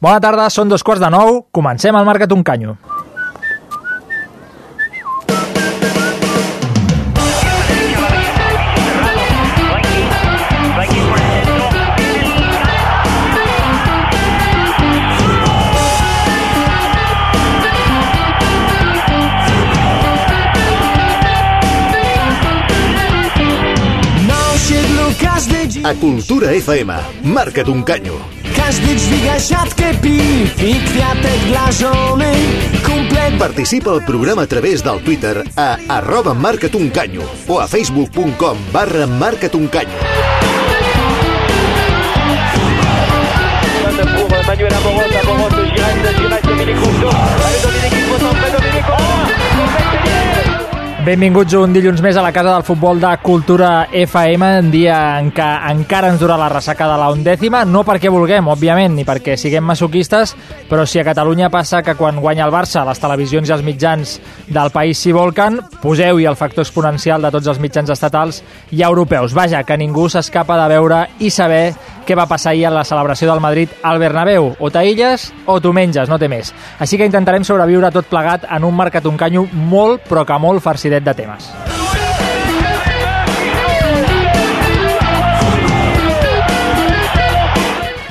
Bona 0.00 0.20
tarda, 0.20 0.48
són 0.50 0.68
dos 0.68 0.82
quarts 0.86 1.02
de 1.02 1.10
nou. 1.12 1.44
Comencem 1.52 1.96
el 1.96 2.08
Marca't 2.08 2.36
un 2.36 2.42
canyo. 2.42 2.76
A 25.82 25.94
Cultura 25.94 26.52
FM, 26.52 26.92
marca't 27.24 27.68
un 27.68 27.82
canyo. 27.82 28.39
Każdy 28.70 28.96
dźwiga 28.96 29.40
siatkę 29.40 29.94
piw 30.02 30.62
i 30.62 30.74
kwiatek 30.74 31.40
dla 31.48 31.72
żony. 31.72 32.32
Komplet 32.82 33.38
Participa 33.38 33.90
al 33.90 34.02
programa 34.02 34.42
a 34.42 34.46
través 34.46 34.82
del 34.82 35.00
Twitter 35.00 35.44
a 35.56 35.76
arroba 35.88 36.34
marca't 36.34 36.74
un 36.74 36.90
canyo 36.90 37.22
o 37.48 37.60
a 37.60 37.66
facebook.com 37.66 38.58
barra 38.72 39.06
marca't 39.06 39.54
un 39.54 39.68
canyo. 39.68 39.98
pour 44.16 44.46
Manuel 44.46 44.74
Amoros, 44.74 45.16
Amoros, 45.22 45.68
Giresse, 45.68 46.16
Giresse, 46.16 46.46
Dominique 46.46 46.78
Rousseau. 46.78 47.10
Allez, 47.46 47.62
Dominique, 47.62 47.92
il 47.92 48.04
faut 48.08 48.18
centrer, 48.18 48.50
Dominique, 48.50 48.88
oh 48.88 49.19
Benvinguts 51.10 51.56
un 51.58 51.72
dilluns 51.74 51.98
més 52.04 52.14
a 52.14 52.22
la 52.22 52.30
Casa 52.30 52.52
del 52.52 52.62
Futbol 52.62 53.00
de 53.02 53.08
Cultura 53.18 53.88
FM, 53.90 54.50
en 54.60 54.68
dia 54.70 54.98
en 55.18 55.32
què 55.34 55.48
encara 55.72 56.12
ens 56.12 56.20
dura 56.22 56.36
la 56.38 56.46
ressaca 56.52 56.86
de 56.86 56.98
la 57.00 57.08
undècima, 57.10 57.64
no 57.66 57.82
perquè 57.82 58.12
vulguem, 58.14 58.46
òbviament, 58.52 58.94
ni 58.94 59.02
perquè 59.08 59.34
siguem 59.34 59.66
masoquistes, 59.66 60.36
però 60.70 60.86
si 60.86 61.02
a 61.02 61.06
Catalunya 61.08 61.50
passa 61.50 61.82
que 61.82 61.96
quan 61.98 62.22
guanya 62.22 62.46
el 62.46 62.54
Barça 62.54 62.86
les 62.86 63.02
televisions 63.02 63.50
i 63.50 63.56
els 63.56 63.66
mitjans 63.66 64.16
del 64.46 64.70
país 64.70 65.02
s'hi 65.02 65.10
volquen, 65.10 65.58
poseu-hi 65.82 66.30
el 66.30 66.38
factor 66.38 66.62
exponencial 66.62 67.26
de 67.26 67.34
tots 67.34 67.50
els 67.50 67.58
mitjans 67.58 67.90
estatals 67.90 68.44
i 68.70 68.84
europeus. 68.86 69.34
Vaja, 69.34 69.64
que 69.66 69.80
ningú 69.82 70.06
s'escapa 70.06 70.62
de 70.62 70.76
veure 70.76 71.08
i 71.18 71.34
saber 71.34 71.72
què 72.10 72.16
va 72.18 72.26
passar 72.26 72.50
ahir 72.50 72.64
a 72.66 72.72
la 72.74 72.82
celebració 72.82 73.28
del 73.30 73.42
Madrid 73.42 73.70
al 73.86 74.00
Bernabéu. 74.02 74.48
O 74.58 74.70
t'aïlles 74.72 75.28
o 75.46 75.60
t'ho 75.62 75.70
menges, 75.70 76.08
no 76.10 76.18
té 76.18 76.26
més. 76.26 76.50
Així 76.82 76.98
que 76.98 77.06
intentarem 77.06 77.44
sobreviure 77.46 77.92
tot 77.94 78.08
plegat 78.10 78.48
en 78.50 78.66
un 78.66 78.74
mercat 78.74 79.06
un 79.06 79.18
canyo 79.20 79.44
molt, 79.52 80.02
però 80.08 80.24
que 80.26 80.38
molt 80.42 80.62
farcidet 80.64 80.99
de 81.04 81.14
temes. 81.14 81.50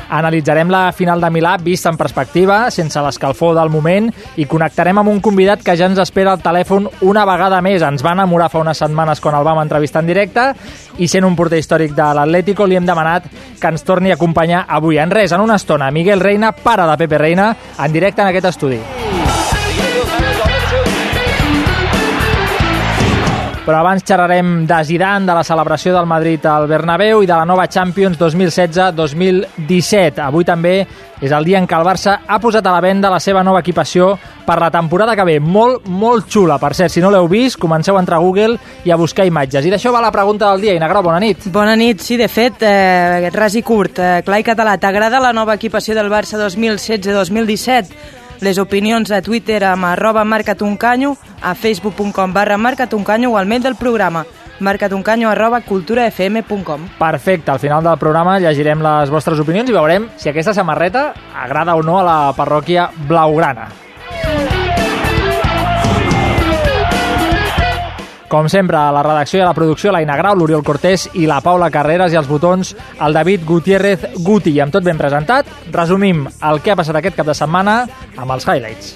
Analitzarem 0.10 0.72
la 0.74 0.92
final 0.92 1.22
de 1.22 1.30
Milà 1.30 1.54
vista 1.62 1.92
en 1.92 1.98
perspectiva, 1.98 2.72
sense 2.74 3.02
l'escalfor 3.06 3.54
del 3.56 3.70
moment, 3.70 4.10
i 4.42 4.48
connectarem 4.50 4.98
amb 4.98 5.12
un 5.12 5.22
convidat 5.22 5.62
que 5.64 5.76
ja 5.78 5.86
ens 5.86 6.02
espera 6.02 6.34
al 6.34 6.42
telèfon 6.42 6.90
una 7.06 7.28
vegada 7.30 7.62
més. 7.62 7.86
Ens 7.86 8.04
va 8.06 8.16
enamorar 8.18 8.50
fa 8.50 8.64
unes 8.64 8.82
setmanes 8.82 9.22
quan 9.22 9.38
el 9.38 9.46
vam 9.46 9.62
entrevistar 9.62 10.02
en 10.02 10.10
directe 10.10 10.50
i 10.98 11.08
sent 11.08 11.28
un 11.30 11.38
porter 11.38 11.62
històric 11.62 11.94
de 11.94 12.10
l'Atlético 12.18 12.66
li 12.66 12.80
hem 12.80 12.90
demanat 12.90 13.30
que 13.62 13.70
ens 13.70 13.86
torni 13.86 14.10
a 14.10 14.18
acompanyar 14.18 14.66
avui. 14.68 14.98
En 14.98 15.14
res, 15.14 15.32
en 15.32 15.46
una 15.46 15.62
estona, 15.62 15.92
Miguel 15.92 16.26
Reina, 16.26 16.52
pare 16.52 16.90
de 16.90 16.98
Pepe 16.98 17.22
Reina, 17.22 17.54
en 17.78 17.94
directe 17.94 18.26
en 18.26 18.34
aquest 18.34 18.56
estudi. 18.56 19.19
Però 23.70 23.84
abans 23.84 24.02
xerrarem 24.02 24.64
de 24.66 24.78
Zidane, 24.82 25.30
de 25.30 25.34
la 25.38 25.46
celebració 25.46 25.94
del 25.94 26.10
Madrid 26.10 26.42
al 26.50 26.66
Bernabéu 26.66 27.22
i 27.22 27.30
de 27.30 27.36
la 27.38 27.46
nova 27.46 27.70
Champions 27.70 28.18
2016-2017. 28.18 30.26
Avui 30.26 30.42
també 30.42 30.90
és 31.22 31.30
el 31.30 31.46
dia 31.46 31.62
en 31.62 31.70
què 31.70 31.78
el 31.78 31.86
Barça 31.86 32.26
ha 32.26 32.42
posat 32.42 32.66
a 32.66 32.74
la 32.74 32.82
venda 32.82 33.14
la 33.14 33.22
seva 33.22 33.46
nova 33.46 33.62
equipació 33.62 34.18
per 34.48 34.58
la 34.58 34.74
temporada 34.74 35.14
que 35.14 35.22
ve. 35.28 35.38
Molt, 35.38 35.86
molt 35.86 36.26
xula. 36.34 36.58
Per 36.58 36.74
cert, 36.74 36.90
si 36.96 37.02
no 37.04 37.12
l'heu 37.14 37.30
vist, 37.30 37.62
comenceu 37.62 37.94
a 37.94 38.02
entrar 38.02 38.18
a 38.18 38.26
Google 38.26 38.58
i 38.90 38.90
a 38.90 38.98
buscar 38.98 39.30
imatges. 39.30 39.62
I 39.62 39.70
d'això 39.76 39.94
va 39.94 40.02
la 40.02 40.10
pregunta 40.18 40.50
del 40.50 40.66
dia. 40.66 40.74
Inagrau, 40.74 41.06
bona 41.06 41.22
nit. 41.22 41.46
Bona 41.54 41.78
nit, 41.78 42.02
sí, 42.02 42.18
de 42.18 42.26
fet, 42.26 42.66
eh, 42.66 43.30
ras 43.30 43.54
i 43.54 43.62
curt. 43.62 44.00
Eh, 44.00 44.26
clar 44.26 44.42
i 44.42 44.50
català, 44.50 44.82
t'agrada 44.82 45.22
la 45.22 45.30
nova 45.30 45.54
equipació 45.62 45.94
del 45.94 46.10
Barça 46.10 46.42
2016-2017? 46.42 48.18
Les 48.42 48.58
opinions 48.58 49.12
a 49.12 49.22
Twitter 49.22 49.64
amb 49.68 49.86
arroba 49.86 50.24
marcatuncanyo, 50.24 51.16
a 51.42 51.56
facebook.com 51.56 52.34
barra 52.34 52.58
marcatuncanyo 52.58 53.32
o 53.32 53.38
al 53.38 53.48
mail 53.48 53.64
del 53.64 53.76
programa 53.76 54.26
marcatuncanyo 54.60 55.30
arroba 55.30 55.62
culturafm.com 55.62 56.88
Perfecte, 57.00 57.52
al 57.52 57.60
final 57.60 57.84
del 57.84 57.98
programa 57.98 58.40
llegirem 58.40 58.84
les 58.84 59.12
vostres 59.12 59.40
opinions 59.40 59.70
i 59.70 59.76
veurem 59.76 60.10
si 60.18 60.30
aquesta 60.30 60.54
samarreta 60.54 61.14
agrada 61.36 61.76
o 61.76 61.84
no 61.84 62.00
a 62.00 62.04
la 62.04 62.18
parròquia 62.36 62.90
blaugrana. 63.08 63.70
Com 68.30 68.46
sempre, 68.46 68.78
a 68.78 68.92
la 68.94 69.02
redacció 69.02 69.40
i 69.40 69.42
a 69.42 69.48
la 69.48 69.56
producció, 69.58 69.90
la 69.92 70.04
Grau, 70.06 70.36
l'Oriol 70.38 70.62
Cortés 70.62 71.08
i 71.18 71.26
la 71.26 71.40
Paula 71.42 71.72
Carreras 71.74 72.14
i 72.14 72.18
els 72.20 72.28
botons, 72.30 72.76
el 73.02 73.14
David 73.18 73.42
Gutiérrez 73.44 74.06
Guti. 74.22 74.54
I 74.54 74.62
amb 74.62 74.76
tot 74.76 74.86
ben 74.86 75.00
presentat, 75.02 75.50
resumim 75.74 76.28
el 76.30 76.62
que 76.62 76.70
ha 76.70 76.78
passat 76.78 77.00
aquest 77.00 77.18
cap 77.18 77.26
de 77.26 77.34
setmana 77.34 77.88
amb 78.16 78.36
els 78.36 78.46
highlights. 78.46 78.94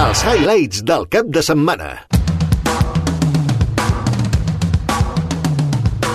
Els 0.00 0.24
highlights 0.24 0.80
del 0.88 1.04
cap 1.12 1.28
de 1.28 1.44
setmana. 1.44 1.90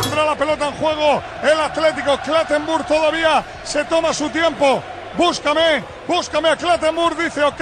Tendrá 0.01 0.25
la 0.25 0.35
pelota 0.41 0.73
en 0.73 0.75
juego 0.81 1.21
el 1.43 1.61
Atlético. 1.69 2.17
Clattenburg 2.25 2.87
todavía 2.87 3.45
se 3.63 3.85
toma 3.85 4.11
su 4.11 4.27
tiempo. 4.29 4.81
Búscame, 5.17 5.83
búscame 6.07 6.49
a 6.49 6.57
Clattenburg, 6.57 7.17
dice 7.17 7.43
ok. 7.43 7.61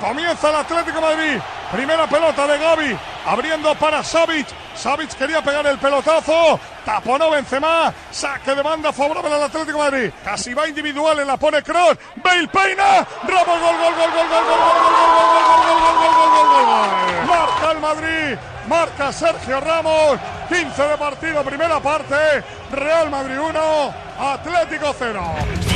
Comienza 0.00 0.48
el 0.48 0.56
Atlético 0.56 1.00
Madrid. 1.00 1.38
Primera 1.70 2.06
pelota 2.06 2.46
de 2.46 2.58
Gaby, 2.58 2.98
abriendo 3.26 3.74
para 3.74 4.02
Savic. 4.02 4.46
Savic 4.74 5.14
quería 5.14 5.42
pegar 5.42 5.66
el 5.66 5.78
pelotazo. 5.78 6.58
Taponó 6.84 7.30
Benzema. 7.30 7.92
Saque 8.10 8.54
de 8.54 8.62
banda 8.62 8.92
favorable 8.92 9.34
al 9.34 9.42
Atlético 9.42 9.78
Madrid. 9.78 10.10
Casi 10.24 10.54
va 10.54 10.68
individual 10.68 11.18
en 11.18 11.26
la 11.26 11.36
pone 11.36 11.62
Kroos. 11.62 11.98
Bale 12.16 12.48
peina. 12.48 13.06
Ramos, 13.24 13.60
gol, 13.60 13.76
gol, 13.76 13.94
gol, 13.94 14.10
gol, 14.12 14.28
gol, 14.28 14.44
gol, 14.44 14.46
gol, 14.46 14.76
gol, 14.76 15.16
gol, 15.16 15.36
gol, 15.36 15.66
gol, 15.66 15.96
gol, 15.96 16.14
gol, 16.14 16.30
gol, 16.30 16.48
gol, 16.48 16.64
gol. 16.64 17.26
Marca 17.26 17.72
el 17.72 17.80
Madrid. 17.80 18.38
Marca 18.68 19.12
Sergio 19.12 19.60
Ramos. 19.60 20.18
15 20.48 20.82
de 20.82 20.96
partido, 20.96 21.44
primera 21.44 21.80
parte. 21.80 22.16
Real 22.70 23.10
Madrid 23.10 23.38
1, 23.38 23.94
Atlético 24.18 24.94
0. 24.98 25.75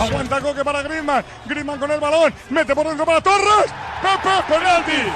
Aguanta 0.00 0.40
coque 0.40 0.64
para 0.64 0.82
Griezmann. 0.82 1.24
Griezmann 1.46 1.78
con 1.78 1.90
el 1.90 2.00
balón. 2.00 2.34
Mete 2.50 2.74
por 2.74 2.86
dentro 2.86 3.06
para 3.06 3.20
Torres. 3.20 3.72
Pepe, 4.02 4.42
penalti. 4.48 5.12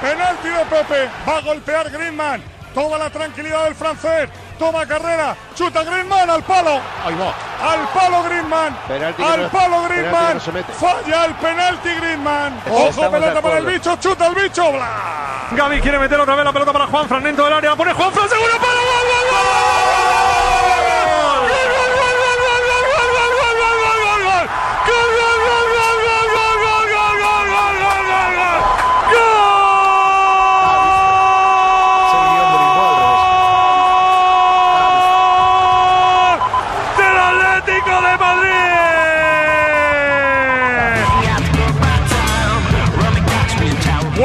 Penalti 0.00 0.48
de 0.48 0.64
Pepe. 0.64 1.08
Va 1.28 1.36
a 1.36 1.40
golpear 1.40 1.90
Griezmann. 1.90 2.42
Toma 2.74 2.98
la 2.98 3.10
tranquilidad 3.10 3.64
del 3.64 3.74
francés. 3.74 4.28
Toma 4.58 4.86
carrera. 4.86 5.34
Chuta 5.54 5.82
Griezmann 5.82 6.30
al 6.30 6.42
palo. 6.42 6.80
Ahí 7.04 7.14
va. 7.14 7.72
Al 7.72 7.88
palo 7.88 8.22
Griezmann. 8.24 8.76
Al 9.18 9.50
palo 9.50 9.82
Griezmann. 9.84 10.40
Falla 10.40 11.24
el 11.24 11.34
penalti 11.34 11.88
Griezmann. 11.88 12.62
Ojo, 12.70 13.10
pelota 13.10 13.42
para 13.42 13.58
el 13.58 13.66
bicho. 13.66 13.96
Chuta 13.96 14.26
el 14.28 14.34
bicho. 14.34 14.70
Bla. 14.72 15.48
Gaby 15.52 15.80
quiere 15.80 15.98
meter 15.98 16.20
otra 16.20 16.36
vez 16.36 16.44
la 16.44 16.52
pelota 16.52 16.72
para 16.72 16.86
Juanfran 16.86 17.24
dentro 17.24 17.44
del 17.44 17.54
área. 17.54 17.74
Pone 17.74 17.92
Juan 17.92 18.12
Fran. 18.12 18.28
Seguro 18.28 18.52
para. 18.58 18.72
¡Gol, 18.72 19.08
gol, 19.08 19.30
gol! 19.30 19.89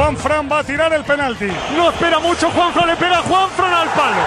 Juan 0.06 0.16
Fran 0.18 0.48
va 0.48 0.60
a 0.60 0.62
tirar 0.62 0.92
el 0.92 1.02
penalti. 1.02 1.48
No 1.76 1.90
espera 1.90 2.20
mucho 2.20 2.48
Juanfran, 2.48 2.86
le 2.86 2.96
pega 2.96 3.16
Juanfran 3.22 3.74
al 3.74 3.88
palo. 3.88 4.22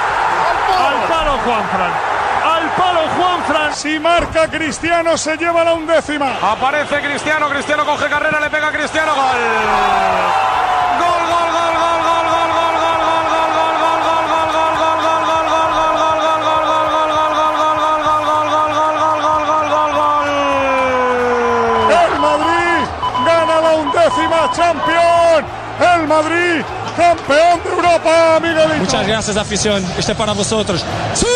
Al 0.77 1.07
palo 1.07 1.37
Juanfran. 1.45 1.91
Al 2.43 2.69
palo 2.71 2.99
Juanfran. 3.15 3.73
Si 3.73 3.97
marca 3.97 4.49
Cristiano, 4.49 5.17
se 5.17 5.37
lleva 5.37 5.63
la 5.63 5.75
undécima. 5.75 6.33
Aparece 6.41 6.99
Cristiano, 6.99 7.47
Cristiano 7.47 7.85
coge 7.85 8.09
carrera, 8.09 8.41
le 8.41 8.49
pega 8.49 8.73
Cristiano. 8.73 9.15
Gol, 9.15 10.48
Madrid, 26.09 26.63
campeón 26.97 27.63
de 27.63 27.69
Europa, 27.69 28.39
Miguelito. 28.41 28.79
Muchas 28.79 29.07
gracias, 29.07 29.37
afición. 29.37 29.85
Este 29.97 30.11
es 30.11 30.17
para 30.17 30.33
vosotros. 30.33 30.83
¡Sí! 31.13 31.27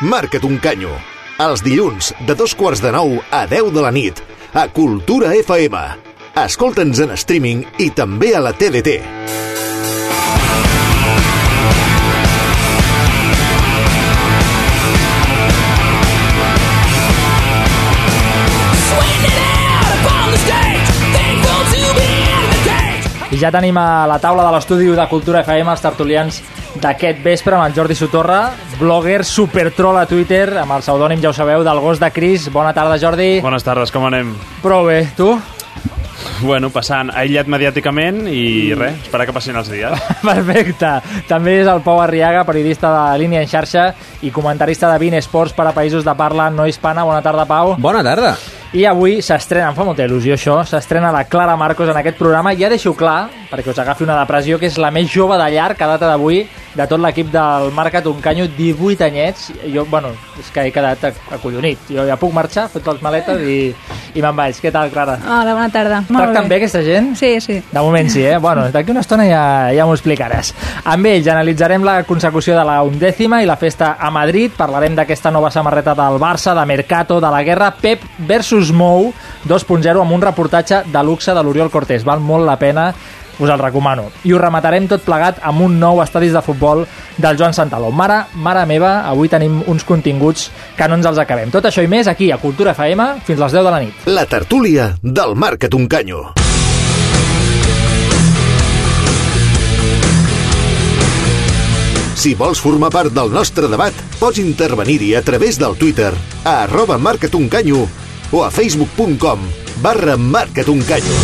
Marca't 0.00 0.44
un 0.44 0.58
canyo. 0.58 0.90
Els 1.40 1.62
dilluns, 1.64 2.12
de 2.28 2.34
dos 2.38 2.52
quarts 2.54 2.82
de 2.84 2.92
nou 2.94 3.16
a 3.32 3.46
10 3.50 3.72
de 3.74 3.82
la 3.82 3.90
nit, 3.90 4.20
a 4.52 4.68
Cultura 4.68 5.32
FM. 5.34 5.80
Escolta'ns 6.44 7.00
en 7.02 7.16
streaming 7.16 7.64
i 7.82 7.88
també 7.90 8.34
a 8.36 8.44
la 8.44 8.52
TDT. 8.52 9.43
I 23.34 23.38
ja 23.40 23.48
tenim 23.50 23.74
a 23.74 24.06
la 24.06 24.20
taula 24.22 24.44
de 24.46 24.50
l'estudi 24.54 24.92
de 24.94 25.04
Cultura 25.10 25.40
FM 25.42 25.72
els 25.72 25.80
tertulians 25.82 26.36
d'aquest 26.78 27.18
vespre 27.24 27.56
amb 27.56 27.64
el 27.66 27.74
Jordi 27.74 27.96
Sotorra, 27.98 28.52
blogger 28.78 29.24
supertroll 29.26 29.98
a 29.98 30.04
Twitter, 30.06 30.52
amb 30.62 30.76
el 30.76 30.84
pseudònim, 30.84 31.18
ja 31.18 31.32
ho 31.32 31.34
sabeu, 31.34 31.64
del 31.66 31.82
gos 31.82 31.98
de 31.98 32.12
Cris. 32.14 32.46
Bona 32.54 32.70
tarda, 32.76 32.94
Jordi. 33.02 33.40
Bones 33.42 33.66
tardes, 33.66 33.90
com 33.90 34.06
anem? 34.06 34.30
Prou 34.62 34.86
bé, 34.86 35.00
tu? 35.18 35.32
Bueno, 36.46 36.70
passant 36.70 37.10
aïllat 37.10 37.50
mediàticament 37.50 38.28
i 38.30 38.70
res, 38.78 39.02
esperar 39.02 39.26
que 39.26 39.34
passin 39.34 39.58
els 39.58 39.70
dies. 39.72 40.08
Perfecte. 40.22 40.96
També 41.26 41.58
és 41.64 41.70
el 41.70 41.82
Pau 41.82 41.98
Arriaga, 42.06 42.46
periodista 42.46 42.94
de 42.94 43.06
línia 43.18 43.42
en 43.42 43.50
xarxa 43.50 43.88
i 44.22 44.30
comentarista 44.30 44.92
de 44.94 45.02
20 45.02 45.24
esports 45.26 45.58
per 45.58 45.66
a 45.66 45.74
països 45.74 46.06
de 46.06 46.14
parla 46.14 46.52
no 46.54 46.70
hispana. 46.70 47.02
Bona 47.02 47.24
tarda, 47.26 47.50
Pau. 47.50 47.74
Bona 47.82 48.06
tarda. 48.06 48.36
I 48.74 48.88
avui 48.90 49.20
s'estrena, 49.22 49.68
em 49.70 49.76
fa 49.76 49.84
molta 49.86 50.02
il·lusió 50.02 50.34
això, 50.34 50.56
s'estrena 50.66 51.12
la 51.14 51.20
Clara 51.30 51.54
Marcos 51.54 51.92
en 51.92 52.00
aquest 52.00 52.16
programa. 52.18 52.56
Ja 52.58 52.66
deixo 52.72 52.90
clar, 52.98 53.28
perquè 53.46 53.70
us 53.70 53.78
agafi 53.78 54.02
una 54.02 54.16
depressió, 54.18 54.58
que 54.58 54.66
és 54.66 54.80
la 54.82 54.90
més 54.90 55.06
jove 55.12 55.38
de 55.38 55.46
llarg 55.54 55.78
a 55.78 55.92
data 55.92 56.08
d'avui 56.10 56.40
de 56.74 56.86
tot 56.90 56.98
l'equip 56.98 57.30
del 57.30 57.70
Marcat 57.70 58.06
un 58.10 58.18
canyo, 58.18 58.48
18 58.56 59.04
anyets. 59.06 59.52
Jo, 59.70 59.84
bueno, 59.86 60.10
és 60.40 60.48
que 60.50 60.64
he 60.66 60.72
quedat 60.74 61.04
acollonit. 61.06 61.78
Jo 61.86 62.02
ja 62.08 62.16
puc 62.18 62.34
marxar, 62.34 62.66
fotre 62.72 62.96
les 62.96 63.04
maletes 63.04 63.44
i, 63.46 63.58
i 64.18 64.24
me'n 64.24 64.34
vaig. 64.34 64.58
Què 64.58 64.72
tal, 64.74 64.90
Clara? 64.90 65.20
Hola, 65.22 65.54
bona 65.54 65.70
tarda. 65.70 66.02
Molt 66.08 66.32
Tracten 66.32 66.50
bé 66.50 66.58
aquesta 66.58 66.82
gent? 66.82 67.12
Sí, 67.20 67.30
sí. 67.44 67.60
De 67.70 67.78
moment 67.78 68.10
sí, 68.10 68.24
eh? 68.26 68.40
Bueno, 68.42 68.66
d'aquí 68.74 68.90
una 68.90 69.04
estona 69.06 69.28
ja, 69.30 69.44
ja 69.76 69.86
m'ho 69.86 69.94
explicaràs. 69.94 70.50
Amb 70.90 71.12
ells 71.12 71.30
analitzarem 71.30 71.86
la 71.86 72.00
consecució 72.08 72.58
de 72.58 72.66
la 72.66 72.80
undècima 72.82 73.38
i 73.42 73.46
la 73.46 73.58
festa 73.60 73.94
a 73.94 74.10
Madrid. 74.10 74.58
Parlarem 74.58 74.98
d'aquesta 74.98 75.30
nova 75.30 75.54
samarreta 75.54 75.94
del 75.94 76.18
Barça, 76.18 76.58
de 76.58 76.66
Mercato, 76.66 77.20
de 77.22 77.30
la 77.30 77.44
guerra 77.46 77.70
Pep 77.78 78.02
versus 78.18 78.63
Mou 78.72 79.12
2.0 79.48 80.00
amb 80.00 80.12
un 80.16 80.22
reportatge 80.22 80.84
de 80.86 81.02
luxe 81.04 81.34
de 81.34 81.42
l'Oriol 81.42 81.70
Cortés. 81.70 82.04
Val 82.04 82.20
molt 82.20 82.46
la 82.46 82.58
pena 82.58 82.92
us 83.38 83.50
el 83.50 83.58
recomano. 83.58 84.10
I 84.24 84.32
ho 84.32 84.38
rematarem 84.38 84.86
tot 84.88 85.02
plegat 85.04 85.40
amb 85.42 85.64
un 85.64 85.78
nou 85.80 86.00
estadis 86.04 86.34
de 86.34 86.42
futbol 86.44 86.84
del 87.18 87.38
Joan 87.38 87.54
Santaló. 87.56 87.90
Mare, 87.90 88.24
mare 88.34 88.64
meva, 88.66 89.00
avui 89.08 89.28
tenim 89.28 89.62
uns 89.66 89.84
continguts 89.84 90.50
que 90.76 90.88
no 90.88 90.98
ens 90.98 91.10
els 91.10 91.18
acabem. 91.18 91.50
Tot 91.50 91.66
això 91.66 91.82
i 91.84 91.90
més 91.90 92.08
aquí 92.10 92.30
a 92.30 92.38
Cultura 92.38 92.74
FM 92.76 93.26
fins 93.26 93.40
les 93.40 93.58
10 93.58 93.66
de 93.66 93.74
la 93.74 93.82
nit. 93.82 94.06
La 94.06 94.26
tertúlia 94.26 94.94
del 95.02 95.34
Marca't 95.34 95.74
un 95.74 95.88
canyo. 95.88 96.24
Si 102.14 102.32
vols 102.38 102.60
formar 102.62 102.88
part 102.88 103.12
del 103.12 103.28
nostre 103.34 103.68
debat, 103.68 103.92
pots 104.16 104.38
intervenir-hi 104.40 105.10
a 105.18 105.20
través 105.20 105.58
del 105.60 105.74
Twitter 105.76 106.14
a 106.44 106.62
arroba 106.62 106.96
marcatuncanyo 106.96 107.82
o 108.34 108.42
a 108.42 108.50
facebook.com 108.50 109.38
barra 109.78 110.16
marcatuncanyo. 110.16 111.14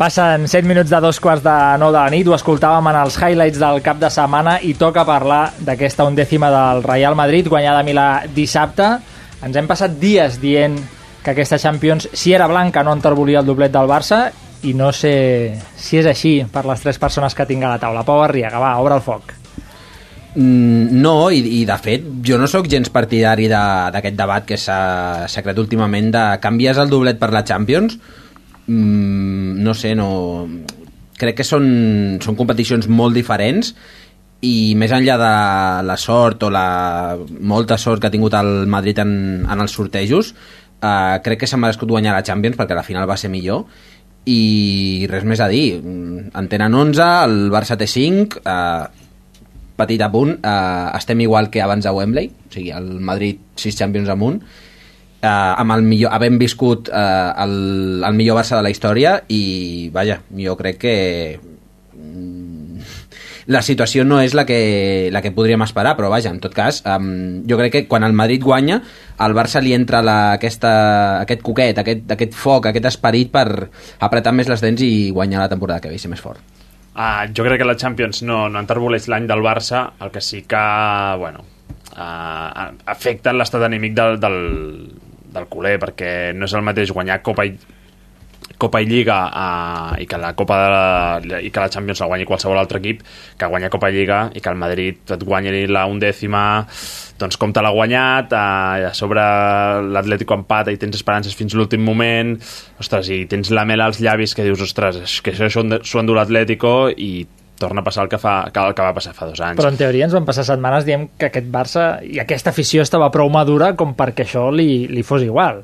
Passen 0.00 0.48
7 0.48 0.64
minuts 0.64 0.88
de 0.88 0.96
dos 0.96 1.20
quarts 1.20 1.44
de 1.44 1.76
9 1.76 1.92
de 1.92 1.98
la 1.98 2.08
nit, 2.08 2.24
ho 2.24 2.32
escoltàvem 2.32 2.86
en 2.88 2.98
els 3.02 3.18
highlights 3.20 3.60
del 3.60 3.82
cap 3.84 3.98
de 4.00 4.08
setmana 4.08 4.54
i 4.64 4.72
toca 4.72 5.04
parlar 5.04 5.50
d'aquesta 5.60 6.06
undècima 6.08 6.48
del 6.48 6.80
Real 6.88 7.18
Madrid, 7.18 7.50
guanyada 7.52 7.82
a 7.82 7.84
Milà 7.84 8.06
dissabte. 8.32 8.88
Ens 9.44 9.60
hem 9.60 9.68
passat 9.68 10.00
dies 10.00 10.40
dient 10.40 10.80
que 11.24 11.30
aquesta 11.34 11.58
Champions, 11.58 12.08
si 12.12 12.32
era 12.32 12.46
blanca, 12.48 12.82
no 12.82 12.92
enterbolia 12.96 13.40
el 13.42 13.46
doblet 13.46 13.72
del 13.72 13.88
Barça 13.90 14.30
i 14.64 14.74
no 14.76 14.90
sé 14.92 15.56
si 15.76 15.96
és 16.00 16.06
així 16.06 16.32
per 16.52 16.64
les 16.68 16.80
tres 16.80 16.98
persones 17.00 17.34
que 17.34 17.46
tinc 17.48 17.64
a 17.64 17.74
la 17.74 17.78
taula. 17.80 18.02
Pau 18.04 18.22
Arriaga, 18.22 18.58
va, 18.60 18.74
obre 18.80 18.94
el 18.98 19.04
foc. 19.04 19.34
Mm, 20.34 21.00
no, 21.02 21.14
i, 21.34 21.40
i 21.60 21.64
de 21.66 21.76
fet 21.82 22.04
jo 22.22 22.36
no 22.38 22.46
sóc 22.46 22.68
gens 22.70 22.88
partidari 22.94 23.48
de- 23.50 23.90
d'aquest 23.90 24.14
debat 24.16 24.44
que 24.46 24.56
s'ha 24.56 25.26
creat 25.42 25.58
últimament 25.58 26.12
de 26.14 26.22
canvies 26.40 26.78
el 26.78 26.88
doblet 26.92 27.18
per 27.18 27.32
la 27.34 27.42
Champions 27.42 27.96
mm, 28.66 29.58
no 29.64 29.74
sé, 29.74 29.96
no 29.98 30.46
crec 31.18 31.40
que 31.40 31.44
són, 31.48 31.66
són 32.22 32.36
competicions 32.38 32.86
molt 32.88 33.18
diferents 33.18 33.74
i 34.46 34.72
més 34.78 34.94
enllà 34.94 35.18
de 35.20 35.32
la 35.90 35.96
sort 36.00 36.46
o 36.46 36.48
la 36.54 37.18
molta 37.40 37.76
sort 37.76 38.00
que 38.00 38.06
ha 38.08 38.14
tingut 38.14 38.32
el 38.38 38.68
Madrid 38.70 39.02
en, 39.02 39.10
en 39.50 39.60
els 39.66 39.74
sortejos 39.76 40.30
eh, 40.82 41.20
crec 41.24 41.42
que 41.42 41.48
s'ha 41.50 41.60
merescut 41.60 41.90
guanyar 41.92 42.16
la 42.16 42.24
Champions 42.26 42.58
perquè 42.58 42.76
la 42.76 42.86
final 42.86 43.08
va 43.08 43.18
ser 43.20 43.30
millor. 43.32 43.66
I 44.30 45.06
res 45.10 45.24
més 45.24 45.40
a 45.40 45.48
dir. 45.48 45.80
Mm, 45.80 46.32
en 46.36 46.48
tenen 46.48 46.74
11, 46.76 47.06
el 47.24 47.38
Barça 47.52 47.78
té 47.80 47.88
5 47.88 48.42
eh, 48.44 49.06
petit 49.80 50.02
apunt, 50.04 50.34
eh, 50.44 50.88
estem 50.98 51.22
igual 51.24 51.48
que 51.50 51.62
abans 51.62 51.86
a 51.86 51.94
Wembley, 51.96 52.28
o 52.28 52.52
sigui, 52.52 52.70
el 52.76 53.00
Madrid 53.00 53.40
6 53.56 53.78
Champions 53.78 54.10
amunt, 54.12 54.42
eh, 55.22 55.28
amb 55.28 55.72
el 55.76 55.86
millor, 55.86 56.12
havent 56.12 56.36
viscut 56.40 56.90
eh, 56.92 57.30
el, 57.44 58.04
el 58.04 58.18
millor 58.18 58.40
Barça 58.40 58.58
de 58.58 58.66
la 58.66 58.72
història 58.72 59.16
i, 59.28 59.88
vaja, 59.94 60.20
jo 60.36 60.56
crec 60.60 60.80
que 60.84 60.94
mm, 61.40 62.49
la 63.50 63.62
situació 63.66 64.04
no 64.06 64.20
és 64.22 64.34
la 64.38 64.44
que, 64.46 65.10
la 65.10 65.20
que 65.24 65.32
podríem 65.34 65.64
esperar, 65.64 65.96
però 65.98 66.10
vaja, 66.12 66.30
en 66.30 66.38
tot 66.42 66.54
cas, 66.54 66.80
um, 66.86 67.42
jo 67.50 67.58
crec 67.58 67.72
que 67.74 67.82
quan 67.90 68.06
el 68.06 68.14
Madrid 68.14 68.44
guanya, 68.46 68.78
al 69.18 69.34
Barça 69.34 69.62
li 69.62 69.74
entra 69.74 70.04
la, 70.06 70.36
aquesta, 70.36 70.70
aquest 71.24 71.42
coquet, 71.42 71.80
aquest, 71.82 72.04
aquest 72.14 72.36
foc, 72.38 72.68
aquest 72.70 72.86
esperit 72.92 73.32
per 73.34 73.48
apretar 74.06 74.32
més 74.36 74.50
les 74.50 74.62
dents 74.62 74.84
i 74.86 75.10
guanyar 75.10 75.42
la 75.42 75.50
temporada 75.50 75.82
que 75.82 75.90
ve 75.90 75.98
ser 75.98 76.12
més 76.12 76.22
fort. 76.22 76.38
Uh, 76.94 77.26
jo 77.34 77.42
crec 77.46 77.58
que 77.62 77.66
la 77.66 77.78
Champions 77.78 78.22
no, 78.22 78.44
no 78.52 78.62
enterboleix 78.62 79.10
l'any 79.10 79.26
del 79.26 79.42
Barça, 79.42 79.82
el 79.98 80.14
que 80.14 80.22
sí 80.22 80.44
que, 80.46 80.62
bueno, 81.18 81.42
uh, 81.96 82.70
afecta 82.94 83.34
l'estat 83.34 83.66
anímic 83.66 83.98
del, 83.98 84.20
del, 84.22 84.38
del 85.34 85.50
culer, 85.50 85.74
perquè 85.82 86.12
no 86.38 86.46
és 86.46 86.54
el 86.54 86.66
mateix 86.66 86.94
guanyar 86.94 87.18
Copa 87.26 87.50
i, 87.50 87.56
Copa 88.60 88.82
i 88.82 88.88
Lliga 88.88 89.18
uh, 89.28 89.94
i 90.00 90.06
que 90.08 90.20
la 90.20 90.34
Copa 90.38 90.58
de 90.60 90.68
la, 90.74 91.40
i 91.40 91.50
que 91.50 91.62
la 91.62 91.70
Champions 91.72 92.02
la 92.02 92.10
guanyi 92.10 92.28
qualsevol 92.28 92.60
altre 92.60 92.80
equip 92.82 93.02
que 93.38 93.48
guanyar 93.50 93.72
Copa 93.72 93.90
i 93.90 93.96
Lliga 93.96 94.20
i 94.36 94.44
que 94.44 94.52
el 94.52 94.60
Madrid 94.60 95.14
et 95.16 95.24
guanyi 95.26 95.64
la 95.70 95.86
undècima 95.90 96.44
doncs 97.20 97.40
com 97.40 97.52
te 97.52 97.64
l'ha 97.64 97.72
guanyat 97.74 98.32
uh, 98.36 98.90
a 98.90 98.94
sobre 98.96 99.24
l'Atlético 99.90 100.36
empata 100.38 100.72
i 100.72 100.80
tens 100.80 101.00
esperances 101.00 101.36
fins 101.36 101.56
l'últim 101.56 101.84
moment 101.84 102.36
ostres, 102.80 103.10
i 103.10 103.24
tens 103.30 103.52
la 103.54 103.66
mel 103.68 103.82
als 103.84 104.00
llavis 104.04 104.36
que 104.36 104.46
dius, 104.46 104.62
ostres, 104.64 105.20
que 105.24 105.34
això 105.34 105.50
s'ho 105.50 106.02
endú 106.02 106.16
l'Atlético 106.16 106.90
i 106.96 107.26
torna 107.60 107.82
a 107.82 107.84
passar 107.84 108.04
el 108.04 108.08
que, 108.08 108.18
fa, 108.18 108.48
el 108.48 108.74
que 108.74 108.82
va 108.82 108.94
passar 108.96 109.12
fa 109.14 109.28
dos 109.28 109.38
anys 109.44 109.60
Però 109.60 109.70
en 109.70 109.78
teoria 109.78 110.08
ens 110.08 110.16
van 110.16 110.26
passar 110.26 110.46
setmanes 110.48 110.86
dient 110.88 111.10
que 111.20 111.28
aquest 111.28 111.50
Barça 111.52 111.84
i 112.02 112.18
aquesta 112.22 112.50
afició 112.54 112.82
estava 112.82 113.12
prou 113.14 113.30
madura 113.30 113.74
com 113.78 113.92
perquè 113.98 114.24
això 114.26 114.48
li, 114.54 114.88
li 114.90 115.04
fos 115.06 115.22
igual. 115.26 115.62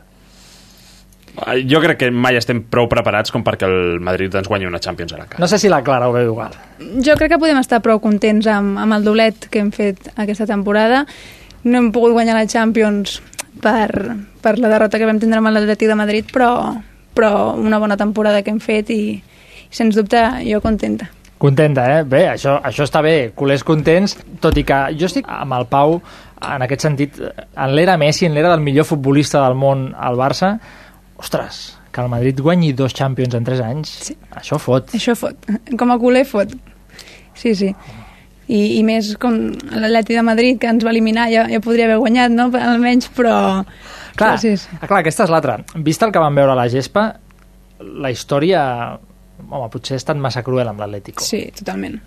Eh, 1.45 1.67
Jo 1.69 1.81
crec 1.85 1.99
que 2.01 2.11
mai 2.11 2.39
estem 2.39 2.63
prou 2.65 2.89
preparats 2.89 3.33
com 3.35 3.45
perquè 3.45 3.69
el 3.69 4.01
Madrid 4.01 4.35
ens 4.35 4.49
guanyi 4.49 4.69
una 4.69 4.81
Champions 4.81 5.13
a 5.13 5.21
la 5.21 5.27
cara. 5.29 5.41
No 5.43 5.49
sé 5.51 5.59
si 5.59 5.69
la 5.69 5.83
Clara 5.85 6.09
ho 6.09 6.15
veu 6.15 6.31
igual. 6.33 6.57
Jo 7.05 7.17
crec 7.19 7.35
que 7.35 7.41
podem 7.43 7.61
estar 7.61 7.83
prou 7.85 8.01
contents 8.01 8.49
amb, 8.51 8.79
amb 8.81 8.97
el 8.97 9.05
doblet 9.05 9.49
que 9.51 9.61
hem 9.61 9.73
fet 9.75 10.11
aquesta 10.17 10.47
temporada. 10.49 11.05
No 11.65 11.79
hem 11.79 11.91
pogut 11.93 12.15
guanyar 12.17 12.39
la 12.39 12.47
Champions 12.47 13.21
per, 13.61 13.91
per 14.43 14.57
la 14.59 14.71
derrota 14.73 14.99
que 14.99 15.09
vam 15.09 15.21
tindre 15.21 15.41
amb 15.43 15.53
l'Atlètic 15.53 15.91
de 15.91 15.99
Madrid, 15.99 16.31
però, 16.33 16.51
però 17.17 17.55
una 17.59 17.81
bona 17.83 17.97
temporada 17.97 18.43
que 18.43 18.55
hem 18.55 18.61
fet 18.63 18.93
i, 18.95 19.19
sens 19.71 19.97
dubte, 19.97 20.23
jo 20.47 20.61
contenta. 20.65 21.11
Contenta, 21.39 21.85
eh? 21.99 22.05
Bé, 22.09 22.23
això, 22.31 22.57
això 22.65 22.87
està 22.87 23.03
bé, 23.05 23.33
culers 23.37 23.65
contents, 23.67 24.17
tot 24.41 24.57
i 24.57 24.65
que 24.65 24.79
jo 24.97 25.09
estic 25.11 25.27
amb 25.29 25.53
el 25.59 25.67
Pau 25.69 25.99
en 26.47 26.65
aquest 26.65 26.87
sentit, 26.87 27.19
en 27.21 27.75
l'era 27.77 27.99
Messi, 28.01 28.25
en 28.29 28.37
l'era 28.37 28.55
del 28.55 28.65
millor 28.65 28.87
futbolista 28.89 29.43
del 29.45 29.57
món 29.59 29.91
al 29.93 30.17
Barça, 30.17 30.55
ostres, 31.19 31.77
que 31.93 32.03
el 32.03 32.11
Madrid 32.13 32.41
guanyi 32.41 32.73
dos 32.77 32.95
Champions 32.95 33.35
en 33.39 33.47
tres 33.47 33.63
anys, 33.65 33.93
sí. 34.11 34.17
això 34.37 34.59
fot. 34.61 34.93
Això 34.97 35.17
fot. 35.19 35.49
Com 35.79 35.95
a 35.95 35.99
culer 36.01 36.27
fot. 36.29 36.53
Sí, 37.37 37.55
sí. 37.57 37.71
I, 38.47 38.61
i 38.79 38.83
més 38.87 39.15
com 39.21 39.35
l'Atleti 39.75 40.15
de 40.15 40.23
Madrid, 40.23 40.59
que 40.63 40.71
ens 40.71 40.85
va 40.87 40.93
eliminar, 40.95 41.27
ja, 41.33 41.47
ja 41.51 41.61
podria 41.65 41.89
haver 41.89 41.99
guanyat, 42.03 42.35
no? 42.35 42.51
Almenys, 42.55 43.11
però... 43.17 43.37
Clar, 44.17 44.37
sí, 44.41 44.55
sí. 44.57 44.71
ah, 44.79 44.87
clar, 44.87 45.03
aquesta 45.03 45.27
és 45.27 45.33
l'altra. 45.33 45.59
Vist 45.85 46.05
el 46.07 46.13
que 46.15 46.23
vam 46.23 46.39
veure 46.39 46.55
a 46.55 46.59
la 46.59 46.69
gespa, 46.73 47.09
la 47.81 48.13
història 48.15 48.63
home, 49.51 49.69
potser 49.73 49.97
ha 49.97 50.01
estat 50.01 50.21
massa 50.21 50.45
cruel 50.47 50.71
amb 50.71 50.81
l'Atlético. 50.81 51.25
Sí, 51.25 51.43
totalment. 51.57 51.99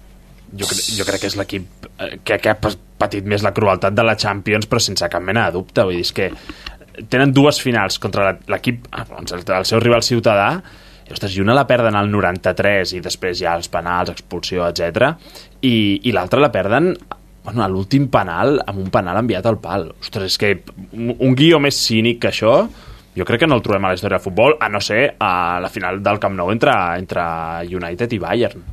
Jo, 0.49 0.65
cre 0.65 0.81
jo 0.97 1.05
crec 1.05 1.21
que 1.21 1.29
és 1.29 1.35
l'equip 1.37 1.89
eh, 1.91 2.15
que, 2.25 2.39
que 2.41 2.49
ha 2.49 2.57
patit 2.57 3.27
més 3.29 3.43
la 3.45 3.53
crueltat 3.53 3.93
de 3.93 4.05
la 4.05 4.15
Champions, 4.17 4.65
però 4.69 4.81
sense 4.81 5.09
cap 5.11 5.23
mena 5.23 5.45
de 5.47 5.59
dubte. 5.59 5.85
Vull 5.85 5.99
dir, 5.99 6.07
és 6.07 6.13
que 6.15 6.31
tenen 7.09 7.33
dues 7.35 7.61
finals 7.63 7.99
contra 8.01 8.33
l'equip, 8.51 8.87
ah, 8.91 9.05
el, 9.19 9.43
el 9.45 9.67
seu 9.67 9.81
rival 9.83 10.03
ciutadà, 10.05 10.49
i, 11.07 11.13
ostres, 11.15 11.35
i 11.37 11.41
una 11.43 11.55
la 11.57 11.65
perden 11.69 11.95
al 11.97 12.11
93 12.11 12.95
i 12.97 13.01
després 13.05 13.39
ja 13.41 13.55
els 13.57 13.71
penals, 13.71 14.11
expulsió, 14.13 14.67
etc. 14.67 15.13
I, 15.61 16.01
i 16.03 16.13
l'altra 16.15 16.41
la 16.43 16.51
perden 16.53 16.93
bueno, 17.43 17.63
a 17.63 17.69
l'últim 17.71 18.09
penal, 18.11 18.59
amb 18.67 18.83
un 18.83 18.91
penal 18.93 19.21
enviat 19.23 19.47
al 19.49 19.57
pal. 19.63 19.89
Ostres, 19.99 20.35
és 20.35 20.39
que 20.41 20.53
un 20.93 21.35
guió 21.37 21.59
més 21.63 21.79
cínic 21.81 22.21
que 22.23 22.33
això 22.33 22.61
jo 23.17 23.25
crec 23.25 23.41
que 23.41 23.47
no 23.49 23.57
el 23.57 23.63
trobem 23.65 23.83
a 23.85 23.91
la 23.91 23.97
història 23.97 24.19
del 24.19 24.23
futbol, 24.23 24.57
a 24.61 24.69
no 24.69 24.79
ser 24.79 25.15
a 25.19 25.59
la 25.59 25.71
final 25.73 26.03
del 26.03 26.19
Camp 26.21 26.37
Nou 26.37 26.51
entre, 26.53 26.75
entre 27.01 27.23
United 27.67 28.13
i 28.15 28.21
Bayern. 28.21 28.67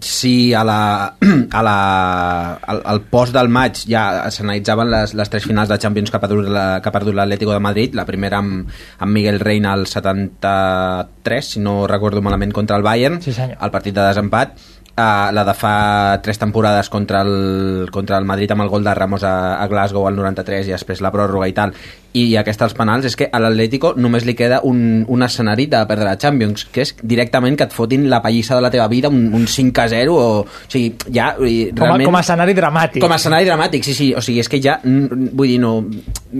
Sí, 0.00 0.54
a 0.54 0.62
la, 0.64 1.14
a 1.52 1.62
la, 1.62 2.52
al, 2.72 2.80
al 2.88 3.00
post 3.12 3.34
del 3.36 3.50
maig 3.52 3.82
ja 3.84 4.30
s'analitzaven 4.32 4.88
les, 4.90 5.12
les 5.18 5.28
tres 5.28 5.44
finals 5.44 5.68
de 5.68 5.76
Champions 5.78 6.10
que 6.10 6.16
ha 6.16 6.22
perdut 6.22 6.48
la- 6.48 6.80
que 6.80 6.88
ha 6.88 6.92
perdut 6.94 7.14
l'Atlético 7.14 7.52
de 7.52 7.60
Madrid, 7.60 7.94
la 7.94 8.06
primera 8.08 8.38
amb, 8.40 8.70
amb 8.98 9.12
Miguel 9.12 9.40
Reina 9.40 9.74
al 9.76 9.86
73, 9.86 11.44
si 11.54 11.60
no 11.60 11.86
recordo 11.86 12.22
malament, 12.22 12.52
contra 12.52 12.76
el 12.76 12.82
Bayern, 12.82 13.20
sí, 13.22 13.32
el 13.60 13.70
partit 13.70 13.94
de 13.94 14.06
desempat, 14.08 14.56
uh, 14.96 15.30
la 15.32 15.44
de 15.44 15.54
fa 15.54 16.20
tres 16.22 16.38
temporades 16.38 16.88
contra 16.88 17.22
el, 17.22 17.88
contra 17.92 18.18
el 18.18 18.24
Madrid 18.24 18.50
amb 18.52 18.66
el 18.66 18.72
gol 18.72 18.84
de 18.84 18.94
Ramos 18.94 19.24
a, 19.24 19.56
a 19.62 19.66
Glasgow 19.68 20.08
al 20.08 20.16
93 20.16 20.68
i 20.68 20.76
després 20.76 21.02
la 21.04 21.12
pròrroga 21.14 21.48
i 21.48 21.56
tal, 21.56 21.74
i 22.12 22.24
aquesta 22.34 22.66
als 22.66 22.74
penals, 22.74 23.06
és 23.06 23.14
que 23.14 23.28
a 23.30 23.38
l'Atlético 23.38 23.92
només 24.00 24.24
li 24.26 24.34
queda 24.34 24.60
un, 24.66 25.04
un 25.06 25.22
escenari 25.22 25.68
de 25.70 25.82
perdre 25.86 26.08
la 26.08 26.16
Champions, 26.18 26.64
que 26.74 26.82
és 26.82 26.92
directament 27.06 27.54
que 27.58 27.68
et 27.68 27.74
fotin 27.74 28.08
la 28.10 28.18
pallissa 28.24 28.58
de 28.58 28.64
la 28.64 28.70
teva 28.74 28.88
vida, 28.90 29.08
un, 29.12 29.28
un 29.36 29.46
5 29.46 29.84
a 29.84 29.86
0, 29.92 30.16
o, 30.16 30.40
o 30.42 30.70
sigui, 30.72 30.94
ja... 31.14 31.32
i 31.38 31.70
Com 31.70 31.84
a, 31.84 31.92
Realment, 31.92 32.08
com 32.08 32.18
a 32.18 32.22
escenari 32.24 32.56
dramàtic. 32.56 33.04
com 33.04 33.14
a 33.14 33.18
escenari 33.20 33.46
dramàtic, 33.46 33.86
sí, 33.86 33.94
sí, 33.94 34.08
o 34.16 34.24
sigui, 34.24 34.42
és 34.42 34.50
que 34.50 34.58
ja, 34.62 34.80
vull 34.82 35.52
dir, 35.52 35.60
no, 35.62 35.76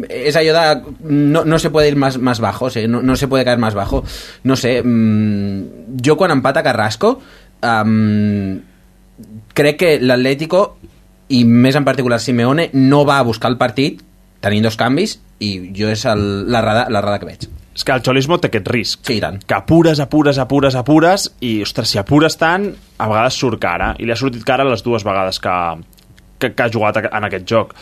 és 0.08 0.38
allò 0.40 0.56
de, 0.56 0.96
no, 1.06 1.44
no 1.46 1.60
se 1.62 1.70
puede 1.70 1.92
ir 1.92 1.96
más, 1.96 2.18
más 2.18 2.42
bajo, 2.42 2.66
o 2.66 2.70
sigui, 2.74 2.90
no, 2.90 3.02
no 3.02 3.14
se 3.16 3.28
puede 3.28 3.44
caer 3.44 3.62
más 3.62 3.78
bajo, 3.78 4.02
no 4.42 4.56
sé, 4.58 4.80
mm, 4.82 6.00
jo 6.04 6.16
quan 6.18 6.34
empata 6.34 6.64
Carrasco, 6.66 7.20
um, 7.62 8.60
crec 9.54 9.80
que 9.80 9.94
l'Atlético, 10.02 10.64
i 11.30 11.44
més 11.44 11.76
en 11.78 11.86
particular 11.86 12.20
Simeone, 12.20 12.70
no 12.74 13.04
va 13.06 13.20
a 13.20 13.26
buscar 13.26 13.52
el 13.52 13.58
partit 13.60 14.00
tenint 14.40 14.64
dos 14.64 14.78
canvis, 14.80 15.18
i 15.40 15.50
jo 15.76 15.88
és 15.92 16.04
el, 16.08 16.22
l'errada 16.52 16.86
l'errada 16.92 17.20
que 17.20 17.28
veig. 17.28 17.46
És 17.76 17.84
que 17.86 17.94
el 17.94 18.02
xolismo 18.04 18.40
té 18.40 18.50
aquest 18.50 18.68
risc. 18.72 19.04
Sí, 19.06 19.20
tant. 19.22 19.38
Que 19.46 19.56
apures, 19.56 20.00
apures, 20.02 20.40
apures, 20.42 20.76
apures, 20.76 21.26
i, 21.40 21.60
ostres, 21.64 21.92
si 21.92 22.00
apures 22.00 22.36
tant, 22.40 22.66
a 22.98 23.08
vegades 23.08 23.38
surt 23.38 23.60
cara. 23.62 23.92
I 23.98 24.08
li 24.08 24.12
ha 24.12 24.18
sortit 24.18 24.44
cara 24.44 24.66
les 24.68 24.82
dues 24.84 25.06
vegades 25.06 25.38
que, 25.40 25.54
que, 26.40 26.52
que 26.56 26.66
ha 26.66 26.72
jugat 26.72 26.98
en 27.04 27.28
aquest 27.28 27.46
joc. 27.48 27.76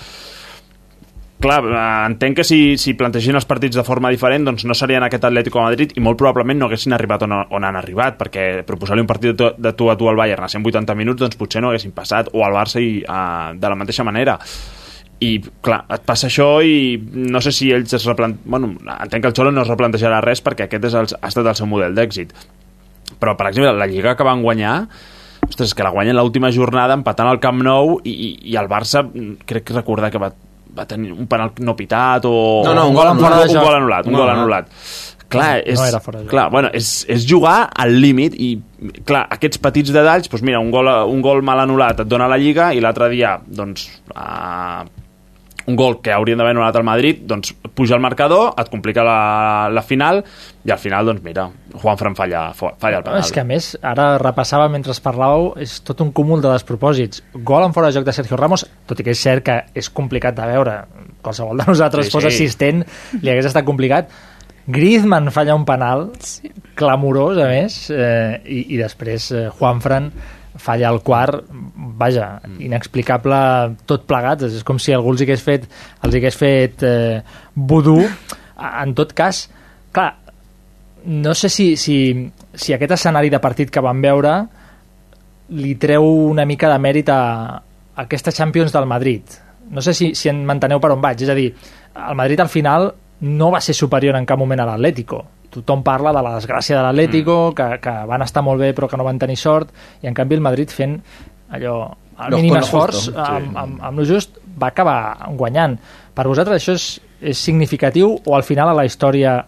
Clar, 1.38 1.61
eh, 1.62 2.07
entenc 2.09 2.40
que 2.40 2.45
si, 2.45 2.75
si 2.83 2.97
plantegin 2.99 3.38
els 3.38 3.47
partits 3.47 3.78
de 3.78 3.85
forma 3.87 4.11
diferent 4.11 4.49
doncs 4.49 4.64
no 4.66 4.75
serien 4.75 5.04
aquest 5.07 5.28
Atlético 5.28 5.61
de 5.61 5.68
Madrid 5.68 5.92
i 5.95 6.02
molt 6.02 6.18
probablement 6.18 6.59
no 6.59 6.66
haguessin 6.66 6.97
arribat 6.97 7.23
on, 7.28 7.37
on 7.54 7.66
han 7.66 7.78
arribat 7.78 8.16
perquè 8.18 8.47
proposar-li 8.66 9.04
un 9.04 9.11
partit 9.11 9.30
de 9.30 9.37
tu, 9.38 9.50
de 9.62 9.73
tu 9.78 9.90
a 9.90 9.95
tu 10.00 10.09
al 10.11 10.18
Bayern 10.18 10.42
a 10.42 10.50
180 10.50 10.97
minuts 10.99 11.23
doncs 11.23 11.38
potser 11.38 11.62
no 11.62 11.71
haguessin 11.71 11.95
passat 11.95 12.33
o 12.33 12.42
al 12.42 12.57
Barça 12.59 12.83
i, 12.83 13.04
uh, 13.07 13.54
de 13.54 13.71
la 13.71 13.78
mateixa 13.78 14.07
manera. 14.07 14.35
I 15.23 15.30
clar, 15.62 15.85
et 15.95 16.02
passa 16.07 16.26
això 16.26 16.49
i 16.62 16.99
no 16.99 17.42
sé 17.42 17.52
si 17.54 17.71
ells 17.75 17.95
es 17.95 18.07
replant... 18.07 18.35
bueno, 18.45 18.73
entenc 18.97 19.23
que 19.23 19.30
el 19.30 19.37
Xolo 19.38 19.54
no 19.54 19.62
es 19.62 19.71
replantejarà 19.71 20.18
res 20.25 20.42
perquè 20.42 20.66
aquest 20.66 20.90
és 20.90 20.99
el, 20.99 21.11
ha 21.21 21.30
estat 21.30 21.47
el 21.47 21.59
seu 21.59 21.71
model 21.71 21.95
d'èxit. 21.95 22.35
Però 23.18 23.37
per 23.38 23.47
exemple 23.52 23.76
la 23.78 23.87
Lliga 23.90 24.16
que 24.18 24.26
van 24.26 24.42
guanyar 24.42 24.75
ostres, 25.47 25.71
que 25.75 25.87
la 25.87 25.95
guanyen 25.95 26.18
l'última 26.18 26.50
jornada 26.54 26.99
empatant 26.99 27.30
al 27.30 27.38
Camp 27.42 27.62
Nou 27.62 27.97
i, 28.02 28.11
i, 28.11 28.28
i 28.52 28.59
el 28.59 28.66
Barça 28.71 29.04
mm, 29.07 29.47
crec 29.47 29.71
que 29.71 29.78
recordar 29.78 30.11
que 30.11 30.23
va, 30.23 30.33
va 30.78 30.87
tenir 30.88 31.12
un 31.12 31.26
penal 31.26 31.52
no 31.61 31.75
pitat 31.76 32.25
o 32.30 32.62
No, 32.64 32.73
no, 32.75 32.87
un 32.87 32.94
un, 32.94 32.94
gol 32.94 33.11
un, 33.11 33.18
de 33.18 33.25
un 33.49 33.54
joc. 33.56 33.64
gol 33.66 33.78
anul·lat, 33.82 34.06
un 34.06 34.12
No, 34.14 34.18
gol 34.23 34.30
no. 34.32 34.37
anul·lat. 34.38 34.73
Clar, 35.28 35.49
No 35.61 35.73
és, 35.75 35.80
era 35.90 35.99
fora 36.00 36.18
de 36.20 36.25
joc. 36.25 36.30
clar, 36.32 36.47
bueno, 36.50 36.70
és, 36.73 37.04
és 37.12 37.26
jugar 37.28 37.68
al 37.76 37.90
límit 38.00 38.32
i, 38.40 38.54
clar, 39.04 39.26
aquests 39.37 39.58
petits 39.61 39.92
detalls, 39.92 40.30
doncs 40.32 40.42
mira, 40.47 40.61
un 40.64 40.70
gol, 40.73 40.88
un 41.12 41.20
gol 41.20 41.42
mal 41.44 41.61
anul·lat 41.66 42.00
et 42.00 42.08
dona 42.08 42.28
la 42.32 42.38
Lliga 42.40 42.70
i 42.73 42.80
l'altre 42.80 43.11
dia, 43.12 43.35
doncs, 43.44 43.90
uh, 44.14 44.87
un 45.69 45.77
gol 45.77 45.99
que 46.01 46.13
haurien 46.15 46.41
d'haver 46.41 46.55
anul·lat 46.55 46.77
al 46.81 46.87
Madrid, 46.87 47.21
doncs 47.29 47.53
puja 47.77 47.97
el 47.97 48.01
marcador, 48.01 48.55
et 48.59 48.71
complica 48.73 49.05
la, 49.05 49.69
la 49.69 49.83
final 49.85 50.23
i 50.65 50.73
al 50.73 50.81
final, 50.81 51.11
doncs 51.11 51.25
mira, 51.25 51.45
Juanfran 51.75 52.17
falla, 52.17 52.47
falla 52.57 53.03
el 53.03 53.05
penal. 53.05 53.21
És 53.21 53.33
que 53.35 53.43
a 53.45 53.47
més, 53.49 53.75
ara 53.85 54.15
repassava 54.23 54.71
mentre 54.73 54.97
parlàveu, 55.05 55.53
és 55.61 55.79
tot 55.85 56.01
un 56.05 56.15
cúmul 56.17 56.41
de 56.45 56.55
despropòsits. 56.55 57.23
Gol 57.45 57.69
en 57.69 57.77
fora 57.77 57.93
de 57.93 57.99
joc 57.99 58.09
de 58.09 58.17
Sergio 58.17 58.41
Ramos, 58.41 58.65
tot 58.89 58.99
i 58.99 59.07
que 59.07 59.13
és 59.13 59.21
cert 59.21 59.45
que 59.45 59.59
és 59.77 59.93
complicat 59.93 60.39
de 60.39 60.49
veure. 60.49 60.81
Qualsevol 61.23 61.61
de 61.61 61.69
nosaltres 61.69 62.09
Sí, 62.09 62.11
sí, 62.11 62.17
fos 62.17 62.25
sí. 62.25 62.33
assistent, 62.33 62.83
li 63.21 63.33
hagués 63.33 63.51
estat 63.51 63.69
complicat. 63.69 64.09
Griezmann 64.69 65.31
falla 65.33 65.57
un 65.57 65.65
penal, 65.69 66.09
sí. 66.21 66.51
clamorós, 66.77 67.39
a 67.41 67.49
més, 67.49 67.79
eh, 67.93 68.41
i, 68.45 68.65
i 68.75 68.81
després 68.81 69.31
eh, 69.33 69.47
Juanfran 69.61 70.11
falla 70.59 70.91
el 70.93 71.00
quart, 71.07 71.47
vaja, 71.99 72.38
inexplicable 72.62 73.38
tot 73.88 74.07
plegat, 74.09 74.45
és 74.49 74.65
com 74.67 74.81
si 74.83 74.95
algú 74.95 75.15
els 75.15 75.25
hagués 75.25 75.43
fet, 75.45 75.67
els 76.05 76.19
hagués 76.19 76.38
fet 76.38 76.85
eh, 76.87 77.21
vudú. 77.55 77.99
En 78.59 78.95
tot 78.99 79.15
cas, 79.17 79.47
clar, 79.95 80.11
no 81.09 81.35
sé 81.38 81.49
si, 81.49 81.77
si, 81.77 81.99
si 82.55 82.75
aquest 82.75 82.97
escenari 82.99 83.31
de 83.31 83.41
partit 83.43 83.71
que 83.71 83.83
vam 83.85 84.03
veure 84.03 84.35
li 85.59 85.75
treu 85.81 86.05
una 86.29 86.45
mica 86.45 86.69
de 86.69 86.79
mèrit 86.83 87.09
a, 87.09 87.21
a 87.59 88.05
aquesta 88.05 88.35
Champions 88.35 88.75
del 88.75 88.88
Madrid. 88.91 89.38
No 89.71 89.83
sé 89.85 89.95
si, 89.95 90.12
si 90.15 90.29
en 90.29 90.43
manteneu 90.49 90.81
per 90.81 90.93
on 90.93 91.00
vaig. 91.00 91.23
És 91.25 91.33
a 91.33 91.37
dir, 91.37 91.53
el 91.95 92.19
Madrid 92.19 92.41
al 92.41 92.50
final 92.53 92.91
no 93.21 93.51
va 93.51 93.61
ser 93.61 93.75
superior 93.75 94.17
en 94.17 94.27
cap 94.27 94.39
moment 94.39 94.61
a 94.63 94.67
l'Atlético. 94.69 95.25
Tothom 95.51 95.83
parla 95.83 96.13
de 96.13 96.23
la 96.23 96.35
desgràcia 96.37 96.77
de 96.77 96.85
l'Atlético, 96.85 97.39
mm. 97.51 97.57
que, 97.57 97.81
que 97.83 97.95
van 98.11 98.23
estar 98.27 98.45
molt 98.45 98.61
bé 98.63 98.73
però 98.77 98.89
que 98.91 99.01
no 99.01 99.07
van 99.07 99.19
tenir 99.19 99.39
sort, 99.41 99.73
i 100.03 100.11
en 100.11 100.15
canvi 100.15 100.39
el 100.39 100.45
Madrid 100.45 100.71
fent 100.75 100.99
allò, 101.51 101.81
el 102.27 102.35
mínim 102.37 102.59
lo 102.59 102.63
esforç, 102.63 103.09
justo, 103.09 103.25
amb, 103.25 103.57
amb, 103.57 103.85
amb 103.91 104.01
lo 104.01 104.07
just, 104.07 104.39
va 104.59 104.73
acabar 104.73 105.31
guanyant. 105.39 105.79
Per 106.15 106.27
vosaltres 106.27 106.61
això 106.61 106.75
és, 106.77 106.89
és 107.33 107.39
significatiu 107.39 108.17
o 108.19 108.37
al 108.37 108.45
final 108.47 108.71
a 108.71 108.77
la 108.77 108.87
història 108.87 109.39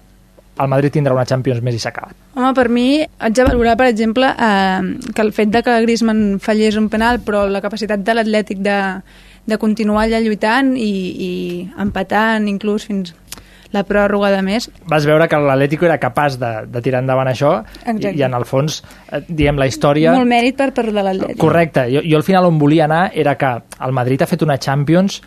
el 0.60 0.68
Madrid 0.68 0.92
tindrà 0.92 1.14
una 1.14 1.24
Champions 1.24 1.62
més 1.64 1.76
i 1.76 1.80
s'ha 1.80 1.92
acabat? 1.92 2.16
Home, 2.36 2.52
per 2.56 2.66
mi 2.72 3.00
haig 3.00 3.36
de 3.36 3.46
valorar, 3.46 3.76
per 3.80 3.88
exemple, 3.88 4.28
eh, 4.28 5.12
que 5.14 5.24
el 5.24 5.32
fet 5.36 5.52
de 5.54 5.62
que 5.64 5.78
Griezmann 5.86 6.40
fallés 6.42 6.76
un 6.76 6.90
penal, 6.92 7.20
però 7.24 7.46
la 7.48 7.62
capacitat 7.64 8.04
de 8.04 8.16
l'Atlètic 8.16 8.60
de, 8.64 8.76
de 9.46 9.58
continuar 9.58 10.04
allà 10.04 10.20
lluitant 10.22 10.74
i, 10.76 10.92
i 11.26 11.32
empatant 11.80 12.48
inclús 12.50 12.86
fins 12.90 13.14
la 13.72 13.84
pròrroga 13.86 14.30
de 14.34 14.40
més. 14.42 14.68
vas 14.90 15.06
veure 15.06 15.28
que 15.28 15.38
l'Atlético 15.38 15.86
era 15.86 15.98
capaç 16.02 16.38
de, 16.40 16.52
de 16.66 16.82
tirar 16.82 17.02
endavant 17.04 17.28
això 17.30 17.52
i, 17.60 17.90
Exacte. 17.96 18.16
i 18.18 18.22
en 18.26 18.34
el 18.34 18.46
fons, 18.48 18.80
eh, 19.12 19.22
diem, 19.28 19.58
la 19.60 19.68
història... 19.70 20.14
Molt 20.16 20.30
mèrit 20.30 20.56
per 20.58 20.72
part 20.76 20.90
de 20.90 21.02
l'Atlètic. 21.02 21.38
Correcte. 21.38 21.86
Jo, 21.92 22.02
jo 22.06 22.18
al 22.18 22.26
final 22.26 22.48
on 22.50 22.58
volia 22.58 22.86
anar 22.88 23.10
era 23.14 23.36
que 23.38 23.52
el 23.86 23.92
Madrid 23.96 24.22
ha 24.22 24.30
fet 24.30 24.42
una 24.42 24.58
Champions 24.58 25.20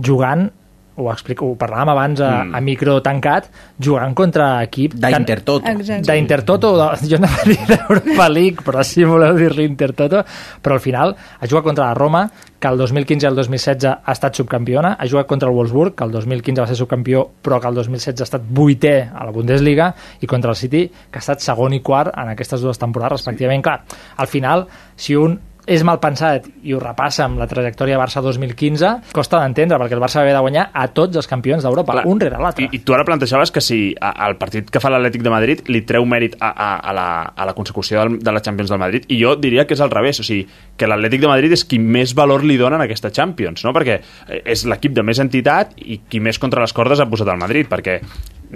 jugant 0.00 0.48
ho, 0.96 1.06
explico, 1.12 1.46
ho 1.52 1.56
parlàvem 1.58 1.90
abans 1.92 2.20
a, 2.20 2.30
Mm. 2.44 2.54
a 2.54 2.60
micro 2.60 3.00
tancat, 3.02 3.50
jugant 3.78 4.14
contra 4.14 4.62
equip... 4.64 4.94
D'Intertoto. 4.94 5.66
D'Intertoto, 6.06 6.70
jo 7.10 7.16
anava 7.18 7.42
a 7.42 7.48
dir 7.48 7.58
d'Europa 7.68 8.28
League, 8.28 8.64
però 8.64 8.82
si 8.82 9.04
voleu 9.04 9.36
dir-li 9.36 9.64
Intertoto, 9.64 10.24
però 10.60 10.76
al 10.76 10.80
final 10.84 11.14
ha 11.16 11.46
jugat 11.46 11.64
contra 11.64 11.86
la 11.86 11.94
Roma, 11.94 12.24
que 12.60 12.68
el 12.68 12.76
2015 12.76 13.24
i 13.24 13.28
el 13.30 13.36
2016 13.36 13.86
ha 13.88 14.12
estat 14.12 14.36
subcampiona, 14.36 14.94
ha 15.00 15.08
jugat 15.08 15.26
contra 15.26 15.48
el 15.48 15.54
Wolfsburg, 15.56 15.94
que 15.96 16.04
el 16.04 16.10
2015 16.12 16.60
va 16.60 16.66
ser 16.68 16.76
subcampió, 16.76 17.26
però 17.42 17.60
que 17.60 17.68
el 17.68 17.74
2016 17.74 18.20
ha 18.20 18.28
estat 18.28 18.42
vuitè 18.44 18.96
a 19.08 19.24
la 19.24 19.32
Bundesliga, 19.32 19.94
i 20.20 20.26
contra 20.28 20.50
el 20.52 20.56
City, 20.56 20.86
que 20.88 21.18
ha 21.20 21.24
estat 21.24 21.40
segon 21.40 21.72
i 21.72 21.80
quart 21.80 22.12
en 22.16 22.34
aquestes 22.34 22.60
dues 22.60 22.78
temporades, 22.78 23.20
respectivament. 23.20 23.64
Clar, 23.64 23.80
al 24.16 24.28
final, 24.28 24.66
si 24.96 25.16
un 25.16 25.38
és 25.70 25.84
mal 25.86 26.00
pensat 26.02 26.48
i 26.66 26.74
ho 26.74 26.80
repassa 26.82 27.24
amb 27.28 27.38
la 27.38 27.46
trajectòria 27.50 27.98
Barça 28.00 28.22
2015, 28.24 29.12
costa 29.14 29.38
d'entendre, 29.38 29.78
perquè 29.78 29.94
el 29.94 30.02
Barça 30.02 30.18
va 30.18 30.24
haver 30.26 30.34
de 30.34 30.42
guanyar 30.42 30.64
a 30.74 30.88
tots 30.94 31.20
els 31.20 31.30
campions 31.30 31.62
d'Europa, 31.62 32.00
un 32.10 32.18
rere 32.22 32.40
l'altre. 32.42 32.66
I, 32.66 32.80
I 32.80 32.82
tu 32.86 32.96
ara 32.96 33.06
plantejaves 33.06 33.54
que 33.54 33.62
si 33.62 33.78
al 34.00 34.34
partit 34.40 34.72
que 34.72 34.82
fa 34.82 34.90
l'Atlètic 34.90 35.22
de 35.22 35.32
Madrid 35.32 35.62
li 35.70 35.84
treu 35.86 36.06
mèrit 36.10 36.34
a, 36.40 36.50
a, 36.50 36.70
a, 36.90 36.96
la, 36.96 37.06
a 37.30 37.46
la 37.46 37.54
consecució 37.54 38.02
del, 38.02 38.18
de 38.18 38.34
la 38.34 38.42
Champions 38.42 38.74
del 38.74 38.82
Madrid, 38.82 39.06
i 39.14 39.20
jo 39.22 39.36
diria 39.38 39.66
que 39.68 39.78
és 39.78 39.84
al 39.84 39.94
revés, 39.94 40.18
o 40.18 40.26
sigui, 40.26 40.48
que 40.76 40.90
l'Atlètic 40.90 41.22
de 41.22 41.30
Madrid 41.30 41.54
és 41.54 41.64
qui 41.64 41.78
més 41.78 42.16
valor 42.18 42.42
li 42.42 42.58
dona 42.58 42.80
en 42.80 42.86
aquesta 42.88 43.14
Champions, 43.14 43.62
no? 43.66 43.74
perquè 43.76 44.00
eh, 44.00 44.42
és 44.42 44.66
l'equip 44.66 44.96
de 44.96 45.06
més 45.06 45.22
entitat 45.22 45.78
i 45.86 46.02
qui 46.10 46.18
més 46.18 46.42
contra 46.42 46.66
les 46.66 46.74
cordes 46.74 46.98
ha 46.98 47.06
posat 47.10 47.30
el 47.30 47.38
Madrid, 47.40 47.70
perquè 47.70 48.00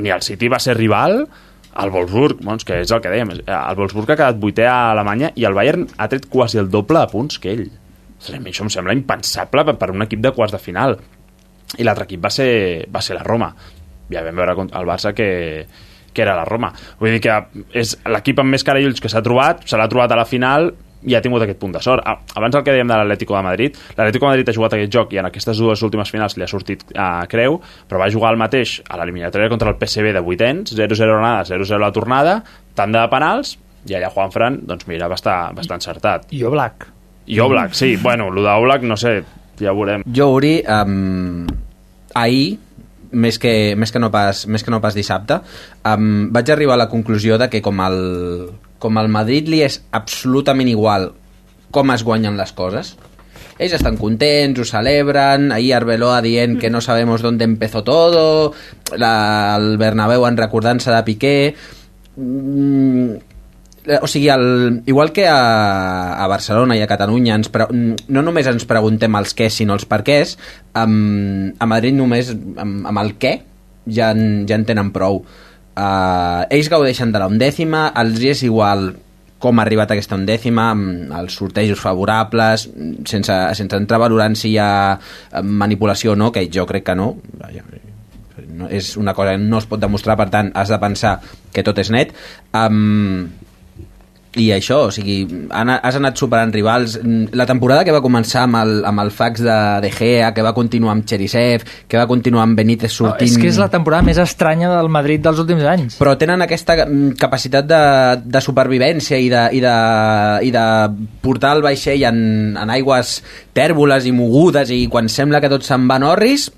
ni 0.03 0.11
el 0.11 0.27
City 0.27 0.51
va 0.51 0.59
ser 0.59 0.75
rival, 0.75 1.23
el 1.83 1.91
Wolfsburg, 1.91 2.39
doncs, 2.45 2.65
que 2.65 2.81
és 2.85 2.91
el 2.95 3.01
que 3.03 3.11
dèiem, 3.11 3.31
el 3.35 3.77
Wolfsburg 3.79 4.11
ha 4.13 4.17
quedat 4.19 4.39
vuitè 4.41 4.67
a 4.71 4.91
Alemanya 4.93 5.33
i 5.35 5.45
el 5.49 5.55
Bayern 5.57 5.87
ha 5.99 6.09
tret 6.09 6.29
quasi 6.31 6.59
el 6.61 6.69
doble 6.71 7.01
de 7.01 7.11
punts 7.11 7.39
que 7.43 7.51
ell. 7.53 7.65
Això 8.25 8.63
em 8.65 8.71
sembla 8.73 8.95
impensable 8.97 9.65
per- 9.75 9.91
un 9.91 10.03
equip 10.07 10.21
de 10.23 10.31
quarts 10.33 10.53
de 10.55 10.59
final. 10.63 10.97
I 11.79 11.83
l'altre 11.85 12.05
equip 12.07 12.23
va 12.25 12.31
ser, 12.31 12.87
va 12.95 13.03
ser 13.03 13.17
la 13.19 13.25
Roma. 13.27 13.51
Ja 14.13 14.23
vam 14.23 14.37
veure 14.37 14.55
el 14.63 14.87
Barça 14.87 15.13
que, 15.13 15.67
que 16.13 16.23
era 16.23 16.37
la 16.37 16.45
Roma. 16.45 16.73
Vull 17.01 17.11
dir 17.17 17.21
que 17.25 17.35
és 17.73 17.97
l'equip 18.07 18.39
amb 18.41 18.55
més 18.55 18.63
cara 18.65 18.81
i 18.81 18.87
ulls 18.87 19.01
que 19.03 19.09
s'ha 19.11 19.23
trobat 19.25 19.67
se 19.67 19.77
l'ha 19.77 19.89
trobat 19.91 20.13
a 20.13 20.17
la 20.21 20.25
final 20.31 20.71
i 21.05 21.15
ha 21.15 21.21
tingut 21.25 21.45
aquest 21.45 21.61
punt 21.61 21.75
de 21.75 21.83
sort. 21.85 22.05
Abans 22.05 22.57
el 22.57 22.65
que 22.65 22.75
dèiem 22.75 22.89
de 22.89 22.99
l'Atlético 22.99 23.37
de 23.37 23.43
Madrid, 23.47 23.77
l'Atlético 23.97 24.27
de 24.27 24.33
Madrid 24.33 24.49
ha 24.49 24.57
jugat 24.57 24.77
aquest 24.79 24.95
joc 24.95 25.13
i 25.15 25.21
en 25.21 25.29
aquestes 25.29 25.61
dues 25.61 25.83
últimes 25.87 26.11
finals 26.13 26.39
li 26.39 26.47
ha 26.47 26.51
sortit 26.51 26.87
a 26.97 27.27
creu, 27.31 27.61
però 27.89 28.01
va 28.03 28.11
jugar 28.13 28.33
el 28.35 28.41
mateix 28.41 28.79
a 28.89 28.99
l'eliminatòria 29.01 29.53
contra 29.53 29.73
el 29.73 29.79
PSV 29.81 30.15
de 30.17 30.25
vuitens, 30.25 30.75
0-0 30.75 31.19
anada, 31.19 31.45
0-0 31.53 31.81
la 31.83 31.93
tornada, 31.93 32.41
tant 32.75 32.95
de 32.95 33.05
penals, 33.13 33.57
i 33.85 33.97
allà 33.99 34.11
Juan 34.13 34.33
Fran, 34.33 34.59
doncs 34.65 34.89
mira, 34.89 35.09
va 35.13 35.19
estar, 35.19 35.39
va 35.55 35.65
estar 35.65 35.79
encertat. 35.81 36.29
I 36.33 36.45
Oblak. 36.49 36.89
I 37.27 37.41
Oblak, 37.41 37.75
sí, 37.77 37.95
bueno, 38.01 38.31
el 38.33 38.45
d'Oblak, 38.45 38.85
no 38.89 38.97
sé, 39.01 39.19
ja 39.61 39.73
ho 39.73 39.79
veurem. 39.79 40.05
Jo, 40.17 40.31
Uri, 40.37 40.57
um, 40.65 41.45
ahir, 42.17 42.59
més 43.15 43.39
que, 43.39 43.75
més, 43.79 43.93
que 43.93 44.01
no 44.03 44.11
pas, 44.13 44.45
més 44.51 44.65
que 44.65 44.73
no 44.73 44.81
pas 44.83 44.97
dissabte, 44.97 45.39
um, 45.89 46.29
vaig 46.35 46.51
arribar 46.51 46.79
a 46.79 46.85
la 46.85 46.91
conclusió 46.93 47.39
de 47.39 47.49
que 47.53 47.63
com 47.65 47.81
el, 47.85 47.99
com 48.85 49.01
el 49.01 49.09
Madrid 49.09 49.49
li 49.49 49.65
és 49.65 49.81
absolutament 49.97 50.69
igual 50.69 51.15
com 51.75 51.91
es 51.91 52.05
guanyen 52.07 52.37
les 52.39 52.53
coses, 52.55 52.95
ells 53.59 53.75
estan 53.77 53.99
contents, 53.99 54.59
ho 54.61 54.67
celebren, 54.67 55.51
ahir 55.55 55.75
Arbeloa 55.77 56.21
dient 56.23 56.59
que 56.61 56.71
no 56.71 56.81
sabemos 56.81 57.23
dónde 57.23 57.45
empezó 57.45 57.85
todo, 57.85 58.53
la, 58.97 59.55
el 59.59 59.77
Bernabéu 59.79 60.27
en 60.27 60.39
recordança 60.39 60.95
de 60.95 61.03
Piqué... 61.07 61.55
Mm, 62.17 63.15
eh, 63.87 63.99
o 64.01 64.07
sigui, 64.07 64.29
el, 64.31 64.83
igual 64.87 65.13
que 65.13 65.27
a, 65.27 66.15
a 66.15 66.27
Barcelona 66.31 66.77
i 66.79 66.83
a 66.83 66.91
Catalunya 66.91 67.35
ens 67.39 67.51
pre, 67.51 67.67
no 67.71 68.23
només 68.23 68.47
ens 68.51 68.67
preguntem 68.71 69.19
els 69.19 69.35
què 69.35 69.51
sinó 69.51 69.75
els 69.75 69.87
perquès 69.91 70.37
um, 70.79 71.51
a 71.59 71.67
Madrid 71.67 71.95
només 71.95 72.31
amb, 72.31 72.87
amb 72.87 73.03
el 73.03 73.17
què 73.19 73.35
ja 73.91 74.13
en, 74.15 74.47
ja 74.49 74.57
en 74.57 74.65
tenen 74.65 74.95
prou 74.95 75.25
uh, 75.77 76.45
ells 76.51 76.71
gaudeixen 76.73 77.13
de 77.13 77.23
la 77.23 77.29
undècima 77.31 77.89
els 78.01 78.23
és 78.35 78.45
igual 78.47 78.93
com 79.45 79.61
ha 79.61 79.65
arribat 79.67 79.91
aquesta 79.93 80.17
undècima, 80.17 80.71
amb 80.73 81.13
els 81.19 81.35
sortejos 81.37 81.81
favorables, 81.83 82.69
sense, 83.05 83.35
sense 83.59 83.77
entrar 83.77 84.01
valorant 84.01 84.37
si 84.41 84.55
hi 84.55 84.59
ha 84.63 84.71
eh, 84.97 85.43
manipulació 85.45 86.15
o 86.15 86.17
no, 86.17 86.31
que 86.33 86.47
jo 86.49 86.65
crec 86.71 86.87
que 86.87 86.95
no, 86.97 87.11
no 88.55 88.71
és 88.73 88.95
una 88.97 89.13
cosa 89.13 89.35
que 89.35 89.43
no 89.43 89.61
es 89.61 89.69
pot 89.69 89.83
demostrar, 89.83 90.17
per 90.17 90.31
tant, 90.33 90.49
has 90.57 90.73
de 90.73 90.79
pensar 90.81 91.19
que 91.53 91.65
tot 91.67 91.79
és 91.83 91.91
net. 91.93 92.15
Um, 92.57 93.27
i 94.41 94.49
això, 94.55 94.85
o 94.89 94.93
sigui, 94.95 95.23
han, 95.55 95.71
has 95.75 95.99
anat 95.99 96.19
superant 96.19 96.53
rivals. 96.55 96.97
La 97.37 97.47
temporada 97.47 97.85
que 97.87 97.95
va 97.95 98.03
començar 98.05 98.45
amb 98.49 98.59
el, 98.61 98.73
amb 98.89 99.03
el 99.05 99.13
fax 99.15 99.45
de, 99.45 99.59
de 99.85 99.91
Gea, 99.95 100.33
que 100.35 100.45
va 100.45 100.55
continuar 100.57 100.95
amb 100.97 101.07
Cherisev, 101.09 101.67
que 101.89 102.01
va 102.01 102.07
continuar 102.11 102.47
amb 102.47 102.59
Benítez 102.59 102.91
No, 102.95 103.11
sortint... 103.11 103.31
és 103.31 103.39
que 103.41 103.51
és 103.53 103.61
la 103.61 103.71
temporada 103.73 104.07
més 104.07 104.19
estranya 104.23 104.73
del 104.75 104.91
Madrid 104.93 105.23
dels 105.25 105.43
últims 105.43 105.65
anys. 105.71 105.99
Però 106.01 106.17
tenen 106.21 106.43
aquesta 106.45 106.77
mm, 106.85 107.15
capacitat 107.21 107.69
de, 107.71 107.83
de 108.25 108.45
supervivència 108.45 109.21
i 109.21 109.31
de, 109.33 109.47
i, 109.59 109.63
de, 109.65 109.77
i 110.49 110.53
de 110.55 110.67
portar 111.25 111.55
el 111.59 111.65
vaixell 111.65 112.05
en, 112.11 112.21
en 112.61 112.75
aigües 112.75 113.17
tèrboles 113.55 114.09
i 114.09 114.15
mogudes 114.15 114.75
i 114.75 114.85
quan 114.91 115.11
sembla 115.13 115.43
que 115.43 115.53
tot 115.53 115.67
se'n 115.67 115.89
va 115.91 116.01
en 116.01 116.11
orris, 116.11 116.51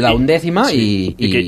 la 0.00 0.14
undècima 0.16 0.68
i... 0.72 1.14
I 1.18 1.32
que 1.32 1.42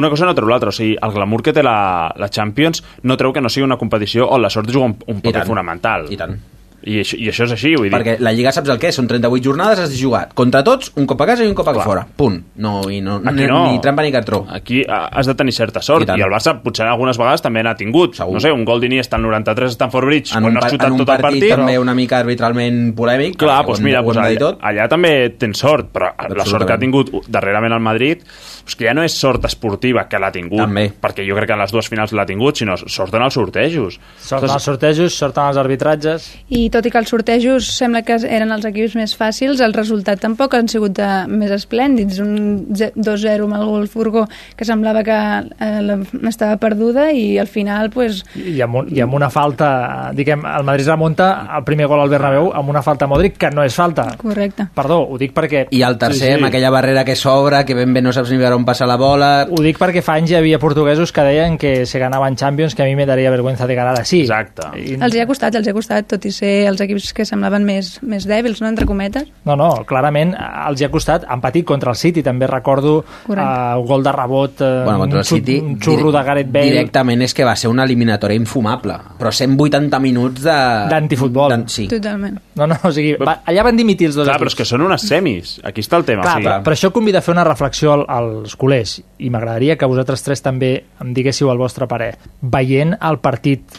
una 0.00 0.10
cosa 0.12 0.28
no 0.28 0.34
treu 0.36 0.48
l'altra, 0.48 0.72
o 0.72 0.76
sigui, 0.76 0.96
el 1.00 1.12
glamour 1.16 1.44
que 1.44 1.54
té 1.56 1.64
la, 1.66 2.12
la 2.16 2.30
Champions 2.32 2.84
no 3.02 3.16
treu 3.20 3.34
que 3.34 3.42
no 3.44 3.52
sigui 3.52 3.66
una 3.66 3.78
competició 3.80 4.28
on 4.30 4.42
la 4.42 4.50
sort 4.50 4.70
juga 4.70 4.86
un, 4.90 4.96
un 5.06 5.20
paper 5.20 5.40
tant. 5.42 5.50
fonamental. 5.52 6.08
I 6.12 6.18
tant. 6.20 6.38
I 6.82 7.00
això, 7.02 7.18
I 7.20 7.28
això 7.28 7.44
és 7.44 7.52
així, 7.56 7.74
vull 7.76 7.88
dir... 7.88 7.92
Perquè 7.92 8.14
la 8.22 8.32
Lliga 8.32 8.52
saps 8.56 8.70
el 8.72 8.78
què? 8.80 8.90
Són 8.94 9.08
38 9.10 9.44
jornades, 9.44 9.82
has 9.82 9.90
de 9.92 9.98
jugar 10.00 10.22
contra 10.34 10.62
tots, 10.64 10.92
un 11.00 11.06
cop 11.10 11.20
a 11.20 11.26
casa 11.28 11.44
i 11.44 11.50
un 11.50 11.56
cop 11.58 11.68
a 11.68 11.74
fora. 11.84 12.06
Punt. 12.16 12.38
No, 12.62 12.74
i 12.88 13.02
no, 13.04 13.18
Aquí 13.20 13.42
ni, 13.42 13.48
no. 13.50 13.60
ni 13.70 13.80
trampa 13.84 14.04
ni 14.06 14.12
cartró. 14.14 14.42
Aquí 14.48 14.82
has 14.88 15.28
de 15.28 15.34
tenir 15.36 15.52
certa 15.56 15.82
sort 15.84 16.06
I 16.06 16.10
tant. 16.12 16.20
i, 16.20 16.24
el 16.24 16.32
Barça 16.32 16.54
potser 16.62 16.86
algunes 16.88 17.18
vegades 17.20 17.44
també 17.44 17.62
n'ha 17.66 17.74
tingut 17.78 18.16
Segur. 18.16 18.34
no 18.38 18.40
sé, 18.42 18.52
un 18.52 18.64
gol 18.68 18.80
d'Iniesta 18.80 19.18
al 19.18 19.26
93 19.26 19.68
a 19.70 19.76
Stanford 19.76 20.10
Bridge 20.10 20.36
En 20.36 20.48
un, 20.48 20.54
no 20.54 20.62
has 20.64 20.72
xutat 20.72 20.94
tot 20.94 21.00
el 21.00 21.06
partit, 21.10 21.26
partit 21.26 21.54
també 21.56 21.76
una 21.78 21.94
mica 21.94 22.20
arbitralment 22.24 22.94
polèmic. 22.96 23.36
Clar, 23.40 23.60
doncs 23.66 23.84
mira, 23.84 24.00
hem 24.00 24.08
doncs 24.08 24.22
allà, 24.24 24.54
allà 24.72 24.88
també 24.88 25.12
tens 25.38 25.60
sort, 25.60 25.92
però 25.92 26.12
la 26.32 26.48
sort 26.48 26.66
que 26.66 26.76
ha 26.76 26.80
tingut 26.80 27.12
darrerament 27.28 27.76
el 27.76 27.84
Madrid 27.84 28.24
és 28.66 28.76
que 28.76 28.84
ja 28.86 28.94
no 28.94 29.02
és 29.06 29.12
sort 29.16 29.44
esportiva 29.48 30.06
que 30.08 30.18
l'ha 30.18 30.30
tingut, 30.32 30.58
També. 30.60 30.86
perquè 31.00 31.24
jo 31.26 31.34
crec 31.36 31.48
que 31.50 31.56
en 31.56 31.62
les 31.62 31.72
dues 31.72 31.88
finals 31.88 32.12
l'ha 32.12 32.26
tingut, 32.26 32.56
sinó 32.56 32.76
sort 32.80 33.14
en 33.14 33.22
els 33.26 33.34
sortejos. 33.34 33.98
Sort 34.20 34.44
en 34.44 34.50
els 34.54 34.62
sortejos, 34.62 35.14
sort 35.16 35.38
en 35.38 35.48
els 35.50 35.56
arbitratges... 35.60 36.28
I 36.50 36.68
tot 36.70 36.86
i 36.86 36.90
que 36.90 36.98
els 36.98 37.08
sortejos 37.08 37.66
sembla 37.76 38.02
que 38.06 38.18
eren 38.26 38.52
els 38.52 38.64
equips 38.68 38.94
més 38.98 39.14
fàcils, 39.16 39.60
el 39.64 39.72
resultat 39.74 40.20
tampoc 40.20 40.54
han 40.58 40.68
sigut 40.68 40.92
de, 40.98 41.08
més 41.30 41.50
esplèndids. 41.54 42.20
Un 42.22 42.66
ze- 42.76 42.92
2-0 42.96 43.44
amb 43.48 43.56
el 43.58 43.64
gol 43.68 43.88
furgó 43.88 44.26
que 44.56 44.64
semblava 44.68 45.02
que 45.06 45.16
eh, 45.16 45.96
estava 46.28 46.56
perduda 46.60 47.10
i 47.12 47.38
al 47.38 47.46
final 47.50 47.90
pues, 47.90 48.22
I 48.36 48.60
amb, 48.64 48.80
un, 48.82 48.90
i 48.94 49.00
amb 49.00 49.14
una 49.14 49.30
falta, 49.30 50.10
diguem, 50.16 50.42
el 50.46 50.64
Madrid 50.66 50.88
remunta 50.90 51.30
el 51.56 51.64
primer 51.64 51.86
gol 51.90 52.00
al 52.02 52.10
Bernabéu 52.12 52.50
amb 52.54 52.68
una 52.70 52.82
falta 52.82 53.06
a 53.06 53.08
Modric, 53.10 53.36
que 53.40 53.50
no 53.50 53.64
és 53.64 53.74
falta. 53.74 54.08
correcte. 54.20 54.68
Perdó, 54.74 55.00
ho 55.08 55.18
dic 55.18 55.32
perquè... 55.36 55.66
I 55.70 55.82
el 55.86 55.96
tercer, 55.98 56.34
amb 56.38 56.48
aquella 56.50 56.70
barrera 56.70 57.04
que 57.04 57.16
s'obre, 57.16 57.64
que 57.64 57.74
ben 57.74 57.92
bé 57.94 58.02
no 58.02 58.12
saps 58.12 58.30
ni 58.30 58.38
veure 58.50 58.58
on 58.58 58.64
passa 58.66 58.86
la 58.90 58.96
bola... 59.00 59.46
Ho 59.50 59.62
dic 59.62 59.78
perquè 59.80 60.02
fa 60.04 60.16
anys 60.18 60.32
hi 60.34 60.36
havia 60.38 60.58
portuguesos 60.58 61.12
que 61.14 61.22
deien 61.24 61.56
que 61.60 61.86
se 61.86 61.98
ganaven 62.02 62.36
Champions, 62.36 62.74
que 62.74 62.82
a 62.82 62.86
mi 62.86 62.96
me 62.98 63.06
daria 63.06 63.30
vergüenza 63.30 63.66
de 63.70 63.74
ganar 63.78 63.94
així. 64.00 64.22
Exacte. 64.26 64.66
I, 64.76 64.96
Els 65.00 65.14
hi 65.16 65.22
ha 65.22 65.26
costat, 65.30 65.54
els 65.60 65.66
hi 65.66 65.70
ha 65.72 65.76
costat, 65.76 66.08
tot 66.10 66.26
i 66.26 66.32
ser 66.34 66.52
els 66.70 66.80
equips 66.84 67.12
que 67.16 67.24
semblaven 67.28 67.64
més, 67.64 67.98
més 68.02 68.26
dèbils, 68.28 68.60
no?, 68.60 68.68
entre 68.72 68.86
cometes. 68.88 69.28
No, 69.46 69.56
no, 69.56 69.70
clarament 69.88 70.34
eh, 70.34 70.48
els 70.68 70.80
hi 70.82 70.88
ha 70.88 70.90
costat. 70.92 71.24
Han 71.30 71.40
patit 71.44 71.64
contra 71.68 71.94
el 71.94 71.98
City, 72.00 72.22
també 72.26 72.48
recordo 72.50 73.00
Correcte. 73.26 73.46
uh, 73.46 73.80
un 73.80 73.86
gol 73.86 74.02
de 74.04 74.12
rebot, 74.12 74.60
uh, 74.60 74.70
Bueno, 74.84 74.98
contra 75.06 75.20
un, 75.20 75.24
el 75.24 75.28
City, 75.30 75.58
un 75.62 75.78
xurro 75.80 76.10
de 76.12 76.22
Gareth 76.26 76.50
Bale. 76.52 76.70
Directament 76.74 77.22
és 77.26 77.34
que 77.36 77.44
va 77.46 77.54
ser 77.56 77.70
una 77.70 77.84
eliminatòria 77.86 78.36
infumable. 78.40 78.96
Però 79.20 79.30
180 79.32 80.00
minuts 80.02 80.42
de... 80.44 80.58
D'antifutbol. 80.90 81.50
d'an- 81.54 81.68
Sí. 81.70 81.86
Totalment. 81.88 82.38
No, 82.58 82.66
no, 82.66 82.76
o 82.82 82.90
sigui, 82.92 83.14
va, 83.20 83.38
allà 83.46 83.62
van 83.64 83.76
dimitir 83.78 84.08
els 84.08 84.16
dos 84.16 84.24
Clar, 84.26 84.34
equips. 84.36 84.42
però 84.42 84.50
és 84.54 84.56
que 84.58 84.64
són 84.68 84.82
unes 84.82 85.04
semis, 85.06 85.52
aquí 85.64 85.80
està 85.84 85.96
el 86.00 86.04
tema. 86.08 86.22
Clar, 86.24 86.32
o 86.34 86.38
sigui, 86.40 86.48
però, 86.48 86.62
però 86.66 86.74
això 86.76 86.90
convida 86.92 87.20
a 87.20 87.22
fer 87.22 87.32
una 87.34 87.44
reflexió 87.46 87.92
al- 87.94 88.39
als 88.40 88.56
culers 88.56 88.96
i 89.18 89.30
m'agradaria 89.30 89.76
que 89.78 89.86
vosaltres 89.88 90.22
tres 90.26 90.42
també 90.42 90.72
em 91.00 91.14
diguéssiu 91.14 91.50
el 91.52 91.58
vostre 91.60 91.86
parer. 91.88 92.14
Veient 92.40 92.96
el 93.00 93.18
partit, 93.22 93.78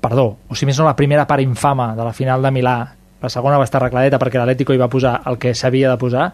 perdó, 0.00 0.36
o 0.48 0.54
si 0.58 0.66
més 0.68 0.78
no 0.78 0.86
la 0.86 0.96
primera 0.96 1.26
part 1.26 1.42
infama 1.42 1.92
de 1.96 2.04
la 2.04 2.12
final 2.12 2.42
de 2.42 2.50
Milà, 2.54 2.76
la 3.22 3.30
segona 3.30 3.58
va 3.58 3.64
estar 3.64 3.80
arregladeta 3.82 4.18
perquè 4.18 4.38
l'Atlético 4.40 4.74
hi 4.74 4.80
va 4.80 4.90
posar 4.90 5.20
el 5.30 5.38
que 5.38 5.54
s'havia 5.54 5.90
de 5.90 5.98
posar, 5.98 6.32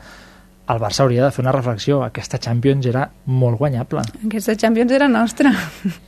el 0.69 0.81
Barça 0.83 1.01
hauria 1.05 1.25
de 1.25 1.31
fer 1.33 1.41
una 1.43 1.53
reflexió. 1.53 2.03
Aquesta 2.05 2.37
Champions 2.39 2.85
era 2.87 3.07
molt 3.25 3.57
guanyable, 3.59 4.03
Aquesta 4.27 4.55
Champions 4.57 4.93
era 4.93 5.09
nostra. 5.09 5.53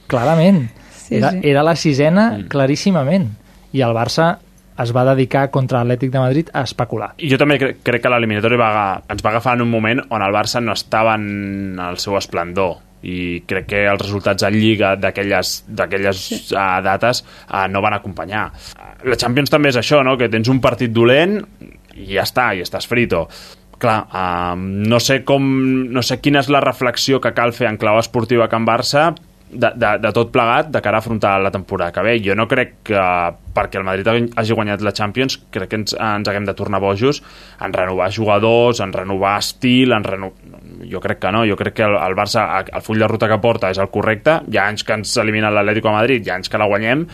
clarament. 0.07 0.67
Sí, 0.95 1.17
era, 1.17 1.31
sí. 1.33 1.41
era 1.43 1.63
la 1.63 1.77
sisena 1.77 2.27
claríssimament. 2.49 3.31
I 3.73 3.81
el 3.87 3.95
Barça 3.97 4.35
es 4.83 4.93
va 4.97 5.05
dedicar 5.13 5.49
contra 5.53 5.81
l'Atlètic 5.81 6.13
de 6.13 6.23
Madrid 6.23 6.53
a 6.53 6.65
especular. 6.67 7.13
I 7.19 7.31
jo 7.31 7.39
també 7.41 7.59
crec, 7.61 7.83
crec 7.87 8.05
que 8.05 8.13
l'eliminatori 8.13 8.59
ens 8.61 9.25
va 9.25 9.33
agafar 9.33 9.57
en 9.59 9.67
un 9.67 9.73
moment 9.73 10.05
on 10.09 10.23
el 10.25 10.35
Barça 10.35 10.63
no 10.65 10.77
estava 10.77 11.17
en 11.19 11.79
el 11.81 12.01
seu 12.03 12.17
esplendor 12.19 12.79
i 13.03 13.41
crec 13.49 13.71
que 13.71 13.85
els 13.89 14.03
resultats 14.03 14.45
en 14.45 14.57
Lliga 14.57 14.95
d'aquelles 15.01 15.55
d'aquelles 15.69 16.27
uh, 16.53 16.81
dates 16.85 17.23
uh, 17.49 17.65
no 17.73 17.81
van 17.81 17.97
acompanyar. 17.97 18.51
La 19.09 19.17
Champions 19.17 19.53
també 19.53 19.73
és 19.73 19.81
això, 19.81 20.03
no? 20.05 20.19
que 20.21 20.29
tens 20.29 20.51
un 20.53 20.61
partit 20.61 20.93
dolent 20.93 21.39
i 21.97 22.13
ja 22.13 22.27
està, 22.27 22.51
i 22.55 22.65
estàs 22.65 22.89
frito. 22.89 23.27
clar, 23.81 24.05
uh, 24.13 24.57
no 24.61 24.99
sé 25.01 25.23
com 25.25 25.43
no 25.89 26.03
sé 26.05 26.19
quina 26.21 26.43
és 26.45 26.51
la 26.53 26.61
reflexió 26.61 27.21
que 27.21 27.33
cal 27.33 27.55
fer 27.57 27.71
en 27.71 27.79
clau 27.81 27.97
esportiva 27.99 28.45
a 28.45 28.53
Can 28.53 28.67
Barça 28.69 29.15
de, 29.53 29.71
de, 29.75 29.91
de 29.99 30.13
tot 30.15 30.31
plegat 30.33 30.71
de 30.71 30.81
cara 30.83 31.01
a 31.01 31.05
afrontar 31.05 31.41
la 31.43 31.51
temporada 31.51 31.93
que 31.93 32.03
ve. 32.07 32.17
Jo 32.25 32.37
no 32.39 32.47
crec 32.49 32.77
que 32.87 33.01
perquè 33.55 33.81
el 33.81 33.87
Madrid 33.87 34.31
hagi 34.39 34.55
guanyat 34.55 34.85
la 34.87 34.93
Champions 34.95 35.39
crec 35.51 35.73
que 35.73 35.81
ens, 35.81 35.95
ens 35.95 36.31
haguem 36.31 36.47
de 36.47 36.55
tornar 36.55 36.81
bojos 36.81 37.23
en 37.61 37.75
renovar 37.75 38.11
jugadors, 38.15 38.81
en 38.81 38.93
renovar 38.93 39.39
estil, 39.39 39.93
en 39.93 40.05
reno... 40.05 40.33
jo 40.91 41.01
crec 41.01 41.21
que 41.21 41.33
no, 41.33 41.45
jo 41.47 41.57
crec 41.59 41.75
que 41.81 41.87
el, 41.87 41.97
el 41.99 42.17
Barça, 42.17 42.47
el 42.63 42.83
full 42.83 42.99
de 42.99 43.09
ruta 43.09 43.29
que 43.29 43.41
porta 43.43 43.71
és 43.71 43.79
el 43.83 43.91
correcte, 43.91 44.41
hi 44.49 44.59
ha 44.59 44.69
anys 44.71 44.87
que 44.87 44.97
ens 44.97 45.17
elimina 45.21 45.51
l'Atlético 45.51 45.91
de 45.91 45.99
Madrid, 45.99 46.25
hi 46.25 46.31
ha 46.31 46.39
anys 46.39 46.51
que 46.51 46.61
la 46.61 46.71
guanyem, 46.71 47.05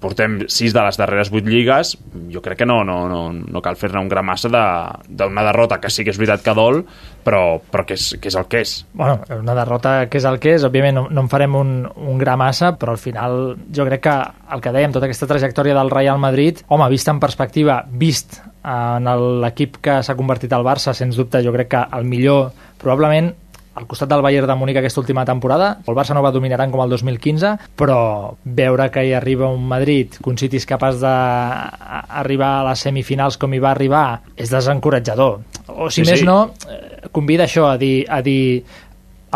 portem 0.00 0.38
sis 0.52 0.74
de 0.74 0.82
les 0.84 0.98
darreres 0.98 1.30
vuit 1.32 1.46
lligues. 1.46 1.96
Jo 2.32 2.42
crec 2.44 2.62
que 2.62 2.68
no, 2.68 2.82
no, 2.84 3.04
no, 3.10 3.20
no 3.32 3.62
cal 3.62 3.78
fer-ne 3.78 4.00
un 4.00 4.08
gran 4.08 4.26
massa 4.26 4.50
d'una 4.50 5.02
de, 5.08 5.46
derrota 5.48 5.80
que 5.80 5.90
sí 5.90 6.04
que 6.04 6.14
és 6.14 6.18
veritat 6.20 6.44
que 6.44 6.54
dol 6.56 6.82
però, 7.26 7.58
però 7.60 7.84
que, 7.86 7.96
és, 7.98 8.14
que 8.22 8.30
és 8.30 8.38
el 8.38 8.46
que 8.50 8.62
és. 8.64 8.74
Bueno, 8.94 9.20
una 9.36 9.56
derrota 9.58 9.96
que 10.10 10.20
és 10.20 10.26
el 10.28 10.38
que 10.42 10.56
és 10.56 10.66
òbviament 10.66 10.96
no, 10.96 11.06
no 11.10 11.24
en 11.26 11.30
farem 11.32 11.56
un, 11.58 11.72
un 11.86 12.18
gran 12.18 12.40
massa 12.40 12.74
però 12.78 12.94
al 12.94 13.02
final 13.02 13.56
jo 13.74 13.86
crec 13.88 14.04
que 14.06 14.16
el 14.54 14.62
que 14.62 14.74
dèiem 14.74 14.94
tota 14.94 15.08
aquesta 15.08 15.28
trajectòria 15.30 15.76
del 15.76 15.90
Real 15.90 16.20
Madrid 16.22 16.62
home, 16.68 16.88
vist 16.92 17.10
en 17.10 17.20
perspectiva, 17.22 17.82
vist 17.88 18.40
en 18.66 19.10
l'equip 19.42 19.80
que 19.82 20.00
s'ha 20.02 20.16
convertit 20.18 20.52
al 20.52 20.66
Barça 20.66 20.94
sens 20.96 21.18
dubte 21.18 21.42
jo 21.44 21.54
crec 21.54 21.74
que 21.74 21.82
el 21.98 22.06
millor 22.06 22.50
probablement 22.80 23.32
al 23.76 23.86
costat 23.86 24.08
del 24.08 24.22
Bayern 24.24 24.48
de 24.48 24.54
Múnich 24.56 24.78
aquesta 24.80 25.00
última 25.00 25.24
temporada. 25.28 25.76
El 25.86 25.94
Barça 25.94 26.16
no 26.16 26.22
va 26.24 26.32
dominar 26.32 26.58
tant 26.58 26.72
com 26.72 26.80
el 26.80 26.92
2015, 26.92 27.52
però 27.76 27.98
veure 28.44 28.88
que 28.92 29.04
hi 29.04 29.12
arriba 29.14 29.50
un 29.52 29.68
Madrid, 29.68 30.16
que 30.16 30.32
un 30.32 30.40
City 30.40 30.56
és 30.56 30.66
capaç 30.68 30.98
d'arribar 31.02 32.52
a 32.62 32.64
les 32.70 32.86
semifinals 32.88 33.36
com 33.36 33.52
hi 33.52 33.60
va 33.60 33.74
arribar, 33.74 34.06
és 34.34 34.50
desencoratjador. 34.52 35.38
O 35.76 35.90
si 35.90 36.02
sí, 36.02 36.08
més 36.08 36.24
sí. 36.24 36.26
no, 36.28 36.40
eh, 36.72 37.12
convida 37.12 37.44
això 37.44 37.68
a 37.68 37.76
dir, 37.76 38.06
a 38.08 38.22
dir 38.24 38.64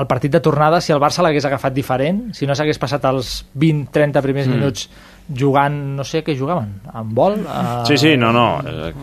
el 0.01 0.07
partit 0.09 0.33
de 0.33 0.41
tornada, 0.41 0.81
si 0.81 0.95
el 0.95 1.01
Barça 1.03 1.21
l'hagués 1.21 1.45
agafat 1.45 1.77
diferent, 1.77 2.31
si 2.33 2.49
no 2.49 2.57
s'hagués 2.57 2.81
passat 2.81 3.05
els 3.11 3.43
20-30 3.61 4.25
primers 4.25 4.49
mm. 4.49 4.57
minuts 4.57 4.89
jugant, 5.37 5.77
no 5.99 6.05
sé 6.07 6.25
què 6.25 6.35
jugaven, 6.39 6.79
amb 6.97 7.13
vol? 7.15 7.37
Uh... 7.45 7.85
Sí, 7.87 8.01
sí, 8.01 8.17
no, 8.19 8.33
no, 8.35 8.47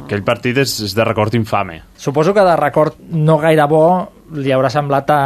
aquell 0.08 0.26
partit 0.28 0.58
és, 0.66 0.80
és 0.90 0.98
de 0.98 1.06
record 1.06 1.38
infame. 1.38 1.84
Suposo 2.02 2.34
que 2.34 2.44
de 2.44 2.56
record 2.58 2.98
no 3.14 3.38
gaire 3.44 3.68
bo 3.70 3.84
li 4.36 4.52
haurà 4.52 4.70
semblat 4.72 5.10
a, 5.14 5.20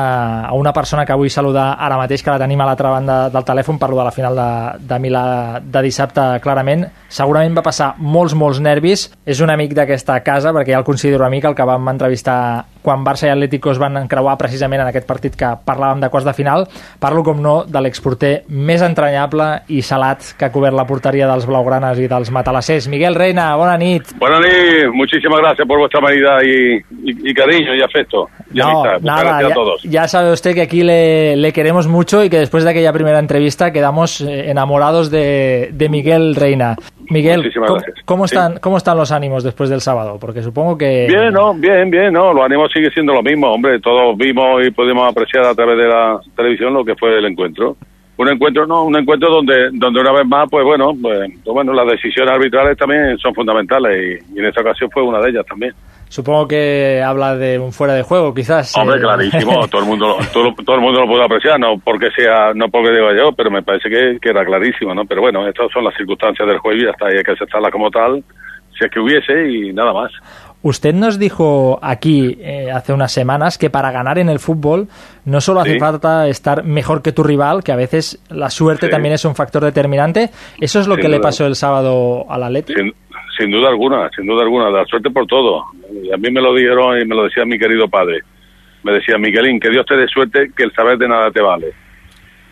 a 0.48 0.54
una 0.58 0.74
persona 0.74 1.06
que 1.06 1.16
vull 1.18 1.32
saludar 1.34 1.72
ara 1.80 1.98
mateix, 2.00 2.24
que 2.24 2.34
la 2.34 2.40
tenim 2.42 2.62
a 2.62 2.68
l'altra 2.70 2.92
banda 2.94 3.18
del 3.34 3.46
telèfon, 3.48 3.80
parlo 3.82 3.98
de 3.98 4.06
la 4.08 4.14
final 4.16 4.38
de, 4.38 4.50
de 4.88 5.00
Milà 5.02 5.24
de 5.62 5.84
dissabte, 5.86 6.26
clarament. 6.44 6.86
Segurament 7.10 7.58
va 7.58 7.66
passar 7.66 7.94
molts, 7.98 8.36
molts 8.38 8.62
nervis. 8.62 9.08
És 9.26 9.42
un 9.42 9.50
amic 9.54 9.74
d'aquesta 9.78 10.20
casa, 10.26 10.54
perquè 10.54 10.76
ja 10.76 10.82
el 10.82 10.88
considero 10.88 11.26
amic, 11.26 11.48
el 11.50 11.58
que 11.58 11.68
vam 11.68 11.90
entrevistar 11.92 12.38
quan 12.82 13.06
Barça 13.06 13.28
i 13.28 13.32
Atlético 13.32 13.72
es 13.72 13.80
van 13.82 13.98
encreuar 14.00 14.38
precisament 14.42 14.82
en 14.82 14.90
aquest 14.90 15.08
partit 15.10 15.36
que 15.38 15.52
parlàvem 15.66 16.02
de 16.02 16.10
quarts 16.10 16.28
de 16.28 16.34
final. 16.38 16.68
Parlo, 17.02 17.24
com 17.26 17.42
no, 17.42 17.62
de 17.70 17.82
l'exporter 17.84 18.32
més 18.50 18.82
entranyable 18.86 19.50
i 19.70 19.82
salat 19.86 20.34
que 20.38 20.48
ha 20.48 20.54
cobert 20.54 20.78
la 20.78 20.88
porteria 20.90 21.30
dels 21.30 21.46
blaugranes 21.50 22.02
i 22.02 22.10
dels 22.12 22.32
matalassers. 22.34 22.90
Miguel 22.92 23.18
Reina, 23.18 23.52
bona 23.58 23.78
nit. 23.82 24.16
Bona 24.22 24.42
nit, 24.44 24.90
muchísimas 24.94 25.42
gracias 25.42 25.68
por 25.68 25.80
vuestra 25.80 26.02
manida 26.02 26.40
y, 26.44 26.78
y, 27.06 27.30
y 27.30 27.34
cariño 27.34 27.76
y 27.76 27.82
afecto. 27.82 28.28
Y 28.52 28.60
no, 28.60 28.70
amistad. 28.70 28.91
Nada, 29.00 29.42
ya, 29.42 29.56
ya, 29.84 30.08
sabe 30.08 30.32
usted 30.32 30.54
que 30.54 30.62
aquí 30.62 30.84
le, 30.84 31.36
le, 31.36 31.54
queremos 31.54 31.88
mucho 31.88 32.24
y 32.24 32.30
que 32.30 32.38
después 32.38 32.64
de 32.64 32.72
aquella 32.72 32.94
primera 32.94 33.20
entrevista 33.20 33.72
quedamos 33.72 34.22
eh, 34.22 34.50
enamorados 34.50 35.12
de, 35.12 35.70
de 35.74 35.90
Miguel 35.90 36.36
Reina. 36.36 36.76
Miguel, 37.10 37.52
¿cómo, 37.54 37.82
¿cómo, 38.06 38.26
están, 38.26 38.54
sí. 38.54 38.60
¿cómo 38.62 38.78
están 38.78 38.98
los 38.98 39.12
ánimos 39.12 39.44
después 39.44 39.70
del 39.70 39.82
sábado? 39.82 40.18
Porque 40.20 40.42
supongo 40.42 40.78
que... 40.78 41.08
Bien, 41.08 41.34
no, 41.34 41.54
bien, 41.54 41.90
bien, 41.90 42.14
no, 42.14 42.34
los 42.34 42.46
ánimos 42.46 42.72
sigue 42.72 42.90
siendo 42.92 43.14
lo 43.14 43.22
mismo, 43.22 43.52
hombre, 43.52 43.80
todos 43.80 44.18
vimos 44.18 44.66
y 44.66 44.72
pudimos 44.72 45.10
apreciar 45.10 45.46
a 45.46 45.54
través 45.54 45.78
de 45.78 45.88
la 45.88 46.20
televisión 46.36 46.74
lo 46.74 46.86
que 46.86 46.96
fue 46.96 47.18
el 47.18 47.26
encuentro. 47.26 47.76
Un 48.18 48.30
encuentro, 48.30 48.68
no, 48.68 48.84
un 48.84 48.96
encuentro 48.96 49.30
donde, 49.30 49.72
donde 49.74 50.00
una 50.00 50.12
vez 50.12 50.26
más, 50.26 50.48
pues 50.50 50.64
bueno, 50.64 50.94
pues, 51.02 51.20
pues 51.44 51.54
bueno, 51.54 51.74
las 51.74 51.88
decisiones 51.88 52.34
arbitrales 52.34 52.78
también 52.78 53.18
son 53.18 53.34
fundamentales 53.34 54.22
y, 54.32 54.36
y 54.36 54.40
en 54.40 54.46
esta 54.46 54.62
ocasión 54.62 54.90
fue 54.92 55.04
una 55.04 55.20
de 55.20 55.32
ellas 55.32 55.46
también. 55.46 55.74
Supongo 56.12 56.46
que 56.46 57.02
habla 57.02 57.38
de 57.38 57.58
un 57.58 57.72
fuera 57.72 57.94
de 57.94 58.04
juego, 58.04 58.34
quizás. 58.34 58.76
Hombre, 58.76 58.98
eh... 58.98 59.00
clarísimo, 59.00 59.66
todo 59.72 59.82
el 59.82 59.88
mundo, 59.88 60.18
todo, 60.34 60.54
todo, 60.66 60.76
el 60.76 60.82
mundo 60.82 61.00
lo 61.00 61.08
puede 61.08 61.24
apreciar, 61.24 61.58
no 61.58 61.80
porque 61.82 62.10
sea, 62.12 62.52
no 62.54 62.68
porque 62.68 62.92
diga 62.92 63.16
yo, 63.18 63.32
pero 63.32 63.50
me 63.50 63.64
parece 63.64 63.90
que, 63.90 64.18
que, 64.22 64.30
era 64.30 64.44
clarísimo, 64.44 64.94
¿no? 64.94 65.06
Pero 65.06 65.22
bueno, 65.22 65.48
estas 65.48 65.72
son 65.72 65.86
las 65.86 65.96
circunstancias 65.96 66.46
del 66.46 66.58
juego 66.58 66.84
y 66.84 66.90
hasta 66.90 67.08
hay 67.08 67.24
que 67.24 67.32
aceptarla 67.32 67.72
como 67.72 67.90
tal, 67.90 68.22
si 68.78 68.84
es 68.84 68.92
que 68.92 69.00
hubiese 69.00 69.52
y 69.52 69.72
nada 69.72 69.94
más. 69.94 70.12
Usted 70.64 70.94
nos 70.94 71.18
dijo 71.18 71.80
aquí 71.82 72.38
eh, 72.42 72.70
hace 72.72 72.92
unas 72.92 73.14
semanas 73.14 73.58
que 73.58 73.70
para 73.70 73.90
ganar 73.92 74.20
en 74.20 74.28
el 74.28 74.40
fútbol 74.40 74.90
no 75.24 75.40
solo 75.40 75.62
hace 75.62 75.76
sí. 75.76 75.80
falta 75.80 76.28
estar 76.28 76.66
mejor 76.66 77.02
que 77.02 77.14
tu 77.14 77.24
rival, 77.24 77.64
que 77.64 77.72
a 77.72 77.78
veces 77.78 78.22
la 78.30 78.50
suerte 78.50 78.88
sí. 78.88 78.92
también 78.92 79.14
es 79.14 79.24
un 79.24 79.34
factor 79.34 79.64
determinante. 79.64 80.30
¿Eso 80.60 80.82
es 80.82 80.88
lo 80.88 80.96
sin 80.96 81.04
que 81.04 81.08
duda. 81.08 81.18
le 81.18 81.24
pasó 81.24 81.46
el 81.48 81.56
sábado 81.56 82.26
al 82.30 82.44
Atleti? 82.44 82.74
Sin, 82.74 82.94
sin 83.38 83.50
duda 83.50 83.70
alguna, 83.70 84.10
sin 84.16 84.28
duda 84.28 84.44
alguna, 84.44 84.70
la 84.70 84.86
suerte 84.86 85.10
por 85.10 85.26
todo. 85.26 85.66
Y 86.02 86.12
a 86.12 86.18
mí 86.18 86.32
me 86.32 86.42
lo 86.42 86.54
dijeron 86.54 87.00
y 87.00 87.06
me 87.06 87.16
lo 87.16 87.24
decía 87.24 87.46
mi 87.46 87.60
querido 87.60 87.88
padre. 87.88 88.22
Me 88.84 88.94
decía, 88.94 89.18
Miguelín, 89.18 89.60
que 89.60 89.70
Dios 89.70 89.86
te 89.86 89.96
dé 89.96 90.08
suerte, 90.08 90.52
que 90.56 90.64
el 90.64 90.74
saber 90.74 90.98
de 90.98 91.08
nada 91.08 91.30
te 91.32 91.42
vale. 91.42 91.72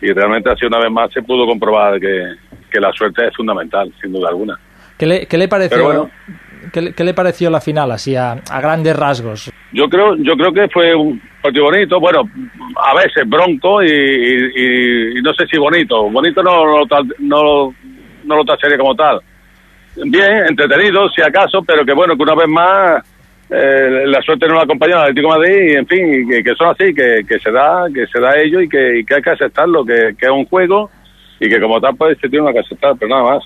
Y 0.00 0.12
realmente 0.12 0.50
así 0.50 0.64
una 0.64 0.78
vez 0.78 0.90
más 0.90 1.12
se 1.12 1.22
pudo 1.22 1.46
comprobar 1.46 1.98
que, 2.00 2.34
que 2.70 2.80
la 2.80 2.92
suerte 2.92 3.26
es 3.26 3.36
fundamental, 3.36 3.92
sin 4.00 4.12
duda 4.12 4.28
alguna. 4.28 4.58
¿Qué 4.96 5.06
le, 5.06 5.26
qué 5.26 5.36
le 5.36 5.48
pareció? 5.48 5.82
Bueno, 5.82 6.10
¿Qué 6.72 6.80
le, 6.82 6.92
¿Qué 6.92 7.04
le, 7.04 7.14
pareció 7.14 7.50
la 7.50 7.60
final, 7.60 7.90
así 7.90 8.14
a, 8.14 8.32
a, 8.32 8.60
grandes 8.60 8.94
rasgos? 8.94 9.50
Yo 9.72 9.88
creo, 9.88 10.14
yo 10.16 10.34
creo 10.36 10.52
que 10.52 10.68
fue 10.68 10.94
un 10.94 11.20
partido 11.42 11.64
bonito, 11.64 11.98
bueno, 11.98 12.22
a 12.76 12.94
veces 12.94 13.26
bronco 13.26 13.82
y, 13.82 13.88
y, 13.90 15.18
y 15.18 15.22
no 15.22 15.32
sé 15.34 15.46
si 15.46 15.58
bonito. 15.58 16.08
Bonito 16.10 16.42
no, 16.42 16.64
no, 16.66 16.86
no, 17.18 17.74
no 18.24 18.36
lo 18.36 18.44
tacharía 18.44 18.78
como 18.78 18.94
tal. 18.94 19.20
Bien, 19.96 20.46
entretenido, 20.48 21.08
si 21.08 21.22
acaso, 21.22 21.62
pero 21.66 21.84
que 21.84 21.92
bueno, 21.92 22.16
que 22.16 22.22
una 22.22 22.34
vez 22.34 22.48
más 22.48 23.02
eh, 23.50 24.04
la 24.06 24.22
suerte 24.22 24.46
no 24.46 24.54
la 24.54 24.62
acompaña 24.62 24.96
al 24.96 25.02
Atlético 25.02 25.28
Madrid 25.28 25.72
y 25.72 25.76
en 25.76 25.86
fin, 25.86 26.28
que, 26.28 26.42
que 26.42 26.54
son 26.54 26.68
así, 26.68 26.94
que, 26.94 27.22
que, 27.28 27.38
se 27.38 27.50
da, 27.50 27.86
que 27.92 28.06
se 28.06 28.20
da 28.20 28.38
ello 28.38 28.60
y 28.60 28.68
que, 28.68 29.00
y 29.00 29.12
hay 29.12 29.22
que 29.22 29.30
aceptarlo, 29.30 29.84
que, 29.84 30.14
que 30.18 30.26
es 30.26 30.32
un 30.32 30.46
juego 30.46 30.90
y 31.38 31.48
que 31.48 31.60
como 31.60 31.80
tal 31.80 31.96
pues 31.96 32.18
se 32.20 32.28
tiene 32.28 32.52
que 32.52 32.60
aceptar, 32.60 32.94
pero 32.98 33.16
nada 33.16 33.34
más. 33.34 33.44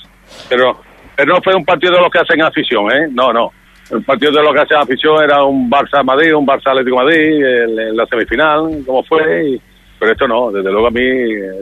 Pero 0.49 0.79
pero 1.17 1.35
no 1.35 1.43
fue 1.43 1.55
un 1.55 1.64
partido 1.64 1.95
de 1.95 2.01
los 2.01 2.11
que 2.11 2.19
hacen 2.19 2.43
afición, 2.43 2.90
¿eh? 2.90 3.09
No, 3.11 3.33
no. 3.33 3.53
El 3.90 4.03
partido 4.03 4.33
de 4.33 4.43
los 4.43 4.53
que 4.53 4.61
hacen 4.61 4.79
afición 4.79 5.23
era 5.23 5.45
un 5.45 5.71
Barça-Madrid, 5.71 6.35
un 6.35 6.47
Barça-Atlético-Madrid 6.47 7.45
en 7.45 7.97
la 7.97 8.07
semifinal, 8.07 8.83
como 8.85 9.05
fue, 9.05 9.51
y, 9.51 9.61
pero 10.05 10.12
esto 10.12 10.29
no, 10.29 10.53
desde 10.53 10.71
luego 10.71 10.88
a 10.88 10.90
mí 10.90 11.01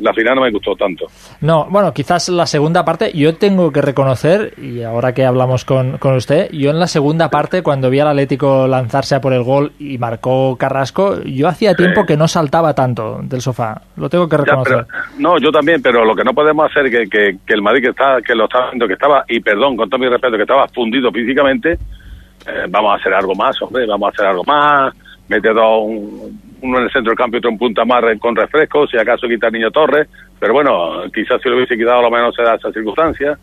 la 0.01 0.13
final 0.13 0.35
no 0.35 0.43
me 0.43 0.51
gustó 0.51 0.75
tanto. 0.75 1.07
No, 1.43 1.67
bueno, 1.71 1.93
quizás 1.93 2.29
la 2.29 2.45
segunda 2.45 2.85
parte, 2.85 3.13
yo 3.15 3.37
tengo 3.37 3.71
que 3.71 3.81
reconocer, 3.81 4.55
y 4.59 4.83
ahora 4.83 5.15
que 5.15 5.25
hablamos 5.25 5.65
con, 5.65 5.99
con 5.99 6.17
usted, 6.17 6.51
yo 6.51 6.71
en 6.71 6.81
la 6.81 6.89
segunda 6.89 7.31
parte, 7.31 7.63
cuando 7.63 7.89
vi 7.89 8.01
al 8.01 8.09
Atlético 8.09 8.67
lanzarse 8.67 9.15
a 9.15 9.21
por 9.21 9.33
el 9.33 9.45
gol 9.45 9.73
y 9.79 9.97
marcó 9.97 10.57
Carrasco, 10.57 11.23
yo 11.23 11.47
hacía 11.47 11.75
tiempo 11.75 12.05
que 12.05 12.17
no 12.17 12.27
saltaba 12.27 12.75
tanto 12.75 13.21
del 13.23 13.41
sofá, 13.41 13.81
lo 13.97 14.09
tengo 14.09 14.29
que 14.29 14.39
reconocer. 14.39 14.79
Ya, 14.79 14.87
pero, 14.87 15.21
no, 15.21 15.39
yo 15.39 15.53
también, 15.53 15.81
pero 15.81 16.05
lo 16.05 16.17
que 16.17 16.25
no 16.25 16.35
podemos 16.35 16.69
hacer 16.69 16.91
que, 16.91 17.09
que, 17.09 17.39
que 17.47 17.55
el 17.55 17.63
Madrid 17.63 17.83
que 17.83 17.91
está, 17.91 18.21
que 18.27 18.35
lo 18.35 18.47
estaba 18.47 18.71
viendo, 18.71 18.89
que 18.89 18.95
estaba, 18.95 19.25
y 19.29 19.39
perdón, 19.39 19.77
con 19.77 19.89
todo 19.89 20.01
mi 20.01 20.09
respeto, 20.09 20.37
que 20.37 20.43
estaba 20.43 20.67
fundido 20.67 21.13
físicamente, 21.13 21.75
eh, 21.75 22.67
vamos 22.69 22.93
a 22.93 22.97
hacer 22.97 23.15
algo 23.15 23.37
más, 23.37 23.63
hombre, 23.63 23.87
vamos 23.87 24.09
a 24.09 24.11
hacer 24.11 24.27
algo 24.27 24.43
más, 24.45 24.93
meter 25.29 25.53
un, 25.53 26.52
uno 26.63 26.79
en 26.79 26.85
el 26.85 26.91
centro 26.91 27.11
del 27.11 27.19
campo 27.19 27.37
y 27.37 27.39
otro 27.39 27.51
en 27.51 27.59
punta 27.59 27.85
mar 27.85 28.05
con 28.19 28.35
refrescos, 28.35 28.91
si 28.91 28.97
acaso 28.97 29.29
quita 29.29 29.51
Niño 29.51 29.71
Torres, 29.71 30.09
pero 30.39 30.53
bueno, 30.55 31.03
quizás 31.15 31.41
si 31.43 31.49
lo 31.49 31.57
hubiese 31.57 31.77
quitado 31.77 31.99
a 31.99 32.03
lo 32.03 32.11
menos 32.11 32.35
se 32.35 32.43
esa 32.43 32.73
circunstancia. 32.73 33.39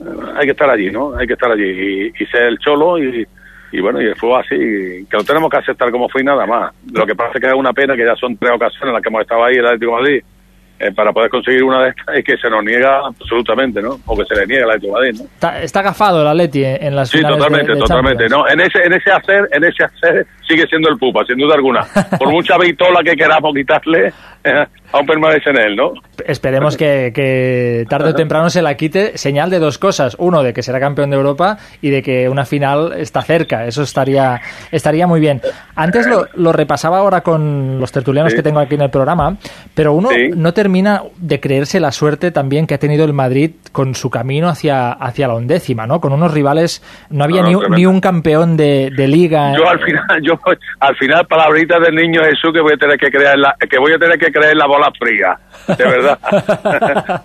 Eh, 0.00 0.04
hay 0.36 0.46
que 0.46 0.52
estar 0.52 0.68
allí, 0.68 0.90
¿no? 0.90 1.16
Hay 1.16 1.26
que 1.26 1.34
estar 1.34 1.50
allí 1.50 1.64
y, 1.64 2.22
y 2.22 2.26
ser 2.26 2.42
el 2.42 2.58
cholo 2.58 2.98
y, 2.98 3.26
y 3.72 3.80
bueno, 3.80 4.00
y 4.00 4.12
fue 4.14 4.38
así, 4.38 4.56
que 4.56 5.16
lo 5.16 5.24
tenemos 5.24 5.50
que 5.50 5.56
aceptar 5.56 5.90
como 5.90 6.08
fue 6.08 6.22
y 6.22 6.24
nada 6.24 6.46
más. 6.46 6.72
Lo 6.92 7.06
que 7.06 7.14
pasa 7.14 7.32
es 7.34 7.40
que 7.40 7.46
es 7.48 7.54
una 7.54 7.72
pena 7.72 7.96
que 7.96 8.04
ya 8.04 8.16
son 8.16 8.36
tres 8.36 8.52
ocasiones 8.52 8.88
en 8.88 8.92
las 8.94 9.02
que 9.02 9.08
hemos 9.08 9.22
estado 9.22 9.44
ahí 9.44 9.56
el 9.56 9.66
Atlético 9.66 9.96
de 9.96 10.02
Madrid 10.02 10.24
eh, 10.78 10.92
para 10.92 11.12
poder 11.12 11.30
conseguir 11.30 11.62
una 11.62 11.84
de 11.84 11.90
estas 11.90 12.16
es 12.16 12.24
que 12.24 12.36
se 12.36 12.50
nos 12.50 12.64
niega 12.64 13.06
absolutamente, 13.06 13.80
¿no? 13.80 13.96
O 14.06 14.16
que 14.16 14.24
se 14.24 14.34
le 14.34 14.46
niega 14.46 14.64
Atlético 14.64 14.86
de 14.86 14.92
Madrid, 14.92 15.20
¿no? 15.20 15.24
Está, 15.24 15.62
está 15.62 15.80
agafado 15.80 16.22
el 16.22 16.26
Atleti 16.26 16.64
en 16.64 16.96
las 16.96 17.10
Sí, 17.10 17.22
totalmente, 17.22 17.68
de, 17.68 17.74
de 17.74 17.80
totalmente. 17.80 18.28
No, 18.28 18.48
en 18.48 18.60
ese, 18.60 18.82
en 18.82 18.92
ese 18.92 19.10
hacer, 19.12 19.48
en 19.52 19.64
ese 19.64 19.84
hacer 19.84 20.26
sigue 20.46 20.66
siendo 20.66 20.90
el 20.90 20.98
pupa, 20.98 21.24
sin 21.24 21.38
duda 21.38 21.54
alguna. 21.54 21.82
Por 22.18 22.30
mucha 22.30 22.58
vitola 22.58 23.02
que 23.02 23.14
queramos 23.14 23.54
quitarle, 23.54 24.12
eh, 24.44 24.66
aún 24.92 25.06
permanece 25.06 25.50
en 25.50 25.58
él, 25.58 25.76
¿no? 25.76 25.92
Esperemos 26.26 26.76
que, 26.76 27.12
que, 27.14 27.84
tarde 27.88 28.10
o 28.10 28.14
temprano 28.14 28.50
se 28.50 28.62
la 28.62 28.76
quite. 28.76 29.16
Señal 29.16 29.50
de 29.50 29.58
dos 29.58 29.78
cosas. 29.78 30.16
Uno, 30.18 30.42
de 30.42 30.52
que 30.52 30.62
será 30.62 30.78
campeón 30.80 31.10
de 31.10 31.16
Europa 31.16 31.56
y 31.80 31.90
de 31.90 32.02
que 32.02 32.28
una 32.28 32.44
final 32.44 32.92
está 32.96 33.22
cerca. 33.22 33.66
Eso 33.66 33.82
estaría, 33.82 34.40
estaría 34.70 35.06
muy 35.06 35.20
bien. 35.20 35.40
Antes 35.74 36.06
lo, 36.06 36.26
lo 36.34 36.52
repasaba 36.52 36.98
ahora 36.98 37.22
con 37.22 37.80
los 37.80 37.90
tertulianos 37.90 38.32
sí. 38.32 38.36
que 38.36 38.42
tengo 38.42 38.60
aquí 38.60 38.74
en 38.74 38.82
el 38.82 38.90
programa, 38.90 39.36
pero 39.74 39.92
uno 39.94 40.10
sí. 40.10 40.30
no 40.36 40.52
termina 40.64 41.02
de 41.18 41.40
creerse 41.40 41.78
la 41.78 41.92
suerte 41.92 42.30
también 42.30 42.66
que 42.66 42.72
ha 42.72 42.78
tenido 42.78 43.04
el 43.04 43.12
Madrid 43.12 43.50
con 43.70 43.94
su 43.94 44.08
camino 44.08 44.48
hacia, 44.48 44.92
hacia 44.92 45.28
la 45.28 45.34
undécima, 45.34 45.86
¿no? 45.86 46.00
Con 46.00 46.14
unos 46.14 46.32
rivales, 46.32 46.82
no 47.10 47.22
había 47.22 47.42
no, 47.42 47.50
no, 47.50 47.68
ni, 47.68 47.76
ni, 47.76 47.86
un 47.86 48.00
campeón 48.00 48.56
de, 48.56 48.90
de 48.96 49.06
liga. 49.06 49.54
Yo 49.54 49.68
al 49.68 49.78
final, 49.78 50.22
yo 50.22 50.40
al 50.80 50.96
final 50.96 51.26
palabritas 51.26 51.82
del 51.82 51.94
niño 51.94 52.22
Jesús 52.24 52.50
que 52.54 52.60
voy 52.60 52.72
a 52.72 52.76
tener 52.78 52.96
que 52.98 53.10
creer 53.10 53.34
en 53.34 53.42
la, 53.42 53.54
que 53.68 53.78
voy 53.78 53.92
a 53.92 53.98
tener 53.98 54.18
que 54.18 54.32
creer 54.32 54.52
en 54.52 54.58
la 54.58 54.66
bola 54.66 54.90
fría, 54.98 55.36
de 55.76 55.84
verdad. 55.84 56.18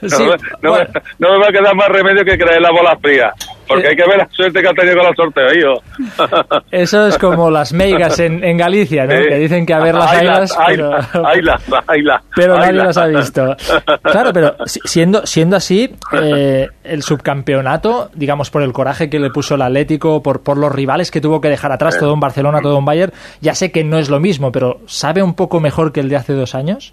no, 0.02 0.08
Sí, 0.08 0.22
me- 0.22 0.36
no, 0.62 0.72
me, 0.76 0.86
no 1.18 1.32
me 1.32 1.38
va 1.38 1.48
a 1.48 1.52
quedar 1.52 1.74
más 1.74 1.88
remedio 1.88 2.24
que 2.24 2.38
creer 2.38 2.58
en 2.58 2.62
la 2.62 2.70
bola 2.70 2.96
fría, 3.02 3.32
porque 3.70 3.88
hay 3.88 3.96
que 3.96 4.06
ver 4.06 4.18
la 4.18 4.28
suerte 4.30 4.60
que 4.60 4.68
ha 4.68 4.72
tenido 4.72 4.96
con 4.96 5.06
los 5.06 5.16
sorteos, 5.16 5.56
hijo. 5.56 6.62
Eso 6.70 7.06
es 7.06 7.18
como 7.18 7.50
las 7.50 7.72
meigas 7.72 8.18
en, 8.18 8.42
en 8.44 8.56
Galicia, 8.56 9.06
¿no? 9.06 9.16
Sí. 9.16 9.28
Que 9.28 9.38
dicen 9.38 9.64
que 9.66 9.74
a 9.74 9.78
ver 9.80 9.94
las 9.94 10.10
Ailas, 10.12 10.56
pero, 10.66 10.96
ailas, 11.26 12.22
pero 12.34 12.58
nadie 12.58 12.72
las 12.72 12.96
ha 12.96 13.06
visto. 13.06 13.56
Claro, 14.02 14.32
pero 14.32 14.56
si- 14.66 14.80
siendo, 14.84 15.26
siendo 15.26 15.56
así, 15.56 15.94
eh, 16.12 16.68
el 16.84 17.02
subcampeonato, 17.02 18.10
digamos, 18.14 18.50
por 18.50 18.62
el 18.62 18.72
coraje 18.72 19.08
que 19.08 19.18
le 19.18 19.30
puso 19.30 19.54
el 19.54 19.62
Atlético, 19.62 20.22
por, 20.22 20.42
por 20.42 20.56
los 20.58 20.72
rivales 20.72 21.10
que 21.10 21.20
tuvo 21.20 21.40
que 21.40 21.48
dejar 21.48 21.72
atrás, 21.72 21.98
todo 21.98 22.12
un 22.14 22.20
Barcelona, 22.20 22.60
todo 22.62 22.76
un 22.78 22.84
Bayern, 22.84 23.12
ya 23.40 23.54
sé 23.54 23.70
que 23.72 23.84
no 23.84 23.98
es 23.98 24.10
lo 24.10 24.20
mismo, 24.20 24.52
pero 24.52 24.80
¿sabe 24.86 25.22
un 25.22 25.34
poco 25.34 25.60
mejor 25.60 25.92
que 25.92 26.00
el 26.00 26.08
de 26.08 26.16
hace 26.16 26.32
dos 26.32 26.54
años? 26.54 26.92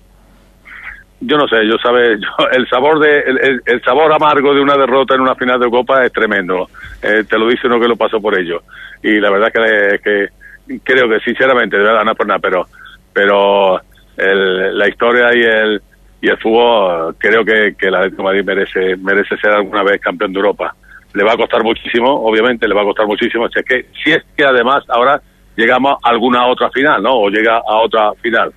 Yo 1.19 1.35
no 1.37 1.47
sé, 1.47 1.65
yo 1.67 1.77
sabe, 1.81 2.17
yo- 2.19 2.47
el 2.51 2.67
sabor 2.69 2.99
de 2.99 3.19
el, 3.19 3.61
el- 3.65 3.81
sabor 3.83 4.11
amargo 4.13 4.53
de 4.53 4.61
una 4.61 4.77
derrota 4.77 5.15
en 5.15 5.21
una 5.21 5.35
final 5.35 5.59
de 5.59 5.69
Copa 5.69 6.05
es 6.05 6.11
tremendo. 6.11 6.69
Eh, 7.01 7.23
te 7.27 7.37
lo 7.39 7.47
dice 7.47 7.67
uno 7.67 7.79
que 7.79 7.87
lo 7.87 7.95
pasó 7.95 8.21
por 8.21 8.37
ello. 8.39 8.61
Y 9.01 9.19
la 9.19 9.29
verdad 9.31 9.51
que, 9.51 9.59
le- 9.59 9.99
que 9.99 10.79
creo 10.83 11.09
que 11.09 11.19
sinceramente, 11.21 11.77
de 11.77 11.83
verdad, 11.83 12.03
no 12.03 12.15
por 12.15 12.27
nada, 12.27 12.39
pero 12.39 12.67
pero 13.13 13.81
el- 14.15 14.77
la 14.77 14.87
historia 14.87 15.33
y 15.35 15.41
el 15.41 15.81
y 16.21 16.29
el 16.29 16.37
fútbol 16.37 17.15
creo 17.19 17.45
que, 17.45 17.75
que 17.77 17.87
el 17.87 17.95
Atlético 17.95 18.21
de 18.23 18.27
Madrid 18.27 18.43
merece 18.43 18.95
merece 18.97 19.37
ser 19.37 19.51
alguna 19.51 19.83
vez 19.83 19.99
campeón 20.01 20.33
de 20.33 20.39
Europa. 20.39 20.75
Le 21.13 21.23
va 21.23 21.33
a 21.33 21.37
costar 21.37 21.63
muchísimo, 21.63 22.11
obviamente 22.11 22.67
le 22.67 22.75
va 22.75 22.81
a 22.81 22.85
costar 22.85 23.07
muchísimo, 23.07 23.47
si 23.49 23.59
es 23.59 23.65
que 23.65 23.85
si 24.03 24.11
es 24.11 24.23
que 24.35 24.43
además 24.45 24.83
ahora 24.89 25.19
llegamos 25.55 25.97
a 26.03 26.09
alguna 26.09 26.45
otra 26.47 26.69
final, 26.69 27.01
¿no? 27.01 27.13
O 27.21 27.29
llega 27.29 27.57
a 27.57 27.75
otra 27.77 28.11
final 28.21 28.51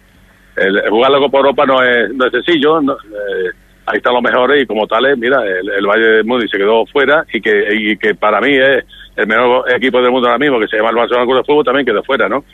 el, 0.57 0.89
jugar 0.89 1.11
la 1.11 1.19
Copa 1.19 1.39
Europa 1.39 1.67
no 1.67 1.83
es, 1.83 2.13
no 2.15 2.27
es 2.27 2.33
sencillo, 2.33 2.81
eh, 2.81 3.51
ahí 3.87 3.97
están 3.97 4.15
los 4.15 4.23
mejores 4.23 4.63
y 4.63 4.67
como 4.67 4.87
tales, 4.87 5.17
mira, 5.19 5.43
el, 5.45 5.87
Valle 5.87 6.07
de 6.07 6.23
Múnich 6.23 6.51
se 6.51 6.59
quedó 6.59 6.87
fuera 6.87 7.25
y 7.33 7.41
que, 7.41 7.75
y 7.75 7.97
que 7.97 8.15
para 8.15 8.41
mí 8.41 8.55
es 8.55 8.85
el 9.17 9.27
mejor 9.27 9.73
equipo 9.73 10.01
del 10.01 10.11
mundo 10.11 10.29
ahora 10.29 10.39
mismo, 10.39 10.61
que 10.61 10.69
se 10.69 10.77
llama 10.77 10.91
el 10.91 10.97
Barcelona 10.97 11.27
Club 11.27 11.39
de 11.39 11.45
Fútbol, 11.45 11.65
también 11.65 11.87
quedó 11.87 12.03
fuera, 12.03 12.29
¿no? 12.29 12.45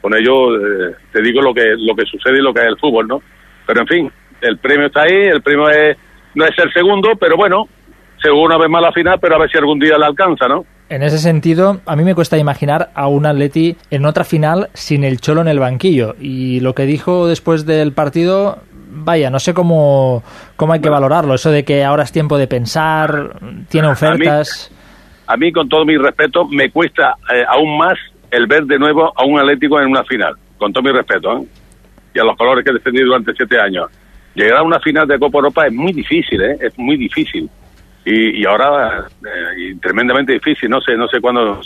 Con 0.00 0.14
ello 0.14 0.56
eh, 0.56 0.94
te 1.12 1.22
digo 1.22 1.42
lo 1.42 1.52
que 1.52 1.74
lo 1.76 1.94
que 1.96 2.04
sucede 2.04 2.38
y 2.38 2.42
lo 2.42 2.54
que 2.54 2.60
es 2.60 2.68
el 2.68 2.78
fútbol, 2.78 3.08
¿no? 3.08 3.22
Pero 3.66 3.80
en 3.80 3.86
fin, 3.88 4.12
el 4.40 4.58
premio 4.58 4.86
está 4.86 5.02
ahí, 5.02 5.26
el 5.26 5.42
premio 5.42 5.68
es 5.68 5.96
no 6.34 6.44
es 6.44 6.56
el 6.58 6.72
segundo, 6.72 7.12
pero 7.18 7.36
bueno, 7.36 7.68
se 8.22 8.30
jugó 8.30 8.44
una 8.44 8.58
vez 8.58 8.68
más 8.68 8.82
la 8.82 8.92
final, 8.92 9.18
pero 9.20 9.34
a 9.34 9.38
ver 9.38 9.50
si 9.50 9.58
algún 9.58 9.78
día 9.78 9.98
le 9.98 10.04
alcanza, 10.04 10.46
¿no? 10.46 10.64
En 10.88 11.02
ese 11.02 11.18
sentido, 11.18 11.80
a 11.84 11.96
mí 11.96 12.04
me 12.04 12.14
cuesta 12.14 12.38
imaginar 12.38 12.90
a 12.94 13.08
un 13.08 13.26
Atleti 13.26 13.76
en 13.90 14.06
otra 14.06 14.22
final 14.22 14.68
sin 14.72 15.02
el 15.02 15.20
Cholo 15.20 15.40
en 15.40 15.48
el 15.48 15.58
banquillo. 15.58 16.14
Y 16.20 16.60
lo 16.60 16.74
que 16.74 16.84
dijo 16.84 17.26
después 17.26 17.66
del 17.66 17.92
partido, 17.92 18.58
vaya, 18.90 19.28
no 19.28 19.40
sé 19.40 19.52
cómo, 19.52 20.22
cómo 20.54 20.74
hay 20.74 20.80
que 20.80 20.88
valorarlo. 20.88 21.34
Eso 21.34 21.50
de 21.50 21.64
que 21.64 21.82
ahora 21.82 22.04
es 22.04 22.12
tiempo 22.12 22.38
de 22.38 22.46
pensar, 22.46 23.36
tiene 23.68 23.88
ofertas. 23.88 24.70
a 25.26 25.36
mí, 25.36 25.50
con 25.50 25.68
todo 25.68 25.84
mi 25.84 25.96
respeto, 25.96 26.46
me 26.46 26.70
cuesta 26.70 27.16
eh, 27.34 27.42
aún 27.48 27.78
más 27.78 27.98
el 28.30 28.46
ver 28.46 28.64
de 28.64 28.78
nuevo 28.78 29.12
a 29.16 29.24
un 29.24 29.40
Atlético 29.40 29.80
en 29.80 29.88
una 29.88 30.04
final. 30.04 30.34
Con 30.56 30.72
todo 30.72 30.84
mi 30.84 30.92
respeto, 30.92 31.38
¿eh? 31.38 31.46
Y 32.14 32.18
a 32.20 32.24
los 32.24 32.36
colores 32.36 32.64
que 32.64 32.70
he 32.70 32.74
defendido 32.74 33.06
durante 33.06 33.34
siete 33.34 33.58
años. 33.60 33.90
Llegar 34.34 34.58
a 34.58 34.62
una 34.62 34.78
final 34.78 35.08
de 35.08 35.18
Copa 35.18 35.38
Europa 35.38 35.66
es 35.66 35.72
muy 35.72 35.92
difícil, 35.92 36.40
¿eh? 36.42 36.56
Es 36.60 36.78
muy 36.78 36.96
difícil. 36.96 37.50
Y, 38.08 38.40
y 38.40 38.46
ahora, 38.46 39.04
eh, 39.20 39.74
tremendamente 39.82 40.32
difícil. 40.32 40.70
No 40.70 40.80
sé, 40.80 40.96
no 40.96 41.08
sé 41.08 41.20
cuándo 41.20 41.60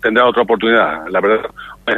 tendrá 0.00 0.26
otra 0.26 0.42
oportunidad. 0.42 1.08
La 1.08 1.20
verdad, 1.20 1.50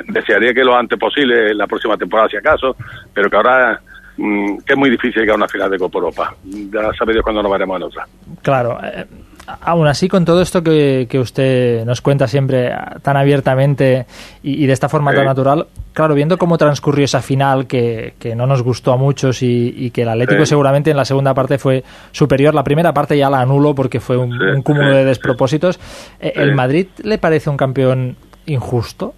desearía 0.08 0.54
que 0.54 0.64
lo 0.64 0.74
antes 0.74 0.98
posible, 0.98 1.54
la 1.54 1.66
próxima 1.66 1.94
temporada, 1.98 2.30
si 2.30 2.38
acaso, 2.38 2.74
pero 3.12 3.28
que 3.28 3.36
ahora, 3.36 3.78
mm, 4.16 4.56
que 4.66 4.72
es 4.72 4.78
muy 4.78 4.88
difícil 4.88 5.20
llegar 5.20 5.34
a 5.34 5.36
una 5.36 5.48
final 5.48 5.70
de 5.70 5.78
Copa 5.78 5.98
Europa. 5.98 6.34
Ya 6.44 6.94
sabe 6.98 7.12
Dios 7.12 7.22
cuándo 7.22 7.42
nos 7.42 7.52
veremos 7.52 7.76
en 7.76 7.82
otra. 7.82 8.06
Claro, 8.40 8.80
eh, 8.82 9.04
aún 9.46 9.86
así, 9.86 10.08
con 10.08 10.24
todo 10.24 10.40
esto 10.42 10.62
que, 10.62 11.06
que 11.08 11.18
usted 11.18 11.84
nos 11.84 12.00
cuenta 12.00 12.26
siempre 12.26 12.70
tan 13.02 13.16
abiertamente 13.16 14.06
y, 14.42 14.62
y 14.62 14.66
de 14.66 14.72
esta 14.72 14.88
forma 14.88 15.10
Sí. 15.10 15.16
tan 15.18 15.26
natural, 15.26 15.66
claro, 15.92 16.14
viendo 16.14 16.38
cómo 16.38 16.56
transcurrió 16.58 17.04
esa 17.04 17.20
final 17.20 17.66
que, 17.66 18.14
que 18.18 18.34
no 18.34 18.46
nos 18.46 18.62
gustó 18.62 18.92
a 18.92 18.96
muchos 18.96 19.42
y, 19.42 19.74
y 19.76 19.90
que 19.90 20.02
el 20.02 20.08
Atlético 20.08 20.40
Sí. 20.44 20.50
seguramente 20.50 20.90
en 20.90 20.96
la 20.96 21.04
segunda 21.04 21.34
parte 21.34 21.58
fue 21.58 21.84
superior, 22.12 22.54
la 22.54 22.64
primera 22.64 22.92
parte 22.92 23.16
ya 23.18 23.28
la 23.30 23.40
anulo 23.40 23.74
porque 23.74 24.00
fue 24.00 24.16
un, 24.16 24.30
Sí, 24.32 24.44
un 24.56 24.62
cúmulo 24.62 24.90
de 24.94 25.04
despropósitos. 25.04 25.78
Eh. 26.20 26.32
¿El 26.36 26.54
Madrid 26.54 26.86
le 27.02 27.18
parece 27.18 27.50
un 27.50 27.56
campeón 27.56 28.16
injusto? 28.46 29.14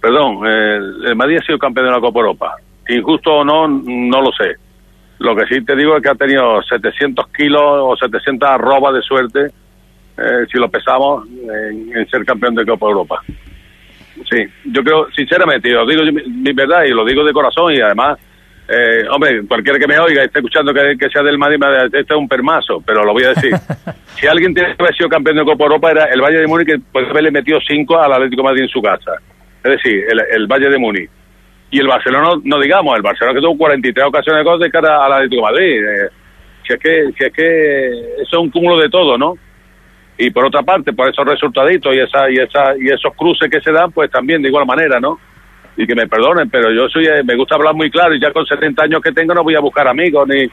Perdón, 0.00 0.46
el, 0.46 1.06
el 1.06 1.16
Madrid 1.16 1.38
ha 1.40 1.42
sido 1.44 1.58
campeón 1.58 1.86
de 1.86 1.92
la 1.92 2.00
Copa 2.00 2.20
Europa. 2.20 2.54
Injusto 2.88 3.30
o 3.32 3.44
no, 3.44 3.66
no 3.68 4.20
lo 4.22 4.30
sé. 4.32 4.56
Lo 5.18 5.34
que 5.34 5.46
sí 5.46 5.64
te 5.64 5.74
digo 5.74 5.96
es 5.96 6.02
que 6.02 6.10
ha 6.10 6.14
tenido 6.14 6.62
700 6.62 7.28
kilos 7.28 7.62
o 7.62 7.96
700 7.96 8.48
arrobas 8.48 8.94
de 8.94 9.02
suerte, 9.02 9.46
eh, 10.16 10.46
si 10.50 10.58
lo 10.58 10.68
pesamos, 10.68 11.26
en, 11.28 11.96
en 11.96 12.08
ser 12.08 12.24
campeón 12.24 12.54
de 12.54 12.64
Copa 12.64 12.86
Europa. 12.86 13.22
Sí, 14.28 14.44
yo 14.64 14.82
creo, 14.82 15.08
sinceramente, 15.12 15.70
yo 15.70 15.86
digo 15.86 16.02
mi, 16.04 16.22
mi 16.22 16.52
verdad 16.52 16.84
y 16.84 16.90
lo 16.90 17.04
digo 17.04 17.24
de 17.24 17.32
corazón 17.32 17.72
y 17.72 17.80
además, 17.80 18.18
eh, 18.68 19.06
hombre, 19.10 19.42
cualquiera 19.46 19.78
que 19.78 19.86
me 19.86 19.98
oiga 19.98 20.22
y 20.22 20.26
esté 20.26 20.40
escuchando 20.40 20.74
que, 20.74 20.96
que 20.98 21.08
sea 21.08 21.22
del 21.22 21.38
Madrid, 21.38 21.58
este 21.84 22.00
es 22.00 22.18
un 22.18 22.28
permazo, 22.28 22.82
pero 22.84 23.04
lo 23.04 23.12
voy 23.12 23.24
a 23.24 23.30
decir. 23.30 23.52
si 24.16 24.26
alguien 24.26 24.54
tiene 24.54 24.74
que 24.76 24.82
haber 24.82 24.94
sido 24.94 25.08
campeón 25.08 25.36
de 25.36 25.44
Copa 25.44 25.64
Europa 25.64 25.90
era 25.90 26.04
el 26.06 26.20
Valle 26.20 26.40
de 26.40 26.46
Múnich 26.46 26.66
que 26.66 26.78
puede 26.78 27.08
haberle 27.08 27.30
metido 27.30 27.58
5 27.66 27.98
al 27.98 28.12
Atlético 28.12 28.42
de 28.42 28.48
Madrid 28.48 28.62
en 28.62 28.68
su 28.68 28.82
casa. 28.82 29.12
Es 29.64 29.70
decir, 29.72 30.04
el, 30.10 30.20
el 30.30 30.46
Valle 30.46 30.68
de 30.68 30.78
Múnich. 30.78 31.10
Y 31.70 31.80
el 31.80 31.86
Barcelona, 31.86 32.30
no, 32.44 32.60
digamos, 32.60 32.96
el 32.96 33.02
Barcelona 33.02 33.34
que 33.34 33.44
tuvo 33.44 33.58
43 33.58 34.06
ocasiones 34.06 34.44
de 34.44 34.50
gol 34.50 34.58
de 34.58 34.70
cara 34.70 35.04
al 35.04 35.12
Atlético 35.12 35.46
de 35.46 35.52
Madrid. 35.52 35.84
Eh, 35.84 36.08
si 36.66 36.72
es 36.72 36.80
que, 36.80 37.12
si 37.16 37.24
es 37.24 37.32
que 37.32 37.88
eso 38.22 38.36
es 38.36 38.38
un 38.38 38.50
cúmulo 38.50 38.78
de 38.78 38.88
todo, 38.88 39.18
¿no? 39.18 39.36
Y 40.16 40.30
por 40.30 40.46
otra 40.46 40.62
parte, 40.62 40.92
por 40.92 41.08
esos 41.08 41.26
resultaditos 41.26 41.94
y 41.94 41.98
esa, 42.00 42.30
y 42.30 42.36
esa, 42.36 42.76
y 42.78 42.88
esos 42.88 43.14
cruces 43.14 43.50
que 43.50 43.60
se 43.60 43.70
dan, 43.70 43.92
pues 43.92 44.10
también 44.10 44.42
de 44.42 44.48
igual 44.48 44.66
manera, 44.66 44.98
¿no? 44.98 45.18
Y 45.76 45.86
que 45.86 45.94
me 45.94 46.08
perdonen, 46.08 46.50
pero 46.50 46.72
yo 46.72 46.88
soy, 46.88 47.06
eh, 47.06 47.22
me 47.22 47.36
gusta 47.36 47.54
hablar 47.54 47.74
muy 47.74 47.90
claro 47.90 48.14
y 48.14 48.20
ya 48.20 48.32
con 48.32 48.44
70 48.44 48.84
años 48.84 49.00
que 49.00 49.12
tengo 49.12 49.32
no 49.34 49.44
voy 49.44 49.54
a 49.54 49.60
buscar 49.60 49.86
amigos 49.86 50.26
ni, 50.26 50.44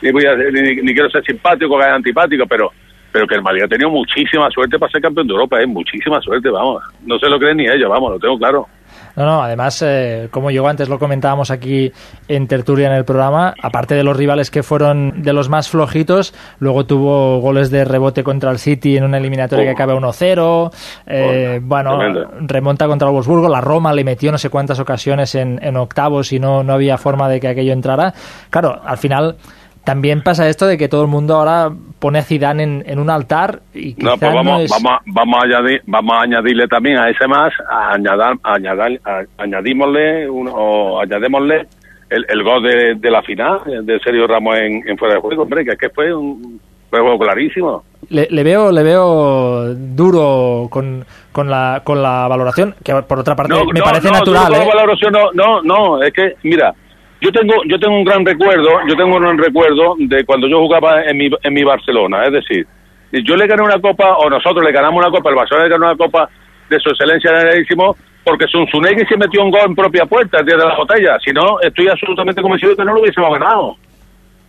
ni 0.00 0.10
voy 0.10 0.24
a, 0.24 0.34
ni, 0.34 0.76
ni 0.76 0.94
quiero 0.94 1.10
ser 1.10 1.22
simpático 1.24 1.78
ni 1.78 1.84
antipático, 1.84 2.46
pero 2.46 2.72
pero 3.12 3.26
que 3.26 3.34
el 3.34 3.42
Madrid 3.42 3.64
ha 3.64 3.68
tenido 3.68 3.90
muchísima 3.90 4.48
suerte 4.50 4.78
para 4.78 4.90
ser 4.92 5.02
campeón 5.02 5.26
de 5.26 5.32
Europa, 5.32 5.60
es 5.60 5.68
muchísima 5.68 6.20
suerte, 6.20 6.48
vamos. 6.48 6.82
No 7.04 7.18
se 7.18 7.28
lo 7.28 7.38
creen 7.38 7.56
ni 7.56 7.66
ellos, 7.66 7.90
vamos, 7.90 8.12
lo 8.12 8.18
tengo 8.18 8.38
claro. 8.38 8.68
No, 9.16 9.24
no, 9.24 9.42
además, 9.42 9.82
eh, 9.86 10.28
como 10.30 10.50
yo 10.50 10.66
antes 10.66 10.88
lo 10.88 10.98
comentábamos 10.98 11.50
aquí 11.50 11.92
en 12.28 12.46
Tertulia 12.46 12.86
en 12.86 12.94
el 12.94 13.04
programa, 13.04 13.54
aparte 13.62 13.94
de 13.94 14.04
los 14.04 14.16
rivales 14.16 14.50
que 14.50 14.62
fueron 14.62 15.22
de 15.22 15.32
los 15.32 15.48
más 15.48 15.68
flojitos, 15.68 16.34
luego 16.58 16.86
tuvo 16.86 17.40
goles 17.40 17.70
de 17.70 17.84
rebote 17.84 18.22
contra 18.22 18.50
el 18.50 18.58
City 18.58 18.96
en 18.96 19.04
una 19.04 19.18
eliminatoria 19.18 19.64
que 19.64 19.70
acaba 19.70 19.94
1-0, 19.94 20.70
eh, 21.06 21.60
bueno, 21.62 21.98
tremendo. 21.98 22.30
remonta 22.40 22.86
contra 22.86 23.08
el 23.08 23.14
Wolfsburgo, 23.14 23.48
la 23.48 23.60
Roma 23.60 23.92
le 23.92 24.04
metió 24.04 24.30
no 24.30 24.38
sé 24.38 24.50
cuántas 24.50 24.78
ocasiones 24.78 25.34
en, 25.34 25.58
en 25.62 25.76
octavos 25.76 26.32
y 26.32 26.38
no, 26.38 26.62
no 26.62 26.72
había 26.72 26.98
forma 26.98 27.28
de 27.28 27.40
que 27.40 27.48
aquello 27.48 27.72
entrara. 27.72 28.14
Claro, 28.50 28.80
al 28.84 28.98
final 28.98 29.36
también 29.84 30.22
pasa 30.22 30.48
esto 30.48 30.66
de 30.66 30.76
que 30.78 30.88
todo 30.88 31.02
el 31.02 31.08
mundo 31.08 31.36
ahora 31.36 31.70
pone 31.98 32.18
a 32.18 32.22
Zidane 32.22 32.62
en, 32.62 32.84
en 32.86 32.98
un 32.98 33.10
altar 33.10 33.60
y 33.74 33.94
No, 33.98 34.16
pues 34.16 34.32
vamos, 34.32 34.44
no 34.44 34.60
es- 34.60 34.70
vamos, 34.70 34.92
a- 34.92 35.02
vamos, 35.06 35.40
a 35.42 35.46
añadir, 35.46 35.82
vamos 35.86 36.16
a 36.16 36.22
añadirle 36.22 36.66
también 36.68 36.98
a 36.98 37.08
ese 37.10 37.26
más, 37.26 37.52
a 37.70 37.92
añadar, 37.94 38.34
a 38.42 38.54
añadar- 38.54 39.00
a- 39.04 39.42
añadímosle, 39.42 40.28
uno, 40.28 40.52
o 40.54 41.00
añadémosle 41.00 41.66
el, 42.10 42.26
el 42.28 42.42
gol 42.42 42.62
de, 42.62 42.94
de 42.96 43.10
la 43.10 43.22
final 43.22 43.60
de 43.84 43.98
Sergio 44.00 44.26
Ramos 44.26 44.56
en, 44.58 44.82
en 44.88 44.96
fuera 44.98 45.14
de 45.14 45.20
juego, 45.20 45.42
hombre, 45.42 45.64
que 45.64 45.72
es 45.72 45.78
que 45.78 45.90
fue 45.90 46.12
un 46.14 46.60
juego 46.90 47.18
clarísimo. 47.18 47.84
Le, 48.08 48.26
le 48.30 48.42
veo 48.42 48.72
le 48.72 48.82
veo 48.82 49.74
duro 49.74 50.66
con, 50.70 51.04
con 51.30 51.48
la 51.48 51.82
con 51.84 52.02
la 52.02 52.26
valoración 52.26 52.74
que 52.82 52.92
por 53.02 53.20
otra 53.20 53.36
parte 53.36 53.52
No, 53.52 53.64
me 53.64 53.78
no, 53.78 53.84
parece 53.84 54.10
natural 54.10 54.52
¿eh? 54.54 54.64
valoración, 54.66 55.12
no, 55.12 55.30
no, 55.32 55.62
no, 55.62 56.02
es 56.02 56.12
que, 56.12 56.34
mira, 56.42 56.74
yo 57.20 57.30
tengo, 57.30 57.54
yo 57.66 57.78
tengo 57.78 57.96
un 57.96 58.04
gran 58.04 58.24
recuerdo, 58.24 58.68
yo 58.88 58.96
tengo 58.96 59.16
un 59.16 59.22
gran 59.22 59.38
recuerdo 59.38 59.94
de 59.98 60.24
cuando 60.24 60.48
yo 60.48 60.58
jugaba 60.58 61.02
en 61.02 61.16
mi, 61.16 61.28
en 61.42 61.54
mi 61.54 61.62
Barcelona, 61.62 62.24
es 62.24 62.32
decir, 62.32 62.66
yo 63.12 63.36
le 63.36 63.46
gané 63.46 63.62
una 63.62 63.80
copa, 63.80 64.16
o 64.16 64.30
nosotros 64.30 64.64
le 64.64 64.72
ganamos 64.72 65.04
una 65.04 65.10
copa, 65.10 65.30
el 65.30 65.36
Barcelona 65.36 65.64
le 65.64 65.70
ganó 65.70 65.86
una 65.86 65.96
copa 65.96 66.28
de 66.68 66.78
su 66.78 66.90
excelencia 66.90 67.30
generalísimo, 67.30 67.96
porque 68.24 68.46
Sunsunegui 68.46 69.04
se 69.06 69.16
metió 69.16 69.42
un 69.42 69.50
gol 69.50 69.62
en 69.66 69.74
propia 69.74 70.06
puerta 70.06 70.40
el 70.40 70.46
día 70.46 70.56
de 70.56 70.64
la 70.64 70.76
botella, 70.76 71.18
si 71.24 71.32
no, 71.32 71.60
estoy 71.60 71.88
absolutamente 71.88 72.42
convencido 72.42 72.70
de 72.70 72.76
que 72.76 72.84
no 72.84 72.94
lo 72.94 73.00
hubiésemos 73.00 73.38
ganado. 73.38 73.76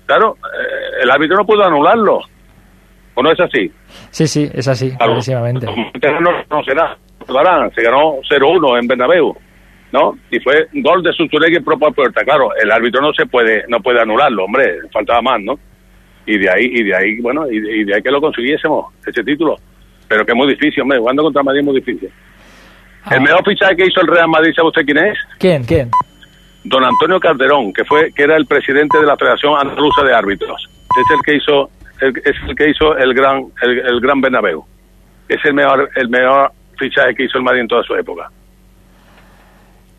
Claro, 0.06 0.38
eh, 0.44 1.04
el 1.04 1.12
árbitro 1.12 1.38
no 1.38 1.46
pudo 1.46 1.64
anularlo, 1.64 2.20
¿o 3.16 3.24
no 3.24 3.32
es 3.32 3.40
así? 3.40 3.72
sí 4.10 4.28
sí 4.28 4.50
es 4.54 4.68
así 4.68 4.96
clarísimamente 4.96 5.66
no, 5.66 6.32
no 6.50 6.64
será. 6.64 6.98
Se 7.76 7.82
ganó 7.84 8.18
0-1 8.30 8.80
en 8.80 8.88
Bernabéu, 8.88 9.36
¿no? 9.92 10.18
Y 10.30 10.40
fue 10.40 10.68
gol 10.74 11.04
de 11.04 11.12
Sunsuregui 11.14 11.58
en 11.58 11.64
propia 11.64 11.90
puerta. 11.92 12.24
Claro, 12.24 12.50
el 12.56 12.72
árbitro 12.72 13.02
no 13.02 13.14
se 13.14 13.26
puede 13.26 13.66
no 13.68 13.80
puede 13.80 14.02
anularlo, 14.02 14.46
hombre, 14.46 14.80
faltaba 14.92 15.22
más, 15.22 15.42
¿no? 15.42 15.60
Y 16.26 16.38
de 16.38 16.50
ahí 16.50 16.66
y 16.66 16.84
de 16.84 16.96
ahí, 16.96 17.20
bueno, 17.20 17.50
y 17.50 17.60
de, 17.60 17.78
y 17.78 17.84
de 17.84 17.96
ahí 17.96 18.02
que 18.02 18.12
lo 18.12 18.22
consiguiésemos 18.22 18.94
ese 19.06 19.24
título. 19.24 19.58
Pero 20.08 20.26
que 20.26 20.32
es 20.32 20.38
muy 20.38 20.48
difícil, 20.48 20.84
hombre, 20.84 21.00
jugando 21.00 21.24
contra 21.24 21.44
Madrid 21.44 21.60
es 21.60 21.66
muy 21.66 21.76
difícil. 21.76 22.10
El 23.10 23.22
mejor 23.22 23.44
fichaje 23.44 23.76
que 23.76 23.88
hizo 23.88 24.02
el 24.02 24.08
Real 24.08 24.28
Madrid, 24.28 24.54
¿sabe 24.56 24.68
usted 24.68 24.86
quién 24.86 24.98
es? 25.00 25.18
¿Quién? 25.40 25.64
¿Quién? 25.64 25.90
Don 26.64 26.84
Antonio 26.84 27.20
Calderón, 27.20 27.74
que 27.74 27.84
fue 27.84 28.12
que 28.14 28.24
era 28.24 28.38
el 28.38 28.46
presidente 28.46 29.00
de 29.00 29.06
la 29.06 29.18
Federación 29.18 29.56
Andaluza 29.60 30.04
de 30.04 30.14
Árbitros. 30.14 30.70
Es 30.96 31.16
el 31.16 31.22
que 31.26 31.36
hizo 31.38 31.70
el, 32.02 32.16
es 32.18 32.36
el 32.48 32.56
que 32.56 32.70
hizo 32.70 32.96
el 32.98 33.14
gran 33.14 33.46
el, 33.64 33.80
el 33.80 34.00
gran 34.00 34.22
Bernabéu. 34.22 34.64
Es 35.28 35.44
el 35.46 35.56
mejor 35.56 35.90
el 35.96 36.10
mejor 36.10 36.52
fichaje 36.78 37.16
que 37.16 37.24
hizo 37.24 37.40
el 37.40 37.44
Madrid 37.44 37.62
en 37.62 37.68
toda 37.68 37.84
su 37.84 37.96
época. 37.96 38.30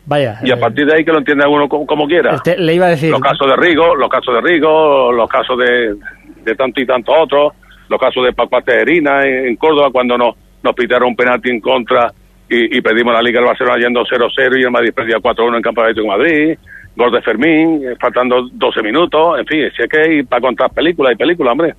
Vaya. 0.05 0.39
Y 0.43 0.51
a 0.51 0.59
partir 0.59 0.85
de 0.85 0.95
ahí 0.95 1.05
que 1.05 1.11
lo 1.11 1.19
entienda 1.19 1.47
uno 1.47 1.69
como, 1.69 1.85
como 1.85 2.07
quiera. 2.07 2.35
Este, 2.35 2.57
le 2.57 2.73
iba 2.73 2.87
a 2.87 2.89
decir. 2.89 3.11
Los 3.11 3.21
casos 3.21 3.47
de 3.47 3.55
Rigo, 3.55 3.95
los 3.95 4.09
casos 4.09 4.33
de 4.35 4.41
Rigo, 4.41 5.11
los 5.11 5.29
casos 5.29 5.57
de, 5.57 5.95
de 6.43 6.55
tanto 6.55 6.81
y 6.81 6.85
tanto 6.85 7.13
otros, 7.13 7.53
los 7.87 7.99
casos 7.99 8.25
de 8.25 8.33
Paco 8.33 8.61
Tejerina 8.61 9.25
en, 9.25 9.47
en 9.47 9.55
Córdoba 9.55 9.89
cuando 9.91 10.17
nos, 10.17 10.35
nos 10.61 10.73
pitaron 10.75 11.09
un 11.09 11.15
penalti 11.15 11.49
en 11.49 11.61
contra 11.61 12.11
y, 12.49 12.77
y 12.77 12.81
pedimos 12.81 13.13
la 13.13 13.21
Liga 13.21 13.39
del 13.39 13.47
Barcelona 13.47 13.77
yendo 13.77 14.03
0-0 14.03 14.59
y 14.59 14.63
el 14.63 14.71
Madrid 14.71 14.93
perdía 14.93 15.17
4-1 15.17 15.55
en 15.55 15.61
Campeonato 15.61 16.01
de 16.01 16.07
Madrid, 16.07 16.57
gol 16.95 17.11
de 17.11 17.21
Fermín, 17.21 17.81
eh, 17.83 17.95
faltando 17.99 18.47
12 18.51 18.81
minutos, 18.81 19.39
en 19.39 19.45
fin, 19.45 19.71
si 19.75 19.83
es 19.83 19.89
que 19.89 19.99
hay 19.99 20.23
para 20.23 20.41
contar 20.41 20.71
películas 20.71 21.13
y 21.13 21.15
películas, 21.15 21.51
hombre. 21.51 21.73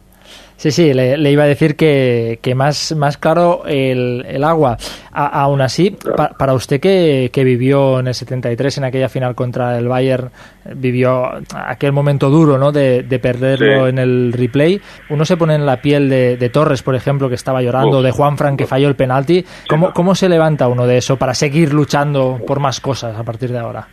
Sí, 0.57 0.71
sí, 0.71 0.95
le, 0.95 1.17
le, 1.19 1.33
iba 1.33 1.43
a 1.43 1.47
decir 1.47 1.75
que, 1.77 2.39
que 2.41 2.55
más, 2.55 2.95
más 2.97 3.19
claro 3.19 3.65
el, 3.67 4.25
el 4.27 4.45
agua. 4.45 4.77
A, 5.13 5.43
aún 5.43 5.61
así, 5.61 5.91
pa, 6.17 6.31
para 6.39 6.55
usted 6.55 6.81
que, 6.81 7.31
que, 7.33 7.45
vivió 7.45 7.99
en 8.01 8.07
el 8.07 8.15
73, 8.15 8.79
en 8.79 8.85
aquella 8.85 9.09
final 9.09 9.35
contra 9.35 9.77
el 9.77 9.89
Bayern, 9.89 10.31
vivió 10.77 11.33
aquel 11.55 11.93
momento 11.93 12.31
duro 12.31 12.57
¿no? 12.57 12.73
de, 12.73 13.03
de 13.03 13.19
perderlo 13.19 13.85
Sí. 13.85 13.91
en 13.91 13.99
el 13.99 14.33
replay, 14.33 14.81
uno 15.11 15.25
se 15.25 15.37
pone 15.37 15.55
en 15.55 15.67
la 15.67 15.81
piel 15.83 16.09
de, 16.09 16.37
de 16.37 16.49
Torres, 16.49 16.83
por 16.83 16.95
ejemplo, 16.95 17.29
que 17.29 17.35
estaba 17.35 17.61
llorando, 17.61 17.99
Uf. 17.99 18.05
de 18.05 18.11
Juan 18.13 18.37
Fran 18.39 18.57
que 18.57 18.67
falló 18.67 18.89
el 18.89 18.95
penalti. 18.97 19.45
¿Cómo, 19.69 19.93
¿Cómo 19.93 20.15
se 20.15 20.29
levanta 20.29 20.69
uno 20.69 20.87
de 20.87 20.99
eso 20.99 21.17
para 21.17 21.35
seguir 21.35 21.75
luchando 21.75 22.39
por 22.47 22.61
más 22.61 22.81
cosas 22.81 23.19
a 23.19 23.23
partir 23.25 23.51
de 23.51 23.59
ahora? 23.59 23.87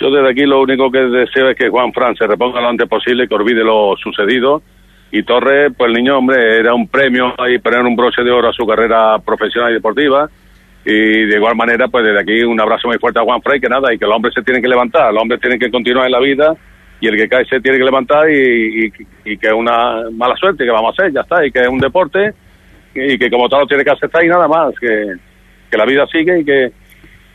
Yo 0.00 0.10
desde 0.10 0.30
aquí 0.30 0.42
lo 0.46 0.60
único 0.62 0.90
que 0.90 0.98
deseo 1.00 1.50
es 1.50 1.56
que 1.56 1.68
Juan 1.68 1.92
Fran 1.92 2.16
se 2.16 2.26
reponga 2.26 2.60
lo 2.60 2.68
antes 2.68 2.88
posible, 2.88 3.28
que 3.28 3.34
olvide 3.34 3.62
lo 3.62 3.94
sucedido. 4.02 4.62
Y 5.10 5.22
Torres, 5.22 5.72
pues 5.76 5.88
el 5.88 5.94
niño, 5.94 6.18
hombre, 6.18 6.58
era 6.58 6.74
un 6.74 6.86
premio 6.86 7.34
y 7.48 7.58
poner 7.58 7.80
un 7.80 7.96
broche 7.96 8.22
de 8.22 8.30
oro 8.30 8.50
a 8.50 8.52
su 8.52 8.66
carrera 8.66 9.18
profesional 9.18 9.70
y 9.70 9.74
deportiva. 9.74 10.28
Y 10.84 11.26
de 11.26 11.36
igual 11.36 11.56
manera, 11.56 11.88
pues 11.88 12.04
desde 12.04 12.20
aquí 12.20 12.42
un 12.42 12.60
abrazo 12.60 12.88
muy 12.88 12.98
fuerte 12.98 13.18
a 13.18 13.24
Juan 13.24 13.42
Frey, 13.42 13.60
que 13.60 13.68
nada, 13.68 13.92
y 13.92 13.98
que 13.98 14.04
el 14.04 14.12
hombre 14.12 14.30
se 14.32 14.42
tiene 14.42 14.60
que 14.60 14.68
levantar, 14.68 15.10
el 15.10 15.18
hombre 15.18 15.38
tiene 15.38 15.58
que 15.58 15.70
continuar 15.70 16.06
en 16.06 16.12
la 16.12 16.20
vida 16.20 16.54
y 17.00 17.08
el 17.08 17.16
que 17.16 17.28
cae 17.28 17.44
se 17.44 17.60
tiene 17.60 17.78
que 17.78 17.84
levantar 17.84 18.28
y, 18.30 18.86
y, 18.86 18.92
y 19.24 19.36
que 19.36 19.46
es 19.46 19.52
una 19.52 20.10
mala 20.12 20.34
suerte 20.36 20.64
que 20.64 20.70
vamos 20.70 20.90
a 20.90 21.02
hacer, 21.02 21.12
ya 21.12 21.20
está, 21.20 21.44
y 21.44 21.50
que 21.50 21.60
es 21.60 21.68
un 21.68 21.78
deporte 21.78 22.32
y 22.94 23.18
que 23.18 23.30
como 23.30 23.48
tal 23.48 23.60
lo 23.60 23.66
tiene 23.66 23.84
que 23.84 23.90
aceptar 23.90 24.24
y 24.24 24.28
nada 24.28 24.48
más, 24.48 24.74
que, 24.80 25.14
que 25.70 25.76
la 25.76 25.84
vida 25.84 26.06
sigue 26.06 26.40
y 26.40 26.44
que, 26.44 26.72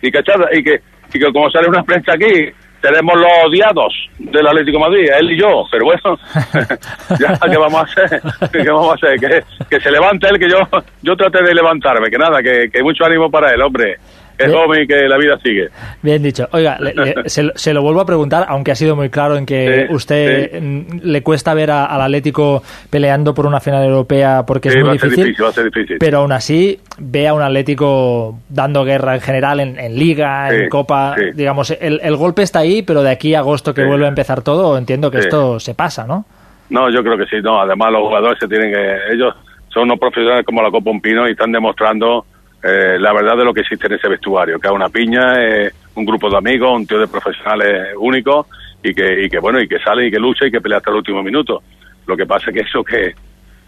y 0.01 0.11
que, 0.11 0.19
y 0.51 0.63
que, 0.63 0.81
y 1.13 1.19
que 1.19 1.31
como 1.31 1.49
sale 1.49 1.67
una 1.69 1.83
prensa 1.83 2.13
aquí, 2.13 2.51
tenemos 2.83 3.15
los 3.15 3.31
odiados 3.45 3.93
del 4.19 4.45
Atlético 4.45 4.77
de 4.77 4.83
Madrid, 4.83 5.09
él 5.17 5.31
y 5.31 5.39
yo, 5.39 5.63
pero 5.71 5.85
bueno, 5.85 6.19
ya, 7.17 7.39
¿qué 7.49 7.57
vamos 7.57 7.79
a 7.79 7.83
hacer? 7.83 8.21
¿Qué 8.51 8.69
vamos 8.69 8.91
a 8.91 8.95
hacer? 8.95 9.19
Que, 9.21 9.43
que 9.69 9.79
se 9.79 9.89
levante 9.89 10.27
él, 10.27 10.37
que 10.37 10.49
yo, 10.49 10.59
yo 11.01 11.15
trate 11.15 11.43
de 11.43 11.55
levantarme, 11.55 12.09
que 12.09 12.17
nada, 12.17 12.43
que, 12.43 12.69
que 12.69 12.83
mucho 12.83 13.05
ánimo 13.05 13.31
para 13.31 13.53
él, 13.53 13.61
hombre, 13.61 13.95
es 14.43 14.51
Bien. 14.51 14.59
joven 14.65 14.83
y 14.83 14.87
que 14.87 14.95
la 15.07 15.17
vida 15.17 15.37
sigue. 15.43 15.69
Bien 16.01 16.21
dicho. 16.23 16.47
Oiga, 16.51 16.77
le- 16.79 16.93
le- 16.93 17.15
se, 17.29 17.43
lo- 17.43 17.53
se 17.55 17.73
lo 17.73 17.81
vuelvo 17.81 18.01
a 18.01 18.05
preguntar, 18.05 18.45
aunque 18.49 18.71
ha 18.71 18.75
sido 18.75 18.95
muy 18.95 19.09
claro 19.09 19.35
en 19.37 19.45
que 19.45 19.87
Sí, 19.87 19.93
usted 19.93 20.51
sí. 20.51 20.59
mm, 20.61 20.99
le 21.03 21.21
cuesta 21.23 21.53
ver 21.53 21.71
a- 21.71 21.85
al 21.85 22.01
Atlético 22.01 22.63
peleando 22.89 23.33
por 23.33 23.45
una 23.45 23.59
final 23.59 23.83
europea 23.85 24.43
porque 24.45 24.69
Sí, 24.71 24.77
es 24.77 24.83
va 24.83 24.89
muy 24.89 24.97
a 24.97 24.99
ser 25.01 25.09
difícil. 25.09 25.25
difícil, 25.25 25.45
va 25.45 25.49
a 25.49 25.53
ser 25.53 25.65
difícil. 25.65 25.97
Pero 25.99 26.17
aún 26.19 26.31
así, 26.31 26.79
ve 26.99 27.27
a 27.27 27.33
un 27.33 27.41
Atlético 27.41 28.39
dando 28.49 28.83
guerra 28.85 29.15
en 29.15 29.21
general 29.21 29.59
en, 29.59 29.79
en 29.79 29.95
Liga, 29.95 30.49
en 30.53 30.69
Copa. 30.69 31.15
Digamos, 31.33 31.71
el, 31.71 31.99
el 32.03 32.15
golpe 32.15 32.41
está 32.43 32.59
ahí, 32.59 32.81
pero 32.83 33.03
de 33.03 33.09
aquí 33.11 33.33
a 33.35 33.39
agosto 33.39 33.73
que 33.73 33.83
vuelve 33.83 34.05
a 34.05 34.09
empezar 34.09 34.41
todo, 34.41 34.77
entiendo 34.77 35.09
que 35.11 35.19
esto 35.19 35.59
se 35.59 35.73
pasa, 35.73 36.05
¿no? 36.05 36.25
No, 36.69 36.89
yo 36.89 37.03
creo 37.03 37.17
que 37.17 37.25
sí, 37.25 37.35
no, 37.43 37.59
además 37.61 37.91
los 37.91 38.01
jugadores 38.01 38.39
se 38.39 38.47
tienen 38.47 38.71
que, 38.73 39.13
ellos 39.13 39.35
son 39.71 39.83
unos 39.83 39.99
profesionales 39.99 40.45
como 40.45 40.61
la 40.61 40.71
Copa 40.71 40.89
Un 40.91 41.01
Pino 41.01 41.27
y 41.27 41.31
están 41.31 41.51
demostrando 41.51 42.25
eh, 42.63 42.97
la 42.99 43.13
verdad 43.13 43.37
de 43.37 43.45
lo 43.45 43.53
que 43.53 43.61
existe 43.61 43.87
en 43.87 43.93
ese 43.93 44.07
vestuario, 44.07 44.59
que 44.59 44.67
es 44.67 44.73
una 44.73 44.89
piña, 44.89 45.33
eh, 45.39 45.71
un 45.95 46.05
grupo 46.05 46.29
de 46.29 46.37
amigos, 46.37 46.71
un 46.73 46.87
tío 46.87 46.99
de 46.99 47.07
profesionales 47.07 47.89
únicos 47.97 48.47
y 48.81 48.93
que, 48.93 49.25
y 49.25 49.29
que 49.29 49.39
bueno, 49.39 49.59
y 49.61 49.67
que 49.67 49.79
sale 49.79 50.07
y 50.07 50.11
que 50.11 50.19
lucha 50.19 50.47
y 50.47 50.51
que 50.51 50.61
pelea 50.61 50.77
hasta 50.79 50.89
el 50.91 50.97
último 50.97 51.21
minuto. 51.21 51.61
Lo 52.07 52.15
que 52.17 52.25
pasa 52.25 52.49
es 52.49 52.55
que 52.55 52.61
eso 52.63 52.83
que, 52.83 53.13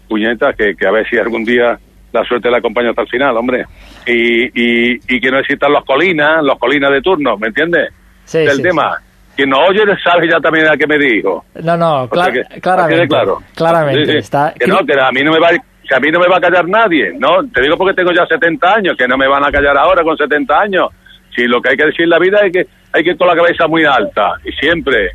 puñetas, 0.08 0.54
que, 0.56 0.74
que 0.74 0.86
a 0.86 0.90
ver 0.90 1.08
si 1.08 1.16
algún 1.18 1.44
día 1.44 1.78
la 2.12 2.24
suerte 2.24 2.50
la 2.50 2.58
acompaña 2.58 2.90
hasta 2.90 3.02
el 3.02 3.08
final, 3.08 3.36
hombre. 3.36 3.64
Y, 4.06 4.44
y, 4.46 4.98
y 5.08 5.20
que 5.20 5.30
no 5.30 5.38
existan 5.38 5.72
los 5.72 5.84
colinas, 5.84 6.42
los 6.42 6.58
colinas 6.58 6.90
de 6.90 7.02
turno, 7.02 7.36
¿me 7.36 7.48
entiendes? 7.48 7.90
Sí, 8.24 8.38
Del 8.38 8.56
sí, 8.56 8.62
tema. 8.62 8.96
Quien 9.34 9.50
nos 9.50 9.68
oye 9.68 9.82
sabe 10.02 10.26
ya 10.30 10.40
también 10.40 10.66
a 10.68 10.76
qué 10.78 10.86
me 10.86 10.96
dijo. 10.98 11.44
No, 11.62 11.76
no, 11.76 12.04
O 12.04 12.08
sea 12.08 12.24
cla- 12.28 12.32
que- 12.32 12.40
así 12.40 12.54
de 12.54 12.60
claramente. 12.60 13.08
claro. 13.08 13.42
Claramente. 13.54 14.04
Sí, 14.06 14.12
sí. 14.12 14.18
Está, 14.18 14.54
Que 14.58 14.66
no, 14.66 14.78
que 14.78 14.94
a 14.98 15.10
mí 15.12 15.22
no 15.22 15.32
me 15.32 15.38
va 15.38 15.50
que 15.88 15.94
a 15.94 16.00
mí 16.00 16.10
no 16.10 16.18
me 16.18 16.28
va 16.28 16.38
a 16.38 16.40
callar 16.40 16.68
nadie, 16.68 17.12
¿no? 17.18 17.48
Te 17.52 17.62
digo 17.62 17.76
porque 17.76 17.94
tengo 17.94 18.12
ya 18.12 18.26
70 18.26 18.74
años, 18.74 18.96
que 18.96 19.06
no 19.06 19.16
me 19.16 19.28
van 19.28 19.44
a 19.44 19.52
callar 19.52 19.76
ahora 19.76 20.02
con 20.02 20.16
70 20.16 20.58
años. 20.58 20.88
Si 21.34 21.46
lo 21.46 21.60
que 21.60 21.70
hay 21.70 21.76
que 21.76 21.86
decir 21.86 22.02
en 22.04 22.10
la 22.10 22.18
vida 22.18 22.40
es 22.44 22.52
que 22.52 22.66
hay 22.92 23.04
que 23.04 23.10
ir 23.10 23.16
con 23.16 23.28
la 23.28 23.36
cabeza 23.36 23.66
muy 23.68 23.84
alta, 23.84 24.34
y 24.44 24.52
siempre, 24.52 25.10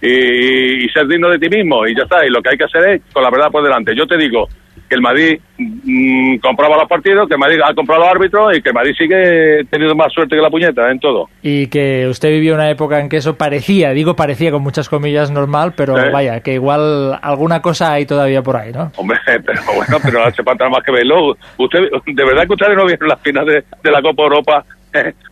y, 0.00 0.84
y 0.84 0.88
ser 0.90 1.06
digno 1.06 1.28
de 1.28 1.38
ti 1.38 1.48
mismo, 1.48 1.86
y 1.86 1.96
ya 1.96 2.04
está. 2.04 2.24
Y 2.24 2.30
lo 2.30 2.40
que 2.42 2.50
hay 2.50 2.58
que 2.58 2.64
hacer 2.64 2.88
es 2.90 3.02
con 3.12 3.22
la 3.22 3.30
verdad 3.30 3.50
por 3.50 3.62
delante. 3.62 3.96
Yo 3.96 4.06
te 4.06 4.16
digo 4.16 4.48
que 4.92 4.96
el 4.96 5.00
Madrid 5.00 5.40
mm, 5.56 6.36
compraba 6.36 6.76
los 6.76 6.86
partidos, 6.86 7.26
que 7.26 7.34
el 7.34 7.40
Madrid 7.40 7.60
ha 7.64 7.72
comprado 7.72 8.04
árbitros 8.04 8.54
y 8.54 8.60
que 8.60 8.68
el 8.68 8.74
Madrid 8.74 8.92
sigue 8.98 9.64
teniendo 9.70 9.94
más 9.94 10.12
suerte 10.12 10.36
que 10.36 10.42
la 10.42 10.50
puñeta 10.50 10.90
en 10.90 11.00
todo. 11.00 11.30
y 11.42 11.68
que 11.68 12.06
usted 12.08 12.28
vivió 12.28 12.54
una 12.54 12.68
época 12.68 13.00
en 13.00 13.08
que 13.08 13.16
eso 13.16 13.38
parecía, 13.38 13.92
digo 13.92 14.14
parecía 14.14 14.50
con 14.50 14.62
muchas 14.62 14.90
comillas 14.90 15.30
normal, 15.30 15.72
pero 15.74 15.94
vaya, 16.12 16.40
que 16.40 16.52
igual 16.52 17.18
alguna 17.22 17.62
cosa 17.62 17.94
hay 17.94 18.04
todavía 18.04 18.42
por 18.42 18.54
ahí, 18.58 18.70
¿no? 18.70 18.92
Hombre, 18.96 19.18
pero 19.24 19.62
bueno, 19.74 19.96
pero 20.02 20.18
no 20.18 20.26
hace 20.26 20.42
falta 20.42 20.68
más 20.68 20.84
que 20.84 20.92
verlo. 20.92 21.38
Usted, 21.56 21.80
¿De 22.06 22.24
verdad 22.24 22.46
que 22.46 22.52
ustedes 22.52 22.76
no 22.76 22.84
vieron 22.84 23.08
las 23.08 23.20
finales 23.22 23.64
de, 23.64 23.64
de 23.82 23.90
la 23.90 24.02
Copa 24.02 24.24
Europa 24.24 24.64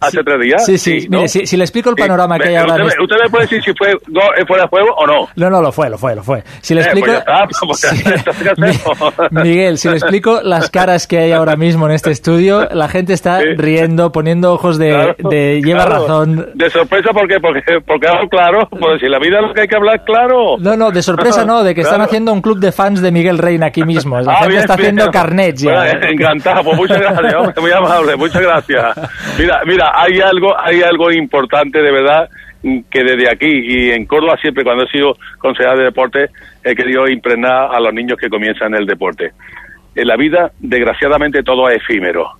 hace 0.00 0.22
tres 0.24 0.40
días? 0.40 0.64
Sí, 0.66 0.78
sí, 0.78 1.06
¿no? 1.08 1.18
mire, 1.18 1.28
si, 1.28 1.46
si 1.46 1.56
le 1.56 1.64
explico 1.64 1.90
el 1.90 1.96
Sí, 1.96 2.02
panorama 2.02 2.38
que 2.38 2.48
hay 2.48 2.56
ahora... 2.56 2.74
usted, 2.74 2.86
este- 2.88 3.02
usted 3.02 3.16
me 3.24 3.30
puede 3.30 3.44
decir 3.44 3.62
si 3.62 3.72
fue 3.74 3.92
eh, 3.92 4.44
fuera 4.46 4.62
de 4.64 4.68
juego 4.68 4.88
o 4.96 5.06
no. 5.06 5.28
No, 5.36 5.50
no, 5.50 5.60
lo 5.62 5.72
fue, 5.72 5.90
lo 5.90 5.98
fue, 5.98 6.14
lo 6.14 6.22
fue. 6.22 6.42
Si 6.60 6.74
le 6.74 6.80
Eh, 6.80 6.84
explico... 6.84 7.08
pues 7.66 7.84
está, 7.84 8.32
Sí. 8.32 8.50
Mi- 9.30 9.42
Miguel, 9.42 9.78
si 9.78 9.88
le 9.88 9.96
explico 9.96 10.40
las 10.42 10.70
caras 10.70 11.06
que 11.06 11.18
hay 11.18 11.32
ahora 11.32 11.56
mismo 11.56 11.86
en 11.86 11.92
este 11.92 12.10
estudio, 12.10 12.68
la 12.72 12.88
gente 12.88 13.12
está 13.12 13.40
Sí. 13.40 13.46
riendo, 13.56 14.12
poniendo 14.12 14.52
ojos 14.52 14.78
de, 14.78 14.90
Claro, 14.90 15.14
de 15.30 15.60
lleva 15.64 15.84
claro. 15.86 16.02
razón. 16.02 16.50
De 16.54 16.70
sorpresa, 16.70 17.10
¿por 17.12 17.26
qué? 17.28 17.38
Porque, 17.40 17.60
porque 17.86 18.08
hablo 18.08 18.28
claro. 18.28 18.68
Pues 18.70 19.00
si 19.00 19.08
la 19.08 19.18
vida 19.18 19.38
es 19.40 19.46
lo 19.48 19.54
que 19.54 19.62
hay 19.62 19.68
que 19.68 19.76
hablar 19.76 20.04
claro. 20.04 20.56
No, 20.58 20.76
no, 20.76 20.90
de 20.90 21.02
sorpresa 21.02 21.44
no, 21.44 21.62
de 21.62 21.74
que 21.74 21.80
están 21.82 21.96
Claro. 21.96 22.08
haciendo 22.08 22.32
un 22.32 22.40
club 22.42 22.58
de 22.60 22.72
fans 22.72 23.00
de 23.02 23.10
Miguel 23.12 23.38
Reina 23.38 23.66
aquí 23.66 23.82
mismo. 23.84 24.20
La 24.20 24.32
Ah, 24.32 24.36
gente 24.36 24.48
bien, 24.48 24.60
está 24.60 24.76
bien. 24.76 24.86
haciendo 24.98 25.10
carnets 25.12 25.62
ya. 25.62 25.72
Bueno, 25.72 26.06
¿eh? 26.06 26.10
encantado, 26.12 26.62
pues 26.64 26.76
muchas 26.76 26.98
gracias, 27.00 27.34
hombre, 27.34 27.60
muy 27.60 27.70
amable, 27.72 28.16
muchas 28.16 28.42
gracias. 28.42 28.86
Mira, 29.38 29.49
mira, 29.66 29.92
hay 29.94 30.20
algo, 30.20 30.54
hay 30.58 30.82
algo 30.82 31.10
importante 31.12 31.80
de 31.80 31.92
verdad 31.92 32.28
que 32.62 33.02
desde 33.02 33.30
aquí 33.30 33.48
y 33.48 33.90
en 33.90 34.04
Córdoba 34.04 34.36
siempre 34.40 34.64
cuando 34.64 34.84
he 34.84 34.88
sido 34.88 35.16
concejal 35.38 35.78
de 35.78 35.84
deporte 35.84 36.28
he 36.62 36.74
querido 36.74 37.08
impregnar 37.08 37.74
a 37.74 37.80
los 37.80 37.92
niños 37.94 38.18
que 38.18 38.28
comienzan 38.28 38.74
el 38.74 38.86
deporte. 38.86 39.32
En 39.94 40.06
la 40.06 40.16
vida, 40.16 40.52
desgraciadamente, 40.58 41.42
todo 41.42 41.68
es 41.68 41.76
efímero. 41.82 42.30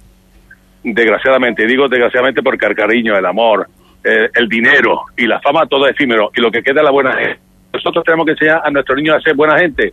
Desgraciadamente, 0.82 1.66
digo 1.66 1.88
desgraciadamente 1.88 2.42
porque 2.42 2.66
el 2.66 2.74
cariño, 2.74 3.16
el 3.16 3.26
amor, 3.26 3.66
eh, 4.04 4.28
el 4.34 4.48
dinero 4.48 5.02
y 5.16 5.26
la 5.26 5.40
fama, 5.40 5.66
todo 5.66 5.86
es 5.86 5.92
efímero. 5.92 6.30
Y 6.34 6.40
lo 6.40 6.50
que 6.50 6.62
queda 6.62 6.80
es 6.80 6.84
la 6.84 6.92
buena 6.92 7.12
gente. 7.12 7.38
Nosotros 7.72 8.04
tenemos 8.04 8.26
que 8.26 8.32
enseñar 8.32 8.62
a 8.64 8.70
nuestros 8.70 8.96
niños 8.96 9.16
a 9.16 9.20
ser 9.20 9.34
buena 9.34 9.58
gente 9.58 9.92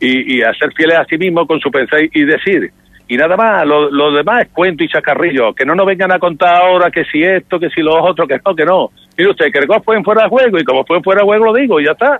y, 0.00 0.36
y 0.36 0.42
a 0.42 0.52
ser 0.54 0.72
fieles 0.74 0.98
a 0.98 1.04
sí 1.04 1.16
mismos 1.18 1.46
con 1.46 1.60
su 1.60 1.70
pensar 1.70 2.00
y 2.00 2.24
decir. 2.24 2.70
Y 3.06 3.16
nada 3.16 3.36
más, 3.36 3.66
lo, 3.66 3.90
lo 3.90 4.12
demás 4.12 4.42
es 4.42 4.48
cuento 4.48 4.82
y 4.82 4.88
chacarrillo. 4.88 5.54
Que 5.54 5.66
no 5.66 5.74
nos 5.74 5.86
vengan 5.86 6.12
a 6.12 6.18
contar 6.18 6.56
ahora 6.56 6.90
que 6.90 7.04
si 7.04 7.22
esto, 7.22 7.60
que 7.60 7.68
si 7.70 7.82
lo 7.82 8.02
otro, 8.02 8.26
que 8.26 8.40
no, 8.44 8.54
que 8.54 8.64
no. 8.64 8.90
Mire 9.16 9.30
usted, 9.30 9.52
que 9.52 9.58
el 9.58 9.66
gol 9.66 9.82
fue 9.84 10.02
fuera 10.02 10.22
de 10.22 10.28
juego 10.28 10.58
y 10.58 10.64
como 10.64 10.84
fue 10.84 11.02
fuera 11.02 11.20
de 11.20 11.26
juego 11.26 11.44
lo 11.46 11.54
digo 11.54 11.80
y 11.80 11.84
ya 11.84 11.92
está. 11.92 12.18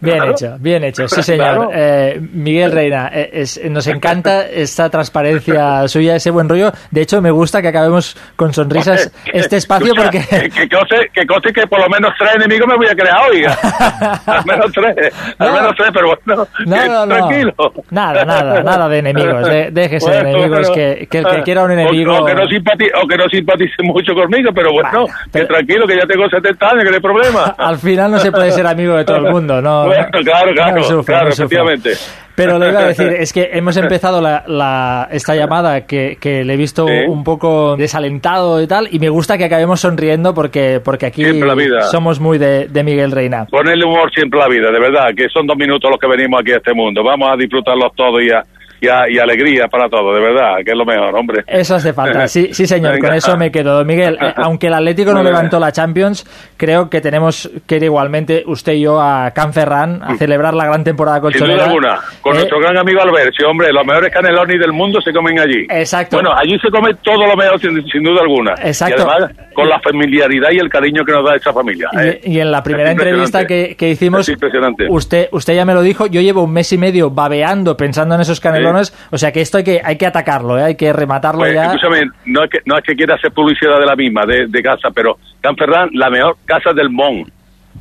Bien 0.00 0.16
Claro. 0.18 0.30
hecho, 0.32 0.56
bien 0.60 0.84
hecho, 0.84 1.08
sí 1.08 1.22
señor. 1.22 1.54
Claro. 1.56 1.70
Eh, 1.74 2.20
Miguel 2.32 2.72
Reina, 2.72 3.10
eh, 3.12 3.30
es- 3.32 3.60
nos 3.70 3.86
encanta 3.86 4.46
esta 4.48 4.88
transparencia 4.90 5.86
suya, 5.88 6.16
ese 6.16 6.30
buen 6.30 6.48
rollo. 6.48 6.72
De 6.90 7.00
hecho, 7.02 7.20
me 7.20 7.30
gusta 7.30 7.60
que 7.62 7.68
acabemos 7.68 8.16
con 8.36 8.52
sonrisas 8.52 9.10
este 9.32 9.56
espacio 9.56 9.88
Escucha, 9.88 10.02
porque... 10.10 10.24
Que, 10.28 10.50
que, 10.50 10.68
conste, 10.68 11.10
que 11.12 11.52
que 11.52 11.66
por 11.66 11.80
lo 11.80 11.88
menos 11.88 12.12
tres 12.18 12.34
enemigos 12.36 12.66
me 12.68 12.76
voy 12.76 12.86
a 12.86 12.94
crear, 12.94 13.18
oiga. 13.30 13.56
al 14.26 14.44
menos 14.44 14.70
tres, 14.72 15.12
al 15.38 15.48
No. 15.48 15.54
menos 15.54 15.72
tres, 15.76 15.88
pero 15.92 16.06
bueno, 16.08 16.48
No, 16.66 17.06
tranquilo. 17.08 17.54
Nada, 17.90 18.24
nada, 18.24 18.62
nada 18.62 18.88
de 18.88 18.98
enemigos. 18.98 19.44
de- 19.48 19.70
déjese 19.70 20.10
de 20.10 20.18
enemigos, 20.18 20.48
bueno. 20.68 20.74
que, 20.74 21.08
que 21.10 21.18
el 21.18 21.26
que 21.26 21.42
quiera 21.42 21.64
un 21.64 21.70
O- 21.70 21.74
enemigo... 21.74 22.18
O, 22.18 22.24
que 22.24 22.34
no 22.34 22.46
simpatice, 22.46 22.90
o 23.02 23.06
que 23.08 23.16
no 23.16 23.28
simpatice 23.28 23.82
mucho 23.82 24.14
conmigo, 24.14 24.50
pero 24.54 24.72
bueno, 24.72 24.90
Vale, 25.06 25.12
pero- 25.32 25.46
que 25.46 25.54
tranquilo, 25.54 25.86
que 25.86 25.96
ya 25.96 26.06
tengo 26.06 26.28
70 26.28 26.66
años, 26.68 26.84
que 26.84 26.90
no 26.90 26.96
hay 26.96 27.02
problema. 27.02 27.54
Al 27.58 27.78
final 27.78 28.10
no 28.10 28.18
se 28.18 28.30
puede 28.30 28.50
ser 28.52 28.66
amigo 28.66 28.96
de 28.96 29.04
todo 29.04 29.16
el 29.16 29.32
mundo, 29.32 29.60
no, 29.60 29.87
Claro, 30.24 30.52
claro, 30.54 30.82
sufro, 30.82 31.28
efectivamente. 31.28 31.90
Pero 32.34 32.56
le 32.58 32.68
iba 32.68 32.80
a 32.80 32.86
decir, 32.86 33.08
es 33.18 33.32
que 33.32 33.50
hemos 33.52 33.76
empezado 33.76 34.20
la, 34.20 34.44
la- 34.46 35.08
esta 35.10 35.34
llamada 35.34 35.86
que, 35.86 36.16
que 36.20 36.44
le 36.44 36.54
he 36.54 36.56
visto 36.56 36.86
Sí. 36.86 36.92
un 37.08 37.24
poco 37.24 37.76
desalentado 37.76 38.62
y 38.62 38.66
tal, 38.68 38.88
y 38.92 38.98
me 39.00 39.08
gusta 39.08 39.36
que 39.36 39.44
acabemos 39.44 39.80
sonriendo 39.80 40.34
porque, 40.34 40.80
porque 40.84 41.06
aquí 41.06 41.24
Siempre 41.24 41.48
la 41.48 41.54
vida. 41.54 41.82
somos 41.90 42.20
muy 42.20 42.38
de, 42.38 42.68
de 42.68 42.84
Miguel 42.84 43.10
Reina. 43.10 43.46
Ponerle 43.46 43.84
humor 43.84 44.10
siempre 44.14 44.40
a 44.40 44.44
la 44.44 44.48
vida, 44.54 44.70
de 44.70 44.78
verdad, 44.78 45.08
que 45.16 45.28
son 45.28 45.46
dos 45.48 45.56
minutos 45.56 45.90
los 45.90 45.98
que 45.98 46.06
venimos 46.06 46.40
aquí 46.40 46.52
a 46.52 46.58
este 46.58 46.72
mundo. 46.74 47.02
Vamos 47.02 47.28
a 47.32 47.36
disfrutarlos 47.36 47.92
todos 47.96 48.22
y, 48.22 48.30
a- 48.30 48.44
y, 48.80 48.88
a- 48.88 49.08
y 49.08 49.18
alegría 49.18 49.66
para 49.68 49.88
todos, 49.88 50.14
de 50.14 50.20
verdad, 50.20 50.56
que 50.64 50.70
es 50.72 50.76
lo 50.76 50.84
mejor, 50.84 51.14
hombre. 51.16 51.44
Eso 51.46 51.74
hace 51.76 51.92
falta, 51.92 52.28
sí, 52.28 52.48
sí 52.52 52.66
señor, 52.66 52.98
con 52.98 53.12
eso 53.14 53.36
me 53.36 53.50
quedo. 53.50 53.84
Miguel, 53.84 54.18
eh, 54.20 54.32
aunque 54.36 54.68
el 54.68 54.74
Atlético 54.74 55.12
no 55.12 55.22
levantó 55.22 55.58
la 55.60 55.72
Champions, 55.72 56.24
creo 56.56 56.88
que 56.90 57.00
tenemos 57.00 57.50
que 57.66 57.76
ir 57.76 57.84
igualmente 57.84 58.42
usted 58.46 58.72
y 58.74 58.80
yo 58.82 59.00
a 59.00 59.30
Canferran 59.32 60.02
a 60.02 60.16
celebrar 60.16 60.54
la 60.54 60.66
gran 60.66 60.84
temporada 60.84 61.18
Sin 61.18 61.30
duda 61.30 61.38
colchonera. 61.38 61.64
alguna, 61.64 61.98
con 62.20 62.32
Eh, 62.34 62.38
nuestro 62.38 62.60
gran 62.60 62.76
amigo 62.78 63.00
Alberti, 63.02 63.44
hombre, 63.44 63.72
los 63.72 63.84
mejores 63.86 64.12
canelones 64.12 64.58
del 64.60 64.72
mundo 64.72 65.00
se 65.00 65.12
comen 65.12 65.38
allí. 65.40 65.66
Exacto. 65.70 66.16
Bueno, 66.16 66.30
allí 66.34 66.58
se 66.58 66.68
come 66.70 66.94
todo 67.02 67.26
lo 67.26 67.36
mejor, 67.36 67.60
sin, 67.60 67.82
sin 67.90 68.02
duda 68.02 68.22
alguna. 68.22 68.54
Exacto. 68.62 69.02
Y 69.06 69.10
además, 69.10 69.32
con 69.54 69.68
la 69.68 69.80
familiaridad 69.80 70.48
y 70.52 70.58
el 70.58 70.68
cariño 70.68 71.04
que 71.04 71.12
nos 71.12 71.24
da 71.24 71.34
esa 71.36 71.52
familia. 71.52 71.88
¿eh? 72.00 72.20
Y, 72.24 72.36
y 72.36 72.40
en 72.40 72.50
la 72.52 72.62
primera 72.62 72.90
entrevista 72.92 73.46
que, 73.46 73.74
que 73.76 73.88
hicimos, 73.90 74.28
impresionante. 74.28 74.86
usted, 74.88 75.28
usted 75.32 75.54
ya 75.54 75.64
me 75.64 75.74
lo 75.74 75.82
dijo, 75.82 76.06
yo 76.06 76.20
llevo 76.20 76.42
un 76.44 76.52
mes 76.52 76.72
y 76.72 76.78
medio 76.78 77.10
babeando 77.10 77.76
pensando 77.76 78.14
en 78.14 78.20
esos 78.20 78.38
canelones, 78.40 78.67
o 79.10 79.18
sea 79.18 79.32
que 79.32 79.40
esto 79.40 79.58
hay 79.58 79.64
que, 79.64 79.80
hay 79.82 79.96
que 79.96 80.06
atacarlo, 80.06 80.58
¿eh? 80.58 80.62
hay 80.62 80.74
que 80.76 80.92
rematarlo 80.92 81.40
Pues, 81.40 81.54
ya. 81.54 81.66
escúchame, 81.66 82.02
no 82.26 82.44
es, 82.44 82.50
que, 82.50 82.58
no 82.64 82.76
es 82.78 82.84
que 82.84 82.94
quiera 82.94 83.14
hacer 83.14 83.32
publicidad 83.32 83.78
de 83.78 83.86
la 83.86 83.96
misma, 83.96 84.24
de, 84.26 84.46
de 84.46 84.62
casa, 84.62 84.90
pero 84.94 85.18
Canferrán, 85.40 85.90
la 85.94 86.10
mejor 86.10 86.36
casa 86.44 86.72
del 86.72 86.90
Mon. 86.90 87.24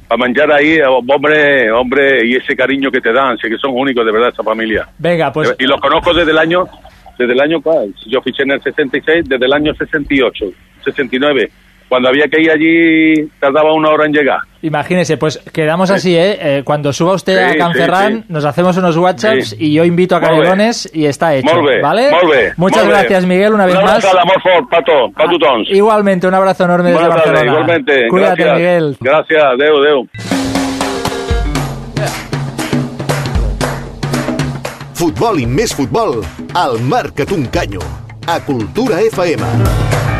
Para 0.07 0.19
manjar 0.19 0.51
ahí, 0.51 0.77
hombre, 1.09 1.71
hombre, 1.71 2.25
y 2.25 2.35
ese 2.35 2.55
cariño 2.55 2.89
que 2.89 3.01
te 3.01 3.11
dan, 3.11 3.37
sé 3.37 3.49
que 3.49 3.57
son 3.57 3.71
únicos 3.73 4.05
de 4.05 4.11
verdad 4.11 4.29
esa 4.29 4.43
familia. 4.43 4.87
Venga, 4.97 5.31
pues 5.33 5.53
Y 5.59 5.65
los 5.65 5.81
conozco 5.81 6.13
desde 6.13 6.31
el 6.31 6.37
año, 6.37 6.65
desde 7.17 7.33
el 7.33 7.41
año, 7.41 7.61
¿cuál? 7.61 7.93
Yo 8.05 8.21
fiché 8.21 8.43
en 8.43 8.51
el 8.51 8.61
66, 8.61 9.25
desde 9.27 9.45
el 9.45 9.53
año 9.53 9.73
68, 9.73 10.45
69. 10.85 11.51
Cuando 11.89 12.09
había 12.09 12.25
que 12.27 12.41
ir 12.41 12.51
allí, 12.51 13.29
tardaba 13.39 13.73
una 13.73 13.89
hora 13.89 14.05
en 14.05 14.11
llegar. 14.11 14.39
imagínese, 14.61 15.15
pues 15.17 15.37
quedamos 15.53 15.89
así, 15.89 16.15
¿eh? 16.17 16.37
Eh, 16.41 16.61
Cuando 16.65 16.91
suba 16.91 17.13
usted 17.13 17.37
a 17.37 17.51
Sí, 17.53 17.57
Canferrán, 17.57 18.13
sí, 18.13 18.19
sí. 18.27 18.33
nos 18.33 18.43
hacemos 18.43 18.75
unos 18.77 18.97
WhatsApps 18.97 19.49
Sí. 19.51 19.55
y 19.59 19.73
yo 19.73 19.85
invito 19.85 20.15
a 20.15 20.19
canelones 20.19 20.89
y 20.93 21.05
está 21.05 21.33
hecho, 21.35 21.53
Molt 21.55 21.65
bé, 21.67 21.81
¿vale? 21.81 22.11
molt 22.11 22.29
bé, 22.29 22.53
Muchas 22.57 22.85
gracias, 22.87 23.25
Miguel, 23.25 23.53
una 23.53 23.65
vez 23.65 23.75
Una 23.75 23.83
más. 23.85 24.05
pato, 24.69 24.91
tothom. 25.15 25.63
Igualmente, 25.69 26.27
un 26.27 26.33
abrazo 26.33 26.65
enorme 26.65 26.89
desde 26.91 27.05
Buenas 27.05 27.23
tardes, 27.23 27.31
Barcelona. 27.33 27.61
igualmente. 27.61 28.07
Cuídate, 28.09 28.43
Gracias. 28.43 28.57
Miguel. 28.59 28.97
Gracias, 28.99 29.43
adeu, 29.43 29.77
adeu. 29.77 30.07
Futbol 34.97 35.39
i 35.39 35.45
més 35.45 35.73
futbol 35.77 36.23
al 36.57 36.79
Marca't 36.81 37.31
un 37.31 37.45
canyo. 37.45 37.79
A 38.27 38.41
Cultura 38.43 38.99
FM. 38.99 40.16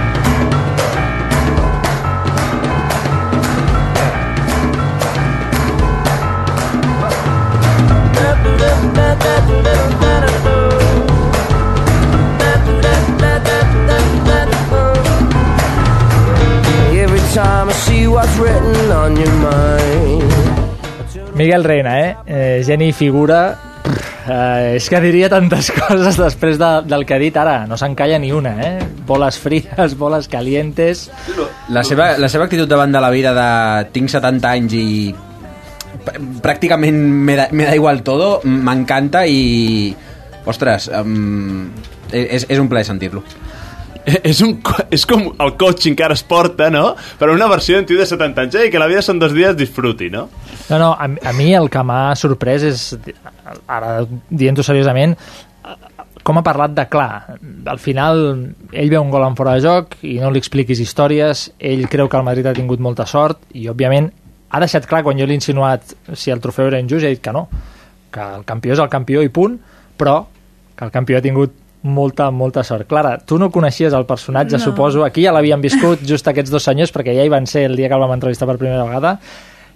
What's 18.17 18.37
written 18.41 18.91
on 18.91 19.13
your 19.15 19.33
mind. 19.45 20.25
Miguel 21.37 21.63
Reina, 21.63 21.99
eh? 22.01 22.15
eh 22.25 22.63
geni 22.65 22.89
i 22.89 22.93
figura... 22.93 23.39
Eh, 24.27 24.75
és 24.75 24.89
que 24.91 24.99
diria 24.99 25.29
tantes 25.31 25.69
coses 25.77 26.17
després 26.19 26.57
de, 26.59 26.69
del 26.89 27.05
que 27.07 27.15
ha 27.15 27.19
dit 27.21 27.37
ara. 27.39 27.61
No 27.69 27.77
se'n 27.79 27.93
calla 27.95 28.17
ni 28.19 28.33
una, 28.35 28.55
eh? 28.59 28.87
Boles 29.07 29.37
fries, 29.39 29.93
boles 30.01 30.27
calientes... 30.27 31.05
La 31.71 31.85
seva, 31.87 32.15
la 32.17 32.27
seva 32.27 32.49
actitud 32.49 32.67
davant 32.67 32.91
de 32.91 33.03
la 33.05 33.13
vida 33.13 33.35
de 33.37 33.47
tinc 33.93 34.11
70 34.11 34.49
anys 34.49 34.75
i 34.75 34.87
pr- 35.13 36.19
pràcticament 36.43 36.97
me 36.97 37.37
da, 37.37 37.47
me 37.53 37.69
da 37.69 37.77
igual 37.77 38.01
todo, 38.03 38.39
m'encanta 38.43 39.27
i 39.29 39.93
ostres, 40.49 40.89
um, 40.89 41.69
és, 42.11 42.49
és 42.49 42.59
un 42.59 42.67
plaer 42.71 42.89
sentir-lo. 42.89 43.23
és, 44.31 44.39
un, 44.41 44.55
és 44.93 45.03
com 45.07 45.25
el 45.43 45.53
coaching 45.59 45.95
que 45.97 46.05
ara 46.05 46.15
es 46.15 46.23
porta, 46.23 46.69
no? 46.71 46.93
Però 47.19 47.33
una 47.35 47.49
versió 47.51 47.75
d'un 47.77 47.87
tio 47.89 47.99
de 47.99 48.07
70 48.07 48.45
anys, 48.45 48.55
eh? 48.55 48.69
que 48.71 48.79
la 48.79 48.87
vida 48.87 49.03
són 49.03 49.19
dos 49.19 49.35
dies, 49.35 49.57
disfruti, 49.59 50.09
no? 50.13 50.27
No, 50.69 50.79
no, 50.79 50.93
a, 50.93 51.07
a 51.07 51.33
mi 51.35 51.51
el 51.55 51.67
que 51.73 51.83
m'ha 51.83 52.15
sorprès 52.19 52.63
és, 52.67 52.85
ara 53.67 53.99
dient-ho 54.29 54.63
seriosament, 54.63 55.17
com 56.27 56.39
ha 56.39 56.43
parlat 56.43 56.73
de 56.75 56.87
clar. 56.91 57.37
Al 57.71 57.79
final, 57.79 58.23
ell 58.71 58.89
ve 58.91 58.99
un 58.99 59.11
gol 59.11 59.27
en 59.27 59.35
fora 59.39 59.55
de 59.55 59.63
joc 59.63 59.99
i 60.07 60.17
no 60.19 60.31
li 60.31 60.41
expliquis 60.43 60.81
històries, 60.83 61.45
ell 61.59 61.85
creu 61.91 62.11
que 62.11 62.19
el 62.19 62.27
Madrid 62.27 62.47
ha 62.47 62.55
tingut 62.55 62.83
molta 62.83 63.07
sort 63.07 63.43
i, 63.55 63.67
òbviament, 63.71 64.09
ha 64.47 64.63
deixat 64.63 64.87
clar, 64.87 65.03
quan 65.03 65.19
jo 65.19 65.27
l'he 65.27 65.35
insinuat 65.35 65.95
si 66.15 66.31
el 66.31 66.43
trofeu 66.43 66.71
era 66.71 66.79
injust, 66.83 67.07
ha 67.07 67.11
dit 67.11 67.23
que 67.23 67.35
no, 67.35 67.47
que 68.11 68.23
el 68.39 68.43
campió 68.47 68.75
és 68.75 68.83
el 68.83 68.91
campió 68.91 69.23
i 69.23 69.31
punt, 69.31 69.59
però 69.99 70.21
que 70.77 70.85
el 70.87 70.91
campió 70.95 71.19
ha 71.19 71.23
tingut 71.23 71.55
molta, 71.87 72.29
molta 72.31 72.63
sort. 72.67 72.85
Clara, 72.87 73.17
tu 73.17 73.39
no 73.39 73.49
coneixies 73.51 73.93
el 73.97 74.05
personatge, 74.05 74.57
No. 74.57 74.63
suposo. 74.63 75.03
Aquí 75.05 75.23
ja 75.23 75.31
l'havien 75.33 75.61
viscut 75.61 76.03
just 76.05 76.27
aquests 76.27 76.51
dos 76.51 76.63
senyors, 76.63 76.93
perquè 76.93 77.15
ja 77.15 77.23
hi 77.25 77.29
van 77.29 77.47
ser 77.47 77.65
el 77.65 77.75
dia 77.75 77.87
que 77.89 77.95
el 77.95 77.99
vam 78.03 78.11
entrevistar 78.13 78.47
per 78.47 78.57
primera 78.57 78.83
vegada. 78.83 79.19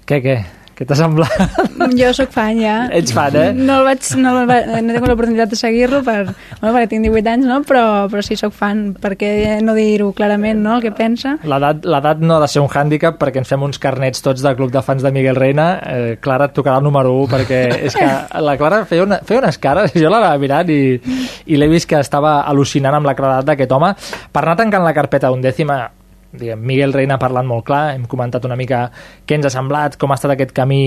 Què, 0.06 0.22
què? 0.22 0.38
Què 0.82 0.88
t'ha 0.90 0.96
semblat? 0.98 1.60
Jo 2.00 2.08
sóc 2.18 2.32
fan, 2.34 2.58
ja. 2.58 2.76
Ets 2.98 3.14
fan, 3.14 3.36
eh? 3.38 3.50
No 3.54 3.76
el 3.82 3.84
vaig, 3.86 4.08
no, 4.18 4.32
el 4.40 4.48
va, 4.50 4.56
no 4.82 4.96
tingut 4.96 5.12
l'oportunitat 5.12 5.52
de 5.54 5.60
seguir-lo 5.60 6.00
per, 6.02 6.16
bueno, 6.32 6.72
perquè 6.74 6.88
tinc 6.90 7.06
18 7.06 7.30
anys, 7.30 7.46
no? 7.46 7.60
però, 7.70 7.84
però 8.10 8.24
sí 8.26 8.34
sóc 8.40 8.56
fan, 8.58 8.82
perquè 8.98 9.60
no 9.62 9.76
dir-ho 9.78 10.10
clarament, 10.18 10.58
no?, 10.66 10.80
el 10.80 10.88
que 10.88 10.94
pensa. 10.98 11.36
L'edat 11.46 11.86
l'edat 11.86 12.26
no 12.26 12.40
ha 12.40 12.42
de 12.42 12.50
ser 12.50 12.66
un 12.66 12.74
hàndicap 12.74 13.22
perquè 13.22 13.44
ens 13.44 13.54
fem 13.54 13.68
uns 13.68 13.78
carnets 13.84 14.26
tots 14.26 14.42
del 14.42 14.58
club 14.58 14.74
de 14.74 14.82
fans 14.82 15.06
de 15.06 15.14
Miguel 15.14 15.38
Reina. 15.38 15.70
Eh, 15.86 16.18
Clara 16.24 16.50
et 16.50 16.58
tocarà 16.58 16.82
el 16.82 16.90
número 16.90 17.14
1 17.28 17.30
perquè 17.36 17.62
és 17.92 18.02
que 18.02 18.10
la 18.42 18.58
Clara 18.58 18.82
feia, 18.90 19.06
una, 19.06 19.22
feia 19.22 19.46
unes 19.46 19.62
cares, 19.62 19.94
jo 19.94 20.10
l'anava 20.10 20.34
mirant 20.42 20.74
i, 20.74 20.98
i 21.46 21.62
l'he 21.62 21.70
vist 21.70 21.94
que 21.94 22.02
estava 22.02 22.40
al·lucinant 22.50 22.98
amb 22.98 23.14
la 23.14 23.18
claredat 23.22 23.54
d'aquest 23.54 23.78
home. 23.78 23.94
Per 24.34 24.48
anar 24.48 24.58
tancant 24.66 24.90
la 24.90 24.98
carpeta 24.98 25.30
undècima, 25.30 25.84
diguem, 26.32 26.62
Miguel 26.64 26.94
Reina 26.94 27.16
ha 27.18 27.22
parlat 27.22 27.46
molt 27.48 27.66
clar, 27.68 27.96
hem 27.96 28.06
comentat 28.10 28.46
una 28.48 28.58
mica 28.60 28.86
què 29.28 29.38
ens 29.38 29.48
ha 29.48 29.52
semblat, 29.54 29.98
com 30.00 30.12
ha 30.12 30.18
estat 30.20 30.34
aquest 30.36 30.54
camí 30.56 30.82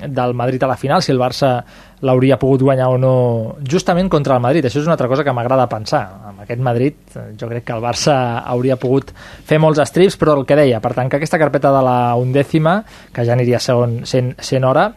del 0.00 0.34
Madrid 0.36 0.62
a 0.62 0.70
la 0.70 0.76
final, 0.80 1.02
si 1.02 1.12
el 1.14 1.20
Barça 1.20 1.52
l'hauria 2.06 2.38
pogut 2.40 2.62
guanyar 2.64 2.88
o 2.92 2.98
no 3.00 3.14
justament 3.68 4.08
contra 4.12 4.36
el 4.36 4.44
Madrid. 4.44 4.64
Això 4.64 4.80
és 4.80 4.88
una 4.88 4.96
altra 4.96 5.08
cosa 5.08 5.24
que 5.24 5.34
m'agrada 5.36 5.68
pensar. 5.68 6.02
Amb 6.30 6.44
aquest 6.44 6.62
Madrid 6.64 7.16
jo 7.40 7.48
crec 7.48 7.66
que 7.68 7.76
el 7.76 7.82
Barça 7.84 8.14
hauria 8.40 8.78
pogut 8.80 9.12
fer 9.16 9.60
molts 9.60 9.82
estrips, 9.82 10.16
però 10.20 10.38
el 10.38 10.46
que 10.48 10.58
deia, 10.58 10.80
per 10.80 10.94
tancar 10.96 11.20
aquesta 11.20 11.40
carpeta 11.40 11.72
de 11.74 11.82
la 11.84 11.98
undècima, 12.20 12.80
que 13.12 13.26
ja 13.28 13.36
aniria 13.36 13.60
segon, 13.60 14.00
sent, 14.08 14.34
sent 14.40 14.64
hora, 14.64 14.88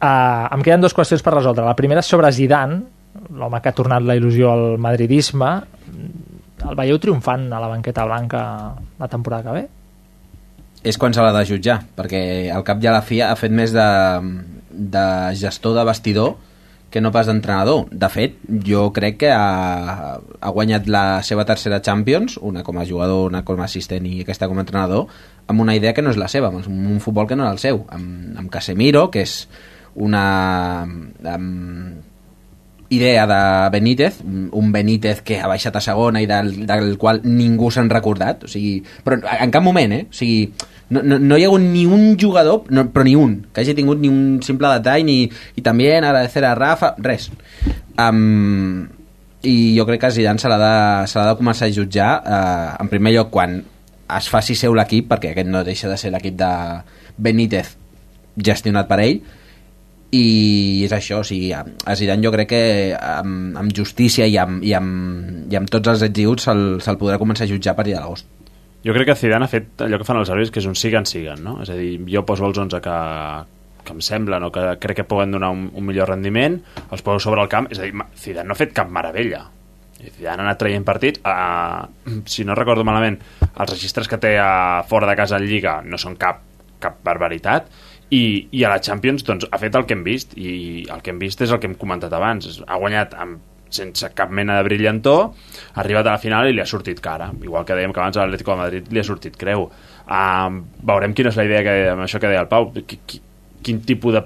eh, 0.00 0.08
em 0.52 0.62
queden 0.62 0.84
dues 0.84 0.96
qüestions 0.96 1.24
per 1.24 1.36
resoldre. 1.38 1.64
La 1.64 1.76
primera 1.78 2.04
és 2.04 2.12
sobre 2.12 2.32
Zidane, 2.32 2.82
l'home 3.36 3.60
que 3.62 3.70
ha 3.70 3.76
tornat 3.76 4.04
la 4.04 4.16
il·lusió 4.18 4.52
al 4.52 4.66
madridisme. 4.82 5.52
El 6.66 6.78
veieu 6.78 6.98
triomfant 6.98 7.48
a 7.52 7.62
la 7.62 7.70
banqueta 7.70 8.04
blanca 8.04 8.40
la 8.98 9.08
temporada 9.08 9.46
que 9.46 9.58
ve? 9.60 9.66
és 10.86 10.98
quan 11.00 11.14
se 11.14 11.22
l'ha 11.22 11.34
de 11.34 11.46
jutjar, 11.48 11.80
perquè 11.98 12.20
al 12.54 12.64
cap 12.66 12.82
i 12.82 12.86
a 12.86 12.94
la 12.94 13.02
fi 13.02 13.18
ha 13.24 13.34
fet 13.38 13.54
més 13.54 13.72
de, 13.74 13.86
de 14.70 15.06
gestor 15.40 15.74
de 15.74 15.84
vestidor 15.88 16.36
que 16.94 17.02
no 17.02 17.10
pas 17.12 17.26
d'entrenador. 17.26 17.88
De 17.90 18.08
fet, 18.12 18.36
jo 18.64 18.86
crec 18.94 19.18
que 19.24 19.32
ha, 19.34 20.16
ha 20.16 20.52
guanyat 20.54 20.86
la 20.86 21.04
seva 21.26 21.44
tercera 21.48 21.82
Champions, 21.82 22.38
una 22.38 22.62
com 22.64 22.78
a 22.78 22.86
jugador, 22.86 23.26
una 23.32 23.42
com 23.44 23.60
a 23.60 23.66
assistent 23.66 24.06
i 24.06 24.20
aquesta 24.22 24.48
com 24.48 24.60
a 24.60 24.64
entrenador, 24.64 25.08
amb 25.50 25.64
una 25.64 25.74
idea 25.76 25.92
que 25.96 26.04
no 26.06 26.14
és 26.14 26.20
la 26.20 26.30
seva, 26.30 26.52
amb 26.52 26.70
un 26.70 27.02
futbol 27.02 27.26
que 27.26 27.36
no 27.36 27.44
era 27.44 27.56
el 27.56 27.62
seu, 27.62 27.82
amb, 27.90 28.36
amb 28.38 28.52
Casemiro, 28.52 29.08
que 29.10 29.26
és 29.26 29.40
una 30.06 30.86
um, 30.86 31.96
idea 32.88 33.26
de 33.26 33.70
Benítez, 33.70 34.20
un 34.24 34.72
Benítez 34.72 35.20
que 35.22 35.40
ha 35.40 35.48
baixat 35.50 35.76
a 35.76 35.82
segona 35.82 36.22
i 36.22 36.28
del, 36.30 36.66
del 36.66 36.96
qual 36.98 37.20
ningú 37.24 37.70
s'han 37.74 37.90
recordat, 37.90 38.46
o 38.46 38.50
sigui, 38.50 38.78
però 39.04 39.18
en 39.18 39.54
cap 39.54 39.64
moment, 39.64 39.94
eh? 39.96 40.06
O 40.06 40.14
sigui, 40.14 40.50
no, 40.90 41.02
no, 41.02 41.18
no 41.18 41.38
hi 41.38 41.44
ha 41.44 41.48
hagut 41.50 41.64
ni 41.64 41.86
un 41.86 42.14
jugador, 42.20 42.68
no, 42.70 42.86
però 42.94 43.06
ni 43.06 43.16
un, 43.18 43.38
que 43.52 43.62
hagi 43.62 43.74
tingut 43.74 43.98
ni 44.02 44.10
un 44.12 44.42
simple 44.46 44.70
detall, 44.78 45.06
ni, 45.08 45.24
i 45.58 45.64
també 45.66 45.90
agradecer 45.96 46.44
a 46.46 46.54
Rafa, 46.58 46.94
res. 47.02 47.30
Um, 47.98 48.86
I 49.46 49.56
jo 49.76 49.86
crec 49.86 50.04
que 50.04 50.12
Zidane 50.14 50.42
se 50.42 50.50
l'ha 50.50 50.58
de, 50.60 50.74
de 51.06 51.38
començar 51.38 51.66
a 51.66 51.74
jutjar, 51.74 52.12
uh, 52.22 52.76
en 52.82 52.92
primer 52.92 53.16
lloc, 53.16 53.32
quan 53.34 53.58
es 54.16 54.28
faci 54.30 54.54
seu 54.54 54.74
l'equip, 54.78 55.08
perquè 55.10 55.32
aquest 55.34 55.50
no 55.50 55.64
deixa 55.66 55.90
de 55.90 55.98
ser 55.98 56.12
l'equip 56.14 56.38
de 56.38 56.52
Benítez 57.18 57.74
gestionat 58.36 58.86
per 58.86 59.00
ell, 59.02 59.20
i 60.14 60.84
és 60.86 60.92
això, 60.94 61.20
o 61.20 61.26
sigui, 61.26 61.50
a 61.52 61.64
a 61.66 61.96
Zidane 61.98 62.22
jo 62.22 62.30
crec 62.34 62.48
que 62.52 62.62
amb, 62.94 63.56
amb 63.58 63.74
justícia 63.74 64.26
i 64.26 64.36
amb, 64.38 64.62
i 64.64 64.72
amb, 64.76 65.50
i 65.50 65.58
amb 65.58 65.70
tots 65.70 65.90
els 65.90 66.04
ets 66.06 66.22
i 66.22 66.26
uts 66.30 66.46
se'l 66.46 66.64
se 66.84 66.94
podrà 67.00 67.18
començar 67.18 67.46
a 67.46 67.50
jutjar 67.50 67.74
a 67.74 67.78
partir 67.80 67.96
de 67.96 68.00
l'agost. 68.00 68.28
Jo 68.86 68.94
crec 68.94 69.08
que 69.10 69.18
Zidane 69.18 69.48
ha 69.48 69.50
fet 69.50 69.82
allò 69.82 69.98
que 69.98 70.06
fan 70.06 70.20
els 70.20 70.30
àrbitres, 70.30 70.52
que 70.54 70.62
és 70.62 70.70
un 70.70 70.76
siguen, 70.78 71.06
siguen, 71.10 71.42
no? 71.42 71.56
És 71.64 71.72
a 71.74 71.78
dir, 71.78 71.98
jo 72.06 72.22
poso 72.28 72.46
els 72.46 72.58
11 72.62 72.78
que, 72.84 72.96
que 73.82 73.94
em 73.96 74.02
sembla, 74.04 74.38
no? 74.42 74.52
que 74.54 74.76
crec 74.82 75.00
que 75.00 75.08
poden 75.08 75.34
donar 75.34 75.50
un, 75.54 75.66
un 75.74 75.86
millor 75.86 76.12
rendiment, 76.12 76.60
els 76.86 77.02
poseu 77.02 77.22
sobre 77.26 77.42
el 77.42 77.50
camp, 77.50 77.66
és 77.74 77.80
a 77.80 77.88
dir, 77.88 78.06
Zidane 78.14 78.46
no 78.46 78.54
ha 78.54 78.60
fet 78.62 78.74
cap 78.76 78.92
meravella. 78.94 79.42
Zidane 79.96 80.42
ha 80.42 80.46
anat 80.46 80.60
traient 80.60 80.84
partits, 80.86 81.22
uh, 81.24 81.86
si 82.30 82.44
no 82.46 82.54
recordo 82.54 82.84
malament, 82.86 83.18
els 83.48 83.72
registres 83.72 84.06
que 84.10 84.20
té 84.22 84.36
a 84.38 84.84
fora 84.86 85.08
de 85.08 85.16
casa 85.18 85.40
en 85.40 85.48
Lliga 85.48 85.80
no 85.82 85.98
són 85.98 86.14
cap, 86.20 86.44
cap 86.82 87.00
barbaritat, 87.02 87.70
i, 88.10 88.46
i 88.52 88.62
a 88.64 88.70
la 88.70 88.80
Champions 88.80 89.24
doncs, 89.26 89.48
ha 89.50 89.58
fet 89.58 89.74
el 89.74 89.86
que 89.86 89.94
hem 89.96 90.04
vist, 90.06 90.36
i 90.38 90.84
el 90.92 91.02
que 91.02 91.10
hem 91.10 91.18
vist 91.18 91.40
és 91.42 91.50
el 91.50 91.58
que 91.62 91.66
hem 91.70 91.74
comentat 91.80 92.12
abans, 92.14 92.60
ha 92.66 92.78
guanyat 92.78 93.14
amb, 93.18 93.40
sense 93.76 94.06
cap 94.14 94.30
mena 94.30 94.60
de 94.60 94.62
brillantor, 94.68 95.32
ha 95.74 95.80
arribat 95.82 96.06
a 96.06 96.12
la 96.14 96.20
final 96.22 96.46
i 96.48 96.52
li 96.54 96.62
ha 96.62 96.66
sortit 96.70 97.00
cara, 97.02 97.32
igual 97.42 97.64
que 97.66 97.74
dèiem 97.74 97.92
que 97.92 97.98
abans 98.00 98.16
a 98.16 98.22
l'Atlético 98.22 98.54
de 98.54 98.60
Madrid 98.62 98.92
li 98.94 99.02
ha 99.02 99.04
sortit 99.04 99.34
creu. 99.36 99.66
Um, 100.06 100.60
veurem 100.86 101.12
quina 101.18 101.32
és 101.32 101.36
la 101.36 101.44
idea 101.48 101.64
que, 101.66 101.74
amb 101.96 102.04
això 102.06 102.20
que 102.22 102.30
deia 102.30 102.44
el 102.44 102.48
Pau, 102.48 102.70
qui, 102.86 103.00
qui, 103.10 103.18
quin 103.66 103.82
tipus 103.84 104.14
de 104.14 104.22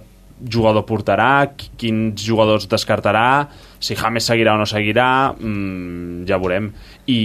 jugador 0.53 0.85
portarà, 0.89 1.31
qui- 1.57 1.70
quins 1.81 2.20
jugadors 2.24 2.68
descartarà, 2.68 3.49
si 3.81 3.97
James 3.97 4.28
seguirà 4.28 4.55
o 4.55 4.61
no 4.61 4.68
seguirà, 4.68 5.33
mm, 5.33 6.28
ja 6.28 6.37
veurem. 6.41 6.70
I, 7.09 7.20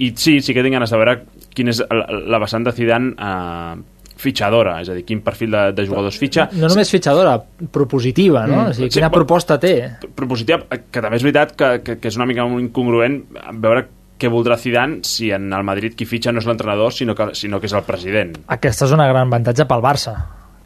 I 0.00 0.10
sí, 0.16 0.40
sí 0.40 0.56
que 0.56 0.64
tinc 0.64 0.78
ganes 0.80 0.90
de 0.90 0.96
veure 1.00 1.18
quin 1.54 1.68
és 1.72 1.84
la, 1.92 2.06
la 2.08 2.40
vessant 2.40 2.64
de 2.64 2.72
Zidane 2.72 3.12
eh, 3.20 3.99
fitxadora, 4.20 4.76
és 4.84 4.88
a 4.92 4.94
dir, 4.96 5.04
quin 5.08 5.22
perfil 5.24 5.50
de, 5.56 5.62
de 5.76 5.86
jugadors 5.88 6.18
fitxa. 6.20 6.48
No 6.52 6.68
només 6.68 6.90
fitxadora, 6.92 7.38
propositiva, 7.72 8.46
no? 8.46 8.66
Mm. 8.66 8.70
O 8.70 8.74
sigui, 8.76 8.90
Sí, 8.90 8.98
quina 8.98 9.08
bueno, 9.08 9.24
proposta 9.24 9.58
té? 9.60 9.74
propositiva, 10.14 10.62
que 10.70 11.00
també 11.02 11.16
és 11.18 11.24
veritat 11.26 11.56
que, 11.56 11.70
que, 11.84 11.98
que 12.02 12.08
és 12.12 12.16
una 12.20 12.26
mica 12.28 12.44
incongruent 12.46 13.22
veure 13.62 13.86
què 14.20 14.28
voldrà 14.28 14.58
Zidane 14.60 14.98
si 15.08 15.30
en 15.32 15.46
el 15.56 15.62
Madrid 15.64 15.94
qui 15.96 16.04
fitxa 16.04 16.30
no 16.32 16.42
és 16.42 16.46
l'entrenador 16.46 16.92
sinó, 16.92 17.14
que, 17.16 17.30
sinó 17.34 17.58
que 17.60 17.70
és 17.70 17.72
el 17.72 17.86
president. 17.88 18.34
Aquesta 18.52 18.84
és 18.84 18.92
una 18.92 19.06
gran 19.08 19.30
avantatge 19.30 19.64
pel 19.70 19.80
Barça. 19.80 20.12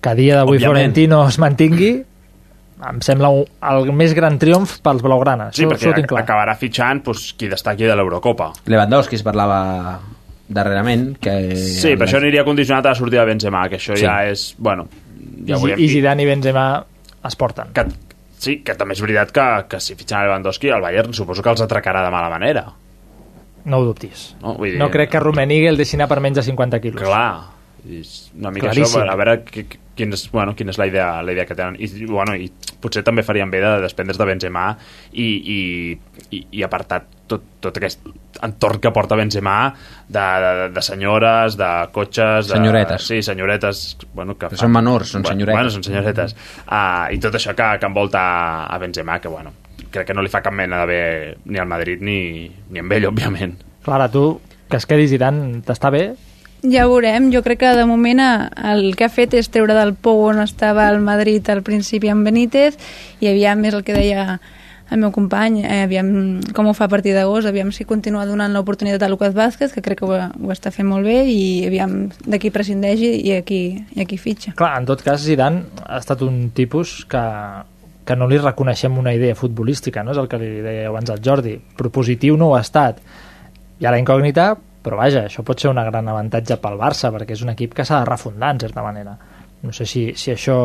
Que 0.02 0.10
a 0.10 0.14
dia 0.18 0.34
d'avui. 0.40 0.58
Florentino 0.58 1.22
es 1.28 1.38
mantingui, 1.38 1.92
em 2.84 2.98
sembla 3.00 3.30
un, 3.32 3.44
el 3.70 3.92
més 3.96 4.12
gran 4.12 4.34
triomf 4.42 4.80
pels 4.84 5.00
blaugranes. 5.06 5.54
Sí, 5.56 5.64
Això- 5.64 5.94
perquè 5.94 6.18
acabarà 6.18 6.56
fitxant 6.58 7.04
doncs, 7.06 7.30
qui 7.38 7.46
destaqui 7.48 7.86
de 7.86 7.94
l'Eurocopa. 7.96 8.50
Lewandowski 8.66 9.16
es 9.16 9.22
parlava 9.24 10.00
darrerament 10.48 11.16
que... 11.22 11.34
Sí, 11.56 11.94
però 11.96 12.08
això 12.08 12.18
aniria 12.20 12.44
condicionat 12.44 12.86
a 12.86 12.92
la 12.92 12.98
sortida 12.98 13.22
de 13.24 13.30
Benzema, 13.32 13.66
que 13.68 13.76
això 13.80 13.96
Sí. 13.96 14.04
ja 14.04 14.18
és... 14.28 14.54
Bueno, 14.58 14.88
ja 15.48 15.56
I. 15.56 15.76
I 15.84 15.88
Zidane 15.88 16.22
i 16.22 16.26
Benzema 16.28 16.66
es 17.24 17.36
porten. 17.40 17.72
Que, 17.76 17.86
sí, 18.38 18.58
que 18.66 18.74
també 18.76 18.92
és 18.96 19.00
veritat 19.04 19.32
que, 19.32 19.46
que 19.72 19.80
si 19.80 19.94
fitxen 19.96 20.26
Lewandowski, 20.26 20.68
el 20.74 20.82
Bayern 20.84 21.14
suposo 21.16 21.42
que 21.42 21.50
els 21.54 21.62
atracarà 21.64 22.04
de 22.04 22.10
mala 22.12 22.28
manera. 22.32 22.66
No 23.64 23.78
ho 23.80 23.84
dubtis. 23.88 24.34
No, 24.42 24.54
vull 24.58 24.74
dir, 24.74 24.78
No 24.78 24.90
crec 24.92 25.08
que 25.14 25.20
Rummenigge 25.22 25.70
el 25.72 25.78
deixi 25.80 25.96
anar 25.96 26.10
per 26.10 26.20
menys 26.20 26.36
de 26.36 26.42
50 26.50 26.80
quilos. 26.84 27.00
Clar, 27.00 27.30
és 27.88 28.30
una 28.36 28.50
mica 28.52 28.66
Claríssim. 28.68 29.00
això, 29.00 29.08
a 29.08 29.16
veure 29.16 29.38
qui- 29.48 29.64
qui- 29.64 29.80
quin 29.96 30.14
és, 30.14 30.26
bueno, 30.32 30.54
quina 30.58 30.74
és 30.74 30.78
la 30.80 30.86
idea, 30.90 31.08
la 31.22 31.32
idea 31.34 31.46
que 31.46 31.56
tenen. 31.56 31.76
I, 31.78 32.06
bueno, 32.10 32.34
I 32.36 32.50
potser 32.82 33.04
també 33.06 33.24
farien 33.24 33.50
bé 33.50 33.60
de 33.62 33.72
desprendre's 33.84 34.18
de 34.20 34.26
Benzema 34.28 34.68
i, 35.12 35.26
i, 35.26 35.58
i, 36.30 36.40
i 36.58 36.64
apartar 36.66 37.04
tot, 37.30 37.44
tot 37.64 37.78
aquest 37.80 38.02
entorn 38.44 38.82
que 38.82 38.92
porta 38.92 39.16
Benzema 39.16 39.58
de, 40.08 40.20
de, 40.20 40.68
de 40.74 40.82
senyores, 40.84 41.58
de 41.60 41.70
cotxes... 41.94 42.50
De, 42.50 42.56
Senyoretes. 42.58 43.06
Sí, 43.06 43.22
senyoretes. 43.22 43.84
Bueno, 44.12 44.36
que 44.38 44.50
Però 44.52 44.64
són 44.66 44.74
menors, 44.74 45.14
són 45.14 45.24
bueno, 45.24 45.34
senyoretes. 45.34 45.60
Bueno, 45.60 45.74
són 45.76 45.86
senyoretes. 45.86 46.36
Uh, 46.66 47.14
I 47.14 47.20
tot 47.22 47.38
això 47.38 47.54
que, 47.56 47.70
que 47.80 47.90
envolta 47.90 48.24
a 48.66 48.80
Benzema, 48.82 49.20
que 49.22 49.32
bueno, 49.32 49.54
crec 49.94 50.10
que 50.10 50.16
no 50.16 50.24
li 50.24 50.32
fa 50.32 50.42
cap 50.44 50.54
mena 50.54 50.82
de 50.82 50.90
bé 50.90 51.02
ni 51.46 51.62
al 51.62 51.70
Madrid 51.70 52.02
ni, 52.04 52.18
ni 52.70 52.82
amb 52.82 52.98
ell, 52.98 53.08
òbviament. 53.12 53.56
Clara, 53.84 54.10
tu, 54.12 54.26
que 54.68 54.80
es 54.80 54.86
quedi 54.90 55.08
Zidane, 55.12 55.60
t'està 55.64 55.92
bé? 55.94 56.08
Ja 56.64 56.86
ho 56.86 56.94
veurem, 56.94 57.28
jo 57.32 57.42
crec 57.44 57.60
que 57.60 57.70
de 57.76 57.84
moment 57.84 58.20
eh, 58.24 58.48
el 58.72 58.94
que 58.96 59.04
ha 59.04 59.12
fet 59.12 59.34
és 59.36 59.50
treure 59.52 59.74
del 59.76 59.92
pou 59.92 60.22
on 60.30 60.40
estava 60.40 60.88
el 60.88 61.00
Madrid 61.04 61.48
al 61.52 61.60
principi 61.62 62.08
amb 62.08 62.24
Benítez 62.24 62.78
i 63.20 63.28
aviam 63.28 63.64
és 63.68 63.76
el 63.76 63.84
que 63.84 63.96
deia 63.96 64.38
el 64.90 65.00
meu 65.00 65.10
company, 65.12 65.62
eh, 65.64 65.82
aviam 65.84 66.40
com 66.56 66.68
ho 66.68 66.74
fa 66.76 66.86
a 66.86 66.92
partir 66.92 67.12
d'agost, 67.16 67.48
aviam 67.48 67.72
si 67.72 67.84
continua 67.84 68.24
donant 68.28 68.52
l'oportunitat 68.52 69.02
a 69.02 69.08
Lucas 69.12 69.34
Vázquez, 69.34 69.72
que 69.72 69.82
crec 69.84 70.00
que 70.00 70.08
ho, 70.08 70.16
ho 70.16 70.52
està 70.52 70.72
fent 70.72 70.88
molt 70.88 71.04
bé 71.04 71.22
i 71.28 71.66
aviam 71.68 72.08
d'aquí 72.24 72.52
prescindeix 72.54 73.00
i, 73.00 73.12
i 73.28 73.36
aquí, 73.36 73.62
i 73.96 74.04
aquí 74.04 74.16
fitxa. 74.20 74.56
Clar, 74.56 74.74
en 74.80 74.88
tot 74.88 75.04
cas, 75.04 75.20
Zidane 75.24 75.64
ha 75.84 76.00
estat 76.00 76.24
un 76.24 76.50
tipus 76.56 77.02
que, 77.04 77.24
que 78.08 78.16
no 78.16 78.28
li 78.28 78.40
reconeixem 78.40 78.96
una 79.00 79.12
idea 79.16 79.36
futbolística, 79.36 80.04
no? 80.04 80.16
És 80.16 80.20
el 80.20 80.28
que 80.32 80.40
li 80.40 80.52
deia 80.64 80.88
abans 80.88 81.12
al 81.12 81.20
Jordi. 81.24 81.58
Propositiu 81.76 82.36
no 82.40 82.52
ho 82.52 82.56
ha 82.56 82.62
estat. 82.64 83.00
Hi 83.80 83.88
ha 83.88 83.92
la 83.92 84.00
incògnita, 84.00 84.52
però 84.84 84.98
vaja, 85.00 85.24
això 85.30 85.42
pot 85.46 85.60
ser 85.60 85.70
una 85.72 85.86
gran 85.86 86.08
avantatge 86.12 86.58
pel 86.60 86.76
Barça, 86.76 87.10
perquè 87.14 87.32
és 87.32 87.42
un 87.42 87.54
equip 87.54 87.72
que 87.74 87.86
s'ha 87.88 88.02
de 88.02 88.10
refundar, 88.10 88.52
en 88.52 88.60
certa 88.60 88.84
manera. 88.84 89.16
No 89.64 89.72
sé 89.72 89.86
si, 89.88 90.10
si 90.20 90.34
això 90.34 90.58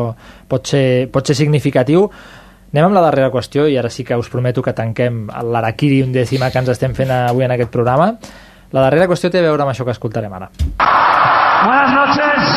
pot 0.48 0.68
ser, 0.68 1.08
pot 1.12 1.26
ser 1.26 1.38
significatiu. 1.38 2.04
Anem 2.70 2.90
amb 2.90 2.98
la 2.98 3.06
darrera 3.08 3.32
qüestió, 3.32 3.64
i 3.66 3.78
ara 3.80 3.88
sí 3.90 4.04
que 4.04 4.18
us 4.20 4.28
prometo 4.28 4.62
que 4.62 4.76
tanquem 4.76 5.24
l'araquiri 5.26 6.02
undècima 6.04 6.52
que 6.52 6.60
ens 6.60 6.68
estem 6.76 6.92
fent 6.94 7.10
avui 7.16 7.48
en 7.48 7.56
aquest 7.56 7.72
programa. 7.72 8.12
La 8.70 8.84
darrera 8.84 9.08
qüestió 9.10 9.32
té 9.32 9.40
a 9.40 9.48
veure 9.48 9.64
amb 9.64 9.72
això 9.72 9.88
que 9.88 9.96
escoltarem 9.96 10.36
ara. 10.36 10.50
Buenas 11.64 11.92
noches. 11.96 12.52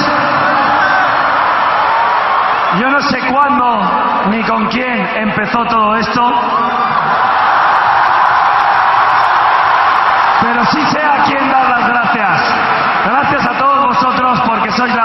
Yo 2.81 2.89
no 2.89 3.01
sé 3.07 3.19
cuándo 3.31 3.65
ni 4.31 4.43
con 4.43 4.67
quién 4.67 5.07
empezó 5.15 5.63
todo 5.65 5.95
esto, 5.95 6.21
pero 10.41 10.65
sí 10.65 10.81
sé 10.91 11.02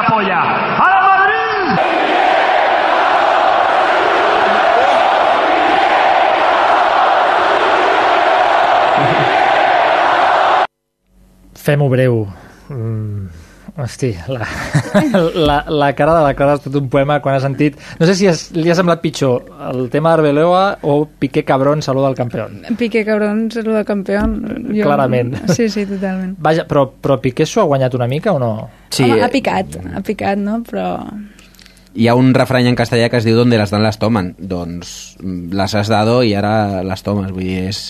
polla. 0.09 0.41
¡A 0.79 1.03
Madrid! 1.03 1.79
Fem-ho 11.55 11.89
breu. 11.89 12.29
Mm, 12.71 13.29
hosti, 13.77 14.15
la, 14.29 14.47
la, 15.49 15.65
la 15.69 15.93
cara 15.95 16.15
de 16.17 16.23
la 16.25 16.35
Clara 16.39 16.57
és 16.59 16.65
tot 16.65 16.77
un 16.81 16.89
poema 16.93 17.19
quan 17.25 17.37
ha 17.37 17.43
sentit... 17.43 17.79
No 18.01 18.09
sé 18.09 18.15
si 18.19 18.29
es, 18.31 18.49
li 18.57 18.71
ha 18.71 18.77
semblat 18.79 19.03
pitjor 19.03 19.49
el 19.69 19.89
tema 19.93 20.15
d'Arbeloa 20.15 20.65
o 20.89 20.99
Piqué 21.07 21.45
Cabrón 21.45 21.83
saluda 21.83 22.09
al 22.09 22.17
campió. 22.19 22.49
Piqué 22.79 23.05
Cabrón, 23.05 23.51
saluda 23.51 23.85
campeón. 23.85 24.39
Jo, 24.73 24.85
Clarament. 24.85 25.37
Sí, 25.55 25.69
sí, 25.69 25.87
totalment. 25.87 26.37
Vaja, 26.43 26.67
però, 26.69 26.89
però 26.91 27.19
Piqué 27.23 27.47
s'ho 27.47 27.63
ha 27.65 27.69
guanyat 27.71 27.99
una 27.99 28.09
mica 28.11 28.33
o 28.33 28.43
no? 28.43 28.53
Sí, 28.91 29.05
Home, 29.05 29.19
eh, 29.19 29.25
ha 29.25 29.33
picat, 29.33 29.81
ha 29.95 30.05
picat, 30.05 30.41
no? 30.41 30.63
Però... 30.67 30.93
Hi 31.99 32.07
ha 32.07 32.15
un 32.15 32.31
refrany 32.37 32.69
en 32.71 32.77
castellà 32.79 33.09
que 33.11 33.19
es 33.19 33.27
diu 33.27 33.35
donde 33.35 33.59
las 33.59 33.73
dan 33.75 33.83
las 33.83 33.99
toman. 33.99 34.35
Doncs 34.39 35.19
mm, 35.19 35.51
les 35.59 35.75
has 35.75 35.91
dado 35.91 36.21
i 36.23 36.35
ara 36.39 36.85
les 36.87 37.03
tomes. 37.03 37.33
Vull 37.35 37.49
dir, 37.49 37.65
és, 37.73 37.89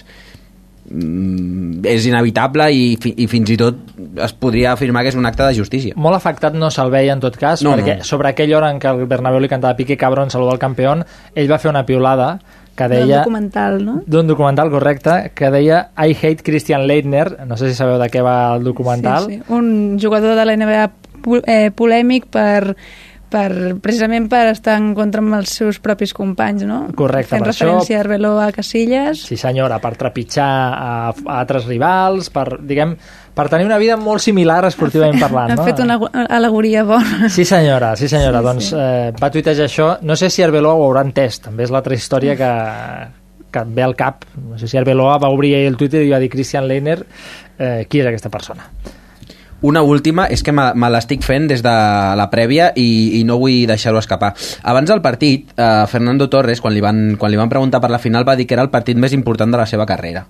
és 0.89 2.07
inevitable 2.09 2.69
i, 2.73 2.85
fi, 3.01 3.13
i 3.21 3.27
fins 3.31 3.51
i 3.53 3.57
tot 3.61 3.77
es 4.25 4.33
podria 4.33 4.73
afirmar 4.73 5.03
que 5.05 5.13
és 5.13 5.19
un 5.19 5.27
acte 5.29 5.45
de 5.47 5.55
justícia. 5.57 5.95
Molt 5.97 6.17
afectat 6.17 6.55
no 6.57 6.71
se'l 6.75 6.91
veia 6.93 7.13
en 7.17 7.21
tot 7.21 7.37
cas, 7.39 7.63
No, 7.67 7.75
perquè 7.77 7.99
no. 8.01 8.05
sobre 8.09 8.29
aquella 8.33 8.57
hora 8.59 8.71
en 8.73 8.81
què 8.81 8.91
el 8.93 9.05
Bernabéu 9.11 9.41
li 9.45 9.49
cantava 9.51 9.77
Piqué 9.77 9.97
Cabrón 10.01 10.31
saluda 10.31 10.53
al 10.57 10.59
campió, 10.63 10.97
ell 11.35 11.51
va 11.51 11.59
fer 11.59 11.71
una 11.71 11.85
piulada 11.87 12.39
que 12.79 12.87
deia... 12.89 13.19
documental, 13.25 13.81
no? 13.85 13.97
d'un 14.07 14.27
documental 14.31 14.71
correcte 14.71 15.33
que 15.35 15.51
deia 15.51 15.89
I 15.99 16.15
hate 16.15 16.45
Christian 16.47 16.87
Leitner 16.87 17.45
no 17.47 17.57
sé 17.59 17.69
si 17.71 17.75
sabeu 17.75 17.99
de 17.99 18.07
què 18.09 18.23
va 18.23 18.55
el 18.55 18.63
documental 18.65 19.27
Sí, 19.27 19.41
sí. 19.41 19.53
Un 19.53 19.99
jugador 20.01 20.37
de 20.39 20.45
la 20.47 20.55
NBA 20.57 20.85
po- 21.21 21.43
eh, 21.45 21.73
polèmic 21.75 22.29
per, 22.31 22.77
per, 23.31 23.77
precisament 23.83 24.27
per 24.33 24.47
estar 24.53 24.77
en 24.81 24.91
contra 24.97 25.21
amb 25.23 25.35
els 25.39 25.53
seus 25.61 25.79
propis 25.85 26.15
companys, 26.17 26.65
no? 26.69 26.79
Correcte, 26.97 27.35
Fent 27.37 27.45
per 27.45 27.53
això- 27.53 27.67
referència 27.69 27.99
a 27.99 28.01
Arbeloa 28.05 28.47
a 28.49 28.53
Casillas. 28.57 29.23
Sí 29.29 29.37
senyora, 29.37 29.79
per 29.83 29.95
trepitjar 30.01 30.49
a, 30.49 30.91
a 31.13 31.39
altres 31.41 31.67
rivals, 31.69 32.31
per, 32.35 32.59
diguem, 32.61 32.97
per 33.35 33.49
tenir 33.53 33.67
una 33.69 33.79
vida 33.79 33.97
molt 33.97 34.21
similar 34.25 34.65
esportivament 34.67 35.21
parlant. 35.21 35.53
Ha 35.53 35.57
no? 35.61 35.65
fet 35.69 35.81
una 35.85 35.97
gu- 36.01 36.11
al·legoria 36.13 36.85
bona. 36.89 37.29
Sí 37.31 37.45
senyora, 37.45 37.95
sí 37.97 38.09
senyora, 38.09 38.41
Sí, 38.41 38.45
doncs 38.51 38.71
sí. 38.73 38.77
Eh, 38.77 39.13
va 39.23 39.31
tuitejar 39.31 39.69
això. 39.69 39.93
No 40.03 40.17
sé 40.17 40.31
si 40.31 40.43
Arbeloa 40.43 40.75
ho 40.75 40.85
haurà 40.89 41.05
entès, 41.07 41.41
també 41.45 41.65
és 41.65 41.71
l'altra 41.71 41.95
història 41.95 42.35
que, 42.37 42.53
que 43.53 43.65
ve 43.65 43.83
al 43.87 43.95
cap. 43.97 44.25
No 44.37 44.59
sé 44.59 44.67
si 44.69 44.77
Arbeloa 44.81 45.19
va 45.23 45.31
obrir 45.31 45.55
el 45.63 45.77
Twitter 45.77 46.03
i 46.05 46.11
va 46.11 46.19
dir 46.19 46.29
Christian 46.33 46.67
Leitner, 46.69 46.99
eh, 47.59 47.87
qui 47.89 48.01
és 48.03 48.07
aquesta 48.11 48.29
persona? 48.31 48.67
Una 49.61 49.83
última, 49.83 50.29
és 50.31 50.45
que 50.47 50.53
me, 50.55 50.69
me 50.79 50.89
l'estic 50.95 51.25
fent 51.27 51.49
des 51.51 51.65
de 51.67 51.75
la 52.19 52.29
prèvia 52.31 52.71
i, 52.79 53.19
i 53.19 53.25
no 53.27 53.41
vull 53.43 53.65
deixar-ho 53.67 53.99
escapar. 53.99 54.31
Abans 54.63 54.91
del 54.91 55.03
partit, 55.03 55.51
eh, 55.57 55.87
Fernando 55.91 56.29
Torres, 56.31 56.63
quan 56.63 56.77
li, 56.77 56.83
van, 56.85 57.17
quan 57.19 57.33
li 57.33 57.41
van 57.41 57.51
preguntar 57.51 57.81
per 57.83 57.91
la 57.91 57.99
final, 57.99 58.27
va 58.29 58.37
dir 58.39 58.47
que 58.47 58.55
era 58.55 58.63
el 58.63 58.71
partit 58.71 58.97
més 58.97 59.17
important 59.17 59.51
de 59.51 59.59
la 59.59 59.67
seva 59.67 59.87
carrera. 59.87 60.23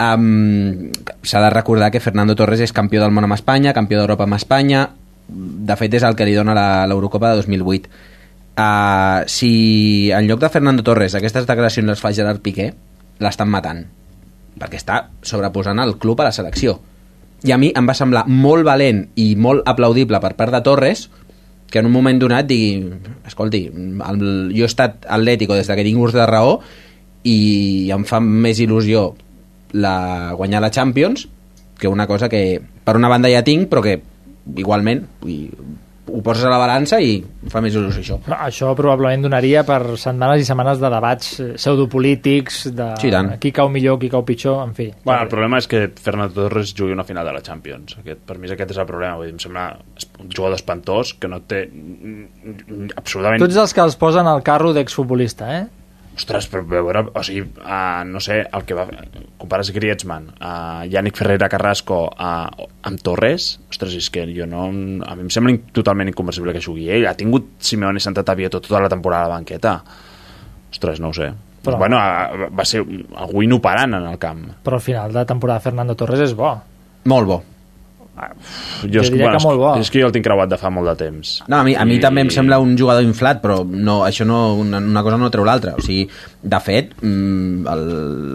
Um, 0.00 0.88
S'ha 1.20 1.40
de 1.44 1.52
recordar 1.52 1.90
que 1.92 2.00
Fernando 2.00 2.36
Torres 2.36 2.64
és 2.64 2.72
campió 2.72 3.04
del 3.04 3.12
món 3.12 3.28
amb 3.28 3.36
Espanya, 3.36 3.76
campió 3.76 4.00
d'Europa 4.00 4.24
amb 4.24 4.40
Espanya, 4.40 4.88
de 5.28 5.76
fet 5.76 6.00
és 6.00 6.08
el 6.08 6.16
que 6.16 6.24
li 6.24 6.36
dona 6.36 6.56
l'Eurocopa 6.88 7.34
de 7.34 7.44
2008. 7.44 7.92
Uh, 8.56 9.28
si 9.28 10.08
en 10.16 10.24
lloc 10.30 10.40
de 10.40 10.48
Fernando 10.48 10.80
Torres 10.84 11.12
aquestes 11.14 11.44
declaracions 11.44 11.92
les 11.92 12.00
fa 12.00 12.16
Gerard 12.16 12.40
Piqué, 12.40 12.70
l'estan 13.20 13.52
matant, 13.52 13.84
perquè 14.56 14.80
està 14.80 15.02
sobreposant 15.20 15.84
el 15.84 15.98
club 16.00 16.24
a 16.24 16.30
la 16.30 16.36
selecció 16.36 16.78
i 17.44 17.52
a 17.52 17.58
mi 17.60 17.72
em 17.76 17.86
va 17.88 17.94
semblar 17.96 18.24
molt 18.28 18.64
valent 18.66 19.04
i 19.20 19.34
molt 19.36 19.66
aplaudible 19.68 20.20
per 20.22 20.34
part 20.38 20.54
de 20.54 20.62
Torres 20.64 21.06
que 21.70 21.80
en 21.80 21.88
un 21.88 21.92
moment 21.92 22.18
donat 22.18 22.46
digui 22.46 22.84
escolti, 23.26 23.66
el, 23.68 24.20
jo 24.54 24.64
he 24.64 24.70
estat 24.70 25.06
atlètico 25.10 25.56
des 25.58 25.68
que 25.68 25.86
tinc 25.86 26.00
ús 26.00 26.14
de 26.14 26.26
raó 26.26 26.60
i 27.26 27.90
em 27.92 28.04
fa 28.06 28.20
més 28.22 28.60
il·lusió 28.62 29.08
la, 29.74 30.32
guanyar 30.38 30.62
la 30.62 30.70
Champions 30.70 31.26
que 31.78 31.88
una 31.88 32.06
cosa 32.06 32.30
que 32.32 32.60
per 32.84 32.96
una 32.96 33.10
banda 33.12 33.32
ja 33.32 33.44
tinc 33.44 33.68
però 33.68 33.82
que 33.84 33.98
igualment 34.56 35.04
i, 35.26 35.50
ho 36.06 36.20
poses 36.22 36.44
a 36.46 36.50
la 36.52 36.58
balança 36.60 37.00
i 37.02 37.16
fa 37.50 37.60
més 37.64 37.74
il·lusió 37.74 38.02
això. 38.02 38.16
Això 38.36 38.72
probablement 38.78 39.24
donaria 39.26 39.64
per 39.66 39.80
setmanes 39.98 40.42
i 40.42 40.46
setmanes 40.48 40.78
de 40.82 40.90
debats 40.92 41.32
eh, 41.42 41.48
pseudopolítics, 41.58 42.60
de 42.76 42.88
Sí, 43.02 43.10
tant. 43.10 43.32
qui 43.42 43.50
cau 43.52 43.68
millor, 43.72 43.98
qui 43.98 44.10
cau 44.12 44.24
pitjor, 44.24 44.60
en 44.66 44.74
fi. 44.74 44.90
Bueno, 45.04 45.22
el 45.22 45.28
problema 45.32 45.58
és 45.58 45.66
que 45.70 45.86
Fernando 46.00 46.34
Torres 46.46 46.74
jugui 46.76 46.92
una 46.94 47.04
final 47.04 47.26
de 47.26 47.32
la 47.36 47.42
Champions. 47.42 47.96
Aquest, 48.02 48.20
per 48.26 48.38
mi 48.38 48.50
aquest 48.50 48.70
és 48.76 48.78
el 48.78 48.86
problema. 48.86 49.16
Vull 49.18 49.26
dir, 49.30 49.34
em 49.34 49.42
sembla 49.42 49.66
un 50.22 50.30
jugador 50.30 50.54
espantós 50.58 51.14
que 51.18 51.28
no 51.28 51.40
té 51.46 51.64
absolutament... 52.96 53.40
Tu 53.42 53.48
ets 53.50 53.58
dels 53.58 53.74
que 53.74 53.82
els 53.84 53.96
posen 54.00 54.26
al 54.30 54.42
carro 54.46 54.72
d'exfutbolista, 54.76 55.50
eh? 55.58 55.66
Ostres, 56.16 56.46
però 56.48 56.62
veure, 56.64 57.02
o 57.12 57.22
sigui, 57.26 57.42
uh, 57.60 58.00
no 58.08 58.22
sé, 58.24 58.38
el 58.48 58.64
que 58.64 58.76
va... 58.76 58.86
Compares 59.36 59.68
Griezmann, 59.74 60.30
uh, 60.40 60.86
Yannick 60.88 61.18
Ferreira 61.18 61.50
Carrasco 61.52 62.06
uh, 62.08 62.68
amb 62.88 63.02
Torres, 63.04 63.50
ostres, 63.68 63.98
és 64.00 64.08
que 64.12 64.24
jo 64.32 64.46
no... 64.48 64.64
A 65.04 65.12
mi 65.12 65.26
em 65.26 65.32
sembla 65.32 65.52
totalment 65.76 66.08
inconversible 66.08 66.54
que 66.56 66.64
jugui 66.64 66.88
ell. 66.88 67.04
Ha 67.10 67.12
tingut 67.18 67.58
Simeone 67.60 68.00
sentat 68.00 68.32
a 68.32 68.36
Vieto 68.38 68.62
tota 68.64 68.80
la 68.80 68.88
temporada 68.92 69.26
a 69.26 69.28
la 69.28 69.34
banqueta. 69.34 69.76
Ostres, 70.72 71.02
no 71.04 71.12
ho 71.12 71.18
sé. 71.18 71.28
Però-. 71.66 71.76
Bueno, 71.82 72.00
uh, 72.00 72.48
va 72.48 72.64
ser 72.64 72.80
algú 72.80 73.44
inoperant 73.44 73.98
en 74.00 74.08
el 74.08 74.16
camp. 74.22 74.46
Però 74.64 74.80
al 74.80 74.86
final 74.88 75.12
de 75.12 75.26
temporada 75.28 75.60
Fernando 75.68 75.98
Torres 76.00 76.24
és 76.30 76.32
bo. 76.38 76.54
Molt 77.12 77.28
bo. 77.28 77.42
Jo 78.16 79.02
és, 79.02 79.10
diria 79.12 79.30
que 79.34 79.42
molt 79.44 79.58
bo. 79.60 79.72
És 79.80 79.90
que 79.92 80.00
jo 80.00 80.06
el 80.08 80.12
tinc 80.14 80.24
creuat 80.24 80.48
de 80.48 80.56
fa 80.60 80.70
molt 80.72 80.88
de 80.88 80.94
temps. 81.04 81.34
No, 81.52 81.58
a 81.58 81.64
mi, 81.66 81.74
a 81.76 81.84
mi 81.84 81.98
I- 81.98 82.00
també 82.00 82.22
em 82.24 82.30
sembla 82.32 82.58
un 82.62 82.72
jugador 82.78 83.04
inflat, 83.04 83.42
però 83.42 83.58
no, 83.66 83.98
això 84.06 84.24
no, 84.24 84.54
una, 84.56 84.78
una 84.80 85.02
cosa 85.04 85.18
no 85.20 85.28
treu 85.30 85.44
l'altra. 85.44 85.74
O 85.76 85.84
sigui, 85.84 86.06
de 86.42 86.60
fet, 86.64 86.94
mm, 87.02 87.66
el, 87.72 87.84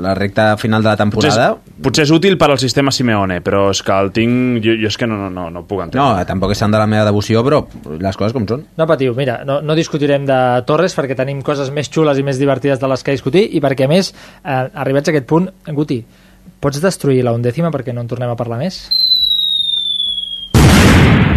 la 0.04 0.14
recta 0.18 0.56
final 0.62 0.84
de 0.84 0.90
la 0.92 0.96
Potser 0.96 1.06
temporada... 1.32 1.48
és, 1.58 1.82
potser 1.82 2.06
és 2.06 2.14
útil 2.14 2.38
per 2.38 2.52
al 2.52 2.60
sistema 2.62 2.94
Simeone, 2.94 3.42
però 3.42 3.70
és 3.74 3.82
que 3.82 3.98
el 3.98 4.12
tinc... 4.16 4.62
Jo, 4.64 4.78
jo 4.84 4.92
és 4.92 4.98
que 5.02 5.08
no, 5.10 5.18
no, 5.18 5.30
no, 5.34 5.50
no 5.50 5.64
puc 5.66 5.82
entendre. 5.86 6.04
No, 6.20 6.26
tampoc 6.30 6.54
és 6.54 6.62
tant 6.62 6.72
de 6.74 6.78
la 6.82 6.88
meva 6.90 7.06
devoció, 7.10 7.42
però 7.48 7.64
les 7.98 8.18
coses 8.20 8.36
com 8.38 8.46
són. 8.50 8.66
No 8.78 8.88
patiu, 8.90 9.16
mira, 9.18 9.40
no, 9.48 9.62
no 9.66 9.78
discutirem 9.78 10.26
de 10.30 10.40
Torres 10.70 10.94
perquè 10.98 11.18
tenim 11.18 11.42
coses 11.42 11.72
més 11.74 11.90
xules 11.90 12.20
i 12.22 12.26
més 12.28 12.38
divertides 12.42 12.80
de 12.82 12.92
les 12.92 13.02
que 13.04 13.16
discutir 13.18 13.48
i 13.58 13.62
perquè, 13.64 13.90
a 13.90 13.92
més, 13.92 14.14
eh, 14.44 14.60
arribats 14.86 15.10
a 15.10 15.16
aquest 15.16 15.26
punt, 15.30 15.50
Guti, 15.72 16.04
pots 16.62 16.82
destruir 16.84 17.24
la 17.26 17.34
undècima 17.34 17.72
perquè 17.74 17.94
no 17.96 18.04
en 18.06 18.10
tornem 18.12 18.30
a 18.30 18.38
parlar 18.38 18.60
més? 18.62 18.84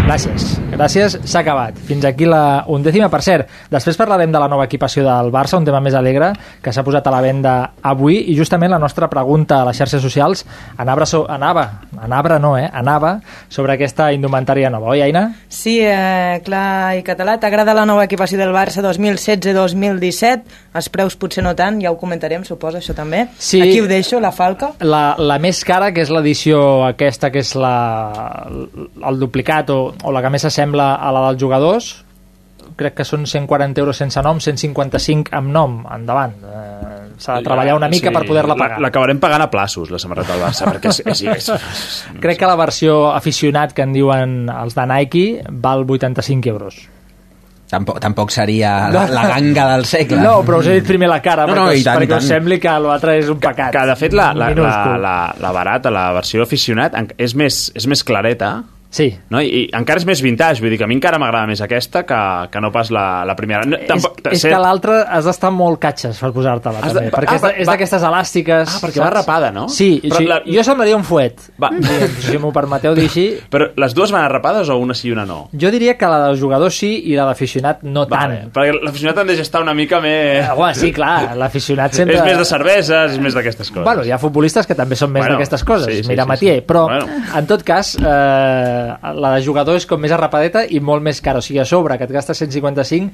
Gràcies, 0.05 0.59
gràcies, 0.69 1.15
s'ha 1.25 1.41
acabat. 1.41 1.79
Fins 1.89 2.05
aquí 2.05 2.27
la 2.29 2.67
undècima. 2.69 3.07
Per 3.09 3.23
cert, 3.25 3.49
després 3.73 3.97
parlarem 3.97 4.29
de 4.35 4.41
la 4.43 4.51
nova 4.53 4.67
equipació 4.69 5.01
del 5.01 5.31
Barça, 5.33 5.57
un 5.57 5.65
tema 5.65 5.81
més 5.81 5.95
alegre, 5.97 6.29
que 6.61 6.75
s'ha 6.77 6.85
posat 6.85 7.07
a 7.09 7.13
la 7.15 7.23
venda 7.25 7.55
avui, 7.81 8.19
i 8.29 8.35
justament 8.37 8.75
la 8.75 8.79
nostra 8.79 9.09
pregunta 9.09 9.63
a 9.63 9.65
les 9.65 9.81
xarxes 9.81 10.05
socials 10.05 10.45
anava, 10.77 11.07
so, 11.09 11.23
anava, 11.25 11.65
anava 12.05 12.37
no, 12.39 12.53
eh? 12.61 12.67
anava 12.69 13.15
sobre 13.49 13.79
aquesta 13.79 14.11
indumentària 14.13 14.69
nova, 14.69 14.91
oi, 14.93 15.01
Aina? 15.07 15.25
Sí, 15.49 15.79
eh, 15.81 16.37
clar 16.45 16.99
i 16.99 17.03
català. 17.07 17.39
T'agrada 17.41 17.73
la 17.73 17.87
nova 17.89 18.05
equipació 18.05 18.37
del 18.39 18.53
Barça 18.53 18.85
2016-2017? 18.85 20.61
Els 20.77 20.91
preus 20.93 21.17
potser 21.17 21.47
no 21.49 21.55
tant, 21.57 21.81
ja 21.81 21.95
ho 21.95 21.97
comentarem, 21.97 22.45
suposa, 22.45 22.83
això 22.85 22.93
també. 22.93 23.25
Sí. 23.39 23.63
Aquí 23.65 23.81
ho 23.81 23.89
deixo, 23.89 24.21
la 24.21 24.35
falca. 24.37 24.75
La, 24.85 25.17
la 25.17 25.41
més 25.41 25.65
cara, 25.65 25.95
que 25.97 26.05
és 26.05 26.13
l'edició 26.13 26.85
aquesta, 26.91 27.33
que 27.33 27.41
és 27.41 27.57
la, 27.57 27.75
el 29.01 29.23
duplicat 29.23 29.73
o, 29.73 29.94
o 30.03 30.13
la 30.13 30.23
que 30.23 30.31
més 30.35 30.43
s'assembla 30.43 30.95
a 30.97 31.13
la 31.15 31.29
dels 31.29 31.41
jugadors, 31.41 31.93
crec 32.77 32.95
que 32.99 33.05
són 33.07 33.27
140 33.29 33.79
euros 33.81 33.97
sense 34.01 34.21
nom, 34.25 34.41
155 34.41 35.31
amb 35.37 35.53
nom, 35.55 35.85
endavant. 35.95 36.33
Eh, 36.43 37.01
S'ha 37.19 37.37
de 37.39 37.45
treballar 37.47 37.77
una 37.77 37.87
mica 37.89 38.09
Sí, 38.11 38.15
per 38.15 38.25
poder-la 38.27 38.57
pagar. 38.59 38.81
la- 38.81 38.89
L'acabarem 38.89 39.21
pagant 39.23 39.43
a 39.45 39.51
plaços, 39.51 39.91
la 39.93 40.01
samarreta 40.03 40.33
del 40.35 40.43
Barça, 40.43 40.67
perquè 40.67 40.89
és, 40.91 40.99
és, 41.07 41.21
és, 41.23 41.49
és, 41.55 42.05
Crec 42.21 42.39
que 42.41 42.47
la 42.51 42.57
versió 42.59 43.13
aficionat 43.15 43.73
que 43.73 43.83
en 43.87 43.93
diuen 43.95 44.49
els 44.51 44.75
de 44.75 44.87
Nike 44.91 45.45
val 45.51 45.85
85 45.87 46.49
euros. 46.51 46.81
Tampoc, 47.71 47.99
tampoc 47.99 48.31
seria 48.31 48.89
la, 48.93 49.07
la 49.09 49.23
ganga 49.29 49.69
del 49.77 49.85
segle. 49.89 50.19
No, 50.21 50.43
però 50.45 50.59
us 50.61 50.67
he 50.69 50.75
dit 50.81 50.87
primer 50.87 51.09
la 51.09 51.21
cara, 51.23 51.47
No, 51.47 51.55
perquè, 51.55 51.63
no, 51.65 51.73
i 51.73 51.79
us, 51.79 51.85
tant, 51.87 51.97
perquè 52.03 52.19
us 52.19 52.27
tant. 52.27 52.29
sembli 52.29 52.59
que 52.61 52.75
l'altre 52.85 53.17
és 53.19 53.31
un 53.33 53.39
pecat. 53.41 53.71
que 53.73 53.87
de 53.89 53.97
fet 53.97 54.13
la, 54.13 54.33
la, 54.35 54.51
la, 54.51 54.97
la, 54.99 55.15
la 55.41 55.53
barata, 55.53 55.91
la 55.95 56.05
versió 56.13 56.43
aficionat, 56.45 56.95
és 57.17 57.35
més, 57.35 57.71
és 57.75 57.87
més 57.91 58.03
clareta, 58.05 58.57
Sí. 58.95 59.09
no? 59.35 59.41
I, 59.43 59.49
I 59.49 59.63
encara 59.75 59.99
és 59.99 60.05
més 60.07 60.21
vintage, 60.23 60.63
vull 60.63 60.71
dir 60.71 60.79
que 60.79 60.85
a 60.87 60.89
mi 60.91 60.95
encara 60.95 61.19
m'agrada 61.19 61.49
més 61.51 61.59
aquesta 61.65 62.05
que, 62.07 62.19
que 62.53 62.61
no 62.63 62.71
pas 62.71 62.93
la, 62.95 63.25
la 63.27 63.35
primera. 63.35 63.65
No, 63.67 63.81
tampoc, 63.89 64.21
és, 64.31 64.39
és 64.39 64.45
que 64.53 64.61
l'altre 64.63 65.01
has 65.03 65.27
d'estar 65.27 65.51
molt 65.51 65.81
catxes 65.83 66.21
per 66.23 66.31
posar-te-la, 66.37 66.79
Has 66.85 66.93
de- 66.95 67.01
també, 67.01 67.11
perquè 67.17 67.33
ah, 67.33 67.35
és 67.35 67.43
va- 67.43 67.51
és 67.59 67.67
va- 67.67 67.73
d'aquestes 67.75 68.05
elàstiques... 68.07 68.77
Ah, 68.77 68.79
perquè 68.85 69.03
va 69.03 69.09
rapada, 69.11 69.51
no? 69.51 69.65
Sí, 69.69 69.89
Però 70.05 70.21
sí 70.23 70.29
la- 70.31 70.39
jo 70.47 70.63
semblaria 70.67 70.95
un 70.97 71.03
fuet, 71.05 71.43
Va. 71.61 71.73
diguem, 71.75 72.15
si 72.29 72.39
m'ho 72.39 72.53
permeteu 72.55 72.95
dir 72.95 73.09
així. 73.11 73.27
Però 73.53 73.67
les 73.83 73.97
dues 73.99 74.13
van 74.15 74.23
arrapades 74.29 74.71
o 74.71 74.79
una 74.79 74.95
sí 74.95 75.09
i 75.09 75.13
una 75.17 75.27
no? 75.27 75.41
Jo 75.59 75.73
diria 75.75 75.97
que 75.99 76.07
la 76.07 76.21
del 76.29 76.39
jugador 76.41 76.71
sí 76.73 76.93
i 77.11 77.17
la 77.19 77.27
d'aficionat 77.33 77.83
no 77.83 78.07
Vale, 78.07 78.39
tant. 78.45 78.53
perquè 78.55 78.77
l'aficionat 78.79 79.19
tendeix 79.25 79.43
a 79.43 79.49
estar 79.49 79.65
una 79.67 79.75
mica 79.75 79.99
més... 80.05 80.47
Ah, 80.47 80.55
bueno, 80.55 80.79
sí, 80.79 80.93
clar, 80.95 81.35
l'aficionat 81.37 81.99
sempre... 81.99 82.21
És 82.21 82.25
més 82.31 82.39
de 82.39 82.47
cerveses, 82.47 83.13
és 83.19 83.19
més 83.19 83.35
d'aquestes 83.35 83.73
coses. 83.75 83.85
Bueno, 83.91 84.07
hi 84.07 84.15
ha 84.15 84.19
futbolistes 84.23 84.71
que 84.71 84.79
també 84.79 84.95
són 84.95 85.11
més 85.11 85.25
Bueno, 85.25 85.35
d'aquestes 85.41 85.65
coses. 85.67 85.91
sí, 85.91 86.03
sí, 86.05 86.09
Mira 86.15 86.23
sí, 86.23 86.29
Matier, 86.37 86.57
sí. 86.63 86.67
però 86.71 86.87
Bueno. 86.87 87.09
en 87.35 87.47
tot 87.51 87.63
cas 87.67 87.97
eh, 87.99 88.84
la 89.14 89.30
de 89.37 89.43
jugador 89.45 89.76
és 89.78 89.87
com 89.87 90.01
més 90.01 90.12
arrapadeta 90.14 90.64
i 90.68 90.80
molt 90.80 91.03
més 91.03 91.20
cara. 91.24 91.39
O 91.39 91.45
sigui, 91.45 91.59
a 91.62 91.64
sobre, 91.68 91.97
que 91.99 92.05
et 92.09 92.12
gastes 92.14 92.39
155 92.39 93.11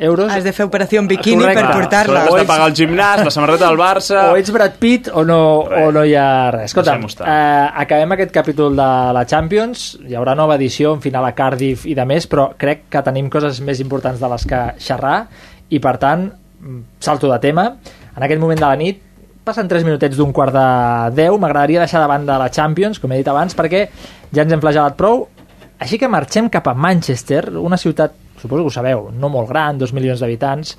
euros... 0.00 0.30
Has 0.32 0.44
de 0.44 0.52
fer 0.56 0.64
operació 0.64 1.00
en 1.02 1.08
biquini 1.10 1.42
Correcte. 1.42 1.62
per 1.66 1.74
portar-la. 1.76 2.22
Has 2.24 2.36
de 2.40 2.44
pagar 2.48 2.68
el 2.70 2.74
gimnàs, 2.78 3.22
la 3.26 3.32
samarreta 3.34 3.66
del 3.68 3.76
Barça... 3.80 4.22
o 4.32 4.38
ets 4.40 4.52
Brad 4.54 4.78
Pitt 4.80 5.10
o 5.12 5.24
no, 5.28 5.40
o 5.66 5.90
no 5.92 6.04
hi 6.08 6.14
ha 6.16 6.28
res. 6.54 6.70
Escolta, 6.70 6.94
Deixem-ho 6.94 7.10
estar. 7.12 7.28
eh, 7.28 7.66
acabem 7.84 8.16
aquest 8.16 8.32
capítol 8.32 8.76
de 8.78 8.88
la 9.18 9.24
Champions, 9.28 9.98
hi 10.08 10.16
haurà 10.16 10.34
nova 10.38 10.56
edició, 10.56 10.94
en 10.96 11.04
final 11.04 11.26
a 11.28 11.34
Cardiff 11.36 11.84
i 11.90 11.94
de 11.98 12.06
més, 12.08 12.28
però 12.30 12.50
crec 12.56 12.86
que 12.88 13.02
tenim 13.10 13.28
coses 13.32 13.60
més 13.66 13.82
importants 13.84 14.20
de 14.22 14.32
les 14.32 14.46
que 14.48 14.62
xerrar 14.80 15.18
i 15.68 15.78
per 15.82 15.98
tant, 16.02 16.30
mm, 16.62 16.80
salto 17.00 17.28
de 17.30 17.38
tema. 17.42 17.68
En 18.16 18.24
aquest 18.24 18.40
moment 18.40 18.58
de 18.58 18.66
la 18.66 18.76
nit 18.76 19.02
passen 19.44 19.68
3 19.68 19.84
minutets 19.86 20.18
d'un 20.18 20.32
quart 20.36 20.54
de 20.54 20.66
10 21.16 21.38
m'agradaria 21.40 21.82
deixar 21.82 22.02
de 22.02 22.08
banda 22.10 22.38
la 22.38 22.50
Champions, 22.52 23.00
com 23.00 23.12
he 23.12 23.20
dit 23.20 23.28
abans, 23.28 23.56
perquè 23.56 23.86
ja 24.32 24.44
ens 24.44 24.52
hem 24.52 24.62
flagelat 24.62 24.98
prou 24.98 25.26
així 25.80 25.96
que 25.96 26.10
marxem 26.12 26.50
cap 26.52 26.68
a 26.68 26.74
Manchester, 26.76 27.56
una 27.56 27.78
ciutat, 27.80 28.12
suposo 28.36 28.66
que 28.66 28.68
ho 28.68 28.74
sabeu, 28.74 29.06
no 29.16 29.30
molt 29.32 29.48
gran, 29.48 29.78
dos 29.80 29.94
milions 29.96 30.20
d'habitants, 30.20 30.74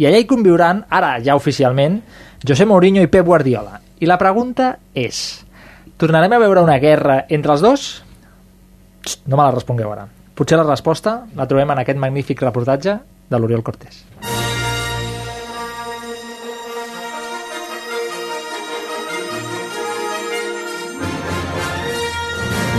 i 0.00 0.06
allà 0.08 0.16
hi 0.16 0.28
conviuran, 0.28 0.86
ara 0.88 1.18
ja 1.20 1.36
oficialment, 1.36 2.00
José 2.40 2.64
Mourinho 2.64 3.04
i 3.04 3.10
Pep 3.12 3.26
Guardiola. 3.26 3.76
I 4.00 4.08
la 4.08 4.16
pregunta 4.16 4.72
és, 4.96 5.44
tornarem 6.00 6.32
a 6.32 6.40
veure 6.40 6.64
una 6.64 6.78
guerra 6.80 7.26
entre 7.28 7.52
els 7.52 7.66
dos? 7.66 7.90
Xt, 9.04 9.28
no 9.28 9.36
me 9.36 9.44
la 9.44 9.52
respongueu 9.52 9.92
ara. 9.92 10.08
Potser 10.32 10.56
la 10.56 10.64
resposta 10.64 11.18
la 11.36 11.48
trobem 11.48 11.76
en 11.76 11.84
aquest 11.84 12.00
magnífic 12.00 12.40
reportatge 12.40 12.96
de 13.28 13.38
l'Oriol 13.38 13.66
Cortés. 13.66 14.06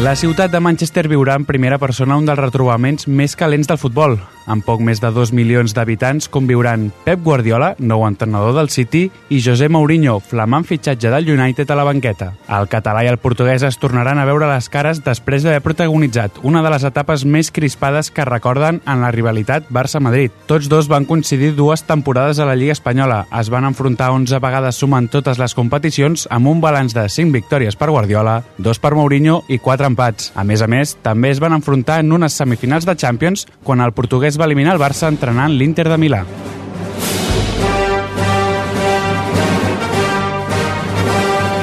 La 0.01 0.15
ciutat 0.15 0.49
de 0.49 0.57
Manchester 0.57 1.03
viurà 1.11 1.35
en 1.37 1.43
primera 1.45 1.77
persona 1.77 2.15
un 2.17 2.25
dels 2.25 2.39
retrobaments 2.39 3.05
més 3.05 3.35
calents 3.37 3.67
del 3.69 3.77
futbol. 3.77 4.15
Amb 4.45 4.65
poc 4.65 4.81
més 4.81 5.01
de 5.01 5.11
2 5.13 5.33
milions 5.37 5.75
d'habitants 5.75 6.29
conviuran 6.31 6.89
Pep 7.05 7.21
Guardiola, 7.23 7.75
nou 7.79 8.05
entrenador 8.07 8.55
del 8.57 8.71
City, 8.73 9.07
i 9.29 9.41
José 9.43 9.69
Mourinho, 9.69 10.19
flamant 10.19 10.65
fitxatge 10.67 11.11
del 11.13 11.29
United 11.33 11.69
a 11.69 11.77
la 11.77 11.85
banqueta. 11.87 12.31
El 12.49 12.69
català 12.71 13.03
i 13.05 13.11
el 13.11 13.19
portuguès 13.21 13.63
es 13.67 13.77
tornaran 13.81 14.19
a 14.19 14.25
veure 14.25 14.49
les 14.49 14.69
cares 14.69 15.03
després 15.05 15.43
d'haver 15.43 15.61
protagonitzat 15.65 16.41
una 16.43 16.63
de 16.65 16.71
les 16.73 16.85
etapes 16.87 17.25
més 17.25 17.51
crispades 17.51 18.11
que 18.11 18.25
recorden 18.25 18.81
en 18.85 19.01
la 19.01 19.11
rivalitat 19.13 19.69
Barça-Madrid. 19.69 20.33
Tots 20.49 20.69
dos 20.71 20.89
van 20.91 21.05
coincidir 21.05 21.53
dues 21.55 21.85
temporades 21.87 22.39
a 22.39 22.47
la 22.49 22.55
Lliga 22.55 22.73
Espanyola. 22.75 23.25
Es 23.39 23.49
van 23.53 23.65
enfrontar 23.69 24.11
11 24.15 24.41
vegades 24.41 24.79
sumant 24.81 25.09
totes 25.11 25.39
les 25.41 25.55
competicions 25.57 26.27
amb 26.31 26.49
un 26.51 26.61
balanç 26.61 26.95
de 26.97 27.07
5 27.09 27.33
victòries 27.35 27.77
per 27.77 27.91
Guardiola, 27.91 28.41
2 28.57 28.81
per 28.81 28.93
Mourinho 28.97 29.41
i 29.47 29.59
4 29.59 29.91
empats. 29.91 30.31
A 30.35 30.43
més 30.43 30.61
a 30.61 30.69
més, 30.71 30.95
també 31.01 31.31
es 31.31 31.41
van 31.43 31.53
enfrontar 31.57 31.99
en 32.01 32.11
unes 32.11 32.33
semifinals 32.33 32.87
de 32.87 32.95
Champions 32.95 33.47
quan 33.63 33.81
el 33.81 33.93
portuguès 33.93 34.30
va 34.39 34.45
eliminar 34.45 34.75
el 34.75 34.81
Barça 34.81 35.09
entrenant 35.11 35.53
l'Inter 35.55 35.87
de 35.89 35.97
Milà. 35.97 36.25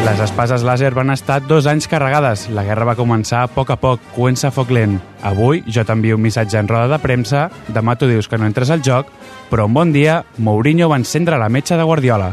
Les 0.09 0.23
espases 0.25 0.65
làser 0.65 0.89
van 0.97 1.13
estar 1.13 1.37
dos 1.45 1.67
anys 1.69 1.87
carregades. 1.87 2.47
La 2.51 2.65
guerra 2.65 2.87
va 2.89 2.97
començar 2.99 3.43
a 3.45 3.51
poc 3.53 3.69
a 3.71 3.77
poc, 3.77 4.01
coent 4.17 4.39
a 4.49 4.51
foc 4.51 4.73
lent. 4.73 4.97
Avui 5.23 5.61
jo 5.69 5.85
t'envio 5.85 6.17
un 6.17 6.25
missatge 6.25 6.59
en 6.59 6.67
roda 6.67 6.89
de 6.91 6.99
premsa, 6.99 7.45
demà 7.69 7.95
tu 7.95 8.09
dius 8.09 8.27
que 8.27 8.39
no 8.41 8.49
entres 8.49 8.73
al 8.75 8.83
joc, 8.83 9.13
però 9.51 9.69
un 9.69 9.77
bon 9.77 9.93
dia 9.93 10.25
Mourinho 10.39 10.89
va 10.89 10.99
encendre 10.99 11.39
la 11.39 11.49
metxa 11.49 11.77
de 11.77 11.85
Guardiola. 11.85 12.33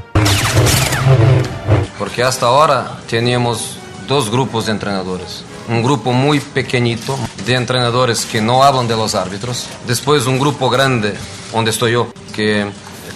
Porque 1.99 2.23
hasta 2.23 2.47
ahora 2.47 2.97
teníamos 3.09 3.77
dos 4.07 4.31
grupos 4.31 4.65
de 4.65 4.71
entrenadores. 4.71 5.43
Un 5.67 5.83
grupo 5.83 6.11
muy 6.11 6.39
pequeñito, 6.39 7.17
de 7.45 7.53
entrenadores 7.53 8.25
que 8.25 8.41
no 8.41 8.63
hablan 8.63 8.87
de 8.87 8.95
los 8.95 9.15
árbitros. 9.15 9.67
Después 9.87 10.25
un 10.25 10.39
grupo 10.39 10.69
grande, 10.69 11.15
donde 11.53 11.71
estoy 11.71 11.93
yo, 11.93 12.07
que 12.33 12.65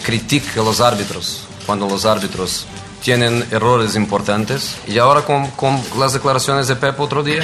critica 0.03 0.61
a 0.61 0.63
los 0.63 0.79
árbitros 0.79 1.43
cuando 1.65 1.87
los 1.87 2.05
árbitros 2.05 2.65
tienen 3.03 3.45
errores 3.51 3.95
importantes. 3.95 4.77
Y 4.87 4.97
ahora 4.97 5.21
con, 5.21 5.47
con 5.51 5.81
las 5.97 6.13
declaraciones 6.13 6.67
de 6.67 6.75
Pep 6.75 6.99
otro 6.99 7.23
día, 7.23 7.43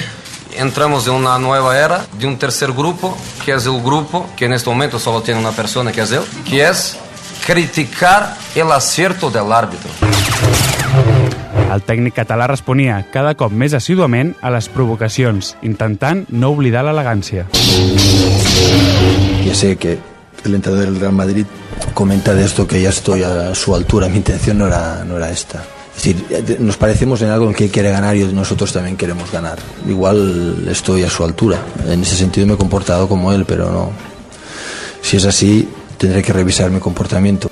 entramos 0.54 1.08
en 1.08 1.14
una 1.14 1.38
nueva 1.38 1.78
era 1.78 2.06
de 2.18 2.28
un 2.28 2.38
tercer 2.38 2.72
grupo, 2.72 3.18
que 3.44 3.54
es 3.54 3.66
el 3.66 3.82
grupo 3.82 4.28
que 4.36 4.46
en 4.46 4.54
este 4.54 4.70
momento 4.70 5.00
solo 5.00 5.22
tiene 5.22 5.40
una 5.40 5.52
persona, 5.52 5.92
que 5.92 6.02
es 6.02 6.12
él, 6.12 6.24
que 6.48 6.68
es 6.68 6.98
criticar 7.46 8.38
el 8.56 8.72
acierto 8.72 9.30
del 9.30 9.52
árbitro. 9.52 9.90
El 11.66 11.82
tècnic 11.82 12.14
català 12.16 12.46
responia 12.48 13.00
cada 13.14 13.34
cop 13.38 13.52
més 13.52 13.74
assíduament 13.74 14.34
a 14.46 14.52
les 14.54 14.68
provocacions, 14.72 15.56
intentant 15.66 16.24
no 16.30 16.52
oblidar 16.54 16.86
l'elegància. 16.86 17.48
Ya 19.46 19.56
sé 19.56 19.76
que 19.78 19.98
el 20.46 20.56
entrenador 20.56 20.86
del 20.86 21.00
Real 21.00 21.14
Madrid 21.14 21.46
comenta 21.94 22.34
de 22.34 22.46
esto 22.46 22.68
que 22.68 22.82
ya 22.82 22.90
estoy 22.90 23.24
a 23.24 23.56
su 23.56 23.76
altura. 23.76 24.10
Mi 24.10 24.18
intención 24.18 24.58
no 24.60 24.68
era, 24.68 25.04
no 25.06 25.18
era 25.18 25.32
esta. 25.32 25.64
Es 25.96 26.04
decir, 26.04 26.60
nos 26.60 26.78
parecemos 26.78 27.22
en 27.22 27.30
algo 27.30 27.48
en 27.48 27.54
que 27.54 27.70
quiere 27.70 27.90
ganar 27.90 28.16
y 28.16 28.24
nosotros 28.26 28.72
también 28.72 28.98
queremos 28.98 29.32
ganar. 29.32 29.58
Igual 29.88 30.68
estoy 30.70 31.04
a 31.04 31.10
su 31.10 31.24
altura. 31.24 31.60
En 31.88 32.02
ese 32.02 32.16
sentido 32.16 32.46
me 32.46 32.54
he 32.54 32.58
comportado 32.58 33.08
como 33.08 33.32
él, 33.32 33.46
pero 33.46 33.72
no. 33.72 33.92
Si 35.02 35.18
es 35.18 35.26
así, 35.26 35.68
tendré 35.98 36.22
que 36.22 36.34
revisar 36.34 36.70
mi 36.70 36.80
comportamiento. 36.80 37.50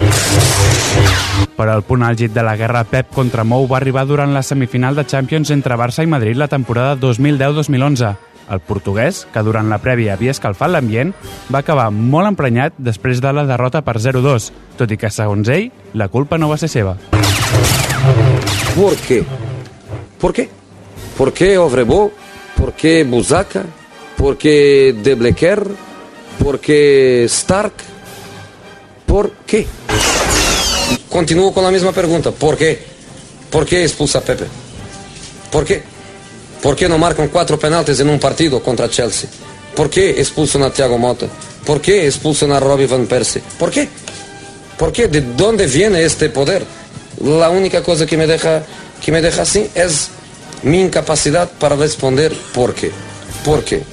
Però 1.57 1.75
el 1.77 1.83
punt 1.85 2.03
àlgid 2.05 2.33
de 2.33 2.43
la 2.43 2.55
guerra 2.57 2.83
Pep 2.89 3.11
contra 3.13 3.45
Mou 3.45 3.67
va 3.69 3.77
arribar 3.77 4.05
durant 4.09 4.33
la 4.33 4.43
semifinal 4.43 4.95
de 4.95 5.05
Champions 5.05 5.51
entre 5.53 5.77
Barça 5.77 6.03
i 6.03 6.09
Madrid 6.09 6.37
la 6.37 6.49
temporada 6.49 6.95
2010-2011. 6.97 8.13
El 8.51 8.59
portuguès, 8.59 9.23
que 9.31 9.43
durant 9.45 9.69
la 9.71 9.79
prèvia 9.79 10.17
havia 10.17 10.33
escalfat 10.33 10.71
l'ambient, 10.73 11.13
va 11.53 11.61
acabar 11.63 11.87
molt 11.93 12.33
emprenyat 12.33 12.75
després 12.77 13.21
de 13.23 13.31
la 13.31 13.45
derrota 13.47 13.81
per 13.85 13.95
0-2, 14.03 14.49
tot 14.77 14.91
i 14.91 14.97
que, 14.99 15.11
segons 15.13 15.47
ell, 15.49 15.69
la 15.93 16.09
culpa 16.11 16.37
no 16.37 16.49
va 16.51 16.59
ser 16.59 16.69
seva. 16.73 16.97
¿Por 18.75 18.95
qué? 19.07 19.23
¿Por 20.19 20.33
qué? 20.33 20.49
¿Por 21.17 21.33
qué 21.33 21.57
Ovrebo? 21.57 22.11
¿Por 22.57 22.73
qué 22.73 23.03
Buzaca? 23.03 23.63
¿Por 24.17 24.37
qué 24.37 24.95
De 25.03 25.15
Blecker? 25.15 25.63
¿Por 26.43 26.59
qué 26.59 27.25
Stark? 27.25 27.73
¿Por 29.05 29.31
qué? 29.45 29.67
Continúo 31.13 31.53
con 31.53 31.63
la 31.63 31.69
misma 31.69 31.91
pregunta. 31.91 32.31
¿Por 32.31 32.57
qué? 32.57 32.79
¿Por 33.51 33.67
qué 33.67 33.83
expulsa 33.83 34.17
a 34.17 34.21
Pepe? 34.21 34.45
¿Por 35.51 35.63
qué? 35.63 35.83
¿Por 36.59 36.75
qué 36.75 36.89
no 36.89 36.97
marcan 36.97 37.27
cuatro 37.27 37.59
penaltis 37.59 37.99
en 37.99 38.09
un 38.09 38.19
partido 38.19 38.63
contra 38.63 38.89
Chelsea? 38.89 39.29
¿Por 39.75 39.91
qué 39.91 40.09
expulsan 40.09 40.63
a 40.63 40.71
Thiago 40.71 40.97
Motta? 40.97 41.27
¿Por 41.67 41.79
qué 41.81 42.07
expulsan 42.07 42.51
a 42.51 42.59
Robbie 42.59 42.87
Van 42.87 43.05
Persie? 43.05 43.43
¿Por 43.59 43.69
qué? 43.69 43.87
¿Por 44.75 44.91
qué? 44.91 45.07
¿De 45.07 45.21
dónde 45.21 45.67
viene 45.67 46.03
este 46.03 46.29
poder? 46.29 46.65
La 47.23 47.51
única 47.51 47.83
cosa 47.83 48.07
que 48.07 48.17
me 48.17 48.25
deja, 48.25 48.63
que 49.05 49.11
me 49.11 49.21
deja 49.21 49.43
así 49.43 49.69
es 49.75 50.09
mi 50.63 50.81
incapacidad 50.81 51.47
para 51.59 51.75
responder 51.75 52.33
por 52.55 52.73
qué. 52.73 52.89
¿Por 53.45 53.63
qué? 53.63 53.83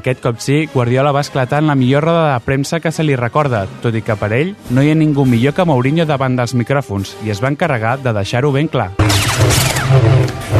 Aquest 0.00 0.22
cop 0.24 0.38
sí, 0.40 0.62
Guardiola 0.72 1.10
va 1.12 1.20
esclatar 1.20 1.58
en 1.60 1.66
la 1.68 1.74
millor 1.76 2.06
roda 2.06 2.32
de 2.32 2.40
premsa 2.40 2.78
que 2.80 2.88
se 2.90 3.04
li 3.04 3.16
recorda, 3.20 3.66
tot 3.82 3.92
i 3.92 4.00
que 4.00 4.14
per 4.16 4.30
ell 4.32 4.54
no 4.72 4.80
hi 4.80 4.88
ha 4.88 4.96
ningú 4.96 5.26
millor 5.28 5.52
que 5.52 5.66
Mourinho 5.68 6.06
davant 6.08 6.38
dels 6.38 6.54
micròfons 6.56 7.18
i 7.26 7.34
es 7.34 7.42
va 7.44 7.50
encarregar 7.52 7.98
de 8.00 8.14
deixar-ho 8.16 8.48
ben 8.54 8.70
clar. 8.72 8.94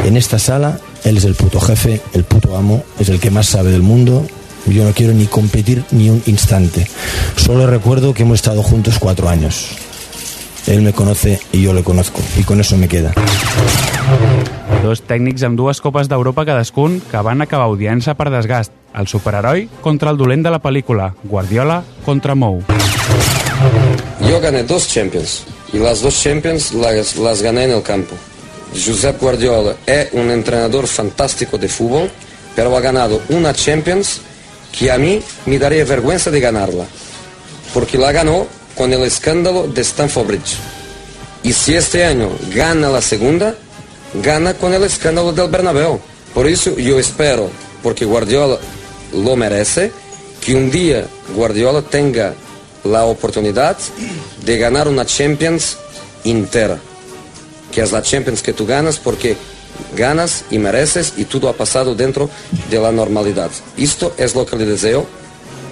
En 0.05 0.15
esta 0.15 0.37
sala, 0.37 0.77
él 1.03 1.17
es 1.17 1.25
el 1.25 1.33
puto 1.33 1.59
jefe, 1.59 2.03
el 2.13 2.23
puto 2.23 2.55
amo, 2.55 2.83
es 2.99 3.09
el 3.09 3.19
que 3.19 3.31
más 3.31 3.47
sabe 3.47 3.71
del 3.71 3.81
mundo. 3.81 4.27
Yo 4.67 4.83
no 4.83 4.93
quiero 4.93 5.13
ni 5.13 5.25
competir 5.25 5.83
ni 5.89 6.11
un 6.11 6.21
instante. 6.27 6.85
Solo 7.35 7.65
recuerdo 7.65 8.13
que 8.13 8.21
hemos 8.21 8.35
estado 8.35 8.61
juntos 8.61 8.99
cuatro 8.99 9.27
años. 9.27 9.75
Él 10.67 10.81
me 10.81 10.93
conoce 10.93 11.39
y 11.51 11.63
yo 11.63 11.73
le 11.73 11.83
conozco, 11.83 12.21
y 12.37 12.43
con 12.43 12.59
eso 12.59 12.77
me 12.77 12.87
queda. 12.87 13.13
Dos 14.81 15.01
tècnics 15.05 15.43
amb 15.45 15.57
dues 15.59 15.81
copes 15.81 16.09
d'Europa 16.09 16.45
cadascun 16.45 16.99
que 17.11 17.21
van 17.25 17.41
acabar 17.41 17.69
odiant-se 17.69 18.15
per 18.17 18.29
desgast. 18.33 18.73
El 18.97 19.07
superheroi 19.07 19.69
contra 19.81 20.11
el 20.11 20.17
dolent 20.19 20.43
de 20.43 20.51
la 20.51 20.59
pel·lícula, 20.59 21.13
Guardiola 21.23 21.81
contra 22.05 22.35
Mou. 22.35 22.61
Yo 24.27 24.39
gané 24.41 24.63
dos 24.63 24.87
Champions 24.87 25.43
y 25.71 25.79
las 25.79 26.01
dos 26.01 26.19
Champions 26.21 26.73
las, 26.73 27.15
las 27.15 27.41
gané 27.41 27.65
en 27.65 27.71
el 27.71 27.83
campo. 27.83 28.15
Josep 28.73 29.21
Guardiola 29.21 29.75
es 29.85 30.09
un 30.13 30.29
entrenador 30.29 30.87
fantástico 30.87 31.57
de 31.57 31.67
fútbol, 31.67 32.09
pero 32.55 32.75
ha 32.75 32.81
ganado 32.81 33.21
una 33.29 33.53
Champions 33.53 34.21
que 34.77 34.91
a 34.91 34.97
mí 34.97 35.21
me 35.45 35.59
daría 35.59 35.85
vergüenza 35.85 36.31
de 36.31 36.39
ganarla, 36.39 36.85
porque 37.73 37.97
la 37.97 38.11
ganó 38.11 38.47
con 38.75 38.93
el 38.93 39.03
escándalo 39.03 39.67
de 39.67 39.81
Stamford 39.81 40.27
Bridge. 40.27 40.57
Y 41.43 41.53
si 41.53 41.75
este 41.75 42.05
año 42.05 42.29
gana 42.53 42.89
la 42.89 43.01
segunda, 43.01 43.55
gana 44.21 44.53
con 44.53 44.73
el 44.73 44.83
escándalo 44.83 45.31
del 45.31 45.49
Bernabéu. 45.49 45.99
Por 46.33 46.47
eso 46.47 46.77
yo 46.77 46.99
espero, 46.99 47.49
porque 47.83 48.05
Guardiola 48.05 48.57
lo 49.13 49.35
merece, 49.35 49.91
que 50.39 50.55
un 50.55 50.71
día 50.71 51.05
Guardiola 51.35 51.81
tenga 51.81 52.33
la 52.83 53.05
oportunidad 53.05 53.77
de 54.43 54.57
ganar 54.57 54.87
una 54.87 55.05
Champions 55.05 55.77
entera, 56.23 56.79
que 57.71 57.81
es 57.81 57.91
la 57.91 58.01
Champions 58.01 58.41
que 58.41 58.53
tú 58.53 58.65
ganas 58.65 58.97
porque 58.97 59.37
ganas 59.95 60.45
y 60.51 60.59
mereces 60.59 61.13
y 61.17 61.25
todo 61.25 61.49
ha 61.49 61.53
pasado 61.53 61.95
dentro 61.95 62.29
de 62.69 62.79
la 62.79 62.91
normalidad. 62.91 63.51
Esto 63.77 64.13
es 64.17 64.35
lo 64.35 64.45
que 64.45 64.55
le 64.55 64.65
deseo, 64.65 65.05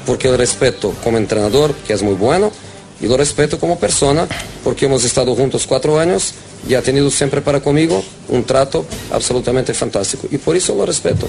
porque 0.06 0.28
el 0.30 0.38
respeto 0.38 0.94
como 1.04 1.18
entrenador, 1.18 1.74
que 1.88 1.94
es 1.94 2.02
muy 2.02 2.16
bueno, 2.16 2.52
y 3.02 3.08
lo 3.08 3.18
respeto 3.18 3.60
como 3.60 3.80
persona, 3.80 4.28
porque 4.64 4.86
hemos 4.86 5.04
estado 5.04 5.36
juntos 5.36 5.66
cuatro 5.68 6.00
años 6.00 6.34
y 6.68 6.74
ha 6.74 6.82
tenido 6.82 7.10
siempre 7.10 7.42
para 7.42 7.62
conmigo 7.62 8.04
un 8.28 8.44
trato 8.44 8.86
absolutamente 9.12 9.74
fantástico. 9.74 10.28
Y 10.30 10.38
por 10.38 10.56
eso 10.56 10.76
lo 10.76 10.86
respeto. 10.86 11.28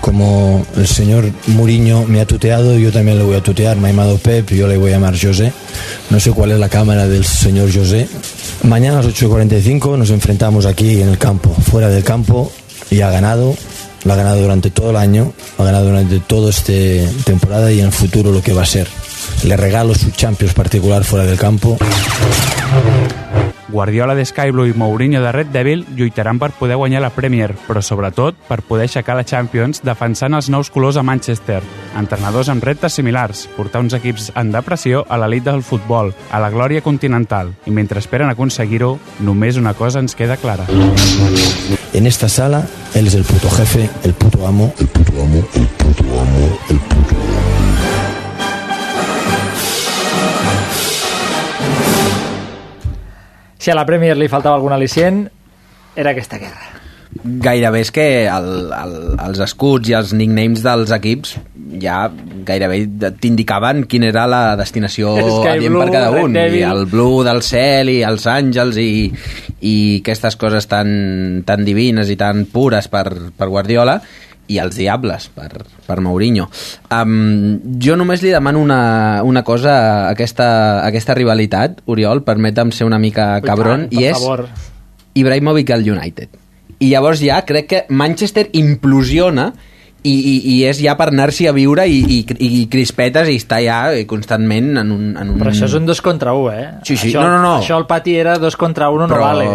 Como 0.00 0.66
el 0.76 0.86
señor 0.86 1.30
Mourinho 1.46 2.04
me 2.04 2.20
ha 2.20 2.26
tuteado, 2.26 2.76
yo 2.76 2.90
también 2.90 3.18
le 3.18 3.24
voy 3.24 3.36
a 3.36 3.42
tutear. 3.42 3.76
Me 3.76 3.88
ha 3.88 3.90
llamado 3.92 4.18
Pep, 4.18 4.50
yo 4.50 4.66
le 4.66 4.76
voy 4.76 4.90
a 4.90 4.94
llamar 4.94 5.14
José. 5.20 5.52
No 6.10 6.18
sé 6.18 6.32
cuál 6.32 6.52
es 6.52 6.58
la 6.58 6.68
cámara 6.68 7.06
del 7.06 7.24
señor 7.24 7.72
José. 7.72 8.08
Mañana 8.64 8.98
a 8.98 9.02
las 9.02 9.14
8.45 9.14 9.96
nos 9.96 10.10
enfrentamos 10.10 10.66
aquí 10.66 11.00
en 11.00 11.10
el 11.10 11.18
campo, 11.18 11.54
fuera 11.70 11.88
del 11.88 12.02
campo, 12.02 12.50
y 12.90 13.00
ha 13.00 13.10
ganado. 13.10 13.56
Lo 14.04 14.12
ha 14.12 14.16
ganado 14.16 14.40
durante 14.40 14.70
todo 14.70 14.90
el 14.90 14.96
año, 14.96 15.32
lo 15.56 15.64
ha 15.64 15.66
ganado 15.66 15.86
durante 15.86 16.20
toda 16.20 16.50
esta 16.50 16.72
temporada 17.24 17.70
y 17.72 17.80
en 17.80 17.86
el 17.86 17.92
futuro 17.92 18.30
lo 18.30 18.40
que 18.40 18.52
va 18.52 18.62
a 18.62 18.66
ser. 18.66 18.86
Le 19.44 19.56
regalo 19.56 19.94
su 19.94 20.10
Champions 20.10 20.54
particular 20.54 21.04
fuera 21.04 21.24
del 21.24 21.38
campo. 21.38 21.76
Guardiola 23.68 24.14
de 24.14 24.24
Sky 24.24 24.50
Blue 24.50 24.68
i 24.68 24.72
Mourinho 24.72 25.22
de 25.22 25.30
Red 25.30 25.48
Devil 25.48 25.84
lluitaran 25.94 26.38
per 26.38 26.52
poder 26.52 26.76
guanyar 26.76 27.02
la 27.02 27.10
Premier, 27.10 27.52
però 27.66 27.82
sobretot 27.84 28.34
per 28.48 28.62
poder 28.64 28.86
aixecar 28.88 29.16
la 29.18 29.26
Champions 29.28 29.82
defensant 29.84 30.32
els 30.34 30.48
nous 30.48 30.70
colors 30.72 30.96
a 30.96 31.04
Manchester. 31.04 31.60
Entrenadors 31.98 32.48
amb 32.48 32.64
reptes 32.64 32.96
similars, 32.96 33.44
portar 33.58 33.82
uns 33.84 33.92
equips 33.92 34.32
en 34.40 34.52
depressió 34.54 35.04
a 35.08 35.20
l'elit 35.20 35.44
del 35.44 35.62
futbol, 35.62 36.14
a 36.32 36.40
la 36.40 36.48
glòria 36.50 36.80
continental. 36.80 37.52
I 37.66 37.74
mentre 37.76 38.00
esperen 38.00 38.32
aconseguir-ho, 38.32 38.96
només 39.20 39.60
una 39.60 39.74
cosa 39.76 40.00
ens 40.00 40.16
queda 40.16 40.40
clara. 40.40 40.64
En 41.92 42.06
esta 42.06 42.28
sala, 42.28 42.64
él 42.94 43.06
es 43.06 43.14
el 43.14 43.24
puto 43.24 43.50
jefe, 43.50 43.90
el 44.02 44.14
puto 44.14 44.46
amo, 44.46 44.72
el 44.78 44.88
puto 44.88 45.12
amo, 45.20 45.44
el 45.54 45.66
puto 45.66 46.04
amo, 46.20 46.58
el 46.70 46.78
puto 46.78 47.14
amo. 47.16 47.27
Si 53.58 53.70
a 53.70 53.76
la 53.76 53.86
Premier 53.86 54.16
li 54.16 54.30
faltava 54.30 54.58
algun 54.58 54.74
al·licient, 54.76 55.24
era 55.98 56.14
aquesta 56.14 56.38
guerra. 56.38 56.74
Gairebé 57.18 57.80
és 57.82 57.90
que 57.90 58.04
el, 58.30 58.48
el, 58.70 58.94
els 59.24 59.40
escuts 59.42 59.88
i 59.90 59.94
els 59.96 60.12
nicknames 60.14 60.60
dels 60.62 60.92
equips 60.94 61.32
ja 61.82 62.02
gairebé 62.46 62.82
t'indicaven 63.20 63.82
quina 63.90 64.10
era 64.12 64.26
la 64.30 64.42
destinació 64.60 65.14
adient 65.54 65.78
per 65.80 65.88
cada 65.90 66.12
un. 66.22 66.36
I 66.36 66.62
el 66.68 66.84
blue 66.90 67.24
del 67.26 67.42
cel 67.46 67.90
i 67.92 67.98
els 68.06 68.28
àngels 68.30 68.78
i, 68.78 68.90
i 69.64 69.74
aquestes 70.02 70.38
coses 70.38 70.68
tan, 70.70 71.42
tan 71.48 71.66
divines 71.66 72.12
i 72.12 72.18
tan 72.20 72.46
pures 72.52 72.90
per, 72.92 73.06
per 73.34 73.50
Guardiola 73.50 73.98
i 74.48 74.58
els 74.62 74.78
diables 74.80 75.28
per, 75.36 75.50
per 75.86 75.98
Mourinho. 76.04 76.48
Um, 76.94 77.58
jo 77.80 77.96
només 78.00 78.24
li 78.24 78.32
demano 78.32 78.62
una, 78.64 78.80
una 79.24 79.44
cosa 79.44 79.76
a 79.76 80.10
aquesta, 80.10 80.48
a 80.80 80.88
aquesta 80.88 81.16
rivalitat, 81.18 81.82
Oriol, 81.86 82.24
permetem 82.26 82.72
ser 82.74 82.88
una 82.88 82.98
mica 82.98 83.36
I 83.38 83.46
cabron, 83.46 83.86
tant, 83.86 83.92
per 83.92 84.02
i 84.02 84.10
és 84.10 84.18
favor. 84.18 84.46
Ibrahimovic 85.18 85.72
al 85.76 85.86
United. 85.86 86.38
I 86.78 86.92
llavors 86.92 87.20
ja 87.24 87.40
crec 87.46 87.68
que 87.68 87.84
Manchester 87.90 88.48
implosiona 88.56 89.50
i, 90.06 90.12
i, 90.14 90.34
i 90.52 90.56
és 90.68 90.78
ja 90.78 90.92
per 90.98 91.08
anar-s'hi 91.10 91.48
a 91.50 91.52
viure 91.56 91.82
i, 91.90 91.98
i, 92.06 92.18
i 92.46 92.60
crispetes 92.70 93.26
i 93.32 93.34
estar 93.40 93.58
ja 93.64 93.78
constantment 94.06 94.78
en 94.78 94.92
un... 94.94 95.08
En 95.18 95.32
un... 95.32 95.38
Però 95.40 95.50
això 95.50 95.66
és 95.66 95.74
un 95.74 95.88
dos 95.88 95.98
contra 96.04 96.34
un, 96.38 96.52
eh? 96.54 96.66
Sí, 96.86 96.94
sí, 96.96 97.08
Això, 97.10 97.24
no, 97.24 97.32
no, 97.34 97.40
no. 97.42 97.54
Això 97.58 97.74
al 97.76 97.86
pati 97.90 98.14
era 98.16 98.36
dos 98.38 98.54
contra 98.56 98.90
un, 98.94 99.02
no 99.02 99.08
però, 99.10 99.24
vale. 99.26 99.48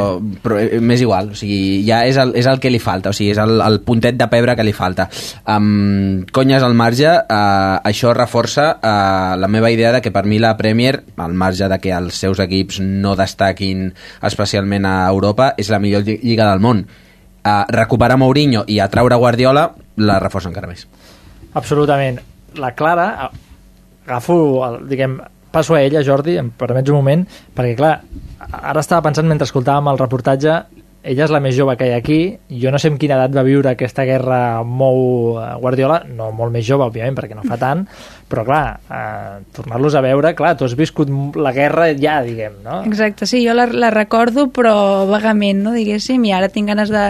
però 0.44 0.58
eh, 0.60 0.82
m'és 0.84 1.02
igual, 1.06 1.32
o 1.32 1.38
sigui, 1.40 1.80
ja 1.88 2.02
és 2.10 2.20
el, 2.20 2.34
és 2.40 2.50
el 2.52 2.60
que 2.60 2.72
li 2.74 2.82
falta, 2.84 3.14
o 3.14 3.16
sigui, 3.16 3.32
és 3.32 3.40
el, 3.40 3.56
el 3.64 3.80
puntet 3.88 4.18
de 4.20 4.28
pebre 4.32 4.58
que 4.60 4.66
li 4.68 4.76
falta. 4.76 5.08
Um, 5.48 6.26
conyes 6.36 6.66
al 6.68 6.76
marge, 6.76 7.08
uh, 7.08 7.80
això 7.88 8.12
reforça 8.18 8.68
uh, 8.76 9.38
la 9.40 9.48
meva 9.48 9.72
idea 9.72 9.94
de 9.96 10.02
que 10.04 10.12
per 10.12 10.26
mi 10.28 10.42
la 10.44 10.58
Premier, 10.60 11.00
al 11.24 11.34
marge 11.40 11.72
de 11.72 11.80
que 11.80 11.96
els 11.96 12.20
seus 12.20 12.44
equips 12.44 12.82
no 12.84 13.16
destaquin 13.16 13.88
especialment 14.28 14.86
a 14.92 14.98
Europa, 15.08 15.54
és 15.58 15.72
la 15.72 15.80
millor 15.80 16.04
lli- 16.04 16.20
lliga 16.22 16.52
del 16.52 16.60
món. 16.64 16.84
Uh, 17.44 17.64
recuperar 17.72 18.16
Mourinho 18.20 18.68
i 18.72 18.78
atraure 18.80 19.18
Guardiola 19.20 19.66
la 19.98 20.20
reforça 20.22 20.50
encara 20.50 20.70
més. 20.70 20.88
Absolutament. 21.54 22.20
La 22.58 22.74
Clara, 22.78 23.30
agafo, 24.06 24.38
el, 24.68 24.80
diguem, 24.90 25.20
passo 25.54 25.76
a 25.78 25.82
ella, 25.82 26.04
Jordi, 26.06 26.38
em 26.42 26.50
permets 26.58 26.90
un 26.90 26.98
moment, 26.98 27.26
perquè 27.54 27.76
clar, 27.78 27.98
ara 28.62 28.82
estava 28.82 29.06
pensant 29.06 29.30
mentre 29.30 29.46
escoltàvem 29.50 29.92
el 29.92 30.02
reportatge, 30.02 30.56
ella 31.04 31.26
és 31.26 31.34
la 31.36 31.42
més 31.44 31.56
jove 31.56 31.76
que 31.78 31.88
hi 31.90 31.92
ha 31.94 32.00
aquí, 32.00 32.20
jo 32.62 32.72
no 32.72 32.80
sé 32.80 32.90
en 32.90 32.98
quina 33.00 33.18
edat 33.20 33.34
va 33.36 33.44
viure 33.46 33.74
aquesta 33.74 34.06
guerra 34.08 34.64
mou 34.64 35.36
eh, 35.36 35.50
Guardiola, 35.60 36.00
no 36.08 36.32
molt 36.36 36.56
més 36.56 36.66
jove, 36.66 36.88
òbviament, 36.88 37.18
perquè 37.18 37.36
no 37.36 37.44
fa 37.46 37.60
tant, 37.60 37.84
però 38.34 38.44
clar, 38.48 38.64
eh, 38.90 39.44
tornar-los 39.54 39.94
a 39.96 40.02
veure, 40.02 40.34
clar, 40.34 40.56
tu 40.58 40.66
has 40.66 40.74
viscut 40.80 41.14
la 41.38 41.54
guerra 41.54 41.92
ja, 41.94 42.18
diguem, 42.26 42.60
no? 42.66 42.82
Exacte, 42.90 43.30
sí, 43.30 43.44
jo 43.46 43.54
la, 43.54 43.68
la 43.70 43.94
recordo 43.94 44.50
però 44.54 45.06
vagament, 45.10 45.62
no, 45.68 45.78
diguéssim, 45.78 46.26
i 46.26 46.34
ara 46.34 46.50
tinc 46.50 46.72
ganes 46.74 46.90
de, 46.90 47.04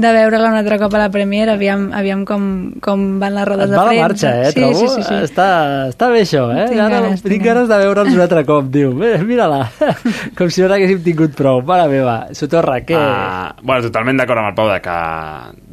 de 0.00 0.12
veure-la 0.14 0.52
un 0.52 0.58
altre 0.60 0.78
cop 0.80 0.94
a 0.94 1.00
la 1.02 1.08
Premier, 1.12 1.48
aviam, 1.50 1.88
aviam 1.96 2.22
com, 2.28 2.44
com 2.84 3.02
van 3.20 3.34
les 3.36 3.48
rodes 3.48 3.66
Et 3.66 3.72
de 3.74 3.76
va 3.80 3.84
la 3.88 3.90
premsa. 3.90 4.06
marxa, 4.06 4.30
eh, 4.46 4.52
sí, 4.52 4.60
trobo. 4.60 4.78
Sí, 4.78 4.88
sí, 4.94 5.02
sí. 5.08 5.18
Està, 5.26 5.48
està 5.90 6.08
bé 6.12 6.22
això, 6.24 6.44
eh? 6.54 6.68
Tinc 6.70 6.80
Ara 6.84 7.00
ganes, 7.00 7.24
tinc 7.24 7.34
tinc 7.34 7.44
ganes 7.48 7.68
de 7.72 7.80
veure'ls 7.82 8.14
un 8.14 8.22
altre 8.26 8.44
cop, 8.50 8.70
diu. 8.72 8.94
Bé, 9.00 9.10
mira-la. 9.26 9.64
Com 10.38 10.52
si 10.52 10.62
no 10.62 10.70
n'haguéssim 10.70 11.02
tingut 11.04 11.34
prou. 11.38 11.60
Mare 11.66 11.88
meva, 11.90 12.16
Sotorra, 12.38 12.78
què... 12.86 12.96
Ah, 12.96 13.50
bueno, 13.60 13.82
totalment 13.88 14.22
d'acord 14.22 14.44
amb 14.44 14.52
el 14.52 14.56
Pau 14.60 14.70
de 14.70 14.78
que, 14.84 14.96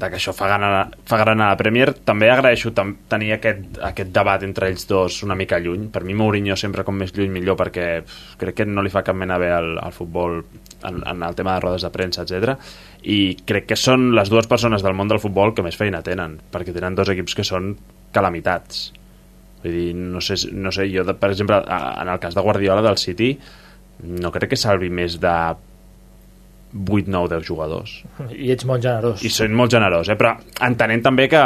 de 0.02 0.10
que 0.12 0.20
això 0.20 0.34
fa 0.36 0.50
gran, 0.50 0.66
a, 0.66 0.84
fa 1.08 1.22
gran 1.22 1.46
a 1.46 1.52
la 1.54 1.60
Premier. 1.62 1.94
També 2.08 2.32
agraeixo 2.34 2.74
tam, 2.76 2.96
tenir 3.12 3.36
aquest, 3.38 3.80
aquest 3.92 4.12
debat 4.16 4.44
entre 4.48 4.72
ells 4.74 4.87
dos 4.88 5.22
una 5.24 5.36
mica 5.36 5.60
lluny. 5.60 5.88
Per 5.94 6.04
mi 6.08 6.16
Mourinho 6.18 6.56
sempre 6.60 6.86
com 6.88 6.98
més 6.98 7.14
lluny 7.16 7.32
millor 7.34 7.58
perquè 7.60 7.88
pff, 8.02 8.38
crec 8.42 8.62
que 8.62 8.68
no 8.68 8.84
li 8.86 8.92
fa 8.94 9.04
cap 9.06 9.18
mena 9.18 9.38
bé 9.42 9.52
al, 9.54 9.76
al 9.82 9.96
futbol 9.96 10.40
en, 10.40 11.02
en 11.02 11.24
el 11.24 11.36
tema 11.36 11.56
de 11.56 11.66
rodes 11.66 11.86
de 11.86 11.92
premsa, 11.94 12.26
etc. 12.26 12.56
I 13.04 13.20
crec 13.48 13.70
que 13.72 13.80
són 13.80 14.12
les 14.18 14.32
dues 14.34 14.50
persones 14.50 14.86
del 14.86 14.98
món 14.98 15.12
del 15.12 15.22
futbol 15.24 15.54
que 15.54 15.66
més 15.66 15.78
feina 15.80 16.04
tenen, 16.06 16.40
perquè 16.52 16.76
tenen 16.76 16.98
dos 16.98 17.12
equips 17.14 17.38
que 17.38 17.46
són 17.48 17.76
calamitats. 18.16 18.90
Vull 19.64 19.74
dir, 19.74 19.94
no 19.98 20.22
sé, 20.22 20.38
no 20.54 20.72
sé 20.72 20.88
jo, 20.92 21.06
de, 21.08 21.16
per 21.18 21.32
exemple, 21.34 21.62
en 21.68 22.12
el 22.12 22.20
cas 22.24 22.36
de 22.38 22.44
Guardiola 22.46 22.84
del 22.86 23.00
City, 23.02 23.32
no 24.08 24.32
crec 24.32 24.54
que 24.54 24.60
salvi 24.60 24.92
més 24.94 25.18
de 25.20 25.34
8, 26.74 27.08
9, 27.08 27.30
10 27.32 27.48
jugadors. 27.48 27.96
I 28.30 28.52
ets 28.54 28.68
molt 28.68 28.84
generós. 28.86 29.24
I 29.26 29.32
són 29.34 29.56
molt 29.58 29.74
generós, 29.74 30.12
eh? 30.12 30.18
però 30.20 30.36
entenent 30.68 31.04
també 31.06 31.28
que, 31.32 31.42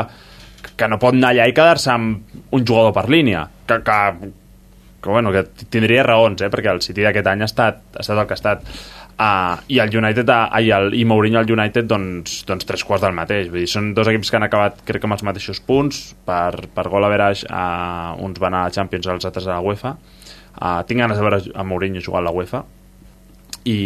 que 0.77 0.87
no 0.89 0.99
pot 1.01 1.17
anar 1.17 1.33
allà 1.33 1.47
i 1.49 1.55
quedar-se 1.55 1.91
amb 1.93 2.55
un 2.55 2.65
jugador 2.67 2.93
per 2.95 3.07
línia, 3.11 3.45
que, 3.67 3.79
que, 3.85 4.31
que, 5.01 5.09
bueno, 5.09 5.31
que 5.33 5.45
tindria 5.69 6.05
raons, 6.07 6.41
eh? 6.41 6.49
perquè 6.53 6.71
el 6.71 6.81
City 6.85 7.05
d'aquest 7.05 7.29
any 7.31 7.45
ha 7.45 7.49
estat, 7.49 7.83
ha 7.95 8.03
estat 8.03 8.17
el 8.17 8.27
que 8.27 8.37
ha 8.37 8.41
estat. 8.41 8.73
Uh, 9.21 9.59
i 9.69 9.77
el 9.83 9.91
United 9.93 10.29
uh, 10.33 10.47
i, 10.63 10.71
el, 10.73 10.95
i 10.97 11.03
Mourinho 11.05 11.37
al 11.37 11.51
United 11.51 11.85
doncs, 11.85 12.39
doncs 12.47 12.65
tres 12.65 12.81
quarts 12.87 13.03
del 13.03 13.13
mateix 13.13 13.51
vull 13.51 13.59
dir, 13.59 13.67
són 13.69 13.91
dos 13.93 14.07
equips 14.09 14.31
que 14.31 14.39
han 14.39 14.47
acabat 14.47 14.79
crec 14.87 15.03
que 15.03 15.05
amb 15.05 15.13
els 15.13 15.21
mateixos 15.27 15.59
punts 15.67 15.99
per, 16.25 16.71
per 16.73 16.87
gol 16.89 17.05
average 17.05 17.45
uh, 17.45 18.15
uns 18.23 18.41
van 18.41 18.57
a 18.57 18.63
la 18.65 18.73
Champions 18.73 19.11
els 19.13 19.27
altres 19.29 19.45
a 19.45 19.59
la 19.59 19.61
UEFA 19.61 19.91
uh, 19.93 20.79
tinc 20.89 21.03
ganes 21.03 21.19
de 21.19 21.27
veure 21.27 21.43
a 21.53 21.67
Mourinho 21.67 22.01
jugar 22.01 22.23
a 22.23 22.29
la 22.31 22.33
UEFA 22.33 22.63
i, 23.67 23.77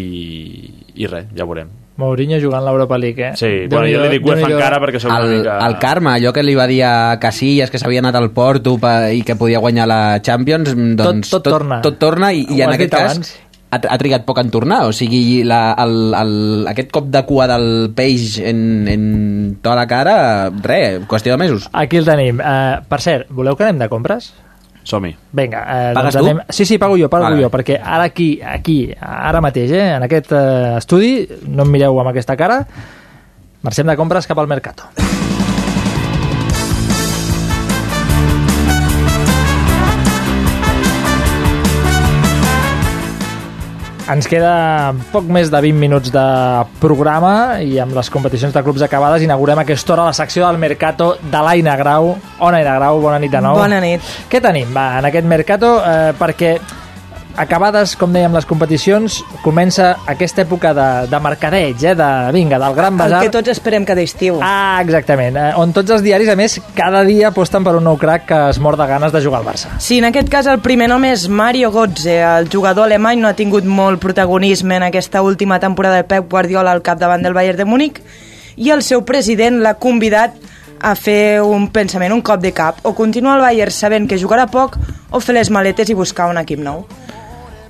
i 0.93 1.09
res, 1.11 1.27
ja 1.35 1.49
veurem 1.49 1.73
Mourinho 1.97 2.39
jugant 2.43 2.65
l'Europa 2.65 2.97
League, 2.99 3.23
eh? 3.23 3.31
Sí, 3.39 3.67
bueno, 3.71 3.87
jo 3.87 4.01
li 4.03 4.17
dic 4.17 4.25
UEFA 4.27 4.49
encara 4.51 4.81
perquè 4.83 4.99
una 5.07 5.19
el, 5.23 5.29
mica... 5.37 5.55
el 5.63 5.77
karma, 5.79 6.17
allò 6.19 6.33
que 6.35 6.43
li 6.43 6.55
va 6.57 6.67
dir 6.67 6.81
a 6.83 7.15
Casillas 7.23 7.71
que 7.71 7.79
s'havia 7.79 8.03
anat 8.03 8.17
al 8.19 8.31
Porto 8.35 8.75
pa, 8.81 9.07
i 9.15 9.23
que 9.23 9.37
podia 9.39 9.61
guanyar 9.63 9.87
la 9.87 10.01
Champions 10.19 10.73
doncs 10.99 11.31
tot 11.31 11.47
torna. 11.47 11.79
tot, 11.85 11.95
torna 12.01 12.33
i, 12.35 12.43
i 12.51 12.61
en 12.65 12.75
aquest 12.75 12.91
cas 12.91 13.15
abans. 13.15 13.31
ha, 13.71 13.79
ha 13.95 13.97
trigat 14.01 14.27
poc 14.27 14.43
en 14.43 14.51
tornar 14.51 14.81
o 14.89 14.91
sigui, 14.95 15.45
la, 15.47 15.61
el, 15.85 15.95
el, 16.19 16.35
aquest 16.73 16.91
cop 16.91 17.07
de 17.15 17.23
cua 17.29 17.47
del 17.53 17.69
peix 17.95 18.41
en, 18.43 18.59
en 18.91 19.05
tota 19.61 19.77
la 19.79 19.87
cara 19.87 20.17
res, 20.51 20.99
qüestió 21.07 21.37
de 21.37 21.43
mesos 21.45 21.69
Aquí 21.71 22.03
el 22.03 22.07
tenim. 22.07 22.43
Uh, 22.43 22.83
per 22.91 22.99
cert, 23.03 23.31
voleu 23.31 23.55
que 23.55 23.63
anem 23.69 23.79
de 23.79 23.87
compres? 23.91 24.33
Som-hi. 24.85 25.15
Vinga, 25.33 25.63
eh, 25.65 25.93
Pagues 25.97 26.13
doncs 26.13 26.19
tu? 26.21 26.25
anem... 26.29 26.43
Sí, 26.53 26.65
sí, 26.69 26.77
pago 26.81 26.97
jo, 26.99 27.09
pago 27.09 27.25
Vale. 27.25 27.41
jo, 27.41 27.49
perquè 27.53 27.79
ara 27.81 28.05
aquí, 28.11 28.35
aquí, 28.45 28.77
ara 29.01 29.41
mateix, 29.41 29.73
eh, 29.73 29.87
en 29.97 30.05
aquest 30.05 30.31
eh, 30.37 30.77
estudi, 30.77 31.15
no 31.49 31.65
em 31.65 31.73
mireu 31.73 31.97
amb 32.03 32.13
aquesta 32.13 32.37
cara, 32.37 32.61
marxem 33.65 33.89
de 33.89 33.97
compres 33.97 34.29
cap 34.29 34.39
al 34.39 34.51
Mercato. 34.51 34.91
Ens 44.05 44.27
queda 44.29 44.93
poc 45.09 45.25
més 45.33 45.49
de 45.49 45.57
20 45.65 45.79
minuts 45.81 46.11
de 46.13 46.23
programa 46.77 47.57
i 47.65 47.79
amb 47.81 47.95
les 47.97 48.11
competicions 48.13 48.53
de 48.53 48.61
clubs 48.61 48.83
acabades 48.85 49.25
inaugurem 49.25 49.57
aquesta 49.63 49.95
hora 49.95 50.05
la 50.11 50.13
secció 50.13 50.45
del 50.45 50.59
Mercato 50.61 51.15
de 51.23 51.41
l'Aina 51.41 51.73
Grau. 51.79 52.11
On 52.45 52.53
Aina 52.53 52.75
Grau? 52.77 53.01
Bona 53.01 53.17
nit 53.23 53.33
de 53.33 53.41
nou. 53.41 53.57
Bona 53.57 53.79
nit. 53.81 54.05
Què 54.29 54.43
tenim 54.45 54.69
va, 54.77 54.99
en 54.99 55.09
aquest 55.09 55.25
Mercato? 55.25 55.71
Eh, 55.81 56.13
perquè 56.21 56.53
acabades, 57.37 57.95
com 57.99 58.11
dèiem, 58.13 58.33
les 58.33 58.45
competicions, 58.47 59.19
comença 59.43 59.95
aquesta 60.07 60.43
època 60.45 60.73
de, 60.75 60.87
de 61.11 61.19
mercadeig, 61.23 61.83
eh, 61.83 61.93
de, 61.97 62.09
vinga, 62.35 62.59
del 62.61 62.75
gran 62.77 62.93
El 62.93 62.99
basar. 62.99 63.21
que 63.23 63.29
tots 63.33 63.51
esperem 63.51 63.85
cada 63.85 64.01
estiu. 64.01 64.39
Ah, 64.41 64.79
exactament. 64.83 65.35
Eh, 65.37 65.51
on 65.59 65.73
tots 65.75 65.91
els 65.91 66.03
diaris, 66.05 66.29
a 66.31 66.35
més, 66.39 66.57
cada 66.77 67.03
dia 67.07 67.29
aposten 67.29 67.63
per 67.63 67.75
un 67.75 67.83
nou 67.83 67.97
crack 68.01 68.25
que 68.29 68.41
es 68.49 68.59
mor 68.59 68.77
de 68.79 68.87
ganes 68.87 69.11
de 69.11 69.21
jugar 69.21 69.41
al 69.41 69.47
Barça. 69.47 69.69
Sí, 69.79 69.99
en 69.99 70.09
aquest 70.11 70.29
cas 70.31 70.47
el 70.47 70.59
primer 70.63 70.89
nom 70.91 71.03
és 71.05 71.27
Mario 71.29 71.71
Götze. 71.71 72.17
El 72.39 72.49
jugador 72.51 72.85
alemany 72.89 73.19
no 73.21 73.27
ha 73.29 73.35
tingut 73.37 73.65
molt 73.65 73.99
protagonisme 74.01 74.75
en 74.77 74.83
aquesta 74.89 75.21
última 75.21 75.59
temporada 75.59 75.97
de 76.01 76.03
Pep 76.09 76.29
Guardiola 76.31 76.71
al 76.71 76.81
capdavant 76.81 77.23
del 77.23 77.33
Bayern 77.33 77.57
de 77.57 77.65
Múnich 77.65 78.01
i 78.55 78.69
el 78.71 78.81
seu 78.83 79.03
president 79.03 79.59
l'ha 79.61 79.75
convidat 79.75 80.35
a 80.85 80.93
fer 80.95 81.41
un 81.41 81.69
pensament, 81.73 82.13
un 82.13 82.21
cop 82.21 82.39
de 82.43 82.51
cap, 82.53 82.77
o 82.83 82.93
continuar 82.93 83.35
al 83.37 83.41
Bayern 83.41 83.71
sabent 83.71 84.07
que 84.07 84.19
jugarà 84.19 84.45
poc 84.51 84.75
o 85.11 85.19
fer 85.23 85.33
les 85.35 85.49
maletes 85.49 85.89
i 85.89 85.95
buscar 85.97 86.27
un 86.29 86.37
equip 86.37 86.59
nou. 86.59 86.83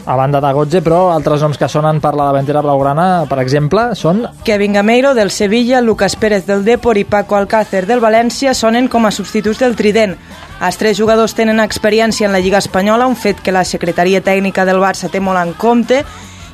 A 0.06 0.16
banda 0.16 0.38
de 0.38 0.52
Gotze, 0.54 0.84
però 0.86 1.08
altres 1.10 1.42
noms 1.42 1.58
que 1.58 1.66
sonen 1.66 1.98
per 1.98 2.12
la 2.14 2.28
davantera 2.28 2.62
blaugrana, 2.62 3.26
per 3.26 3.40
exemple, 3.42 3.88
són 3.98 4.20
Kevin 4.46 4.78
Gameiro 4.78 5.16
del 5.18 5.32
Sevilla, 5.34 5.80
Lucas 5.82 6.14
Pérez 6.22 6.46
del 6.46 6.62
Depor 6.64 7.00
i 7.02 7.08
Paco 7.10 7.34
Alcácer 7.40 7.88
del 7.90 8.04
València 8.04 8.54
sonen 8.54 8.86
com 8.86 9.08
a 9.10 9.12
substituts 9.12 9.64
del 9.64 9.74
Trident. 9.76 10.14
Els 10.62 10.78
tres 10.78 11.00
jugadors 11.00 11.34
tenen 11.34 11.60
experiència 11.64 12.30
en 12.30 12.38
la 12.38 12.44
Lliga 12.44 12.62
Espanyola, 12.62 13.10
un 13.10 13.18
fet 13.18 13.42
que 13.42 13.56
la 13.56 13.66
secretaria 13.66 14.22
tècnica 14.22 14.62
del 14.70 14.78
Barça 14.78 15.10
té 15.10 15.20
molt 15.20 15.42
en 15.42 15.58
compte, 15.58 16.04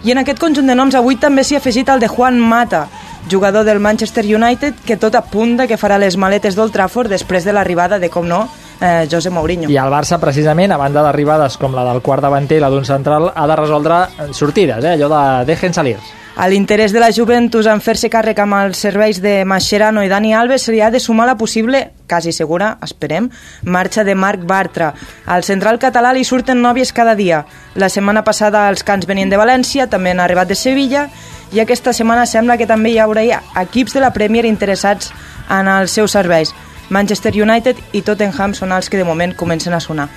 i 0.07 0.15
en 0.15 0.23
aquest 0.23 0.39
conjunt 0.39 0.71
de 0.71 0.79
noms 0.79 0.95
avui 0.95 1.19
també 1.19 1.43
s'hi 1.43 1.59
ha 1.59 1.61
afegit 1.61 1.91
el 1.91 1.99
de 1.99 2.07
Juan 2.07 2.39
Mata, 2.39 2.85
jugador 3.29 3.67
del 3.67 3.83
Manchester 3.83 4.23
United, 4.23 4.79
que 4.87 4.95
tot 4.95 5.19
apunta 5.19 5.67
que 5.67 5.77
farà 5.77 5.99
les 5.99 6.15
maletes 6.15 6.55
d'Old 6.55 6.71
Trafford 6.71 7.11
després 7.11 7.43
de 7.43 7.51
l'arribada 7.51 7.99
de, 7.99 8.07
com 8.09 8.23
no, 8.25 8.45
eh, 8.81 9.07
José 9.09 9.29
Mourinho. 9.29 9.69
I 9.69 9.77
el 9.77 9.93
Barça, 9.93 10.19
precisament, 10.19 10.73
a 10.73 10.79
banda 10.81 11.03
d'arribades 11.05 11.57
com 11.61 11.75
la 11.77 11.85
del 11.87 12.01
quart 12.01 12.25
davanter 12.25 12.57
i 12.59 12.63
la 12.63 12.71
d'un 12.73 12.85
central, 12.85 13.31
ha 13.33 13.45
de 13.47 13.59
resoldre 13.59 14.01
sortides, 14.33 14.83
eh? 14.83 14.97
allò 14.97 15.11
de 15.11 15.21
dejen 15.53 15.73
salir. 15.73 15.99
A 16.31 16.47
l'interès 16.47 16.93
de 16.95 16.99
la 17.03 17.11
Juventus 17.11 17.67
en 17.67 17.81
fer-se 17.83 18.07
càrrec 18.09 18.37
amb 18.39 18.55
els 18.55 18.79
serveis 18.79 19.19
de 19.21 19.43
Mascherano 19.45 20.01
i 20.01 20.09
Dani 20.09 20.31
Alves 20.33 20.63
se 20.63 20.71
li 20.71 20.79
ha 20.79 20.89
de 20.89 20.99
sumar 20.99 21.25
la 21.27 21.35
possible, 21.35 21.81
quasi 22.07 22.31
segura, 22.31 22.77
esperem, 22.81 23.27
marxa 23.63 24.05
de 24.07 24.15
Marc 24.15 24.45
Bartra. 24.47 24.93
Al 25.27 25.43
central 25.43 25.77
català 25.77 26.13
li 26.15 26.23
surten 26.23 26.63
nòvies 26.63 26.93
cada 26.95 27.17
dia. 27.19 27.43
La 27.75 27.91
setmana 27.91 28.23
passada 28.23 28.69
els 28.71 28.85
cants 28.87 29.05
venien 29.05 29.29
de 29.29 29.37
València, 29.37 29.89
també 29.91 30.15
han 30.15 30.23
arribat 30.23 30.47
de 30.47 30.55
Sevilla, 30.55 31.09
i 31.51 31.59
aquesta 31.59 31.91
setmana 31.91 32.25
sembla 32.25 32.55
que 32.57 32.67
també 32.67 32.95
hi 32.95 32.99
haurà 33.03 33.27
equips 33.65 33.93
de 33.93 33.99
la 33.99 34.13
Premier 34.15 34.47
interessats 34.47 35.11
en 35.51 35.67
els 35.67 35.91
seus 35.91 36.15
serveis. 36.15 36.55
Manchester 36.91 37.31
United 37.33 37.79
i 37.95 38.03
Tottenham 38.03 38.53
són 38.53 38.75
els 38.75 38.91
que 38.91 38.99
de 38.99 39.07
moment 39.07 39.33
comencen 39.39 39.73
a 39.73 39.79
sonar. 39.79 40.09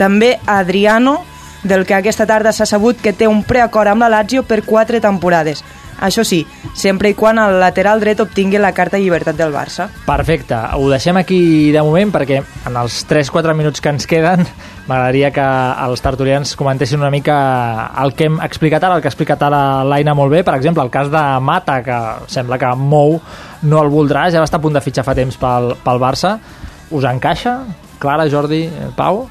També 0.00 0.38
Adriano, 0.46 1.20
del 1.62 1.84
que 1.86 1.94
aquesta 1.94 2.26
tarda 2.26 2.50
s'ha 2.56 2.66
sabut 2.66 2.98
que 2.98 3.12
té 3.12 3.28
un 3.28 3.44
preacord 3.44 3.92
amb 3.92 4.02
la 4.02 4.08
Lazio 4.08 4.42
per 4.42 4.64
quatre 4.64 4.98
temporades. 5.04 5.62
Això 6.02 6.24
sí, 6.26 6.40
sempre 6.74 7.12
i 7.12 7.14
quan 7.14 7.38
el 7.38 7.60
lateral 7.62 8.00
dret 8.02 8.20
obtingui 8.24 8.58
la 8.58 8.72
carta 8.74 8.98
llibertat 8.98 9.36
del 9.38 9.52
Barça. 9.54 9.86
Perfecte, 10.06 10.58
ho 10.74 10.88
deixem 10.90 11.16
aquí 11.20 11.70
de 11.70 11.84
moment 11.86 12.10
perquè 12.14 12.40
en 12.42 12.78
els 12.80 13.02
3-4 13.06 13.54
minuts 13.54 13.80
que 13.80 13.92
ens 13.92 14.08
queden 14.10 14.42
m'agradaria 14.88 15.30
que 15.34 15.44
els 15.86 16.02
tertulians 16.02 16.56
comentessin 16.58 16.98
una 16.98 17.12
mica 17.14 17.36
el 18.02 18.16
que 18.18 18.26
hem 18.26 18.40
explicat 18.42 18.82
ara, 18.82 18.96
el 18.98 19.04
que 19.04 19.10
ha 19.10 19.14
explicat 19.14 19.44
ara 19.46 19.62
l'Aina 19.86 20.16
molt 20.18 20.34
bé, 20.34 20.42
per 20.42 20.56
exemple, 20.58 20.82
el 20.82 20.90
cas 20.90 21.10
de 21.12 21.22
Mata, 21.40 21.78
que 21.86 22.00
sembla 22.32 22.58
que 22.58 22.72
Mou 22.76 23.20
no 23.62 23.82
el 23.82 23.92
voldrà, 23.92 24.26
ja 24.34 24.42
va 24.42 24.48
estar 24.50 24.58
a 24.58 24.64
punt 24.64 24.74
de 24.74 24.82
fitxar 24.82 25.06
fa 25.06 25.14
temps 25.14 25.38
pel, 25.38 25.76
pel 25.84 26.02
Barça, 26.02 26.34
us 26.90 27.06
encaixa? 27.06 27.60
Clara, 28.02 28.26
Jordi, 28.26 28.64
Pau? 28.98 29.28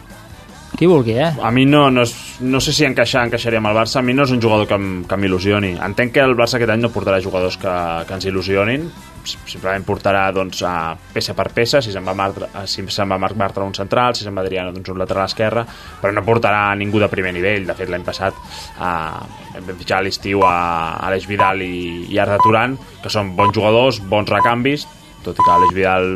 Qui 0.77 0.87
vulgui, 0.87 1.13
eh? 1.19 1.29
A 1.43 1.51
mi 1.51 1.65
no, 1.67 1.89
no, 1.91 2.05
és, 2.07 2.13
no 2.41 2.61
sé 2.63 2.71
si 2.73 2.85
encaixar, 2.87 3.25
encaixaria 3.27 3.59
amb 3.59 3.69
el 3.69 3.75
Barça. 3.75 3.99
A 3.99 4.05
mi 4.05 4.15
no 4.15 4.23
és 4.23 4.31
un 4.33 4.41
jugador 4.41 4.69
que, 4.69 4.77
que 5.07 5.17
m'il·lusioni. 5.19 5.73
Entenc 5.83 6.13
que 6.15 6.23
el 6.23 6.35
Barça 6.39 6.57
aquest 6.57 6.71
any 6.73 6.81
no 6.81 6.91
portarà 6.93 7.19
jugadors 7.21 7.57
que, 7.59 7.73
que 8.07 8.15
ens 8.15 8.27
il·lusionin. 8.29 8.87
Simplement 9.21 9.83
portarà 9.85 10.23
doncs, 10.33 10.63
a 10.65 10.95
peça 11.13 11.35
per 11.37 11.51
peça, 11.53 11.83
si 11.83 11.91
se'n 11.93 12.07
va, 12.07 12.15
Marc, 12.17 12.39
si 12.65 12.81
se'n 12.89 13.11
va 13.11 13.19
Marc 13.21 13.37
Bartra 13.37 13.67
un 13.67 13.75
central, 13.77 14.15
si 14.17 14.25
se'n 14.25 14.33
va 14.33 14.41
Adriano 14.41 14.71
doncs, 14.73 14.89
un 14.89 14.97
lateral 14.97 15.27
esquerre, 15.29 15.65
però 16.01 16.15
no 16.15 16.23
portarà 16.25 16.63
ningú 16.79 17.03
de 17.03 17.11
primer 17.11 17.35
nivell. 17.35 17.67
De 17.67 17.75
fet, 17.77 17.91
l'any 17.91 18.07
passat 18.07 18.33
eh, 18.33 19.59
vam 19.59 19.75
fitxar 19.75 19.99
a 19.99 20.05
l'estiu 20.07 20.45
a 20.47 20.55
Aleix 21.09 21.27
Vidal 21.29 21.61
i, 21.67 22.07
i 22.09 22.21
Arda 22.23 22.39
Turan, 22.41 22.79
que 23.03 23.11
són 23.13 23.35
bons 23.37 23.53
jugadors, 23.53 24.01
bons 24.01 24.31
recanvis, 24.33 24.87
tot 25.21 25.35
i 25.35 25.45
que 25.45 25.53
Aleix 25.53 25.75
Vidal 25.77 26.15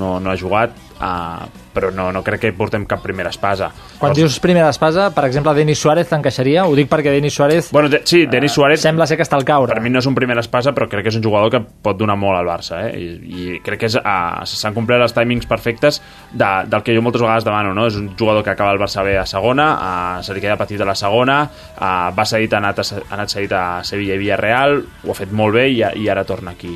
no, 0.00 0.16
no 0.18 0.32
ha 0.32 0.40
jugat, 0.40 0.74
eh, 0.98 1.63
però 1.74 1.90
no, 1.92 2.10
no 2.14 2.22
crec 2.24 2.44
que 2.46 2.52
portem 2.56 2.86
cap 2.86 3.02
primera 3.02 3.32
espasa. 3.34 3.70
Quan 3.98 4.12
Els- 4.12 4.20
dius 4.20 4.38
primera 4.40 4.70
espasa, 4.70 5.10
per 5.14 5.26
exemple, 5.26 5.54
Denis 5.58 5.80
Suárez 5.82 6.08
t'encaixaria? 6.08 6.64
Ho 6.64 6.74
dic 6.78 6.88
perquè 6.90 7.12
Denis 7.12 7.34
Suárez... 7.34 7.70
Bueno, 7.74 7.90
de, 7.90 8.02
sí, 8.06 8.24
Denis 8.30 8.52
Suárez... 8.54 8.80
Sembla 8.84 9.06
ser 9.10 9.18
que 9.18 9.26
està 9.26 9.36
al 9.36 9.44
caure. 9.44 9.74
Per 9.74 9.82
mi 9.82 9.90
no 9.90 10.00
és 10.00 10.06
un 10.06 10.14
primera 10.14 10.40
espasa, 10.44 10.72
però 10.76 10.88
crec 10.88 11.04
que 11.08 11.12
és 11.12 11.18
un 11.18 11.24
jugador 11.24 11.50
que 11.52 11.60
pot 11.60 11.98
donar 11.98 12.16
molt 12.20 12.38
al 12.38 12.46
Barça, 12.48 12.80
eh? 12.86 12.94
I, 12.94 13.08
i 13.24 13.58
crec 13.64 13.84
que 13.84 13.90
uh, 13.98 14.44
s'han 14.46 14.76
complert 14.76 15.02
els 15.04 15.14
timings 15.16 15.50
perfectes 15.50 16.00
de, 16.32 16.50
del 16.70 16.86
que 16.86 16.94
jo 16.96 17.02
moltes 17.04 17.22
vegades 17.24 17.44
demano, 17.46 17.74
no? 17.74 17.88
És 17.90 17.98
un 17.98 18.12
jugador 18.16 18.44
que 18.46 18.54
acaba 18.54 18.72
el 18.72 18.80
Barça 18.80 19.04
B 19.04 19.18
a 19.18 19.26
segona, 19.26 19.68
uh, 19.74 20.22
se 20.24 20.34
li 20.36 20.42
queda 20.44 20.56
petit 20.60 20.80
a 20.80 20.88
la 20.88 20.94
segona, 20.98 21.42
uh, 21.74 22.08
va 22.14 22.26
cedit, 22.28 22.54
ha 22.54 22.62
anat, 22.62 22.80
a, 22.84 23.02
ha 23.02 23.14
anat 23.18 23.34
cedit 23.34 23.52
a 23.52 23.64
Sevilla 23.84 24.14
i 24.14 24.22
Villarreal, 24.22 24.80
ho 25.04 25.12
ha 25.12 25.18
fet 25.18 25.32
molt 25.34 25.58
bé 25.58 25.68
i, 25.72 25.82
i 26.04 26.08
ara 26.12 26.24
torna 26.28 26.54
aquí. 26.54 26.72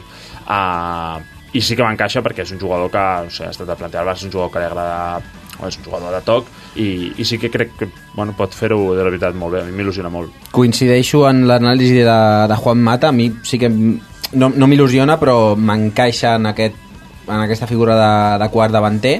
Uh, 0.48 1.37
I 1.56 1.62
sí 1.64 1.76
que 1.76 1.84
m'encaixa 1.84 2.20
perquè 2.24 2.44
és 2.44 2.52
un 2.52 2.60
jugador 2.60 2.90
que, 2.92 3.04
no 3.24 3.32
sé, 3.32 3.46
ha 3.46 3.54
estat 3.54 3.70
a 3.70 3.76
plantejar 3.78 4.04
el 4.04 4.10
Barça, 4.10 4.24
és 4.24 4.28
un 4.28 4.34
jugador 4.34 4.52
que 4.52 4.64
li 4.64 4.68
agrada 4.68 5.22
és 5.66 5.78
un 5.80 5.86
jugador 5.88 6.12
de 6.14 6.20
toc 6.22 6.50
i, 6.78 6.88
i 7.18 7.24
sí 7.26 7.38
que 7.42 7.50
crec 7.50 7.72
que 7.78 7.88
bueno, 8.14 8.34
pot 8.38 8.52
fer-ho 8.54 8.78
de 8.94 9.02
la 9.02 9.10
veritat 9.10 9.34
molt 9.34 9.56
bé, 9.56 9.62
a 9.62 9.66
mi 9.66 9.74
m'il·lusiona 9.74 10.10
molt. 10.12 10.30
Coincideixo 10.54 11.24
en 11.28 11.46
l'anàlisi 11.50 12.04
de, 12.06 12.20
de 12.50 12.58
Juan 12.62 12.84
Mata, 12.84 13.10
a 13.10 13.16
mi 13.16 13.30
sí 13.46 13.58
que 13.58 13.70
no, 13.70 14.50
no 14.50 14.68
m'il·lusiona, 14.68 15.18
però 15.20 15.56
m'encaixa 15.56 16.36
en, 16.38 16.50
aquest, 16.52 16.78
en 17.26 17.42
aquesta 17.42 17.68
figura 17.70 17.96
de, 17.98 18.12
de 18.44 18.50
quart 18.54 18.74
davanter. 18.74 19.18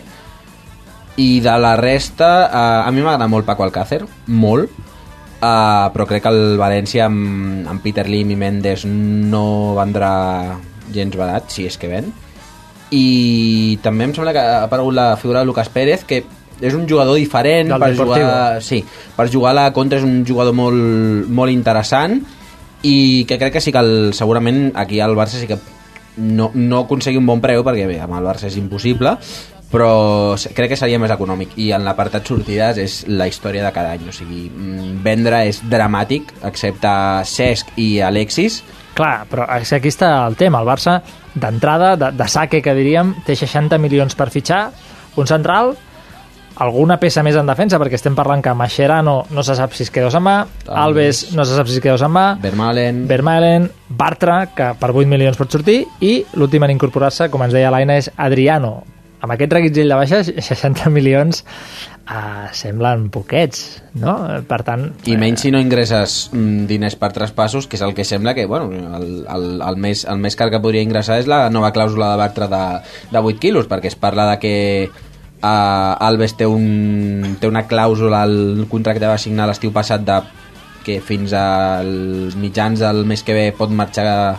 I 1.18 1.40
de 1.42 1.54
la 1.58 1.74
resta, 1.80 2.30
eh, 2.46 2.86
a 2.86 2.90
mi 2.94 3.02
m'agrada 3.02 3.26
molt 3.30 3.46
Paco 3.46 3.64
Alcácer, 3.66 4.04
molt, 4.30 4.70
eh, 5.40 5.86
però 5.94 6.06
crec 6.06 6.22
que 6.22 6.34
el 6.34 6.58
València 6.60 7.08
amb, 7.08 7.66
amb 7.66 7.82
Peter 7.82 8.06
Lim 8.06 8.34
i 8.34 8.38
Mendes 8.38 8.86
no 8.86 9.74
vendrà 9.78 10.12
gens 10.94 11.16
barat, 11.16 11.50
si 11.52 11.66
és 11.68 11.78
que 11.78 11.90
ven. 11.90 12.12
I 12.94 13.78
també 13.84 14.08
em 14.08 14.14
sembla 14.16 14.32
que 14.32 14.42
ha 14.42 14.64
aparegut 14.64 14.96
la 14.96 15.14
figura 15.20 15.42
de 15.42 15.48
Lucas 15.48 15.68
Pérez, 15.68 16.04
que 16.08 16.22
és 16.60 16.74
un 16.74 16.88
jugador 16.88 17.16
diferent 17.16 17.68
Del 17.70 17.80
per 17.80 17.90
Deportivo. 17.92 18.26
jugar, 18.26 18.62
sí, 18.62 18.84
per 19.16 19.28
jugar 19.30 19.52
a 19.52 19.58
la 19.60 19.72
contra 19.72 19.98
és 19.98 20.04
un 20.04 20.24
jugador 20.26 20.56
molt, 20.56 21.28
molt 21.28 21.52
interessant 21.52 22.18
i 22.82 23.24
que 23.28 23.38
crec 23.38 23.58
que 23.58 23.60
sí 23.60 23.72
que 23.74 23.82
el, 23.82 24.14
segurament 24.14 24.72
aquí 24.78 25.00
al 25.00 25.16
Barça 25.18 25.38
sí 25.38 25.46
que 25.46 25.58
no, 26.16 26.50
no 26.54 26.80
aconseguir 26.80 27.20
un 27.20 27.26
bon 27.26 27.40
preu 27.42 27.62
perquè 27.66 27.86
bé, 27.86 28.00
amb 28.02 28.18
el 28.18 28.26
Barça 28.26 28.50
és 28.50 28.58
impossible 28.58 29.16
però 29.68 30.34
crec 30.56 30.72
que 30.72 30.78
seria 30.80 30.98
més 31.00 31.12
econòmic 31.12 31.52
i 31.60 31.70
en 31.76 31.84
l'apartat 31.84 32.26
sortides 32.26 32.78
és 32.80 33.02
la 33.10 33.26
història 33.28 33.66
de 33.66 33.72
cada 33.74 33.92
any 33.98 34.06
o 34.08 34.14
sigui, 34.16 34.46
vendre 35.04 35.42
és 35.50 35.60
dramàtic 35.68 36.32
excepte 36.48 36.90
Cesc 37.28 37.74
i 37.76 37.98
Alexis 38.00 38.62
Clar, 38.98 39.28
però 39.30 39.46
aquí 39.46 39.92
està 39.92 40.10
el 40.26 40.34
tema. 40.34 40.58
El 40.58 40.66
Barça, 40.66 40.98
d'entrada, 41.38 41.92
de, 41.96 42.10
de 42.18 42.26
saque, 42.26 42.58
que 42.64 42.74
diríem, 42.74 43.14
té 43.26 43.36
60 43.38 43.78
milions 43.78 44.18
per 44.18 44.26
fitxar, 44.34 44.64
un 45.18 45.28
central, 45.30 45.76
alguna 46.58 46.96
peça 46.98 47.22
més 47.22 47.38
en 47.38 47.46
defensa, 47.46 47.78
perquè 47.78 47.94
estem 47.98 48.16
parlant 48.18 48.42
que 48.42 48.54
Mascherano 48.58 49.20
no 49.30 49.44
se 49.46 49.54
sap 49.54 49.76
si 49.78 49.84
es 49.86 49.92
queda 49.94 50.08
o 50.08 50.10
se'n 50.10 50.26
va, 50.26 50.36
Alves 50.74 51.28
no 51.38 51.46
se 51.46 51.54
sap 51.54 51.70
si 51.70 51.78
es 51.78 51.84
queda 51.84 51.94
o 51.94 52.02
se'n 52.02 52.14
va, 52.14 52.26
Vermaelen, 52.42 53.04
Vermaelen, 53.10 53.70
Bartra, 53.88 54.40
que 54.50 54.72
per 54.80 54.90
8 54.90 55.06
milions 55.10 55.38
pot 55.38 55.54
sortir, 55.54 55.84
i 56.02 56.16
l'últim 56.34 56.66
en 56.66 56.74
incorporar-se, 56.74 57.30
com 57.30 57.46
ens 57.46 57.54
deia 57.54 57.70
l'Aina, 57.70 58.00
és 58.02 58.10
Adriano. 58.16 58.80
Amb 59.18 59.34
aquest 59.34 59.54
reguitzell 59.56 59.90
de 59.90 59.98
baixes, 59.98 60.30
60 60.48 60.92
milions 60.94 61.42
eh, 61.42 62.46
semblen 62.54 63.08
poquets, 63.14 63.64
no? 63.98 64.14
Per 64.48 64.60
tant, 64.66 64.86
i 65.10 65.16
menys 65.20 65.44
si 65.44 65.52
no 65.54 65.60
ingresses 65.62 66.28
mm, 66.32 66.68
diners 66.70 66.98
per 67.00 67.10
traspassos, 67.16 67.66
que 67.66 67.78
és 67.80 67.84
el 67.86 67.96
que 67.96 68.06
sembla 68.06 68.36
que 68.36 68.46
bueno, 68.46 68.70
el, 68.98 69.10
el, 69.26 69.50
el, 69.58 69.80
més, 69.80 70.04
el 70.08 70.22
més 70.22 70.38
car 70.38 70.50
que 70.54 70.62
podria 70.62 70.84
ingressar 70.86 71.18
és 71.22 71.30
la 71.30 71.46
nova 71.50 71.72
clàusula 71.74 72.12
de 72.12 72.22
Bartra 72.22 72.48
de, 72.52 72.64
de 73.12 73.24
8 73.34 73.42
quilos, 73.42 73.68
perquè 73.70 73.90
es 73.92 73.98
parla 73.98 74.30
de 74.32 74.38
que 74.42 74.56
uh, 75.42 76.06
Alves 76.08 76.36
té, 76.38 76.46
un, 76.46 77.36
té 77.40 77.50
una 77.50 77.66
clàusula 77.70 78.22
al 78.26 78.66
contracte 78.70 79.04
que 79.04 79.14
va 79.14 79.20
signar 79.20 79.48
l'estiu 79.50 79.74
passat 79.74 80.06
de 80.06 80.22
que 80.86 81.02
fins 81.04 81.34
als 81.36 82.36
mitjans 82.40 82.80
del 82.80 83.02
mes 83.04 83.20
que 83.26 83.34
ve 83.36 83.48
pot 83.52 83.72
marxar 83.74 84.38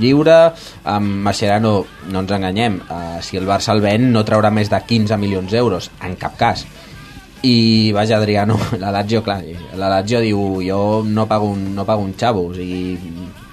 lliure 0.00 0.36
amb 0.84 1.24
Mascherano 1.26 1.74
no 2.10 2.22
ens 2.22 2.34
enganyem 2.36 2.78
uh, 2.82 3.18
si 3.24 3.38
el 3.40 3.48
Barça 3.48 3.74
el 3.74 3.82
ven 3.84 4.10
no 4.12 4.24
traurà 4.26 4.52
més 4.54 4.70
de 4.72 4.80
15 4.80 5.18
milions 5.20 5.50
d'euros 5.52 5.90
en 6.02 6.16
cap 6.20 6.36
cas. 6.38 6.66
I 7.42 7.90
vaja 7.94 8.20
Adriano, 8.20 8.58
la 8.82 8.92
Lazio 8.94 9.22
clar, 9.26 9.40
la 9.78 9.90
Lazio 9.96 10.20
diu 10.22 10.62
jo 10.62 11.02
no 11.06 11.26
pago 11.26 11.50
un, 11.50 11.72
no 11.74 11.86
pago 11.88 12.04
un 12.04 12.14
xavo 12.18 12.46
o 12.50 12.54
sigui, 12.54 12.96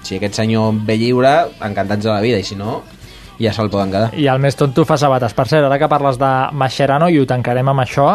si 0.06 0.16
aquest 0.16 0.42
senyor 0.42 0.78
ve 0.86 0.96
lliure 1.00 1.34
encantats 1.66 2.06
de 2.06 2.12
la 2.12 2.22
vida 2.22 2.38
i 2.38 2.46
si 2.46 2.56
no 2.58 2.80
ja 3.40 3.52
se'l 3.56 3.70
poden 3.72 3.90
quedar. 3.92 4.12
I 4.20 4.28
el 4.28 4.40
més 4.42 4.56
tonto 4.58 4.84
fa 4.84 4.98
sabates. 5.00 5.32
Per 5.32 5.46
cert, 5.48 5.64
ara 5.64 5.78
que 5.80 5.88
parles 5.88 6.18
de 6.20 6.30
Mascherano 6.52 7.08
i 7.08 7.18
ho 7.18 7.26
tancarem 7.28 7.72
amb 7.72 7.82
això, 7.82 8.08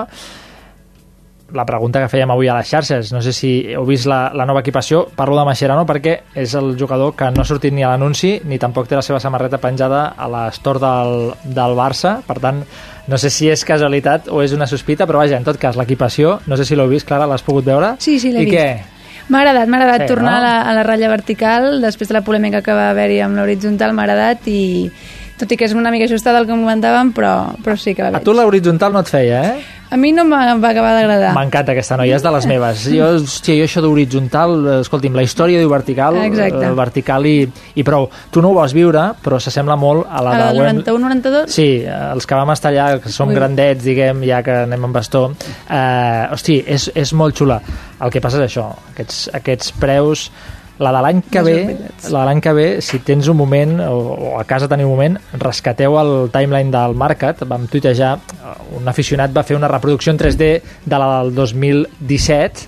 la 1.54 1.66
pregunta 1.66 2.02
que 2.02 2.10
fèiem 2.10 2.32
avui 2.34 2.48
a 2.50 2.56
les 2.58 2.68
xarxes, 2.68 3.12
no 3.14 3.22
sé 3.22 3.32
si 3.34 3.52
heu 3.76 3.86
vist 3.86 4.08
la, 4.10 4.32
la 4.34 4.48
nova 4.50 4.64
equipació, 4.64 5.04
parlo 5.16 5.38
de 5.38 5.46
Mascherano 5.46 5.86
perquè 5.86 6.16
és 6.34 6.56
el 6.58 6.74
jugador 6.80 7.14
que 7.16 7.30
no 7.32 7.44
ha 7.44 7.46
sortit 7.46 7.74
ni 7.74 7.84
a 7.86 7.92
l'anunci 7.94 8.40
ni 8.50 8.58
tampoc 8.60 8.88
té 8.90 8.98
la 8.98 9.04
seva 9.06 9.20
samarreta 9.22 9.60
penjada 9.62 10.08
a 10.18 10.28
l'estor 10.32 10.80
del, 10.82 11.34
del 11.46 11.78
Barça, 11.78 12.18
per 12.26 12.40
tant 12.42 12.64
no 13.08 13.20
sé 13.22 13.30
si 13.30 13.48
és 13.54 13.62
casualitat 13.64 14.28
o 14.34 14.42
és 14.42 14.56
una 14.58 14.66
sospita, 14.66 15.06
però 15.06 15.22
vaja, 15.22 15.38
en 15.38 15.46
tot 15.46 15.60
cas, 15.62 15.78
l'equipació, 15.78 16.40
no 16.50 16.58
sé 16.58 16.66
si 16.66 16.76
l'heu 16.76 16.90
vist, 16.90 17.06
Clara, 17.06 17.28
l'has 17.30 17.46
pogut 17.46 17.66
veure? 17.70 17.94
Sí, 18.02 18.18
sí, 18.20 18.32
l'he 18.34 18.42
I 18.42 18.50
vist. 18.50 18.58
què? 18.58 18.96
M'ha 19.30 19.40
agradat, 19.42 19.70
m'ha 19.70 19.78
agradat 19.82 20.02
Sí, 20.08 20.14
tornar 20.14 20.32
no? 20.34 20.38
a, 20.38 20.42
la, 20.42 20.56
a 20.70 20.74
la 20.78 20.84
ratlla 20.86 21.10
vertical 21.10 21.80
després 21.82 22.10
de 22.10 22.14
la 22.18 22.22
polèmica 22.26 22.62
que 22.66 22.74
va 22.78 22.90
haver-hi 22.92 23.22
amb 23.26 23.38
l'horitzontal, 23.38 23.94
m'ha 23.94 24.04
agradat 24.10 24.50
i 24.50 24.60
tot 25.38 25.52
i 25.52 25.58
que 25.58 25.66
és 25.66 25.74
una 25.76 25.92
mica 25.92 26.06
ajustada 26.06 26.40
el 26.40 26.46
que 26.48 26.54
comentàvem, 26.56 27.14
però, 27.14 27.56
però 27.64 27.76
sí 27.78 27.94
que 27.96 28.02
la 28.04 28.10
A 28.10 28.12
veig. 28.20 28.24
tu 28.24 28.34
l'horitzontal 28.34 28.94
no 28.94 29.00
et 29.04 29.08
feia, 29.12 29.42
eh? 29.54 29.64
A 29.92 29.98
mi 30.02 30.10
no 30.12 30.24
em 30.24 30.32
va, 30.32 30.40
acabar 30.72 30.94
d'agradar. 30.96 31.34
M'encanta 31.38 31.72
aquesta 31.76 31.96
noia, 31.96 32.16
és 32.18 32.24
de 32.24 32.32
les 32.34 32.46
meves. 32.50 32.86
Jo, 32.90 33.06
hòstia, 33.20 33.54
jo 33.60 33.68
això 33.68 33.84
d'horitzontal, 33.84 34.56
eh, 34.68 34.80
escolti'm, 34.82 35.14
la 35.16 35.22
història 35.24 35.60
diu 35.62 35.70
vertical, 35.70 36.18
Exacte. 36.24 36.66
eh, 36.66 36.72
vertical 36.74 37.26
i, 37.30 37.36
i 37.76 37.84
prou. 37.86 38.10
Tu 38.32 38.42
no 38.42 38.50
ho 38.50 38.56
vas 38.58 38.74
viure, 38.74 39.12
però 39.24 39.38
s'assembla 39.40 39.76
molt 39.78 40.08
a 40.10 40.24
la 40.26 40.32
A 40.32 40.38
la 40.40 40.48
de 40.48 40.54
del 40.54 40.62
Wem- 40.66 40.82
91-92? 40.84 41.48
Sí, 41.54 41.68
els 41.86 42.26
que 42.26 42.36
vam 42.36 42.50
estar 42.52 42.74
allà, 42.74 43.00
que 43.00 43.10
som 43.14 43.30
Ui. 43.30 43.36
grandets, 43.36 43.84
diguem, 43.86 44.24
ja 44.26 44.42
que 44.44 44.52
anem 44.66 44.84
amb 44.90 44.96
bastó, 44.96 45.28
eh, 45.70 46.28
hosti, 46.32 46.64
és, 46.66 46.90
és 46.96 47.14
molt 47.14 47.36
xula. 47.38 47.62
El 48.02 48.10
que 48.12 48.20
passa 48.20 48.42
és 48.44 48.50
això, 48.52 48.72
aquests, 48.96 49.30
aquests 49.38 49.72
preus... 49.80 50.32
La 50.80 50.92
de 50.92 51.02
l'any 51.06 51.22
que 51.32 51.42
ve, 51.42 51.58
la 52.12 52.20
de 52.20 52.26
l'any 52.28 52.42
que 52.44 52.52
ve, 52.52 52.66
si 52.84 53.00
tens 53.00 53.30
un 53.32 53.38
moment, 53.40 53.78
o, 53.88 54.00
o 54.12 54.32
a 54.40 54.44
casa 54.44 54.68
teniu 54.68 54.90
un 54.90 54.98
moment, 54.98 55.14
rescateu 55.40 55.96
el 56.02 56.30
timeline 56.34 56.68
del 56.74 56.96
Market, 57.00 57.46
vam 57.48 57.64
tuitejar, 57.72 58.18
eh, 58.36 58.56
un 58.76 58.88
aficionat 58.92 59.32
va 59.32 59.44
fer 59.48 59.56
una 59.56 59.70
reproducció 59.72 60.12
en 60.12 60.20
3D 60.20 60.50
de 60.84 61.00
la 61.00 61.22
del 61.22 61.34
2017, 61.36 62.68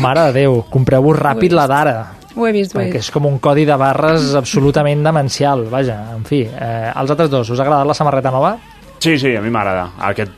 mare 0.00 0.28
de 0.30 0.32
Déu, 0.40 0.62
compreu-vos 0.72 1.18
ràpid 1.20 1.52
la 1.52 1.66
d'ara, 1.68 1.96
Ho 2.34 2.48
he 2.48 2.52
vist, 2.52 2.72
ho 2.74 2.80
he 2.80 2.88
vist. 2.88 2.96
és 2.96 3.10
com 3.14 3.28
un 3.28 3.36
codi 3.38 3.62
de 3.68 3.76
barres 3.78 4.32
absolutament 4.34 5.04
demencial, 5.06 5.68
vaja, 5.70 6.00
en 6.16 6.24
fi. 6.26 6.40
Eh, 6.48 6.90
els 6.96 7.12
altres 7.12 7.28
dos, 7.30 7.50
us 7.52 7.60
ha 7.60 7.62
agradat 7.62 7.86
la 7.86 7.94
samarreta 7.94 8.32
nova? 8.34 8.56
Sí, 8.98 9.18
sí, 9.20 9.36
a 9.36 9.42
mi 9.44 9.50
m'agrada. 9.54 9.90
Aquest, 10.08 10.32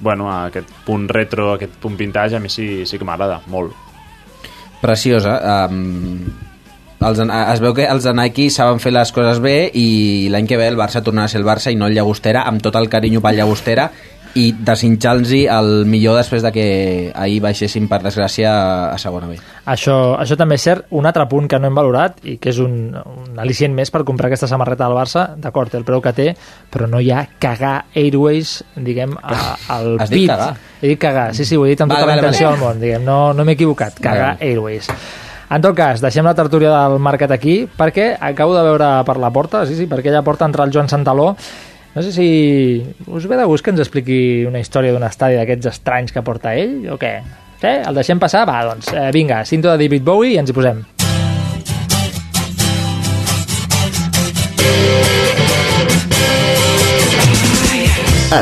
bueno, 0.00 0.26
aquest 0.32 0.72
punt 0.88 1.04
retro, 1.12 1.52
aquest 1.52 1.76
punt 1.84 1.96
vintage, 2.00 2.34
a 2.36 2.40
mi 2.40 2.48
sí, 2.48 2.86
sí 2.86 2.98
que 2.98 3.04
m'agrada, 3.04 3.42
molt. 3.46 3.84
preciosa 4.80 5.66
um, 5.70 6.18
els, 7.00 7.20
es 7.20 7.60
veu 7.60 7.74
que 7.76 7.84
els 7.86 8.04
de 8.08 8.12
Nike 8.16 8.48
saben 8.50 8.80
fer 8.80 8.92
les 8.96 9.12
coses 9.12 9.40
bé 9.44 9.70
i 9.74 10.28
l'any 10.32 10.46
que 10.48 10.56
ve 10.56 10.68
el 10.72 10.78
Barça 10.80 11.02
tornarà 11.04 11.28
a 11.28 11.32
ser 11.32 11.42
el 11.42 11.48
Barça 11.48 11.72
i 11.72 11.76
no 11.76 11.86
el 11.90 11.94
Llagostera 11.98 12.46
amb 12.48 12.62
tot 12.64 12.76
el 12.80 12.88
carinyo 12.88 13.20
pel 13.24 13.36
Llagostera 13.36 13.90
i 14.36 14.50
desitjar-los 14.52 15.30
el 15.32 15.86
millor 15.88 16.18
després 16.18 16.42
de 16.44 16.50
que 16.52 16.64
ahir 17.16 17.38
baixessin 17.40 17.86
per 17.88 18.02
desgràcia 18.04 18.50
a, 18.52 18.66
a 18.92 18.98
segona 19.00 19.30
B 19.30 19.38
Això, 19.72 19.94
això 20.20 20.36
també 20.36 20.58
és 20.58 20.62
cert. 20.66 20.84
Un 20.92 21.08
altre 21.08 21.24
punt 21.26 21.48
que 21.48 21.58
no 21.58 21.70
hem 21.70 21.74
valorat 21.78 22.18
i 22.28 22.36
que 22.36 22.52
és 22.52 22.58
un, 22.60 22.92
un 22.92 23.40
al·licient 23.40 23.72
més 23.72 23.90
per 23.90 24.04
comprar 24.04 24.28
aquesta 24.28 24.46
samarreta 24.50 24.84
del 24.84 24.94
Barça, 24.98 25.24
d'acord, 25.40 25.72
el 25.74 25.84
preu 25.88 26.02
que 26.04 26.12
té, 26.12 26.28
però 26.70 26.84
no 26.86 27.00
hi 27.00 27.08
ha 27.10 27.24
cagar 27.40 27.86
Airways, 27.96 28.58
diguem, 28.76 29.16
a, 29.22 29.56
al 29.72 29.96
Has 30.04 30.12
dit 30.12 30.26
pit. 30.26 30.30
cagar? 30.30 30.52
He 30.82 30.88
dit 30.92 31.00
cagar, 31.00 31.30
sí, 31.34 31.44
sí, 31.48 31.56
ho 31.56 31.64
he 31.64 31.72
dit 31.72 31.80
amb 31.80 31.90
Vale, 31.96 32.04
tota 32.04 32.10
vale, 32.12 32.20
la 32.20 32.28
intenció 32.28 32.50
vale. 32.50 32.58
del 32.60 32.66
món, 32.68 32.80
diguem, 32.84 33.04
no, 33.08 33.20
no 33.32 33.44
m'he 33.48 33.56
equivocat, 33.56 33.98
cagar 34.04 34.34
Vale. 34.36 34.50
Airways. 34.52 34.92
En 35.46 35.62
tot 35.62 35.76
cas, 35.78 36.00
deixem 36.02 36.26
la 36.26 36.34
tertúlia 36.34 36.72
del 36.74 36.98
Mercat 36.98 37.30
aquí, 37.30 37.60
perquè 37.78 38.16
acabo 38.18 38.56
de 38.56 38.64
veure 38.66 38.90
per 39.06 39.16
la 39.22 39.30
porta, 39.30 39.62
sí, 39.66 39.76
sí, 39.78 39.86
per 39.86 40.00
aquella 40.00 40.24
porta 40.26 40.48
entrar 40.48 40.66
el 40.66 40.74
Joan 40.74 40.90
Santaló, 40.90 41.34
No 41.96 42.02
sé 42.02 42.12
si 42.12 42.84
us 43.06 43.26
ve 43.26 43.38
de 43.38 43.44
gust 43.48 43.64
que 43.64 43.72
ens 43.72 43.80
expliqui 43.80 44.44
una 44.44 44.60
història 44.60 44.92
d'un 44.92 45.06
estadi 45.06 45.38
d'aquests 45.38 45.70
estranys 45.70 46.12
que 46.12 46.20
porta 46.20 46.52
ell, 46.52 46.82
o 46.92 46.98
què? 47.00 47.12
Sí? 47.56 47.70
El 47.72 47.96
deixem 47.96 48.20
passar? 48.20 48.42
Va, 48.44 48.58
doncs, 48.68 48.90
eh, 48.92 49.08
vinga, 49.16 49.38
cinto 49.48 49.70
de 49.72 49.80
David 49.80 50.04
Bowie 50.04 50.34
i 50.34 50.36
ens 50.36 50.52
hi 50.52 50.56
posem. 50.58 50.84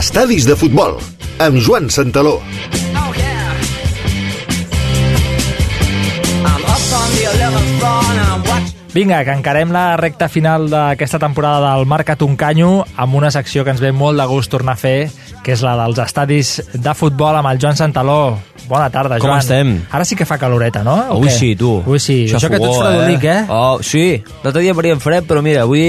Estadis 0.00 0.50
de 0.50 0.58
futbol, 0.58 0.98
amb 1.38 1.62
Joan 1.62 1.86
Santaló. 1.94 2.40
Vinga, 8.94 9.24
que 9.26 9.32
encarem 9.34 9.72
la 9.74 9.96
recta 9.98 10.28
final 10.30 10.68
d'aquesta 10.70 11.18
temporada 11.18 11.72
del 11.74 11.88
Marca 11.90 12.14
Tuncanyo 12.14 12.84
amb 12.94 13.16
una 13.18 13.32
secció 13.34 13.64
que 13.66 13.72
ens 13.74 13.80
ve 13.82 13.90
molt 13.90 14.20
de 14.20 14.26
gust 14.30 14.52
tornar 14.52 14.76
a 14.76 14.78
fer, 14.78 15.08
que 15.44 15.52
és 15.52 15.60
la 15.62 15.74
dels 15.76 15.98
estadis 16.00 16.54
de 16.72 16.94
futbol 16.96 17.36
amb 17.36 17.50
el 17.52 17.58
Joan 17.60 17.76
Santaló. 17.76 18.38
Bona 18.64 18.86
tarda, 18.88 19.18
Com 19.20 19.28
Joan. 19.28 19.42
estem? 19.42 19.72
Ara 19.92 20.06
sí 20.08 20.16
que 20.16 20.24
fa 20.24 20.38
caloreta, 20.40 20.80
no? 20.82 20.94
O 21.12 21.18
Avui 21.18 21.28
què? 21.28 21.34
sí, 21.36 21.50
tu. 21.60 21.82
Avui 21.84 22.00
sí. 22.00 22.16
Això, 22.32 22.48
que 22.48 22.56
tu 22.58 22.70
ets 22.70 22.78
fredolic, 22.80 23.24
eh? 23.28 23.44
Oh, 23.52 23.78
sí. 23.84 24.22
L'altre 24.42 24.62
dia 24.64 24.72
faríem 24.74 25.02
fred, 25.04 25.26
però 25.28 25.42
mira, 25.44 25.66
avui... 25.68 25.82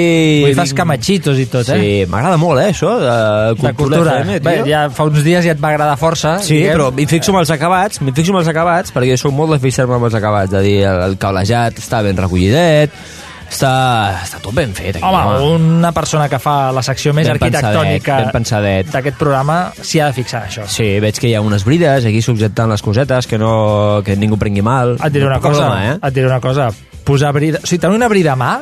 Avui 0.44 0.54
fas 0.60 0.74
camachitos 0.76 1.40
i 1.40 1.46
tot, 1.48 1.70
eh? 1.72 1.80
Sí, 1.80 1.94
m'agrada 2.12 2.36
molt, 2.42 2.60
eh, 2.66 2.74
això, 2.76 2.92
de 3.00 3.56
cultura, 3.56 3.72
de 3.72 3.74
cultura. 3.80 4.18
FM, 4.26 4.40
Bé, 4.44 4.56
tio. 4.60 4.66
ja 4.74 4.84
fa 4.92 5.08
uns 5.08 5.24
dies 5.24 5.46
ja 5.48 5.56
et 5.56 5.64
va 5.64 5.72
agradar 5.72 5.96
força. 5.98 6.36
Sí, 6.44 6.58
diguem. 6.60 6.76
però 6.76 6.92
m'hi 6.92 7.08
fixo 7.08 7.32
amb 7.32 7.40
els 7.46 7.56
acabats, 7.56 8.02
m'hi 8.04 8.12
fixo 8.12 8.36
amb 8.36 8.44
els 8.44 8.52
acabats, 8.52 8.92
perquè 8.92 9.14
jo 9.16 9.22
soc 9.24 9.32
molt 9.40 9.56
de 9.56 9.60
fixar-me 9.64 9.96
amb 9.96 10.10
els 10.12 10.20
acabats, 10.20 10.52
de 10.52 10.62
dir, 10.68 10.78
el 10.84 11.16
cablejat 11.18 11.80
està 11.80 12.04
ben 12.04 12.18
recollidet, 12.20 12.92
està, 13.50 13.74
està 14.24 14.40
tot 14.44 14.56
ben 14.56 14.74
fet. 14.76 14.98
Aquí, 15.00 15.06
Home, 15.06 15.56
una 15.56 15.92
persona 15.96 16.28
que 16.32 16.40
fa 16.42 16.72
la 16.76 16.84
secció 16.86 17.14
més 17.16 17.28
Ben 17.30 17.36
arquitectònica 17.38 18.22
d'aquest 18.92 19.20
programa 19.20 19.60
s'hi 19.82 20.02
ha 20.02 20.10
de 20.12 20.18
fixar 20.18 20.46
això. 20.50 20.68
Sí, 20.72 20.88
veig 21.04 21.20
que 21.20 21.30
hi 21.30 21.36
ha 21.38 21.44
unes 21.46 21.66
brides 21.68 22.08
aquí 22.10 22.22
subjectant 22.26 22.72
les 22.72 22.84
cosetes, 22.86 23.28
que, 23.28 23.40
no, 23.42 24.02
que 24.06 24.18
ningú 24.20 24.40
prengui 24.42 24.66
mal. 24.66 24.98
Et 25.00 25.14
diré 25.14 25.30
una 25.30 25.40
Poca 25.40 25.54
cosa, 25.54 25.70
broma, 25.70 25.86
eh? 25.92 26.00
et 26.02 26.18
diré 26.18 26.28
una 26.32 26.42
cosa. 26.44 26.72
Posar 27.06 27.32
brida... 27.36 27.62
O 27.62 27.68
sigui, 27.70 27.82
tenir 27.82 28.00
una 28.00 28.10
brida 28.10 28.34
a 28.34 28.40
mà 28.40 28.54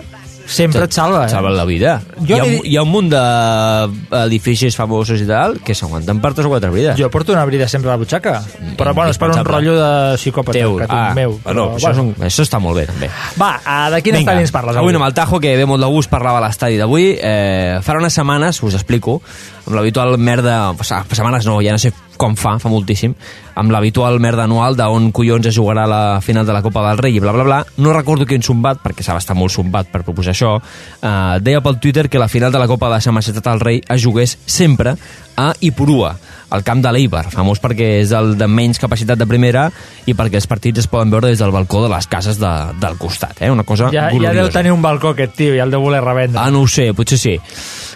sempre 0.45 0.83
et 0.85 0.93
salva, 0.93 1.25
eh? 1.25 1.29
Salva 1.31 1.51
la 1.53 1.65
vida. 1.65 1.95
Jo 2.19 2.37
hi, 2.37 2.39
ha, 2.39 2.59
hi 2.71 2.75
ha 2.77 2.83
un 2.83 2.91
munt 2.91 3.09
d'edificis 3.13 4.75
famosos 4.77 5.21
i 5.23 5.27
tal 5.29 5.59
que 5.63 5.75
s'aguanten 5.77 6.21
per 6.23 6.33
tres 6.33 6.47
o 6.49 6.51
quatre 6.51 6.71
brides. 6.73 6.97
Jo 6.99 7.09
porto 7.13 7.33
una 7.35 7.45
brida 7.49 7.67
sempre 7.71 7.91
a 7.91 7.95
la 7.95 8.01
butxaca, 8.01 8.35
però 8.77 8.93
bueno, 8.93 9.13
és 9.13 9.19
per 9.21 9.31
un 9.33 9.43
rotllo 9.45 9.75
de 9.79 9.89
psicòpata 10.19 10.57
Teu. 10.57 10.77
que 10.81 10.87
tinc 10.89 10.99
ah, 10.99 11.13
meu. 11.17 11.37
Bueno, 11.43 11.69
Però, 11.73 11.79
això, 11.79 11.93
és 11.93 12.03
un, 12.03 12.13
això 12.29 12.45
està 12.45 12.59
molt 12.63 12.81
bé, 12.81 12.87
també. 12.89 13.09
Va, 13.39 13.55
a, 13.63 13.79
de 13.93 14.03
quin 14.05 14.19
estadi 14.21 14.45
ens 14.45 14.53
parles 14.55 14.79
avui 14.79 14.93
anem 14.93 15.07
al 15.07 15.15
Tajo, 15.17 15.39
que 15.43 15.55
ve 15.57 15.67
molt 15.69 15.83
de 15.83 15.91
gust 15.93 16.11
parlar 16.11 16.35
de 16.37 16.45
l'estadi 16.45 16.79
d'avui. 16.81 17.13
Eh, 17.17 17.79
farà 17.85 18.01
unes 18.03 18.15
setmanes, 18.15 18.61
us 18.63 18.77
explico, 18.79 19.21
amb 19.65 19.75
l'habitual 19.77 20.17
merda... 20.17 20.73
sigui, 20.81 21.15
setmanes 21.15 21.47
no, 21.47 21.59
ja 21.63 21.75
no 21.75 21.81
sé 21.81 21.93
com 22.17 22.35
fa, 22.37 22.57
fa 22.61 22.69
moltíssim, 22.69 23.13
amb 23.57 23.73
l'habitual 23.73 24.19
merda 24.21 24.45
anual 24.45 24.77
d'on 24.77 25.09
collons 25.15 25.47
es 25.49 25.55
jugarà 25.55 25.85
la 25.89 26.19
final 26.21 26.45
de 26.45 26.53
la 26.53 26.61
Copa 26.61 26.83
del 26.87 26.99
Rei 27.01 27.17
i 27.17 27.23
bla 27.23 27.33
bla 27.33 27.43
bla. 27.47 27.59
No 27.81 27.93
recordo 27.95 28.27
quin 28.29 28.43
sombat, 28.45 28.83
perquè 28.83 29.03
s'ha 29.05 29.17
estar 29.17 29.35
molt 29.37 29.53
sombat 29.53 29.89
per 29.91 30.03
proposar 30.05 30.35
això, 30.35 30.53
eh, 31.01 31.39
deia 31.41 31.61
pel 31.65 31.79
Twitter 31.79 32.09
que 32.09 32.21
la 32.21 32.29
final 32.29 32.51
de 32.53 32.61
la 32.61 32.69
Copa 32.69 32.91
de 32.93 33.01
Sa 33.01 33.11
Majestat 33.11 33.49
del 33.49 33.59
Rei 33.63 33.81
es 33.81 34.03
jugués 34.03 34.37
sempre 34.45 34.95
a 35.35 35.53
Ipurua, 35.59 36.13
al 36.53 36.61
camp 36.63 36.83
de 36.85 36.91
l'Eibar, 36.93 37.25
famós 37.33 37.57
perquè 37.59 37.87
és 38.03 38.11
el 38.13 38.35
de 38.37 38.45
menys 38.47 38.77
capacitat 38.77 39.17
de 39.17 39.25
primera 39.25 39.65
i 40.05 40.13
perquè 40.13 40.37
els 40.37 40.45
partits 40.45 40.83
es 40.83 40.87
poden 40.87 41.09
veure 41.09 41.31
des 41.31 41.41
del 41.41 41.51
balcó 41.51 41.81
de 41.81 41.89
les 41.89 42.05
cases 42.07 42.37
de, 42.37 42.51
del 42.79 42.99
costat, 43.01 43.41
eh? 43.41 43.49
una 43.49 43.65
cosa 43.65 43.89
Ja, 43.89 44.03
ja 44.03 44.09
gloriosa. 44.13 44.35
deu 44.37 44.51
tenir 44.53 44.75
un 44.75 44.83
balcó 44.85 45.15
aquest 45.15 45.33
tio, 45.39 45.55
ja 45.57 45.65
el 45.65 45.73
deu 45.73 45.81
voler 45.81 46.03
revendre. 46.05 46.37
Ah, 46.39 46.51
no 46.53 46.61
ho 46.61 46.69
sé, 46.69 46.91
potser 46.93 47.17
sí. 47.17 47.39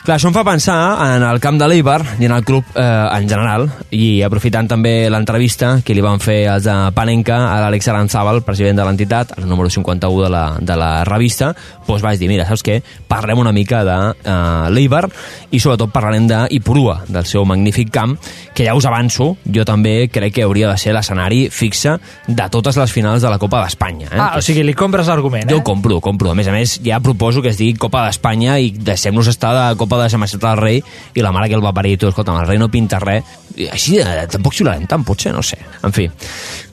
Clar, 0.08 0.16
això 0.22 0.30
em 0.30 0.36
fa 0.38 0.46
pensar 0.48 0.76
en 1.04 1.24
el 1.28 1.42
camp 1.44 1.58
de 1.60 1.68
l'Eibar 1.68 1.98
i 2.22 2.30
en 2.30 2.32
el 2.32 2.46
club 2.48 2.64
eh, 2.80 2.84
en 3.12 3.26
general, 3.28 3.66
i 3.92 4.22
aprofitant 4.24 4.70
també 4.72 5.10
l'entrevista 5.12 5.82
que 5.84 5.92
li 5.98 6.04
van 6.06 6.22
fer 6.24 6.38
els 6.48 6.64
de 6.64 6.76
Panenca 6.96 7.42
a 7.50 7.58
l'Àlex 7.66 7.90
Aranzábal, 7.92 8.40
president 8.48 8.80
de 8.80 8.86
l'entitat, 8.88 9.34
el 9.36 9.50
número 9.52 9.68
51 9.68 10.24
de 10.24 10.30
la, 10.32 10.44
de 10.64 10.78
la 10.80 10.92
revista, 11.04 11.50
doncs 11.84 12.06
vaig 12.06 12.22
dir, 12.22 12.30
mira, 12.32 12.46
saps 12.48 12.64
què? 12.64 12.78
Parlem 13.12 13.42
una 13.44 13.52
mica 13.52 13.82
de 13.84 13.98
eh, 14.16 14.38
l'Eibar 14.72 15.10
i 15.52 15.60
sobretot 15.60 15.92
parlarem 15.92 16.32
d'Ipurua, 16.32 17.02
del 17.12 17.28
seu 17.28 17.44
magnífic 17.44 17.92
camp, 17.92 18.16
que 18.56 18.64
ja 18.64 18.78
us 18.80 18.88
avanço, 18.88 19.34
jo 19.44 19.68
també 19.68 20.08
crec 20.08 20.38
que 20.40 20.48
hauria 20.48 20.72
de 20.72 20.80
ser 20.80 20.96
l'escenari 20.96 21.50
fixe 21.52 21.98
de 22.32 22.48
totes 22.56 22.80
les 22.80 22.96
finals 22.96 23.28
de 23.28 23.34
la 23.34 23.42
Copa 23.44 23.60
d'Espanya. 23.66 24.08
Eh? 24.14 24.16
Ah, 24.16 24.32
o 24.40 24.46
sigui, 24.46 24.64
li 24.64 24.74
compres 24.74 25.12
l'argument, 25.12 25.52
Jo 25.52 25.60
eh? 25.60 25.60
ho 25.60 25.68
compro, 25.68 26.00
compro. 26.00 26.32
A 26.32 26.40
més 26.40 26.48
a 26.48 26.56
més, 26.56 26.80
ja 26.88 27.04
proposo 27.04 27.44
que 27.44 27.52
es 27.52 27.60
digui 27.60 27.76
Copa 27.76 28.08
d'Espanya 28.08 28.56
i 28.64 28.72
deixem-nos 28.72 29.36
estar 29.36 29.52
de 29.52 29.68
Copa 29.76 29.97
de 30.02 30.10
Sa 30.10 30.20
Majestat 30.22 30.44
del 30.44 30.62
Rei 30.62 30.80
i 31.16 31.26
la 31.26 31.34
mare 31.36 31.50
que 31.50 31.58
el 31.58 31.64
va 31.64 31.74
parir 31.76 31.96
i 31.96 32.00
tu, 32.02 32.10
escolta, 32.12 32.36
el 32.38 32.48
rei 32.48 32.60
no 32.62 32.70
pinta 32.74 33.00
res. 33.04 33.36
I 33.58 33.70
així 33.74 33.98
eh, 34.02 34.26
tampoc 34.30 34.54
xiularem 34.54 34.86
tant, 34.90 35.06
potser, 35.06 35.34
no 35.34 35.44
sé. 35.46 35.58
En 35.84 35.94
fi, 35.96 36.08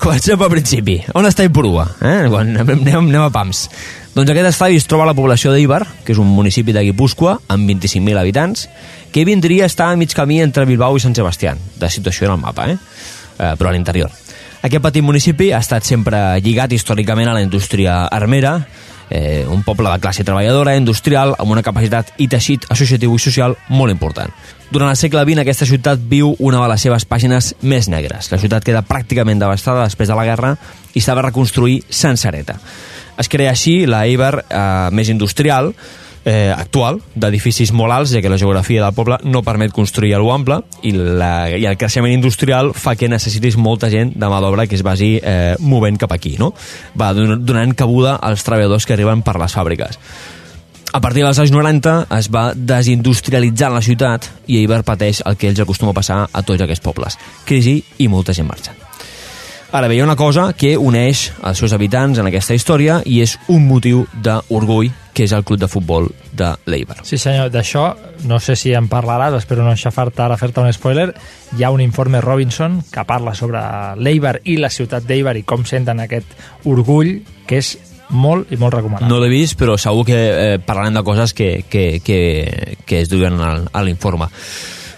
comencem 0.00 0.40
pel 0.40 0.52
principi. 0.52 0.98
On 1.16 1.26
està 1.28 1.46
Ipurua? 1.46 1.86
Eh? 2.00 2.16
Quan 2.32 2.52
anem, 2.54 2.74
anem, 2.80 3.08
anem 3.08 3.26
a 3.26 3.30
pams. 3.32 3.68
Doncs 4.14 4.30
aquest 4.30 4.50
estadi 4.52 4.76
es 4.78 4.84
troba 4.86 5.02
a 5.02 5.10
la 5.10 5.16
població 5.18 5.50
d'Ibar, 5.50 5.82
que 6.04 6.14
és 6.14 6.20
un 6.22 6.28
municipi 6.30 6.74
de 6.76 6.84
Guipúscoa, 6.86 7.38
amb 7.50 7.70
25.000 7.70 8.20
habitants, 8.20 8.68
que 9.10 9.24
vindria 9.26 9.64
a 9.64 9.70
estar 9.72 9.88
a 9.90 9.96
mig 9.96 10.14
camí 10.14 10.40
entre 10.42 10.68
Bilbao 10.68 10.94
i 10.94 11.02
Sant 11.02 11.16
Sebastián, 11.18 11.58
de 11.80 11.90
situació 11.90 12.28
en 12.28 12.36
el 12.36 12.44
mapa, 12.44 12.68
eh? 12.70 12.76
eh 13.38 13.54
però 13.58 13.72
a 13.72 13.74
l'interior. 13.74 14.12
Aquest 14.64 14.80
petit 14.80 15.04
municipi 15.04 15.50
ha 15.52 15.58
estat 15.60 15.84
sempre 15.84 16.18
lligat 16.40 16.72
històricament 16.72 17.28
a 17.28 17.34
la 17.36 17.42
indústria 17.44 18.04
armera, 18.06 18.54
eh, 19.10 19.44
un 19.48 19.62
poble 19.62 19.90
de 19.90 20.00
classe 20.00 20.24
treballadora, 20.24 20.76
industrial, 20.76 21.34
amb 21.38 21.54
una 21.54 21.62
capacitat 21.62 22.14
i 22.18 22.28
teixit 22.28 22.66
associatiu 22.70 23.14
i 23.14 23.22
social 23.22 23.56
molt 23.68 23.92
important. 23.92 24.32
Durant 24.70 24.90
el 24.90 24.98
segle 24.98 25.22
XX 25.22 25.44
aquesta 25.44 25.68
ciutat 25.68 26.00
viu 26.10 26.32
una 26.38 26.62
de 26.62 26.70
les 26.72 26.86
seves 26.86 27.04
pàgines 27.06 27.52
més 27.62 27.88
negres. 27.92 28.30
La 28.32 28.40
ciutat 28.42 28.64
queda 28.64 28.84
pràcticament 28.86 29.42
devastada 29.42 29.84
després 29.84 30.10
de 30.10 30.16
la 30.18 30.24
guerra 30.26 30.54
i 30.94 31.02
s'ha 31.04 31.14
de 31.14 31.26
reconstruir 31.28 31.82
sencereta. 31.88 32.56
Es 33.20 33.30
crea 33.30 33.52
així 33.54 33.84
la 33.86 34.04
Eibar 34.08 34.34
eh, 34.42 34.64
més 34.90 35.12
industrial, 35.12 35.74
eh, 36.24 36.52
actual 36.56 37.00
d'edificis 37.14 37.72
molt 37.72 37.92
alts, 37.92 38.12
ja 38.14 38.22
que 38.24 38.30
la 38.32 38.38
geografia 38.40 38.82
del 38.84 38.94
poble 38.96 39.18
no 39.24 39.42
permet 39.42 39.72
construir 39.72 40.14
a 40.14 40.18
lo 40.22 40.30
ample 40.32 40.60
i, 40.82 40.92
la, 40.92 41.48
i 41.52 41.66
el 41.68 41.76
creixement 41.80 42.12
industrial 42.14 42.72
fa 42.74 42.96
que 42.96 43.08
necessitis 43.08 43.56
molta 43.56 43.90
gent 43.92 44.14
de 44.16 44.28
mà 44.30 44.40
d'obra 44.40 44.66
que 44.66 44.74
es 44.78 44.82
vagi 44.86 45.18
eh, 45.22 45.54
movent 45.60 45.98
cap 46.00 46.12
aquí, 46.12 46.36
no? 46.38 46.52
Va 46.98 47.12
don- 47.14 47.44
donant 47.44 47.74
cabuda 47.74 48.16
als 48.16 48.44
treballadors 48.44 48.86
que 48.86 48.94
arriben 48.96 49.22
per 49.22 49.36
les 49.40 49.54
fàbriques. 49.54 49.98
A 50.94 51.00
partir 51.02 51.24
dels 51.24 51.40
anys 51.42 51.50
90 51.50 51.94
es 52.20 52.28
va 52.30 52.52
desindustrialitzar 52.54 53.72
la 53.74 53.82
ciutat 53.82 54.28
i 54.46 54.60
Eibar 54.60 54.84
pateix 54.86 55.24
el 55.26 55.34
que 55.36 55.48
ells 55.50 55.58
acostuma 55.64 55.90
a 55.90 55.98
passar 55.98 56.20
a 56.30 56.42
tots 56.46 56.62
aquests 56.62 56.84
pobles. 56.84 57.18
Crisi 57.48 57.80
i 57.98 58.06
molta 58.08 58.32
gent 58.36 58.46
marxant. 58.46 58.83
Ara 59.74 59.88
bé, 59.90 59.96
hi 59.96 60.00
ha 60.00 60.04
una 60.06 60.14
cosa 60.14 60.52
que 60.54 60.76
uneix 60.78 61.32
els 61.42 61.58
seus 61.58 61.72
habitants 61.74 62.20
en 62.22 62.28
aquesta 62.30 62.54
història 62.54 63.00
i 63.10 63.16
és 63.24 63.32
un 63.50 63.64
motiu 63.66 64.04
d'orgull, 64.22 64.92
que 65.14 65.24
és 65.26 65.32
el 65.34 65.42
club 65.46 65.58
de 65.58 65.66
futbol 65.70 66.06
de 66.34 66.52
l'Eibar. 66.70 67.00
Sí 67.06 67.18
senyor, 67.18 67.50
d'això 67.50 67.88
no 68.30 68.38
sé 68.42 68.54
si 68.58 68.70
en 68.74 68.86
parlaràs, 68.90 69.34
espero 69.40 69.64
no 69.66 69.72
aixafar-te 69.74 70.22
ara, 70.22 70.36
fer-te 70.38 70.62
un 70.62 70.70
spoiler. 70.74 71.08
Hi 71.58 71.64
ha 71.66 71.72
un 71.74 71.82
informe 71.82 72.20
Robinson 72.22 72.80
que 72.90 73.02
parla 73.06 73.34
sobre 73.34 73.62
l'Eibar 73.98 74.36
i 74.44 74.56
la 74.62 74.70
ciutat 74.70 75.06
d'Eibar 75.10 75.34
i 75.38 75.42
com 75.42 75.66
senten 75.66 76.04
aquest 76.06 76.38
orgull, 76.70 77.16
que 77.46 77.58
és 77.58 77.74
molt 78.14 78.52
i 78.54 78.58
molt 78.60 78.74
recomanable. 78.78 79.10
No 79.10 79.18
l'he 79.18 79.32
vist, 79.32 79.58
però 79.58 79.74
segur 79.80 80.06
que 80.06 80.20
eh, 80.54 80.58
parlarem 80.62 80.94
de 81.00 81.02
coses 81.02 81.34
que, 81.34 81.64
que, 81.68 81.98
que, 82.04 82.76
que 82.86 83.00
es 83.02 83.10
duien 83.10 83.40
al- 83.42 83.66
a 83.72 83.82
l'informe. 83.82 84.30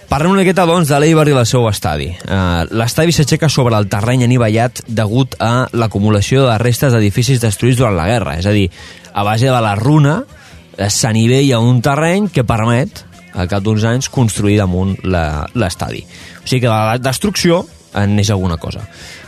Parlem 0.06 0.30
una 0.30 0.44
miqueta, 0.44 0.62
doncs, 0.70 0.86
de 0.86 0.98
l'Eibar 1.02 1.24
i 1.26 1.32
el 1.34 1.46
seu 1.50 1.64
estadi. 1.66 2.12
Uh, 2.28 2.62
L'estadi 2.78 3.10
s'aixeca 3.14 3.48
sobre 3.50 3.74
el 3.74 3.88
terreny 3.90 4.22
anivellat 4.22 4.84
degut 4.86 5.34
a 5.42 5.66
l'acumulació 5.74 6.44
de 6.46 6.54
restes 6.62 6.94
d'edificis 6.94 7.42
destruïts 7.42 7.80
durant 7.80 7.96
la 7.98 8.06
guerra. 8.06 8.36
És 8.38 8.46
a 8.46 8.54
dir, 8.54 8.68
a 9.12 9.24
base 9.26 9.50
de 9.50 9.62
la 9.64 9.74
runa 9.74 10.20
eh, 10.22 10.86
s'anivella 10.92 11.58
un 11.58 11.80
terreny 11.82 12.30
que 12.30 12.46
permet, 12.46 13.02
al 13.34 13.50
cap 13.50 13.64
d'uns 13.66 13.82
anys, 13.88 14.10
construir 14.12 14.60
damunt 14.60 14.94
l'estadi. 15.02 16.04
O 16.38 16.46
sigui 16.46 16.62
que 16.62 16.70
de 16.70 16.76
la 16.76 17.00
destrucció 17.02 17.64
en 17.96 18.14
neix 18.14 18.30
alguna 18.30 18.60
cosa. 18.62 18.84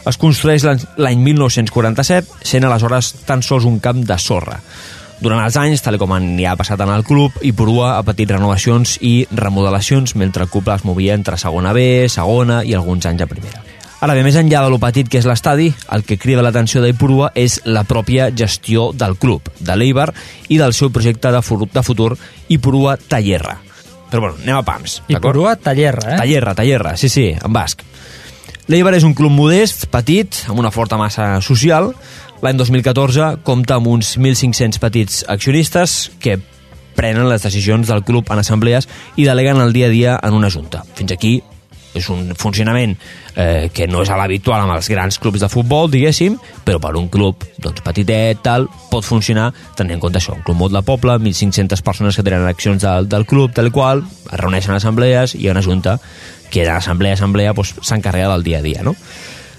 Es 0.06 0.16
construeix 0.20 0.62
l'any 0.62 1.26
1947, 1.26 2.38
sent 2.46 2.68
aleshores 2.68 3.14
tan 3.26 3.42
sols 3.42 3.66
un 3.66 3.80
camp 3.82 4.04
de 4.06 4.18
sorra. 4.22 4.60
Durant 5.20 5.40
els 5.42 5.56
anys, 5.58 5.82
tal 5.82 5.96
com 5.98 6.12
hi 6.38 6.44
ha 6.46 6.54
passat 6.56 6.78
en 6.84 6.92
el 6.94 7.02
club, 7.04 7.34
Ipurua 7.42 7.96
ha 7.96 8.02
patit 8.06 8.30
renovacions 8.30 8.98
i 9.02 9.26
remodelacions 9.34 10.14
mentre 10.14 10.44
el 10.46 10.50
club 10.52 10.68
es 10.70 10.84
movia 10.86 11.14
entre 11.18 11.36
segona 11.36 11.72
B, 11.74 12.06
segona 12.08 12.60
i 12.64 12.74
alguns 12.78 13.06
anys 13.10 13.24
a 13.26 13.26
primera. 13.26 13.64
Ara 13.98 14.14
bé, 14.14 14.22
més 14.22 14.36
enllà 14.38 14.60
de 14.62 14.70
lo 14.70 14.78
petit 14.78 15.08
que 15.10 15.18
és 15.18 15.26
l'estadi, 15.26 15.72
el 15.90 16.04
que 16.06 16.20
crida 16.22 16.44
l'atenció 16.46 16.78
d'Ipurua 16.84 17.32
és 17.34 17.56
la 17.66 17.82
pròpia 17.82 18.28
gestió 18.30 18.92
del 18.94 19.16
club, 19.18 19.50
de 19.58 19.74
l'Eibar 19.74 20.12
i 20.54 20.58
del 20.60 20.70
seu 20.72 20.92
projecte 20.94 21.32
de, 21.34 21.42
fu- 21.42 21.66
de 21.66 21.82
futur 21.82 22.12
Ipurua 22.46 22.94
Tallerra. 22.96 23.56
Però 24.12 24.22
bueno, 24.22 24.38
anem 24.44 24.54
a 24.56 24.62
pams. 24.62 25.00
Ipurua 25.10 25.56
Tallerra, 25.58 26.14
eh? 26.14 26.20
Tallerra, 26.22 26.54
Tallerra, 26.54 26.94
sí, 26.96 27.10
sí, 27.10 27.32
en 27.34 27.52
basc. 27.52 27.82
L'Eibar 28.70 28.94
és 28.94 29.02
un 29.08 29.14
club 29.18 29.32
modest, 29.34 29.88
petit, 29.90 30.44
amb 30.46 30.60
una 30.62 30.70
forta 30.70 30.96
massa 31.00 31.40
social. 31.42 31.90
L'any 32.38 32.54
2014 32.54 33.40
compta 33.42 33.80
amb 33.80 33.88
uns 33.90 34.12
1.500 34.14 34.78
petits 34.78 35.22
accionistes 35.26 36.04
que 36.22 36.36
prenen 36.94 37.26
les 37.30 37.42
decisions 37.42 37.90
del 37.90 38.04
club 38.06 38.30
en 38.30 38.42
assemblees 38.42 38.86
i 39.18 39.26
deleguen 39.26 39.58
el 39.62 39.72
dia 39.74 39.88
a 39.88 39.94
dia 39.94 40.18
en 40.22 40.34
una 40.38 40.50
junta. 40.50 40.84
Fins 40.94 41.14
aquí 41.14 41.40
és 41.98 42.06
un 42.12 42.34
funcionament 42.38 42.92
eh, 43.34 43.70
que 43.74 43.88
no 43.90 44.04
és 44.04 44.10
l'habitual 44.12 44.62
amb 44.62 44.76
els 44.76 44.90
grans 44.92 45.18
clubs 45.18 45.42
de 45.42 45.48
futbol, 45.50 45.90
diguéssim, 45.90 46.36
però 46.66 46.78
per 46.82 46.92
un 47.00 47.08
club 47.10 47.42
doncs, 47.58 47.82
petitet, 47.82 48.42
tal, 48.44 48.68
pot 48.92 49.06
funcionar 49.06 49.48
tenint 49.74 49.96
en 49.96 50.04
compte 50.04 50.20
això, 50.20 50.36
un 50.36 50.44
club 50.46 50.60
molt 50.60 50.76
de 50.76 50.84
poble, 50.86 51.16
1.500 51.18 51.82
persones 51.82 52.18
que 52.18 52.26
tenen 52.26 52.46
accions 52.46 52.84
del, 52.84 53.08
del 53.10 53.26
club, 53.26 53.50
i 53.50 53.74
qual, 53.74 54.04
es 54.28 54.38
reuneixen 54.38 54.76
assemblees 54.76 55.34
i 55.34 55.42
hi 55.42 55.48
ha 55.48 55.56
una 55.56 55.64
junta 55.64 55.98
que 56.52 56.62
d'assemblea 56.68 57.16
a 57.16 57.18
assemblea 57.18 57.56
doncs, 57.56 57.74
s'encarrega 57.82 58.30
del 58.36 58.46
dia 58.46 58.62
a 58.62 58.66
dia, 58.68 58.86
no? 58.86 58.94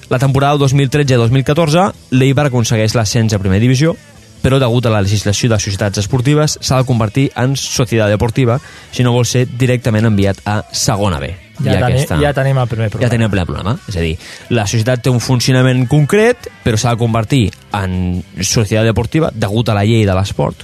La 0.09 0.17
temporada 0.17 0.57
2013-2014, 0.57 2.15
l'Eibar 2.17 2.47
aconsegueix 2.49 2.95
l'ascens 2.97 3.35
a 3.35 3.39
primera 3.41 3.61
divisió, 3.61 3.93
però 4.41 4.57
degut 4.57 4.87
a 4.87 4.93
la 4.93 5.03
legislació 5.05 5.51
de 5.51 5.59
societats 5.61 6.01
esportives 6.01 6.55
s'ha 6.63 6.79
de 6.79 6.87
convertir 6.87 7.27
en 7.37 7.53
societat 7.59 8.09
deportiva 8.09 8.57
si 8.91 9.05
no 9.05 9.13
vol 9.13 9.27
ser 9.29 9.45
directament 9.51 10.07
enviat 10.09 10.41
a 10.49 10.63
segona 10.71 11.19
B. 11.21 11.29
Ja, 11.59 11.75
I 11.75 11.83
teni, 11.83 12.23
ja 12.23 12.31
tenim 12.33 12.57
el 12.57 12.69
primer 12.71 12.87
problema. 12.89 13.05
ja 13.05 13.11
tenim 13.11 13.27
el 13.27 13.33
primer 13.35 13.45
problema. 13.45 13.75
És 13.91 13.99
a 13.99 14.05
dir, 14.05 14.15
la 14.55 14.65
societat 14.65 15.03
té 15.03 15.11
un 15.11 15.19
funcionament 15.19 15.85
concret, 15.91 16.47
però 16.63 16.79
s'ha 16.79 16.95
de 16.95 17.01
convertir 17.03 17.43
en 17.75 18.23
societat 18.39 18.87
deportiva 18.87 19.29
degut 19.35 19.69
a 19.69 19.77
la 19.77 19.83
llei 19.85 20.07
de 20.07 20.15
l'esport, 20.15 20.63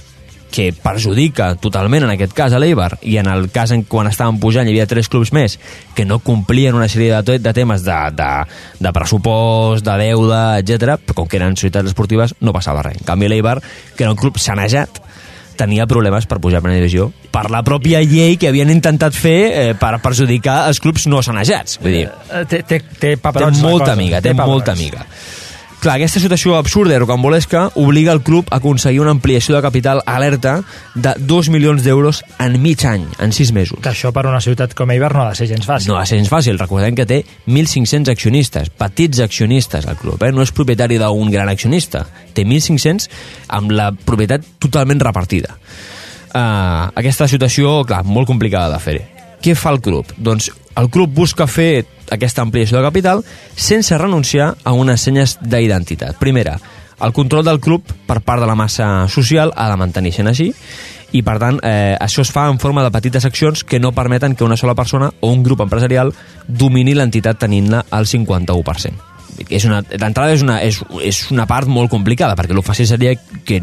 que 0.56 0.70
perjudica 0.72 1.50
totalment 1.60 2.06
en 2.06 2.14
aquest 2.14 2.32
cas 2.32 2.54
a 2.56 2.60
l'Eibar 2.62 2.94
i 3.04 3.18
en 3.20 3.28
el 3.28 3.50
cas 3.52 3.74
en 3.76 3.82
quan 3.84 4.08
estaven 4.08 4.38
pujant 4.40 4.64
hi 4.64 4.72
havia 4.72 4.86
tres 4.88 5.10
clubs 5.12 5.34
més 5.36 5.58
que 5.94 6.06
no 6.08 6.16
complien 6.24 6.74
una 6.78 6.88
sèrie 6.88 7.18
de, 7.20 7.36
de 7.44 7.52
temes 7.52 7.84
de, 7.84 7.96
de, 8.16 8.30
de 8.80 8.92
pressupost, 8.96 9.84
de 9.84 9.98
deuda, 10.00 10.40
etc. 10.62 10.96
però 11.04 11.20
com 11.20 11.28
que 11.28 11.36
eren 11.36 11.58
societats 11.60 11.92
esportives 11.92 12.32
no 12.40 12.54
passava 12.56 12.82
res. 12.88 12.96
En 13.02 13.04
canvi 13.12 13.28
l'Eibar, 13.28 13.58
que 13.96 14.06
era 14.08 14.14
un 14.14 14.16
club 14.20 14.40
sanejat, 14.40 15.02
tenia 15.56 15.86
problemes 15.88 16.26
per 16.28 16.36
pujar 16.40 16.58
a 16.60 16.64
primera 16.64 16.80
divisió 16.82 17.10
per 17.32 17.46
la 17.52 17.62
pròpia 17.64 18.02
llei 18.04 18.34
que 18.40 18.48
havien 18.50 18.68
intentat 18.72 19.14
fer 19.16 19.38
eh, 19.48 19.70
per 19.80 19.94
perjudicar 20.04 20.66
els 20.70 20.80
clubs 20.84 21.06
no 21.08 21.22
sanejats. 21.24 21.78
Vull 21.84 21.92
dir, 22.00 22.06
Eh, 22.32 22.44
Té, 22.48 22.62
té, 22.64 22.80
té 22.80 22.84
té 23.00 23.16
paperons. 23.20 23.60
la 23.60 23.68
molta 23.68 23.84
cosa, 23.90 23.92
amiga, 24.00 24.20
té 24.24 24.32
paperons. 24.34 24.52
molta 24.52 24.72
amiga. 24.72 25.04
Clar, 25.76 25.98
aquesta 25.98 26.18
situació 26.22 26.54
absurda 26.56 26.96
i 26.96 26.98
rocambolesca 26.98 27.66
obliga 27.78 28.14
el 28.16 28.22
club 28.24 28.48
a 28.50 28.56
aconseguir 28.58 29.02
una 29.02 29.12
ampliació 29.12 29.54
de 29.54 29.60
capital 29.62 30.00
alerta 30.08 30.62
de 30.94 31.12
2 31.18 31.50
milions 31.52 31.84
d'euros 31.84 32.22
en 32.42 32.56
mig 32.62 32.82
any, 32.88 33.04
en 33.22 33.34
6 33.36 33.52
mesos. 33.52 33.80
Que 33.84 33.92
això 33.92 34.10
per 34.16 34.24
una 34.26 34.40
ciutat 34.40 34.72
com 34.74 34.90
Eibar 34.90 35.12
no 35.14 35.22
ha 35.22 35.28
de 35.30 35.38
ser 35.38 35.50
gens 35.52 35.68
fàcil. 35.68 35.92
No 35.92 35.98
ha 35.98 36.06
de 36.06 36.10
ser 36.10 36.18
gens 36.18 36.32
fàcil. 36.32 36.58
Recordem 36.58 36.96
que 36.96 37.06
té 37.06 37.20
1.500 37.46 38.10
accionistes, 38.14 38.72
petits 38.72 39.20
accionistes 39.20 39.86
al 39.86 40.00
club. 40.00 40.22
Eh? 40.24 40.32
No 40.32 40.42
és 40.42 40.54
propietari 40.56 40.98
d'un 41.02 41.30
gran 41.30 41.52
accionista. 41.52 42.06
Té 42.32 42.46
1.500 42.48 43.10
amb 43.60 43.76
la 43.76 43.92
propietat 43.92 44.48
totalment 44.58 45.04
repartida. 45.04 45.58
Uh, 46.36 46.88
aquesta 46.98 47.28
situació, 47.28 47.82
clar, 47.88 48.02
molt 48.04 48.26
complicada 48.28 48.74
de 48.74 48.80
fer. 48.82 48.98
Què 49.44 49.54
fa 49.54 49.70
el 49.76 49.84
club? 49.84 50.08
Doncs 50.16 50.50
el 50.76 50.90
club 50.92 51.12
busca 51.14 51.46
fer 51.46 51.86
aquesta 52.10 52.42
ampliació 52.42 52.78
de 52.78 52.86
capital 52.86 53.24
sense 53.54 53.98
renunciar 53.98 54.54
a 54.64 54.72
unes 54.72 55.00
senyes 55.00 55.38
d'identitat. 55.40 56.18
Primera, 56.20 56.58
el 57.00 57.12
control 57.12 57.44
del 57.44 57.60
club 57.60 57.84
per 58.06 58.20
part 58.24 58.40
de 58.40 58.48
la 58.48 58.56
massa 58.56 59.08
social 59.08 59.52
ha 59.56 59.68
de 59.70 59.80
mantenir 59.80 60.14
sent 60.16 60.30
així 60.32 60.52
i 61.16 61.22
per 61.22 61.36
tant 61.40 61.60
eh, 61.62 61.96
això 62.00 62.24
es 62.24 62.32
fa 62.34 62.48
en 62.50 62.58
forma 62.58 62.84
de 62.84 62.92
petites 62.94 63.24
accions 63.28 63.64
que 63.64 63.80
no 63.80 63.94
permeten 63.94 64.34
que 64.34 64.44
una 64.44 64.56
sola 64.56 64.74
persona 64.74 65.12
o 65.20 65.32
un 65.32 65.44
grup 65.46 65.62
empresarial 65.64 66.14
domini 66.48 66.96
l'entitat 66.96 67.44
tenint-ne 67.44 67.84
el 67.92 68.10
51%. 68.10 69.05
És 69.48 69.66
una, 69.68 69.82
d'entrada 69.82 70.32
és 70.32 70.44
una, 70.44 70.60
és, 70.64 70.78
és 71.04 71.24
una 71.34 71.46
part 71.48 71.68
molt 71.68 71.90
complicada 71.92 72.36
perquè 72.38 72.56
el 72.56 72.64
fàcil 72.64 72.88
seria 72.88 73.14
que 73.46 73.60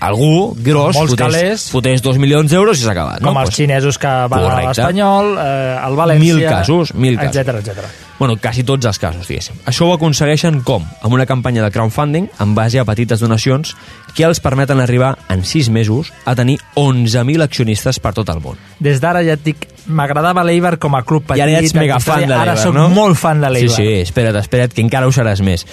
algú 0.00 0.54
gros 0.62 0.94
Molts 0.94 1.14
fotés, 1.14 1.24
calés. 1.24 1.66
fotés 1.72 2.02
2 2.02 2.18
milions 2.22 2.50
d'euros 2.50 2.78
i 2.78 2.84
s'ha 2.84 2.94
acabat. 2.94 3.22
Com 3.24 3.34
no? 3.34 3.42
els 3.42 3.54
xinesos 3.54 3.98
que 3.98 4.12
van 4.30 4.46
a 4.46 4.56
l'Espanyol, 4.62 5.34
eh, 5.42 5.76
al 5.82 5.98
València... 5.98 6.24
Mil 6.24 6.42
casos, 6.46 6.94
mil 6.94 7.18
casos. 7.18 7.34
Etcètera, 7.34 7.62
etcètera. 7.64 7.92
Bueno, 8.18 8.36
quasi 8.38 8.62
tots 8.62 8.86
els 8.86 8.98
casos, 9.02 9.26
diguéssim. 9.26 9.58
Això 9.66 9.88
ho 9.88 9.94
aconsegueixen 9.96 10.60
com? 10.66 10.84
Amb 11.02 11.16
una 11.16 11.26
campanya 11.26 11.64
de 11.64 11.72
crowdfunding 11.74 12.28
en 12.40 12.54
base 12.54 12.78
a 12.78 12.86
petites 12.86 13.20
donacions 13.24 13.74
que 14.14 14.24
els 14.24 14.40
permeten 14.40 14.80
arribar 14.80 15.16
en 15.28 15.44
6 15.44 15.68
mesos 15.74 16.12
a 16.24 16.34
tenir 16.38 16.60
11.000 16.78 17.42
accionistes 17.42 17.98
per 18.00 18.14
tot 18.14 18.30
el 18.30 18.40
món. 18.40 18.58
Des 18.78 19.00
d'ara 19.02 19.24
ja 19.26 19.34
et 19.34 19.42
dic, 19.44 19.66
m'agradava 19.86 20.44
l'Eibar 20.46 20.78
com 20.78 20.94
a 20.94 21.02
club 21.04 21.26
petit. 21.26 21.42
I 21.42 21.44
ara 21.44 21.60
ets 21.60 21.74
mega 21.76 21.98
fan 22.00 22.22
de 22.22 22.30
l'Eibar, 22.30 22.46
Ara 22.54 22.56
sóc 22.60 22.74
no? 22.76 22.88
molt 22.94 23.18
fan 23.18 23.42
de 23.42 23.50
l'Eibar. 23.50 23.74
Sí, 23.76 23.82
sí, 23.82 24.00
espera't, 24.06 24.38
espera't, 24.40 24.74
que 24.74 24.84
encara 24.84 25.08
ho 25.10 25.12
seràs 25.14 25.42
més. 25.44 25.66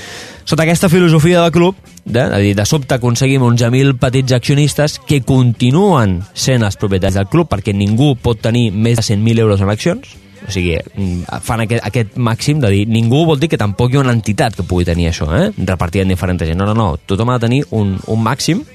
Sota 0.44 0.66
aquesta 0.66 0.90
filosofia 0.90 1.44
de 1.46 1.52
club, 1.54 1.78
de, 2.04 2.24
de, 2.24 2.42
dir, 2.42 2.56
de 2.58 2.66
sobte 2.66 2.98
aconseguim 2.98 3.46
11.000 3.46 4.00
petits 4.02 4.34
accionistes 4.36 4.98
que 5.08 5.22
continuen 5.22 6.20
sent 6.34 6.66
els 6.66 6.80
propietaris 6.82 7.20
del 7.20 7.30
club 7.30 7.52
perquè 7.52 7.76
ningú 7.78 8.16
pot 8.18 8.42
tenir 8.42 8.72
més 8.74 8.98
de 8.98 9.06
100.000 9.06 9.46
euros 9.46 9.62
en 9.62 9.70
accions, 9.70 10.18
o 10.52 10.54
sigui, 10.54 10.76
mm, 10.76 11.40
fan 11.48 11.64
aquest, 11.64 11.86
aquest 11.88 12.20
màxim 12.20 12.60
de 12.60 12.70
dir, 12.74 12.84
ningú 12.92 13.24
vol 13.26 13.40
dir 13.40 13.50
que 13.50 13.60
tampoc 13.60 13.94
hi 13.94 13.98
ha 13.98 14.04
una 14.04 14.16
entitat 14.18 14.60
que 14.60 14.68
pugui 14.68 14.86
tenir 14.86 15.10
això, 15.10 15.32
eh? 15.38 15.50
repartida 15.58 16.04
en 16.04 16.12
diferents 16.12 16.44
gent. 16.44 16.60
No, 16.60 16.68
no, 16.68 16.76
no, 16.76 16.98
tothom 17.08 17.32
ha 17.32 17.40
de 17.40 17.48
tenir 17.48 17.64
un, 17.72 17.96
un 18.12 18.24
màxim 18.24 18.66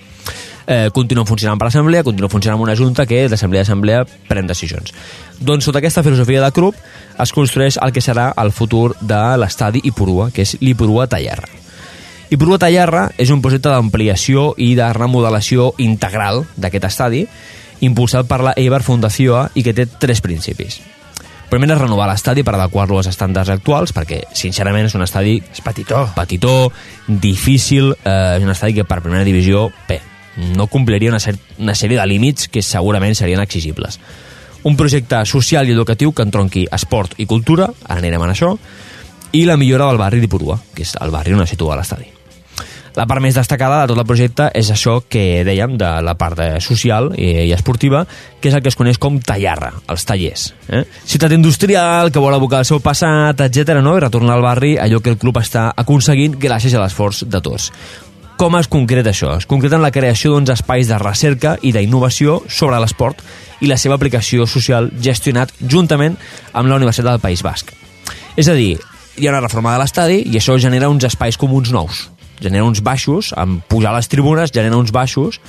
eh, 0.66 0.90
continuen 0.92 1.26
funcionant 1.26 1.58
per 1.58 1.68
assemblea, 1.68 2.04
continuen 2.04 2.30
funcionant 2.30 2.58
amb 2.58 2.66
una 2.66 2.76
junta 2.76 3.06
que 3.06 3.26
d'assemblea 3.28 3.62
a 3.62 3.68
assemblea 3.68 4.04
pren 4.28 4.46
decisions. 4.46 4.92
Doncs 5.38 5.68
sota 5.68 5.78
aquesta 5.78 6.02
filosofia 6.02 6.42
de 6.42 6.50
club 6.52 6.74
es 7.22 7.32
construeix 7.32 7.78
el 7.82 7.92
que 7.92 8.02
serà 8.04 8.32
el 8.42 8.52
futur 8.52 8.96
de 9.00 9.22
l'estadi 9.40 9.84
Ipurua, 9.84 10.30
que 10.32 10.42
és 10.42 10.56
l'Ipurua 10.60 11.06
Tallerra. 11.06 11.48
Ipurua 12.30 12.58
Tallerra 12.58 13.06
és 13.22 13.30
un 13.30 13.42
projecte 13.42 13.70
d'ampliació 13.70 14.52
i 14.58 14.74
de 14.74 14.88
remodelació 14.96 15.72
integral 15.78 16.42
d'aquest 16.56 16.88
estadi, 16.90 17.22
impulsat 17.86 18.26
per 18.26 18.40
la 18.42 18.56
Eibar 18.56 18.82
Fundació 18.82 19.46
i 19.54 19.62
que 19.62 19.76
té 19.76 19.86
tres 19.86 20.22
principis. 20.24 20.80
Primer 21.46 21.68
és 21.70 21.78
renovar 21.78 22.08
l'estadi 22.10 22.42
per 22.42 22.56
adequar-lo 22.56 22.98
als 22.98 23.06
estàndards 23.12 23.52
actuals, 23.54 23.92
perquè, 23.94 24.24
sincerament, 24.34 24.88
és 24.88 24.96
un 24.98 25.04
estadi... 25.04 25.36
És 25.52 25.62
petitó. 25.62 26.02
Petitó, 26.16 26.72
difícil, 27.06 27.92
eh, 28.02 28.36
és 28.38 28.42
un 28.42 28.50
estadi 28.50 28.80
que 28.80 28.86
per 28.88 28.98
primera 29.04 29.26
divisió, 29.26 29.68
bé, 29.86 30.00
no 30.58 30.66
compliria 30.66 31.12
una, 31.12 31.22
cer 31.22 31.36
una 31.62 31.76
sèrie 31.78 32.00
de 32.00 32.08
límits 32.10 32.50
que 32.50 32.64
segurament 32.66 33.14
serien 33.14 33.40
exigibles. 33.44 34.00
Un 34.66 34.74
projecte 34.76 35.22
social 35.30 35.70
i 35.70 35.76
educatiu 35.76 36.10
que 36.10 36.26
entronqui 36.26 36.66
esport 36.74 37.14
i 37.22 37.28
cultura, 37.30 37.70
ara 37.86 38.02
anirem 38.02 38.26
a 38.26 38.32
això, 38.34 38.56
i 39.30 39.46
la 39.46 39.56
millora 39.56 39.86
del 39.86 40.02
barri 40.02 40.22
d'Ipurua, 40.24 40.58
que 40.74 40.82
és 40.82 40.96
el 40.98 41.14
barri 41.14 41.38
on 41.38 41.46
es 41.46 41.54
situa 41.54 41.78
l'estadi. 41.78 42.15
La 42.96 43.04
part 43.04 43.20
més 43.20 43.36
destacada 43.36 43.82
de 43.82 43.90
tot 43.90 44.00
el 44.00 44.08
projecte 44.08 44.46
és 44.56 44.70
això 44.72 45.02
que 45.04 45.44
dèiem 45.44 45.74
de 45.76 45.90
la 46.00 46.14
part 46.16 46.40
eh, 46.40 46.48
social 46.64 47.10
i, 47.12 47.28
i 47.44 47.52
esportiva, 47.52 48.06
que 48.40 48.48
és 48.48 48.56
el 48.56 48.62
que 48.64 48.72
es 48.72 48.78
coneix 48.78 48.96
com 48.96 49.18
tallarra, 49.20 49.74
els 49.92 50.06
tallers. 50.08 50.46
Eh? 50.72 50.80
Ciutat 51.04 51.34
industrial 51.36 52.08
que 52.12 52.22
vol 52.22 52.32
abocar 52.32 52.62
el 52.64 52.68
seu 52.68 52.80
passat, 52.80 53.44
etc 53.44 53.82
no? 53.84 53.98
i 53.98 54.04
retornar 54.06 54.38
al 54.38 54.46
barri 54.46 54.74
allò 54.80 55.02
que 55.04 55.12
el 55.12 55.20
club 55.20 55.42
està 55.42 55.68
aconseguint 55.76 56.38
gràcies 56.40 56.72
a 56.72 56.80
l'esforç 56.80 57.26
de 57.28 57.42
tots. 57.44 57.68
Com 58.40 58.56
es 58.56 58.68
concreta 58.68 59.12
això? 59.12 59.36
Es 59.40 59.46
concreta 59.48 59.76
en 59.76 59.84
la 59.84 59.92
creació 59.92 60.32
d'uns 60.32 60.50
espais 60.52 60.88
de 60.88 60.96
recerca 61.00 61.54
i 61.64 61.72
d'innovació 61.76 62.42
sobre 62.48 62.80
l'esport 62.80 63.20
i 63.60 63.68
la 63.68 63.78
seva 63.80 63.96
aplicació 63.96 64.48
social 64.48 64.90
gestionat 65.04 65.52
juntament 65.60 66.16
amb 66.52 66.68
la 66.68 66.80
Universitat 66.80 67.12
del 67.14 67.24
País 67.24 67.44
Basc. 67.44 67.72
És 68.36 68.48
a 68.48 68.56
dir, 68.56 68.74
hi 69.16 69.28
ha 69.28 69.32
una 69.32 69.40
reforma 69.40 69.72
de 69.72 69.80
l'estadi 69.80 70.20
i 70.28 70.36
això 70.36 70.56
genera 70.60 70.92
uns 70.92 71.08
espais 71.08 71.40
comuns 71.40 71.72
nous. 71.72 72.06
Genera 72.40 72.66
uns 72.68 72.82
baixos, 72.84 73.32
amb 73.36 73.64
pujar 73.68 73.94
a 73.94 73.98
les 73.98 74.08
tribunes, 74.12 74.52
genera 74.52 74.76
uns 74.76 74.92
baixos 74.92 75.40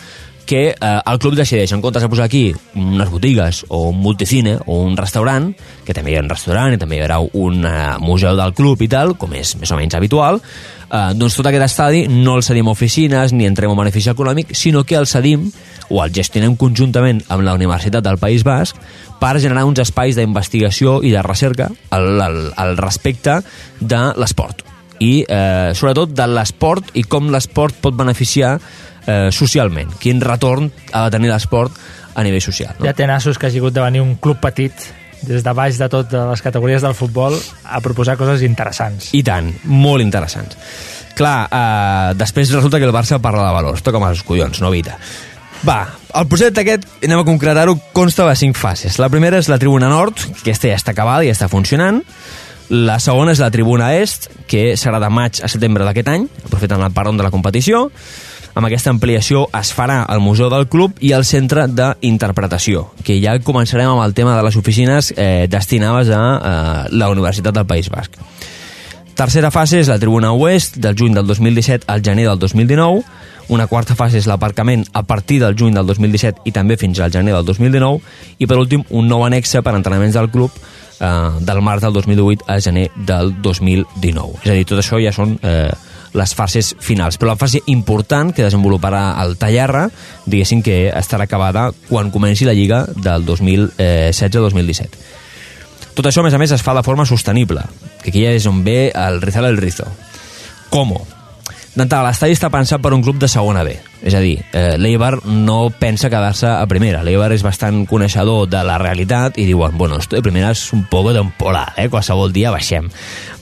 que 0.48 0.70
eh, 0.70 1.02
el 1.06 1.20
club 1.20 1.36
decideix, 1.36 1.74
en 1.76 1.84
comptes 1.84 2.02
de 2.02 2.10
posar 2.10 2.26
aquí 2.26 2.56
unes 2.74 3.10
botigues 3.12 3.66
o 3.68 3.90
un 3.92 4.00
multicine 4.02 4.56
o 4.66 4.80
un 4.82 4.96
restaurant, 4.98 5.52
que 5.86 5.94
també 5.94 6.14
hi 6.14 6.18
ha 6.18 6.24
un 6.24 6.32
restaurant 6.32 6.74
i 6.74 6.80
també 6.82 6.98
hi 6.98 7.04
haurà 7.04 7.20
un 7.20 7.68
eh, 7.68 7.74
museu 8.02 8.34
del 8.40 8.56
club 8.58 8.82
i 8.82 8.88
tal, 8.90 9.14
com 9.20 9.36
és 9.38 9.54
més 9.60 9.74
o 9.76 9.78
menys 9.78 9.98
habitual, 10.00 10.40
eh, 10.88 11.12
doncs 11.20 11.36
tot 11.38 11.52
aquest 11.52 11.68
estadi 11.68 12.06
no 12.08 12.38
el 12.40 12.46
cedim 12.48 12.72
a 12.72 12.74
oficines 12.74 13.36
ni 13.36 13.46
entrem 13.46 13.76
a 13.76 13.78
benefici 13.78 14.10
econòmic, 14.14 14.56
sinó 14.56 14.86
que 14.88 14.96
el 14.98 15.06
cedim 15.12 15.52
o 15.90 16.00
el 16.04 16.16
gestionem 16.16 16.56
conjuntament 16.56 17.22
amb 17.28 17.44
la 17.44 17.54
Universitat 17.60 18.08
del 18.08 18.18
País 18.18 18.48
Basc 18.48 18.80
per 19.20 19.36
generar 19.44 19.68
uns 19.68 19.84
espais 19.84 20.16
d'investigació 20.16 21.02
i 21.04 21.12
de 21.12 21.28
recerca 21.28 21.70
al, 21.92 22.10
al, 22.24 22.42
al 22.56 22.76
respecte 22.80 23.42
de 23.84 24.04
l'esport 24.16 24.77
i 25.00 25.22
eh, 25.24 25.72
sobretot 25.78 26.14
de 26.16 26.28
l'esport 26.32 26.94
i 26.98 27.04
com 27.10 27.32
l'esport 27.34 27.78
pot 27.82 27.96
beneficiar 27.98 28.58
eh, 28.58 29.30
socialment, 29.32 29.96
quin 30.02 30.22
retorn 30.22 30.70
ha 30.92 31.08
de 31.08 31.16
tenir 31.18 31.32
l'esport 31.32 31.76
a 32.18 32.26
nivell 32.26 32.42
social. 32.42 32.76
No? 32.80 32.88
Ja 32.88 32.96
té 32.98 33.08
nassos 33.10 33.38
que 33.38 33.50
hagi 33.50 33.62
hagut 33.62 33.76
de 33.76 33.84
venir 33.86 34.02
un 34.02 34.16
club 34.22 34.42
petit 34.44 34.74
des 35.22 35.44
de 35.44 35.54
baix 35.54 35.80
de 35.80 35.88
tot 35.90 36.10
de 36.12 36.24
les 36.30 36.44
categories 36.46 36.84
del 36.86 36.94
futbol 36.98 37.38
a 37.66 37.82
proposar 37.82 38.18
coses 38.18 38.44
interessants. 38.46 39.12
I 39.18 39.24
tant, 39.26 39.50
molt 39.66 40.06
interessants. 40.06 40.58
Clar, 41.18 41.48
eh, 41.50 42.14
després 42.18 42.54
resulta 42.54 42.78
que 42.78 42.86
el 42.86 42.94
Barça 42.94 43.22
parla 43.22 43.48
de 43.48 43.56
valors, 43.56 43.82
tot 43.82 43.96
com 43.96 44.06
els 44.06 44.22
collons, 44.24 44.62
no 44.62 44.74
Vita. 44.74 44.98
Va, 45.66 45.80
el 46.14 46.28
projecte 46.30 46.62
aquest, 46.62 46.86
anem 47.02 47.24
a 47.24 47.26
concretar-ho, 47.26 47.74
consta 47.94 48.28
de 48.28 48.36
cinc 48.38 48.58
fases. 48.58 49.00
La 49.02 49.10
primera 49.10 49.40
és 49.42 49.50
la 49.50 49.58
tribuna 49.58 49.90
nord, 49.90 50.20
que 50.44 50.52
aquesta 50.52 50.70
ja 50.70 50.78
està 50.78 50.94
acabada 50.94 51.26
i 51.26 51.32
ja 51.32 51.38
està 51.38 51.50
funcionant. 51.50 52.04
La 52.70 52.98
segona 53.00 53.32
és 53.32 53.40
la 53.40 53.48
tribuna 53.48 53.94
est, 53.96 54.28
que 54.48 54.74
serà 54.76 55.00
de 55.00 55.08
maig 55.08 55.40
a 55.40 55.48
setembre 55.48 55.86
d'aquest 55.88 56.10
any, 56.12 56.26
aprofitant 56.44 56.82
el 56.84 56.92
paron 56.92 57.16
de 57.16 57.24
la 57.24 57.32
competició. 57.32 57.86
Amb 58.58 58.68
aquesta 58.68 58.92
ampliació 58.92 59.46
es 59.56 59.70
farà 59.72 60.02
el 60.12 60.20
Museu 60.20 60.50
del 60.52 60.66
Club 60.68 60.98
i 61.00 61.14
el 61.16 61.24
Centre 61.30 61.68
d'Interpretació, 61.70 62.88
que 63.08 63.20
ja 63.24 63.38
començarem 63.40 63.88
amb 63.92 64.04
el 64.04 64.16
tema 64.18 64.36
de 64.36 64.44
les 64.44 64.58
oficines 64.60 65.14
eh, 65.16 65.46
destinades 65.48 66.10
a 66.12 66.20
eh, 66.20 66.96
la 66.98 67.08
Universitat 67.14 67.56
del 67.56 67.68
País 67.70 67.88
Basc. 67.94 68.18
Tercera 69.18 69.50
fase 69.50 69.80
és 69.80 69.88
la 69.88 70.00
tribuna 70.02 70.34
oest, 70.34 70.76
del 70.84 70.98
juny 70.98 71.16
del 71.16 71.26
2017 71.30 71.88
al 71.88 72.04
gener 72.04 72.28
del 72.28 72.40
2019. 72.42 73.06
Una 73.48 73.70
quarta 73.72 73.96
fase 73.96 74.20
és 74.20 74.28
l'aparcament 74.28 74.84
a 74.92 75.06
partir 75.08 75.40
del 75.40 75.56
juny 75.56 75.78
del 75.78 75.88
2017 75.88 76.44
i 76.44 76.52
també 76.52 76.76
fins 76.78 77.00
al 77.00 77.14
gener 77.16 77.32
del 77.34 77.48
2019. 77.48 78.02
I 78.44 78.46
per 78.46 78.60
últim, 78.60 78.84
un 78.90 79.08
nou 79.08 79.24
anexe 79.26 79.64
per 79.64 79.74
entrenaments 79.78 80.20
del 80.20 80.30
club 80.34 80.52
eh, 81.00 81.30
del 81.40 81.62
març 81.62 81.84
del 81.86 81.94
2018 81.94 82.48
al 82.48 82.62
gener 82.62 82.88
del 82.96 83.36
2019. 83.42 84.42
És 84.44 84.52
a 84.52 84.58
dir, 84.58 84.66
tot 84.70 84.82
això 84.82 85.02
ja 85.02 85.14
són 85.16 85.38
eh, 85.42 85.72
les 86.18 86.34
fases 86.36 86.74
finals. 86.80 87.18
Però 87.18 87.32
la 87.32 87.40
fase 87.40 87.62
important 87.72 88.34
que 88.34 88.46
desenvoluparà 88.46 89.16
el 89.24 89.38
Tallarra, 89.40 89.88
diguéssim 90.26 90.64
que 90.66 90.88
estarà 90.90 91.28
acabada 91.28 91.70
quan 91.90 92.12
comenci 92.12 92.48
la 92.48 92.56
Lliga 92.58 92.86
del 92.96 93.26
2016-2017. 93.28 95.06
Tot 95.98 96.06
això, 96.06 96.22
a 96.22 96.28
més 96.28 96.36
a 96.38 96.42
més, 96.42 96.52
es 96.54 96.62
fa 96.62 96.76
de 96.78 96.86
forma 96.86 97.08
sostenible, 97.10 97.64
que 98.04 98.12
aquí 98.12 98.22
ja 98.22 98.34
és 98.38 98.46
on 98.46 98.62
ve 98.66 98.92
el 98.94 99.22
rizal 99.22 99.48
el 99.50 99.58
rizo. 99.58 99.88
Com? 100.70 100.94
D'entrada, 101.78 102.08
l'estadi 102.08 102.34
està 102.34 102.50
pensat 102.50 102.82
per 102.82 102.90
un 102.96 103.04
club 103.06 103.20
de 103.22 103.28
segona 103.30 103.62
B. 103.62 103.76
És 104.02 104.16
a 104.18 104.22
dir, 104.22 104.40
eh, 104.52 104.78
l'Eibar 104.82 105.20
no 105.30 105.70
pensa 105.70 106.10
quedar-se 106.10 106.48
a 106.50 106.66
primera. 106.66 107.04
L'Eibar 107.06 107.30
és 107.36 107.44
bastant 107.46 107.84
coneixedor 107.86 108.48
de 108.50 108.64
la 108.66 108.80
realitat 108.82 109.38
i 109.38 109.46
diuen, 109.46 109.78
bueno, 109.78 110.00
esto 110.02 110.16
de 110.16 110.24
primera 110.26 110.50
és 110.56 110.64
un 110.74 110.88
poco 110.90 111.14
temporal, 111.14 111.74
eh? 111.78 111.86
qualsevol 111.90 112.34
dia 112.34 112.50
baixem. 112.50 112.90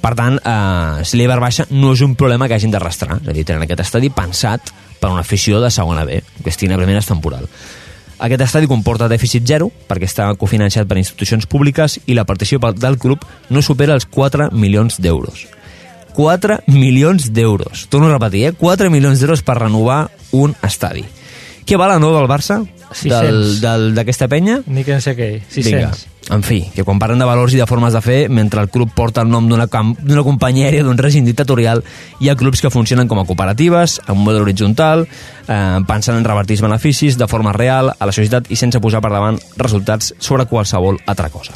Per 0.01 0.13
tant, 0.19 0.35
eh, 0.43 1.05
si 1.07 1.15
l'Eibar 1.15 1.39
baixa, 1.39 1.65
no 1.69 1.93
és 1.95 2.01
un 2.03 2.15
problema 2.19 2.49
que 2.49 2.55
hagin 2.59 2.71
d'arrastrar. 2.75 3.21
És 3.21 3.31
a 3.31 3.37
dir, 3.37 3.45
tenen 3.47 3.63
aquest 3.63 3.85
estadi 3.87 4.09
pensat 4.11 4.67
per 4.99 5.11
una 5.11 5.23
afició 5.23 5.61
de 5.61 5.71
segona 5.71 6.03
B, 6.03 6.21
que 6.43 6.49
estigui 6.51 6.73
a 6.73 6.77
primera 6.77 6.99
és 6.99 7.07
temporal. 7.07 7.47
Aquest 8.19 8.41
estadi 8.41 8.67
comporta 8.67 9.09
dèficit 9.11 9.43
zero 9.47 9.71
perquè 9.87 10.07
està 10.07 10.29
cofinançat 10.39 10.87
per 10.87 10.97
institucions 10.97 11.47
públiques 11.47 11.99
i 12.05 12.15
la 12.15 12.23
partició 12.23 12.59
pel- 12.59 12.75
del 12.79 12.97
club 12.97 13.23
no 13.49 13.61
supera 13.61 13.93
els 13.93 14.05
4 14.07 14.51
milions 14.51 14.99
d'euros. 14.99 15.47
4 16.15 16.61
milions 16.67 17.31
d'euros. 17.33 17.87
Torno 17.89 18.07
a 18.07 18.13
repetir, 18.15 18.45
eh? 18.47 18.53
4 18.53 18.89
milions 18.89 19.19
d'euros 19.19 19.43
per 19.43 19.59
renovar 19.59 20.09
un 20.31 20.55
estadi. 20.63 21.03
Què 21.65 21.77
val 21.81 21.95
el 21.95 21.99
nou 22.03 22.13
del 22.15 22.27
Barça? 22.29 22.59
600. 22.95 23.21
Del- 23.21 23.61
del- 23.61 23.95
D'aquesta 23.95 24.27
penya? 24.29 24.59
Ni 24.67 24.83
que 24.85 24.93
en 24.93 25.01
sé 25.01 25.15
què, 25.17 25.41
600. 25.49 25.65
Vinga. 25.65 25.91
En 26.35 26.41
fi, 26.41 26.63
que 26.73 26.83
quan 26.83 26.97
parlen 26.97 27.19
de 27.21 27.25
valors 27.25 27.53
i 27.53 27.57
de 27.59 27.65
formes 27.69 27.93
de 27.93 27.99
fer, 28.01 28.29
mentre 28.33 28.61
el 28.61 28.69
club 28.73 28.89
porta 28.95 29.21
el 29.21 29.29
nom 29.29 29.45
d'una 29.49 29.67
companyia 30.23 30.65
aèria, 30.71 30.83
d'un 30.83 30.97
règim 30.97 31.25
dictatorial, 31.25 31.83
hi 32.19 32.29
ha 32.29 32.35
clubs 32.35 32.61
que 32.61 32.71
funcionen 32.73 33.07
com 33.07 33.19
a 33.21 33.25
cooperatives, 33.29 33.99
amb 34.07 34.17
un 34.19 34.23
model 34.25 34.41
horitzontal, 34.41 35.05
eh, 35.47 35.79
pensant 35.85 36.17
en 36.17 36.25
revertir 36.25 36.55
els 36.57 36.63
beneficis 36.65 37.17
de 37.19 37.27
forma 37.27 37.53
real 37.53 37.91
a 37.99 38.05
la 38.05 38.11
societat 38.11 38.49
i 38.49 38.55
sense 38.55 38.79
posar 38.81 39.01
per 39.05 39.11
davant 39.11 39.37
resultats 39.57 40.15
sobre 40.17 40.47
qualsevol 40.47 40.97
altra 41.05 41.29
cosa. 41.29 41.53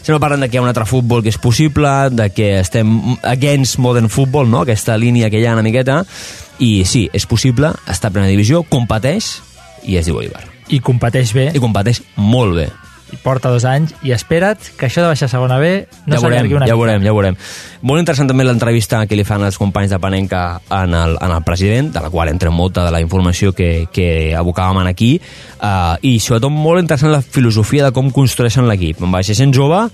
Sempre 0.00 0.20
parlen 0.22 0.40
de 0.40 0.48
que 0.48 0.56
hi 0.56 0.60
ha 0.60 0.64
un 0.64 0.70
altre 0.70 0.86
futbol 0.88 1.22
que 1.22 1.28
és 1.32 1.38
possible, 1.40 1.90
de 2.10 2.30
que 2.32 2.54
estem 2.60 2.94
against 3.22 3.78
modern 3.78 4.08
football, 4.08 4.48
no? 4.48 4.64
aquesta 4.64 4.96
línia 4.96 5.30
que 5.30 5.40
hi 5.40 5.46
ha 5.46 5.56
una 5.56 5.66
miqueta, 5.66 6.00
i 6.60 6.84
sí, 6.88 7.06
és 7.12 7.28
possible, 7.28 7.74
està 7.88 8.08
a 8.08 8.14
primera 8.14 8.32
divisió, 8.32 8.64
competeix, 8.68 9.36
i 9.84 10.00
es 10.00 10.08
diu 10.08 10.20
Eibar. 10.22 10.46
I 10.70 10.80
competeix 10.84 11.34
bé. 11.34 11.50
I 11.54 11.62
competeix 11.62 12.02
molt 12.16 12.56
bé. 12.56 12.68
I 13.10 13.18
porta 13.22 13.50
dos 13.50 13.64
anys 13.68 13.94
i 14.06 14.14
espera't 14.14 14.70
que 14.78 14.86
això 14.86 15.02
de 15.02 15.10
baixar 15.10 15.28
a 15.28 15.32
segona 15.32 15.58
B 15.58 15.70
no 16.06 16.14
ja 16.14 16.20
veurem, 16.20 16.20
s'allargui 16.20 16.56
una 16.58 16.68
ja 16.68 16.74
mica. 16.74 16.80
veurem, 16.82 17.06
ja 17.06 17.14
veurem. 17.16 17.38
Molt 17.82 18.02
interessant 18.02 18.30
també 18.30 18.46
l'entrevista 18.46 19.02
que 19.08 19.18
li 19.18 19.24
fan 19.26 19.44
els 19.46 19.58
companys 19.58 19.90
de 19.90 19.98
Panenca 20.02 20.44
en 20.80 20.94
el, 20.94 21.16
en 21.20 21.34
el 21.34 21.42
president, 21.46 21.90
de 21.94 22.04
la 22.04 22.12
qual 22.12 22.30
entrem 22.30 22.54
molta 22.54 22.84
de 22.86 22.94
la 22.94 23.00
informació 23.00 23.52
que, 23.56 23.88
que 23.92 24.36
abocàvem 24.36 24.86
aquí, 24.86 25.14
uh, 25.58 25.96
i 26.02 26.18
sobretot 26.20 26.52
molt 26.52 26.82
interessant 26.82 27.12
la 27.12 27.22
filosofia 27.22 27.88
de 27.88 27.94
com 27.96 28.10
construeixen 28.14 28.68
l'equip. 28.68 29.02
Amb 29.02 29.16
baixa 29.16 29.34
gent 29.34 29.54
jove, 29.56 29.86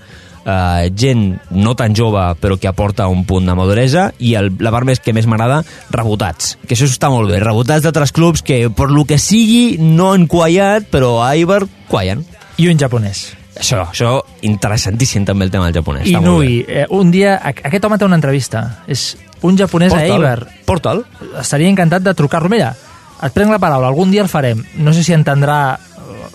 uh, 0.47 0.87
gent 0.95 1.37
no 1.51 1.75
tan 1.75 1.95
jove 1.95 2.23
però 2.41 2.57
que 2.59 2.69
aporta 2.69 3.07
un 3.11 3.25
punt 3.27 3.47
de 3.47 3.55
maduresa 3.57 4.09
i 4.19 4.33
el, 4.39 4.53
la 4.63 4.71
part 4.73 4.87
més 4.87 5.01
que 5.03 5.13
més 5.15 5.27
m'agrada, 5.29 5.61
rebotats 5.93 6.55
que 6.65 6.75
això 6.75 6.87
està 6.87 7.11
molt 7.13 7.31
bé, 7.31 7.41
rebotats 7.43 7.85
d'altres 7.85 8.15
clubs 8.15 8.43
que 8.45 8.65
per 8.73 8.89
lo 8.93 9.05
que 9.05 9.19
sigui 9.21 9.77
no 9.81 10.13
han 10.13 10.27
quallat 10.31 10.87
però 10.91 11.17
a 11.23 11.33
Eibar 11.35 11.65
quallen 11.91 12.25
I 12.57 12.67
un 12.67 12.77
japonès. 12.79 13.35
això, 13.57 13.83
això 13.91 14.21
interessantíssim 14.41 15.25
també 15.25 15.45
el 15.45 15.51
tema 15.51 15.65
del 15.65 15.73
japonès 15.79 16.05
I 16.07 16.13
està 16.13 16.21
molt 16.21 16.39
bé. 16.41 16.45
Nui, 16.45 16.65
eh, 16.67 16.85
un 16.89 17.11
dia, 17.11 17.35
a- 17.37 17.49
aquest 17.69 17.83
home 17.85 17.97
té 17.97 18.05
una 18.05 18.15
entrevista. 18.15 18.79
És 18.87 19.17
un 19.41 19.57
japonès 19.57 19.91
Porta'l, 19.93 20.11
a 20.11 20.15
Eibar. 20.15 20.47
Porta'l. 20.65 21.05
Estaria 21.39 21.69
encantat 21.69 22.01
de 22.03 22.13
trucar-lo. 22.13 22.49
Mira, 22.49 22.75
et 23.23 23.33
prenc 23.33 23.49
la 23.51 23.59
paraula, 23.59 23.87
algun 23.87 24.11
dia 24.11 24.21
el 24.21 24.29
farem. 24.29 24.63
No 24.77 24.93
sé 24.93 25.03
si 25.03 25.13
entendrà 25.13 25.77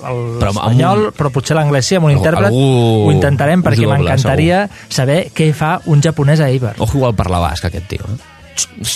el 0.02 0.38
Però 0.40 0.50
un- 0.50 1.12
però 1.14 1.30
potser 1.30 1.54
l'anglès 1.56 1.86
sí, 1.86 1.94
amb 1.94 2.06
un 2.06 2.12
intèrpret. 2.12 2.46
algú 2.46 3.06
Ho 3.06 3.12
intentarem 3.12 3.62
perquè 3.62 3.86
m'encantaria 3.86 4.68
saber 4.88 5.30
què 5.32 5.52
fa 5.54 5.80
un 5.86 6.02
japonès 6.02 6.40
a 6.40 6.48
Eibar. 6.48 6.74
Ojo, 6.78 6.98
igual 6.98 7.14
parla 7.14 7.38
basc, 7.38 7.64
aquest 7.66 7.86
tio. 7.86 8.00
Eh? 8.08 8.18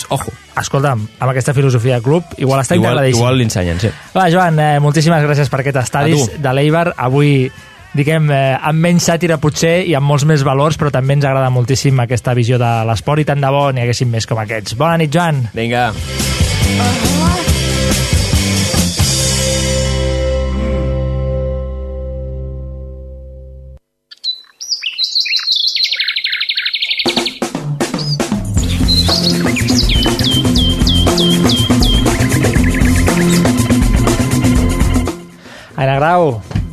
Ojo. 0.09 0.31
Escolta'm, 0.59 1.07
amb 1.19 1.29
aquesta 1.31 1.53
filosofia 1.53 1.95
de 1.97 2.01
club, 2.05 2.23
igual 2.37 2.61
està 2.61 2.75
Igual, 2.75 2.93
integradíssim. 2.93 3.19
igual 3.19 3.37
l'insenyen, 3.37 3.79
sí. 3.79 3.89
Va, 4.15 4.27
Joan, 4.33 4.59
eh, 4.59 4.79
moltíssimes 4.79 5.23
gràcies 5.23 5.49
per 5.49 5.61
aquest 5.61 5.77
estadis 5.83 6.31
de 6.41 6.53
l'Eibar. 6.53 6.93
Avui, 6.97 7.51
diguem, 7.93 8.29
eh, 8.31 8.57
amb 8.61 8.79
menys 8.79 9.09
sàtira 9.09 9.37
potser 9.37 9.81
i 9.87 9.93
amb 9.97 10.05
molts 10.07 10.25
més 10.25 10.43
valors, 10.43 10.77
però 10.77 10.91
també 10.91 11.13
ens 11.17 11.25
agrada 11.25 11.49
moltíssim 11.49 11.99
aquesta 11.99 12.33
visió 12.33 12.57
de 12.57 12.71
l'esport 12.89 13.21
i 13.21 13.25
tant 13.25 13.41
de 13.41 13.49
bo 13.53 13.71
n'hi 13.71 13.81
haguessin 13.85 14.09
més 14.09 14.25
com 14.27 14.37
aquests. 14.39 14.75
Bona 14.77 14.97
nit, 14.97 15.13
Joan. 15.13 15.49
Vinga. 15.53 15.91
Aina 16.67 17.46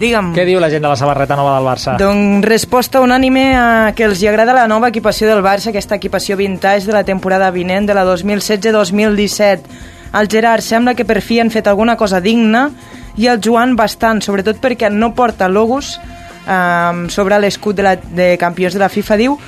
Digue'm. 0.05 0.35
què 0.37 0.45
diu 0.45 0.61
la 0.61 0.69
gent 0.73 0.85
de 0.85 0.91
la 0.91 0.99
samarreta 1.01 1.37
nova 1.39 1.55
del 1.57 1.69
Barça? 1.69 1.97
Doncs 2.01 2.45
resposta 2.45 3.01
unànime 3.01 3.45
a 3.57 3.67
que 3.97 4.05
els 4.05 4.21
hi 4.21 4.29
agrada 4.29 4.53
la 4.57 4.67
nova 4.69 4.91
equipació 4.93 5.31
del 5.31 5.43
Barça, 5.45 5.71
aquesta 5.73 5.97
equipació 5.97 6.37
vintage 6.37 6.87
de 6.87 6.93
la 6.93 7.05
temporada 7.09 7.51
vinent, 7.55 7.89
de 7.89 7.97
la 7.97 8.05
2016-2017. 8.05 9.81
El 10.21 10.29
Gerard 10.31 10.63
sembla 10.63 10.95
que 10.95 11.07
per 11.09 11.23
fi 11.25 11.41
han 11.41 11.51
fet 11.51 11.67
alguna 11.67 11.97
cosa 11.97 12.21
digna 12.21 12.69
i 13.17 13.27
el 13.31 13.41
Joan 13.43 13.75
bastant, 13.77 14.21
sobretot 14.23 14.61
perquè 14.63 14.91
no 14.93 15.15
porta 15.15 15.49
logos 15.49 15.97
eh, 16.47 17.07
sobre 17.09 17.41
l'escut 17.41 17.77
de, 17.77 17.87
la, 17.87 17.97
de 17.97 18.35
campions 18.39 18.77
de 18.77 18.83
la 18.85 18.93
FIFA, 18.93 19.19
diu, 19.19 19.39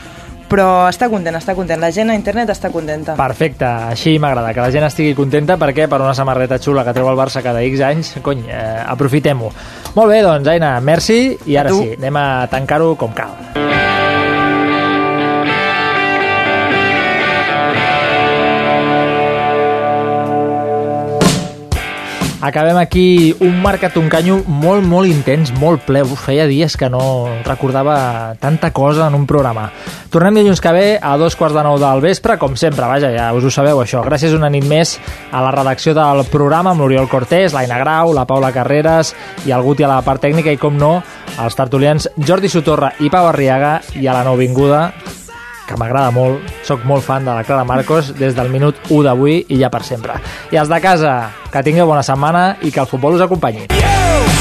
però 0.51 0.87
està 0.89 1.11
content, 1.13 1.37
està 1.39 1.55
content. 1.59 1.81
La 1.83 1.91
gent 1.95 2.11
a 2.13 2.17
internet 2.19 2.53
està 2.55 2.71
contenta. 2.75 3.17
Perfecte, 3.19 3.67
així 3.93 4.17
m'agrada, 4.23 4.55
que 4.55 4.65
la 4.65 4.73
gent 4.75 4.87
estigui 4.89 5.17
contenta 5.19 5.59
perquè 5.61 5.89
per 5.91 6.01
una 6.03 6.15
samarreta 6.15 6.61
xula 6.63 6.85
que 6.87 6.95
treu 6.97 7.11
el 7.11 7.19
Barça 7.19 7.43
cada 7.45 7.65
X 7.67 7.85
anys, 7.87 8.15
cony, 8.23 8.47
eh, 8.49 8.83
aprofitem-ho. 8.87 9.53
Molt 9.97 10.13
bé, 10.13 10.23
doncs, 10.27 10.49
Aina, 10.55 10.77
merci, 10.81 11.37
i 11.47 11.57
ara 11.61 11.75
sí, 11.75 11.95
anem 11.99 12.23
a 12.23 12.27
tancar-ho 12.53 12.95
com 13.01 13.15
cal. 13.17 14.06
Acabem 22.41 22.77
aquí 22.77 23.35
un 23.41 23.63
marcat 23.63 23.97
un 23.97 24.11
canyo 24.13 24.43
molt, 24.45 24.85
molt 24.85 25.09
intens, 25.09 25.55
molt 25.57 25.87
ple. 25.89 26.03
Feia 26.21 26.45
dies 26.47 26.77
que 26.77 26.91
no 26.93 27.01
recordava 27.47 28.37
tanta 28.41 28.73
cosa 28.77 29.07
en 29.09 29.17
un 29.17 29.25
programa. 29.27 29.71
Tornem 30.13 30.37
dilluns 30.37 30.61
que 30.61 30.73
ve 30.77 30.87
a 31.01 31.17
dos 31.17 31.37
quarts 31.37 31.57
de 31.57 31.65
nou 31.65 31.79
del 31.81 32.05
vespre, 32.05 32.37
com 32.37 32.55
sempre, 32.57 32.85
vaja, 32.87 33.11
ja 33.15 33.31
us 33.33 33.49
ho 33.49 33.51
sabeu 33.51 33.81
això. 33.81 34.05
Gràcies 34.05 34.37
una 34.37 34.53
nit 34.53 34.69
més 34.69 34.99
a 35.33 35.41
la 35.43 35.55
redacció 35.57 35.97
del 35.97 36.27
programa 36.31 36.75
amb 36.75 36.85
l'Oriol 36.85 37.09
Cortés, 37.09 37.57
l'Aina 37.57 37.81
Grau, 37.81 38.13
la 38.13 38.29
Paula 38.29 38.53
Carreras 38.53 39.15
i 39.49 39.57
el 39.57 39.65
Guti 39.65 39.89
a 39.89 39.95
la 39.97 40.03
part 40.05 40.21
tècnica 40.29 40.53
i, 40.53 40.61
com 40.61 40.77
no, 40.77 40.99
als 41.41 41.57
tertulians 41.57 42.11
Jordi 42.21 42.53
Sotorra 42.53 42.93
i 43.01 43.09
Pau 43.13 43.33
Arriaga 43.33 43.79
i 43.97 44.07
a 44.07 44.17
la 44.17 44.27
nouvinguda 44.29 44.91
que 45.67 45.79
m'agrada 45.81 46.15
molt, 46.15 46.47
sóc 46.67 46.87
molt 46.87 47.05
fan 47.07 47.27
de 47.27 47.35
la 47.35 47.45
Clara 47.45 47.67
Marcos 47.67 48.15
des 48.19 48.39
del 48.39 48.53
minut 48.53 48.79
1 48.89 49.03
d'avui 49.09 49.43
i 49.49 49.61
ja 49.61 49.71
per 49.73 49.83
sempre. 49.85 50.21
I 50.55 50.63
els 50.63 50.71
de 50.73 50.81
casa, 50.81 51.19
que 51.53 51.67
tingueu 51.67 51.91
bona 51.91 52.07
setmana 52.07 52.49
i 52.63 52.71
que 52.71 52.83
el 52.83 52.91
futbol 52.91 53.19
us 53.19 53.27
acompanyi. 53.27 53.67
Yeah! 53.75 54.36